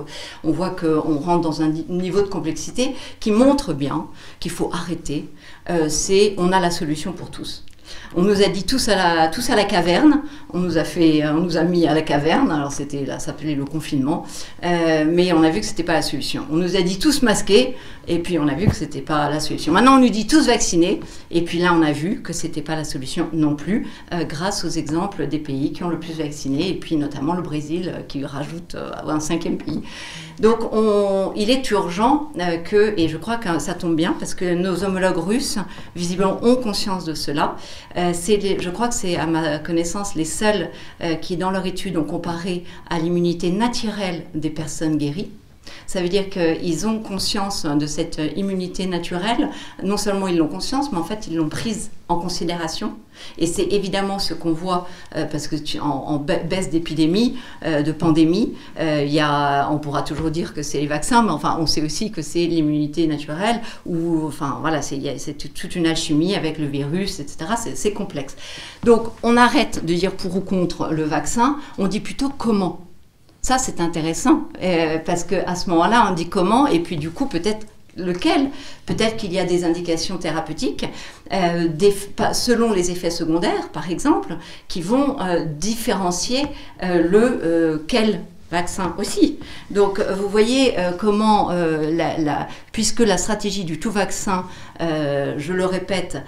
on 0.45 0.53
voit 0.53 0.71
qu'on 0.71 1.19
rentre 1.19 1.43
dans 1.43 1.63
un 1.63 1.69
niveau 1.69 2.23
de 2.23 2.29
complexité 2.29 2.95
qui 3.21 3.31
montre 3.31 3.73
bien 3.73 4.07
qu'il 4.41 4.51
faut 4.51 4.71
arrêter. 4.73 5.29
c'est 5.89 6.35
on 6.39 6.53
a 6.53 6.61
la 6.61 6.71
solution 6.71 7.13
pour 7.13 7.31
tous. 7.31 7.65
On 8.15 8.23
nous 8.23 8.43
a 8.43 8.49
dit 8.49 8.65
tous 8.65 8.89
à 8.89 9.31
la, 9.57 9.65
caverne. 9.65 10.23
On 10.53 10.59
nous 10.59 10.79
a 10.79 10.85
fait, 10.85 11.27
on 11.27 11.41
nous 11.41 11.57
a 11.57 11.63
mis 11.63 11.87
à 11.87 11.95
la 11.95 12.03
caverne. 12.03 12.51
Alors 12.51 12.73
c'était 12.73 13.05
là, 13.05 13.19
ça 13.19 13.27
s'appelait 13.27 13.55
le 13.55 13.65
confinement. 13.65 14.25
Euh, 14.65 15.05
mais 15.09 15.33
on 15.33 15.43
a 15.43 15.51
vu 15.51 15.61
que 15.61 15.67
c'était 15.67 15.83
pas 15.83 15.95
la 15.95 16.03
solution. 16.03 16.45
On 16.51 16.57
nous 16.57 16.77
a 16.77 16.83
dit 16.83 16.99
tous 16.99 17.23
masqués. 17.23 17.77
Et 18.09 18.21
puis 18.21 18.39
on 18.39 18.47
a 18.47 18.55
vu 18.55 18.69
que 18.69 18.77
c'était 18.77 19.01
pas 19.01 19.29
la 19.29 19.41
solution. 19.41 19.73
Maintenant 19.73 19.97
on 19.97 20.01
nous 20.01 20.11
dit 20.11 20.29
tous 20.29 20.47
vaccinés. 20.47 21.01
Et 21.31 21.43
puis 21.43 21.59
là 21.59 21.75
on 21.75 21.83
a 21.83 21.93
vu 21.93 22.23
que 22.23 22.33
c'était 22.33 22.63
pas 22.63 22.77
la 22.77 22.85
solution 22.85 23.29
non 23.33 23.57
plus, 23.57 23.89
euh, 24.15 24.23
grâce 24.23 24.65
aux 24.65 24.69
exemples 24.69 25.27
des 25.27 25.39
pays 25.39 25.73
qui 25.73 25.83
ont 25.83 25.89
le 25.89 25.99
plus 25.99 26.15
vacciné. 26.15 26.69
Et 26.71 26.75
puis 26.75 26.97
notamment 26.97 27.35
le 27.35 27.43
Brésil 27.43 27.93
euh, 27.93 28.03
qui 28.07 28.25
rajoute 28.25 28.77
un 29.07 29.21
cinquième 29.21 29.59
pays. 29.59 29.83
Donc 30.39 30.59
il 31.35 31.51
est 31.51 31.71
urgent 31.71 32.31
que, 32.65 32.95
et 32.99 33.09
je 33.09 33.17
crois 33.17 33.37
que 33.37 33.59
ça 33.59 33.75
tombe 33.75 33.97
bien 33.97 34.15
parce 34.19 34.35
que 34.35 34.55
nos 34.55 34.85
homologues 34.85 35.17
russes 35.17 35.59
visiblement 35.95 36.39
ont 36.43 36.57
conscience 36.57 37.05
de 37.05 37.15
cela. 37.15 37.57
Euh, 37.97 38.13
je 38.13 38.71
crois 38.71 38.89
que 38.89 38.95
c'est 38.95 39.17
à 39.17 39.27
ma 39.27 39.59
connaissance 39.59 40.15
les 40.15 40.25
seuls 40.25 40.69
euh, 41.03 41.15
qui, 41.15 41.37
dans 41.37 41.51
leur 41.51 41.67
étude, 41.67 41.97
ont 41.97 42.05
comparé 42.05 42.65
à 42.91 42.99
l'immunité 42.99 43.51
naturelle 43.51 44.25
des 44.35 44.51
personnes 44.51 44.97
guéries. 44.99 45.31
Ça 45.87 46.03
veut 46.03 46.09
dire 46.09 46.29
qu'ils 46.31 46.87
ont 46.87 46.99
conscience 46.99 47.65
de 47.65 47.87
cette 47.87 48.21
immunité 48.37 48.87
naturelle. 48.87 49.51
Non 49.83 49.97
seulement 49.97 50.29
ils 50.29 50.37
l'ont 50.37 50.49
conscience, 50.49 50.93
mais 50.93 50.99
en 50.99 51.05
fait 51.05 51.27
ils 51.29 51.37
l'ont 51.37 51.49
prise 51.49 51.91
en 52.09 52.19
considération. 52.19 52.95
Et 53.39 53.47
c'est 53.47 53.65
évidemment 53.65 54.19
ce 54.19 54.35
qu'on 54.35 54.53
voit, 54.53 54.87
euh, 55.17 55.25
parce 55.25 55.49
que 55.49 55.57
en, 55.81 56.19
baisse 56.19 56.71
d'épidémie, 56.71 57.37
euh, 57.65 57.83
de 57.83 57.91
pandémie, 57.91 58.53
euh, 58.79 59.05
y 59.05 59.19
a, 59.19 59.69
on 59.71 59.79
pourra 59.79 60.03
toujours 60.03 60.31
dire 60.31 60.55
que 60.55 60.63
c'est 60.63 60.81
les 60.81 60.87
vaccins, 60.87 61.23
mais 61.23 61.31
enfin 61.31 61.57
on 61.59 61.67
sait 61.67 61.83
aussi 61.83 62.11
que 62.11 62.23
c'est 62.23 62.47
l'immunité 62.47 63.07
naturelle, 63.07 63.61
ou 63.87 64.27
enfin 64.27 64.59
voilà, 64.61 64.83
c'est 64.83 64.99
toute 65.55 65.75
une 65.75 65.87
alchimie 65.87 66.37
avec 66.37 66.59
le 66.59 66.67
virus, 66.67 67.19
etc. 67.19 67.51
C'est 67.75 67.93
complexe. 67.93 68.37
Donc 68.85 69.09
on 69.23 69.37
arrête 69.37 69.85
de 69.85 69.95
dire 69.95 70.13
pour 70.13 70.37
ou 70.37 70.41
contre 70.41 70.89
le 70.93 71.05
vaccin, 71.05 71.57
on 71.79 71.89
dit 71.89 72.01
plutôt 72.01 72.29
comment. 72.29 72.86
Ça, 73.47 73.59
c'est 73.59 73.81
intéressant, 73.81 74.49
euh, 74.61 74.99
parce 74.99 75.23
qu'à 75.23 75.55
ce 75.55 75.71
moment-là, 75.71 76.09
on 76.11 76.15
dit 76.15 76.29
comment, 76.29 76.67
et 76.67 76.81
puis 76.81 76.97
du 76.97 77.11
coup, 77.11 77.27
peut-être 77.27 77.65
lequel. 77.97 78.51
Peut-être 78.87 79.17
qu'il 79.17 79.33
y 79.33 79.39
a 79.39 79.45
des 79.45 79.65
indications 79.65 80.19
thérapeutiques, 80.19 80.85
euh, 81.33 81.69
selon 82.33 82.73
les 82.73 82.91
effets 82.91 83.11
secondaires, 83.11 83.69
par 83.73 83.89
exemple, 83.89 84.35
qui 84.67 84.81
vont 84.83 85.21
euh, 85.21 85.45
différencier 85.45 86.43
le 86.83 87.85
quel 87.87 88.23
vaccin 88.51 88.97
aussi. 88.99 89.39
Donc 89.71 90.01
vous 90.01 90.29
voyez 90.29 90.75
comment, 90.99 91.51
la, 91.53 92.49
puisque 92.77 93.01
la 93.01 93.17
stratégie 93.17 93.65
du 93.65 93.81
tout 93.81 93.91
vaccin, 93.91 94.45
je 94.81 95.53
le 95.55 95.65
répète, 95.65 96.19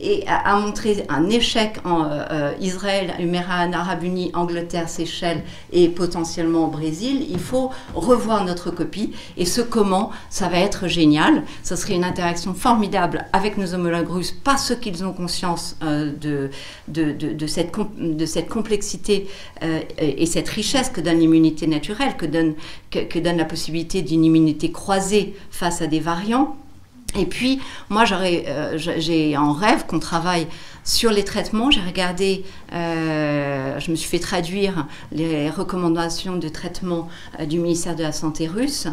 et 0.00 0.24
a, 0.26 0.56
montré 0.58 1.04
un 1.08 1.28
échec 1.30 1.76
en 1.84 2.04
euh, 2.04 2.24
euh, 2.30 2.52
Israël, 2.60 3.14
Émirats 3.18 3.68
Arabes 3.72 4.02
Unis, 4.02 4.30
Angleterre, 4.34 4.88
Seychelles 4.88 5.42
et 5.72 5.88
potentiellement 5.88 6.64
au 6.64 6.68
Brésil, 6.68 7.26
il 7.30 7.38
faut 7.38 7.70
revoir 7.94 8.44
notre 8.44 8.70
copie. 8.70 9.12
Et 9.36 9.44
ce 9.44 9.60
comment, 9.60 10.10
ça 10.30 10.48
va 10.48 10.58
être 10.58 10.88
génial. 10.88 11.42
Ça 11.62 11.76
serait 11.76 11.94
une 11.94 12.04
interaction 12.04 12.54
formidable 12.54 13.26
avec 13.32 13.56
nos 13.56 13.74
homologues 13.74 14.10
russes 14.10 14.32
parce 14.32 14.74
qu'ils 14.74 15.04
ont 15.04 15.12
conscience 15.12 15.76
euh, 15.82 16.12
de, 16.88 17.46
cette, 17.46 17.72
complexité 18.48 19.28
et, 19.98 20.26
cette 20.26 20.48
richesse 20.48 20.88
que 20.88 21.00
donne 21.00 21.18
l'immunité 21.18 21.66
naturelle, 21.66 22.16
que 22.16 22.26
donne, 22.26 22.54
que 22.90 23.18
donne 23.18 23.36
la 23.36 23.44
possibilité 23.44 24.02
d'une 24.02 24.24
immunité 24.24 24.72
croisée 24.72 25.34
face 25.50 25.63
à 25.64 25.86
des 25.86 26.00
variants. 26.00 26.56
Et 27.16 27.26
puis, 27.26 27.60
moi, 27.90 28.04
euh, 28.12 28.76
j'ai 28.76 29.36
en 29.36 29.52
rêve 29.52 29.86
qu'on 29.86 30.00
travaille 30.00 30.46
sur 30.84 31.10
les 31.10 31.24
traitements. 31.24 31.70
J'ai 31.70 31.80
regardé, 31.80 32.44
euh, 32.72 33.78
je 33.80 33.90
me 33.90 33.96
suis 33.96 34.08
fait 34.08 34.18
traduire 34.18 34.86
les 35.12 35.50
recommandations 35.50 36.36
de 36.36 36.48
traitement 36.48 37.08
euh, 37.40 37.46
du 37.46 37.58
ministère 37.58 37.96
de 37.96 38.02
la 38.02 38.12
Santé 38.12 38.46
russe. 38.46 38.86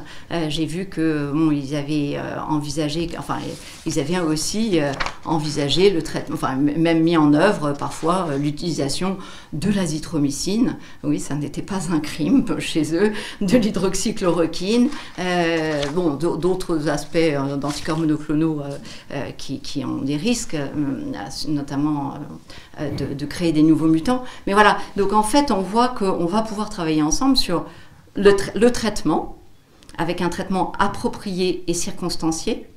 j'ai 0.49 0.65
vu 0.65 0.85
que 0.85 1.31
bon, 1.33 1.51
ils 1.51 1.75
avaient 1.75 2.17
envisagé, 2.47 3.09
enfin, 3.17 3.37
ils 3.85 3.99
avaient 3.99 4.19
aussi 4.19 4.79
envisagé 5.25 5.89
le 5.89 6.01
traitement, 6.01 6.35
enfin, 6.35 6.55
même 6.55 7.01
mis 7.01 7.17
en 7.17 7.33
œuvre 7.33 7.73
parfois 7.73 8.29
l'utilisation 8.39 9.17
de 9.53 9.71
l'azithromycine. 9.71 10.77
Oui, 11.03 11.19
ça 11.19 11.35
n'était 11.35 11.61
pas 11.61 11.91
un 11.91 11.99
crime 11.99 12.45
chez 12.59 12.95
eux, 12.95 13.11
de 13.41 13.57
l'hydroxychloroquine. 13.57 14.89
bon, 15.93 16.15
d'autres 16.15 16.87
aspects 16.87 17.17
d'anticorps 17.59 17.97
monoclonaux 17.97 18.61
euh, 18.61 18.77
euh, 19.11 19.31
qui, 19.37 19.83
ont 19.85 20.01
des 20.01 20.17
risques, 20.17 20.55
euh, 20.55 20.67
notamment 21.81 22.13
de, 22.79 23.25
créer 23.25 23.51
des 23.51 23.63
nouveaux 23.63 23.87
mutants. 23.87 24.23
Mais 24.47 24.53
voilà, 24.53 24.77
donc 24.95 25.13
en 25.13 25.23
fait, 25.23 25.51
on 25.51 25.61
voit 25.61 25.89
qu'on 25.89 26.25
va 26.25 26.41
pouvoir 26.41 26.69
travailler 26.69 27.01
ensemble 27.01 27.37
sur 27.37 27.65
le, 28.15 28.69
traitement, 28.69 29.37
avec 29.97 30.21
un 30.21 30.29
traitement 30.29 30.73
approprié 30.79 31.63
et 31.67 31.73
circonstancié. 31.73 32.67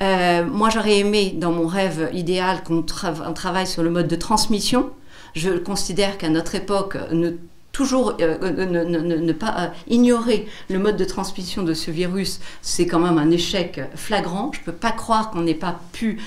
moi, 0.00 0.70
j'aurais 0.70 0.98
aimé, 0.98 1.34
dans 1.36 1.52
mon 1.52 1.66
rêve 1.66 2.10
idéal, 2.12 2.62
qu'on 2.64 2.82
travaille 2.82 3.66
sur 3.66 3.82
le 3.82 3.90
mode 3.90 4.08
de 4.08 4.16
transmission. 4.16 4.90
Je 5.34 5.50
considère 5.50 6.16
qu'à 6.16 6.28
notre 6.28 6.54
époque, 6.54 6.96
ne 7.12 7.32
toujours 7.74 8.14
euh, 8.20 8.38
euh, 8.42 9.20
ne, 9.20 9.32
pas 9.32 9.54
euh, 9.58 9.66
ignorer 9.88 10.46
le 10.70 10.78
mode 10.78 10.96
de 10.96 11.04
transmission 11.04 11.62
de 11.64 11.74
ce 11.74 11.90
virus, 11.90 12.40
c'est 12.62 12.86
quand 12.86 13.00
même 13.00 13.18
un 13.18 13.30
échec 13.30 13.80
flagrant. 13.96 14.52
Je 14.54 14.60
ne 14.60 14.64
peux 14.64 14.72
pas 14.72 14.92
croire 14.92 15.30
qu'on 15.30 15.42
n'ait 15.42 15.54
pas 15.54 15.80
pu, 15.92 16.20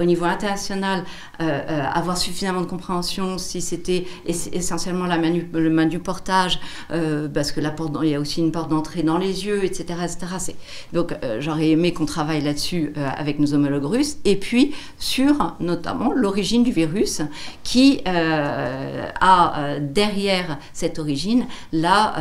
au 0.00 0.04
niveau 0.04 0.24
international, 0.24 1.02
avoir 1.40 2.16
suffisamment 2.16 2.60
de 2.60 2.66
compréhension 2.66 3.38
si 3.38 3.60
c'était 3.60 4.06
essentiellement 4.26 5.06
la 5.06 5.16
le 5.16 5.70
main 5.70 5.86
du 5.86 5.98
portage, 5.98 6.60
parce 6.88 7.50
que 7.50 7.60
la 7.60 7.72
porte, 7.72 7.96
il 8.02 8.10
y 8.10 8.14
a 8.14 8.20
aussi 8.20 8.40
une 8.40 8.52
porte 8.52 8.70
d'entrée 8.70 9.02
dans 9.02 9.18
les 9.18 9.46
yeux, 9.46 9.64
etc. 9.64 9.98
etc. 10.04 10.54
Donc 10.92 11.16
j'aurais 11.40 11.70
aimé 11.70 11.92
qu'on 11.92 12.06
travaille 12.06 12.42
là-dessus 12.42 12.92
avec 12.96 13.40
nos 13.40 13.52
homologues 13.54 13.86
russes, 13.86 14.18
et 14.24 14.36
puis 14.36 14.74
sur 14.98 15.56
notamment 15.58 16.12
l'origine 16.12 16.62
du 16.62 16.70
virus 16.70 17.22
qui 17.64 18.00
a 18.06 19.78
derrière 19.80 20.58
cette 20.72 20.83
origine, 20.98 21.46
là, 21.72 22.14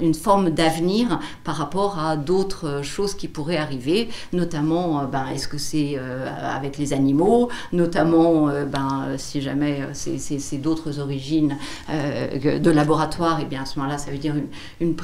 une 0.00 0.14
forme 0.14 0.50
d'avenir 0.50 1.18
par 1.44 1.56
rapport 1.56 1.98
à 1.98 2.16
d'autres 2.16 2.82
choses 2.82 3.14
qui 3.14 3.28
pourraient 3.28 3.56
arriver, 3.56 4.08
notamment, 4.32 5.04
ben, 5.04 5.26
est-ce 5.34 5.48
que 5.48 5.58
c'est 5.58 5.98
avec 6.42 6.78
les 6.78 6.92
animaux, 6.92 7.48
notamment, 7.72 8.48
ben, 8.70 9.06
si 9.16 9.40
jamais 9.40 9.80
c'est 9.92 10.58
d'autres 10.58 10.98
origines 11.00 11.56
de 11.88 12.70
laboratoire, 12.70 13.40
et 13.40 13.44
bien 13.44 13.62
à 13.62 13.66
ce 13.66 13.78
moment-là, 13.78 13.98
ça 13.98 14.10
veut 14.10 14.18
dire 14.18 14.34
une, 14.80 14.94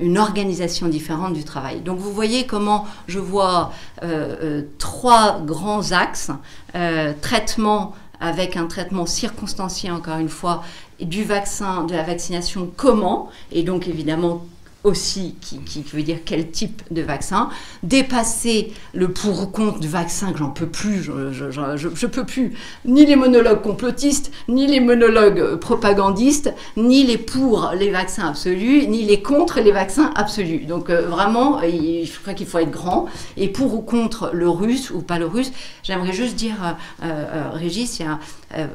une, 0.00 0.18
organisation 0.18 0.88
différente 0.88 1.34
du 1.34 1.44
travail. 1.44 1.80
Donc 1.80 1.98
vous 1.98 2.12
voyez 2.12 2.46
comment 2.46 2.86
je 3.06 3.18
vois 3.18 3.72
euh, 4.02 4.36
euh, 4.42 4.62
trois 4.78 5.40
grands 5.40 5.92
axes. 5.92 6.30
Euh, 6.74 7.12
traitement 7.20 7.94
avec 8.20 8.56
un 8.56 8.66
traitement 8.66 9.06
circonstancié, 9.06 9.90
encore 9.90 10.18
une 10.18 10.28
fois, 10.28 10.64
du 11.00 11.24
vaccin, 11.24 11.84
de 11.84 11.94
la 11.94 12.02
vaccination, 12.02 12.70
comment, 12.76 13.28
et 13.52 13.62
donc 13.62 13.88
évidemment 13.88 14.44
aussi, 14.84 15.34
qui, 15.40 15.82
veut 15.92 16.02
dire 16.02 16.18
quel 16.24 16.50
type 16.50 16.82
de 16.90 17.02
vaccin, 17.02 17.48
dépasser 17.82 18.72
le 18.94 19.08
pour 19.08 19.42
ou 19.42 19.46
contre 19.46 19.80
du 19.80 19.88
vaccin 19.88 20.32
que 20.32 20.38
j'en 20.38 20.50
peux 20.50 20.68
plus, 20.68 21.02
je, 21.02 21.32
je, 21.32 22.06
peux 22.06 22.24
plus, 22.24 22.54
ni 22.84 23.04
les 23.04 23.16
monologues 23.16 23.60
complotistes, 23.60 24.30
ni 24.48 24.66
les 24.66 24.78
monologues 24.80 25.56
propagandistes, 25.56 26.54
ni 26.76 27.04
les 27.04 27.18
pour 27.18 27.72
les 27.76 27.90
vaccins 27.90 28.28
absolus, 28.28 28.86
ni 28.86 29.04
les 29.04 29.20
contre 29.20 29.60
les 29.60 29.72
vaccins 29.72 30.12
absolus. 30.14 30.60
Donc 30.60 30.90
euh, 30.90 31.02
vraiment, 31.02 31.60
je 31.60 32.20
crois 32.20 32.34
qu'il 32.34 32.46
faut 32.46 32.58
être 32.58 32.70
grand. 32.70 33.06
Et 33.36 33.48
pour 33.48 33.74
ou 33.74 33.80
contre 33.80 34.30
le 34.32 34.48
russe 34.48 34.90
ou 34.90 35.02
pas 35.02 35.18
le 35.18 35.26
russe, 35.26 35.52
j'aimerais 35.82 36.12
juste 36.12 36.36
dire, 36.36 36.76
euh, 37.02 37.04
euh, 37.04 37.50
Régis, 37.52 37.98
il 37.98 38.06
y 38.06 38.08
a 38.08 38.18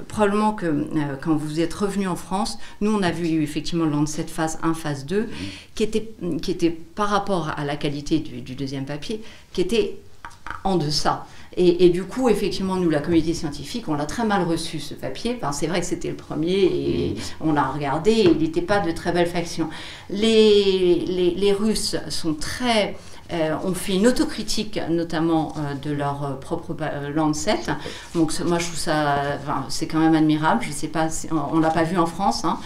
probablement 0.07 0.53
que 0.53 0.87
quand 1.21 1.35
vous 1.35 1.59
êtes 1.59 1.73
revenu 1.73 2.07
en 2.07 2.15
France, 2.15 2.57
nous 2.81 2.91
on 2.91 3.01
a 3.01 3.11
vu 3.11 3.41
effectivement 3.41 4.05
cette 4.05 4.29
phase 4.29 4.59
1, 4.61 4.73
phase 4.73 5.05
2, 5.05 5.29
qui 5.75 5.83
était 5.83 6.11
qui 6.41 6.51
était 6.51 6.69
par 6.69 7.09
rapport 7.09 7.51
à 7.57 7.65
la 7.65 7.75
qualité 7.75 8.19
du, 8.19 8.55
deuxième 8.55 8.85
papier, 8.85 9.21
qui 9.51 9.61
était 9.61 9.97
en 10.63 10.77
deçà. 10.77 11.25
Et, 11.55 11.89
du 11.89 12.03
coup, 12.03 12.29
effectivement, 12.29 12.77
nous, 12.77 12.89
la 12.89 12.99
communauté 12.99 13.33
scientifique, 13.33 13.87
on 13.87 13.93
l'a 13.93 14.07
très 14.07 14.25
mal 14.25 14.43
reçu, 14.43 14.79
ce 14.79 14.95
papier. 14.95 15.39
c'est 15.51 15.67
vrai 15.67 15.81
que 15.81 15.85
c'était 15.85 16.09
le 16.09 16.15
premier 16.15 16.51
et 16.51 17.15
on 17.39 17.53
l'a 17.53 17.65
regardé 17.65 18.11
et 18.11 18.23
il 18.23 18.39
n'était 18.39 18.63
pas 18.63 18.79
de 18.79 18.91
très 18.91 19.11
belle 19.11 19.27
faction. 19.27 19.69
Les, 20.09 21.33
les, 21.35 21.53
Russes 21.53 21.95
sont 22.09 22.33
très... 22.33 22.95
Euh, 23.33 23.55
ont 23.63 23.73
fait 23.73 23.95
une 23.95 24.05
autocritique, 24.05 24.79
notamment 24.89 25.53
euh, 25.57 25.73
de 25.73 25.91
leur 25.91 26.23
euh, 26.23 26.33
propre 26.33 26.75
Lancet. 27.15 27.59
Donc, 28.13 28.31
moi, 28.41 28.59
je 28.59 28.65
trouve 28.65 28.77
ça, 28.77 29.39
c'est 29.69 29.87
quand 29.87 29.99
même 29.99 30.13
admirable. 30.13 30.61
Je 30.63 30.71
sais 30.71 30.87
pas, 30.87 31.07
on, 31.31 31.57
ne 31.57 31.61
l'a 31.61 31.71
pas 31.71 31.83
vu 31.83 31.97
en 31.97 32.05
France. 32.05 32.45
Hein. 32.45 32.59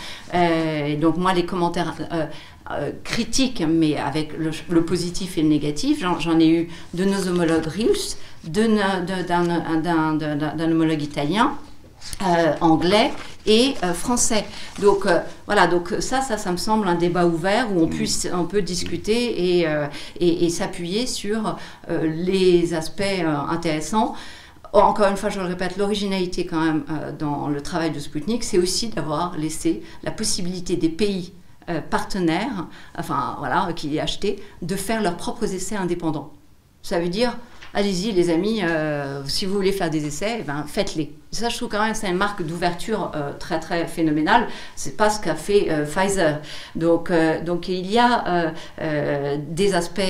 donc, 1.00 1.18
moi, 1.18 1.34
les 1.34 1.46
commentaires 1.46 1.94
euh, 2.72 2.92
critique, 3.06 3.64
mais 3.66 3.96
avec 3.96 4.34
le, 4.38 4.82
positif 4.84 5.38
et 5.38 5.42
le 5.42 5.48
négatif. 5.48 6.04
J'en 6.20 6.38
ai 6.38 6.50
eu 6.50 6.68
de 6.94 7.06
nos 7.06 7.30
homologues 7.30 7.66
russes, 7.66 8.18
d'un 8.44 8.76
homologue 10.60 11.02
italien, 11.02 11.54
euh, 12.22 12.54
anglais 12.62 13.12
et 13.46 13.76
euh, 13.84 13.94
français. 13.94 14.46
Donc 14.82 15.06
voilà, 15.46 15.68
donc 15.68 15.94
ça, 16.00 16.22
ça, 16.22 16.38
ça 16.38 16.52
me 16.52 16.58
semble 16.58 16.88
un 16.88 16.96
débat 16.96 17.26
ouvert 17.26 17.72
où 17.74 17.82
on, 17.82 17.88
puisse, 17.88 18.28
on 18.34 18.46
peut 18.46 18.62
discuter 18.62 19.62
et, 19.62 19.68
et, 20.20 20.50
s'appuyer 20.50 21.08
sur 21.08 21.58
les 21.90 22.74
aspects 22.74 23.02
intéressants. 23.50 24.16
Encore 24.74 25.08
une 25.08 25.18
fois, 25.18 25.30
je 25.30 25.40
le 25.40 25.46
répète, 25.46 25.78
l'originalité 25.78 26.46
quand 26.46 26.60
même 26.60 26.84
dans 27.18 27.48
le 27.48 27.62
travail 27.62 27.92
de 27.92 28.00
Sputnik, 28.00 28.44
c'est 28.44 28.58
aussi 28.58 28.90
d'avoir 28.90 29.38
laissé 29.38 29.82
la 30.04 30.12
possibilité 30.12 30.76
des 30.76 30.90
pays 30.90 31.34
euh, 31.70 31.82
partenaires, 31.82 32.66
enfin 32.98 33.36
voilà, 33.40 33.68
qui 33.76 33.98
est 33.98 34.00
acheté, 34.00 34.42
de 34.62 34.78
faire 34.78 35.02
leurs 35.02 35.18
propres 35.18 35.54
essais 35.54 35.76
indépendants. 35.76 36.32
Ça 36.82 36.98
veut 36.98 37.10
dire, 37.10 37.38
allez-y 37.74 38.14
les 38.14 38.30
amis, 38.30 38.62
euh, 38.64 39.22
si 39.28 39.46
vous 39.46 39.54
voulez 39.54 39.74
faire 39.74 39.90
des 39.90 40.06
essais, 40.06 40.38
eh 40.40 40.44
ben, 40.44 40.64
faites-les. 40.66 41.14
Ça, 41.32 41.50
je 41.50 41.58
trouve 41.58 41.70
quand 41.70 41.84
même 41.84 41.94
c'est 41.94 42.10
une 42.10 42.18
marque 42.18 42.44
d'ouverture 42.44 43.12
euh, 43.16 43.32
très 43.38 43.60
très 43.60 43.86
phénoménale. 43.88 44.48
C'est 44.76 44.98
pas 44.98 45.10
ce 45.10 45.20
qu'a 45.20 45.36
fait 45.36 45.68
Pfizer. 45.86 46.40
Donc, 46.76 47.12
donc 47.46 47.68
il 47.68 47.92
y 47.92 48.00
a 48.00 48.54
des 49.38 49.76
aspects 49.76 50.02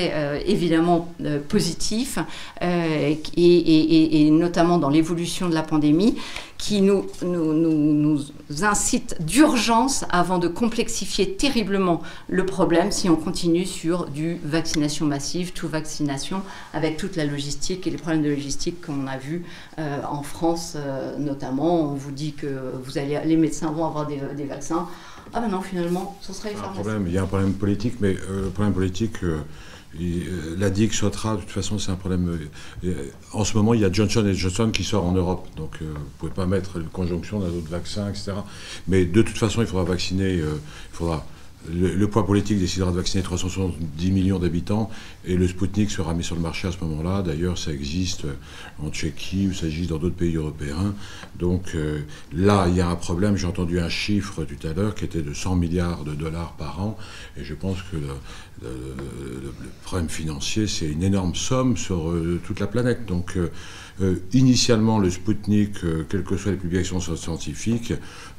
évidemment 0.45 1.13
positifs 1.49 2.19
et, 2.61 4.29
notamment 4.31 4.77
dans 4.77 4.89
l'évolution 4.89 5.49
de 5.49 5.53
la 5.53 5.63
pandémie 5.63 6.17
qui 6.57 6.81
nous, 6.81 7.05
nous, 7.21 8.19
incite 8.61 9.15
d'urgence 9.19 10.05
avant 10.09 10.39
de 10.39 10.47
complexifier 10.47 11.33
terriblement 11.33 12.01
le 12.29 12.45
problème 12.45 12.91
si 12.91 13.09
on 13.09 13.15
continue 13.15 13.65
sur 13.65 14.07
du 14.07 14.39
vaccination 14.43 15.05
massive, 15.05 15.53
tout 15.53 15.67
vaccination, 15.67 16.41
avec 16.73 16.97
toute 16.97 17.15
la 17.15 17.25
logistique 17.25 17.85
et 17.85 17.91
les 17.91 17.97
problèmes 17.97 18.23
de 18.23 18.29
logistique 18.29 18.85
qu'on 18.85 19.07
a 19.07 19.17
vus 19.17 19.43
euh, 19.77 19.99
en 20.09 20.23
France 20.23 20.73
euh, 20.75 21.06
notamment. 21.17 21.91
On 21.91 21.95
vous 21.95 22.11
dit 22.11 22.33
que 22.33 22.47
vous 22.83 22.97
allez, 22.97 23.19
les 23.25 23.37
médecins 23.37 23.71
vont 23.71 23.85
avoir 23.85 24.07
des, 24.07 24.19
des 24.35 24.45
vaccins. 24.45 24.87
Ah 25.33 25.41
ben 25.41 25.49
non, 25.49 25.61
finalement, 25.61 26.17
ce 26.21 26.33
serait 26.33 26.49
les 26.49 26.55
Problème, 26.55 27.05
il 27.07 27.13
y 27.13 27.17
a 27.17 27.23
un 27.23 27.27
problème 27.27 27.53
politique, 27.53 27.95
mais 27.99 28.15
euh, 28.29 28.45
le 28.45 28.49
problème 28.49 28.73
politique... 28.73 29.23
Euh, 29.23 30.55
la 30.57 30.69
DIC 30.69 30.93
sautera, 30.93 31.35
de 31.35 31.41
toute 31.41 31.49
façon, 31.49 31.79
c'est 31.79 31.91
un 31.91 31.95
problème. 31.95 32.39
Euh, 32.83 33.09
en 33.33 33.43
ce 33.43 33.55
moment, 33.57 33.73
il 33.73 33.81
y 33.81 33.85
a 33.85 33.91
Johnson 33.91 34.29
Johnson 34.33 34.69
qui 34.71 34.83
sort 34.83 35.05
en 35.05 35.11
Europe. 35.13 35.47
Donc, 35.55 35.77
euh, 35.81 35.85
vous 35.85 35.99
ne 35.99 36.09
pouvez 36.19 36.31
pas 36.31 36.45
mettre 36.45 36.77
une 36.77 36.87
conjonction 36.87 37.39
d'un 37.39 37.47
autre 37.47 37.69
vaccin, 37.69 38.09
etc. 38.09 38.33
Mais 38.87 39.05
de 39.05 39.21
toute 39.21 39.37
façon, 39.37 39.61
il 39.61 39.67
faudra 39.67 39.85
vacciner. 39.85 40.35
il 40.35 40.43
faudra 40.91 41.25
le, 41.69 42.07
poids 42.07 42.25
politique 42.25 42.59
décidera 42.59 42.91
de 42.91 42.97
vacciner 42.97 43.23
370 43.23 44.11
millions 44.11 44.39
d'habitants 44.39 44.89
et 45.25 45.35
le 45.35 45.47
Sputnik 45.47 45.91
sera 45.91 46.13
mis 46.13 46.23
sur 46.23 46.35
le 46.35 46.41
marché 46.41 46.67
à 46.67 46.71
ce 46.71 46.77
moment-là. 46.85 47.21
D'ailleurs, 47.21 47.57
ça 47.57 47.71
existe 47.71 48.25
en 48.79 48.89
Tchéquie, 48.89 49.49
ça 49.53 49.65
existe 49.65 49.89
dans 49.89 49.97
d'autres 49.97 50.15
pays 50.15 50.35
européens. 50.35 50.93
Donc 51.37 51.71
euh, 51.75 52.01
là, 52.33 52.67
il 52.69 52.75
y 52.75 52.81
a 52.81 52.87
un 52.87 52.95
problème. 52.95 53.35
J'ai 53.35 53.47
entendu 53.47 53.79
un 53.79 53.89
chiffre 53.89 54.45
tout 54.45 54.67
à 54.67 54.73
l'heure 54.73 54.95
qui 54.95 55.05
était 55.05 55.21
de 55.21 55.33
100 55.33 55.55
milliards 55.55 56.03
de 56.03 56.13
dollars 56.13 56.53
par 56.53 56.81
an 56.81 56.97
et 57.37 57.43
je 57.43 57.53
pense 57.53 57.79
que 57.91 57.97
le, 58.61 59.53
problème 59.83 60.09
financier, 60.09 60.67
c'est 60.67 60.87
une 60.87 61.03
énorme 61.03 61.35
somme 61.35 61.77
sur 61.77 62.09
euh, 62.09 62.41
toute 62.45 62.59
la 62.59 62.67
planète. 62.67 63.05
Donc 63.05 63.37
euh, 63.37 63.51
initialement, 64.33 64.99
le 64.99 65.09
Sputnik, 65.09 65.83
euh, 65.83 66.05
quelles 66.09 66.23
que 66.23 66.37
soient 66.37 66.51
les 66.51 66.57
publications 66.57 66.99
scientifiques, 66.99 67.93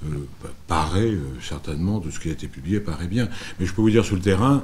euh, 0.05 0.09
paraît 0.66 1.12
certainement, 1.43 1.98
de 1.98 2.10
ce 2.10 2.20
qui 2.20 2.28
a 2.28 2.32
été 2.32 2.47
publié, 2.47 2.80
paraît 2.80 3.06
bien. 3.06 3.28
Mais 3.59 3.66
je 3.66 3.74
peux 3.74 3.82
vous 3.82 3.90
dire 3.90 4.05
sur 4.05 4.16
le 4.16 4.22
terrain, 4.22 4.62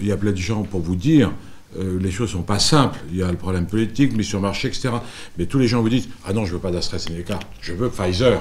il 0.00 0.06
y 0.06 0.12
a 0.12 0.16
plein 0.16 0.32
de 0.32 0.36
gens 0.36 0.62
pour 0.62 0.80
vous 0.80 0.96
dire 0.96 1.32
les 1.76 2.12
choses 2.12 2.30
sont 2.30 2.42
pas 2.42 2.60
simples. 2.60 3.00
Il 3.10 3.16
y 3.16 3.22
a 3.24 3.30
le 3.32 3.36
problème 3.36 3.66
politique, 3.66 4.16
mise 4.16 4.28
sur 4.28 4.38
le 4.38 4.42
marché, 4.42 4.68
etc. 4.68 4.90
Mais 5.36 5.46
tous 5.46 5.58
les 5.58 5.66
gens 5.66 5.82
vous 5.82 5.88
disent 5.88 6.08
Ah 6.24 6.32
non, 6.32 6.44
je 6.44 6.52
veux 6.52 6.60
pas 6.60 6.70
d'AstraZeneca, 6.70 7.40
je 7.60 7.72
veux 7.72 7.90
Pfizer. 7.90 8.40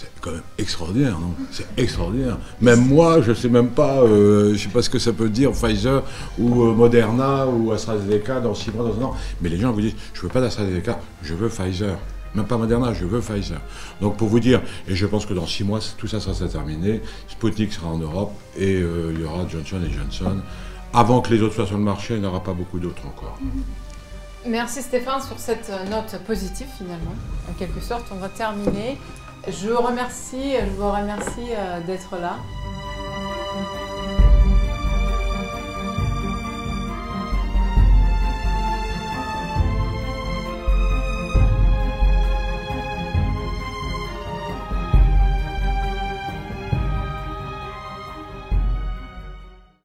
C'est 0.00 0.20
quand 0.22 0.30
même 0.30 0.42
extraordinaire, 0.56 1.18
non? 1.18 1.34
C'est 1.50 1.66
extraordinaire. 1.76 2.38
Même 2.60 2.86
moi, 2.86 3.20
je 3.20 3.30
ne 3.30 3.34
sais 3.34 3.50
même 3.50 3.68
pas, 3.68 3.98
euh, 4.00 4.54
je 4.54 4.58
sais 4.58 4.70
pas 4.70 4.80
ce 4.80 4.88
que 4.88 4.98
ça 4.98 5.12
peut 5.12 5.28
dire, 5.28 5.52
Pfizer 5.52 6.02
ou 6.38 6.62
euh, 6.62 6.72
Moderna 6.72 7.46
ou 7.46 7.70
AstraZeneca 7.70 8.40
dans 8.40 8.54
six 8.54 8.70
mois, 8.70 8.88
dans 8.88 8.98
un 8.98 9.04
an. 9.04 9.14
Mais 9.42 9.50
les 9.50 9.58
gens 9.58 9.72
vous 9.72 9.82
disent, 9.82 9.96
je 10.14 10.22
veux 10.22 10.28
pas 10.28 10.40
d'AstraZeneca, 10.40 10.98
je 11.22 11.34
veux 11.34 11.48
Pfizer. 11.48 11.98
Même 12.34 12.46
pas 12.46 12.56
Moderna, 12.56 12.94
je 12.94 13.04
veux 13.04 13.20
Pfizer. 13.20 13.60
Donc 14.00 14.16
pour 14.16 14.28
vous 14.28 14.40
dire, 14.40 14.62
et 14.88 14.94
je 14.94 15.04
pense 15.04 15.26
que 15.26 15.34
dans 15.34 15.46
six 15.46 15.64
mois, 15.64 15.80
tout 15.98 16.06
ça 16.06 16.18
sera 16.18 16.48
terminé, 16.48 17.02
Sputnik 17.28 17.72
sera 17.72 17.88
en 17.88 17.98
Europe 17.98 18.32
et 18.56 18.76
euh, 18.76 19.12
il 19.14 19.20
y 19.20 19.24
aura 19.24 19.46
Johnson 19.48 19.80
Johnson. 19.90 20.38
Avant 20.94 21.20
que 21.20 21.34
les 21.34 21.42
autres 21.42 21.56
soient 21.56 21.66
sur 21.66 21.76
le 21.76 21.84
marché, 21.84 22.14
il 22.14 22.20
n'y 22.20 22.26
aura 22.26 22.42
pas 22.42 22.54
beaucoup 22.54 22.78
d'autres 22.78 23.06
encore. 23.06 23.38
Merci 24.46 24.80
Stéphane 24.80 25.20
sur 25.20 25.38
cette 25.38 25.70
note 25.90 26.18
positive 26.26 26.68
finalement. 26.78 27.14
En 27.50 27.52
quelque 27.52 27.80
sorte, 27.80 28.06
on 28.10 28.16
va 28.16 28.30
terminer. 28.30 28.96
Je 29.48 29.68
vous 29.68 29.78
remercie, 29.80 30.54
je 30.54 30.80
vous 30.80 30.90
remercie 30.90 31.48
euh, 31.56 31.80
d'être 31.80 32.16
là. 32.18 32.36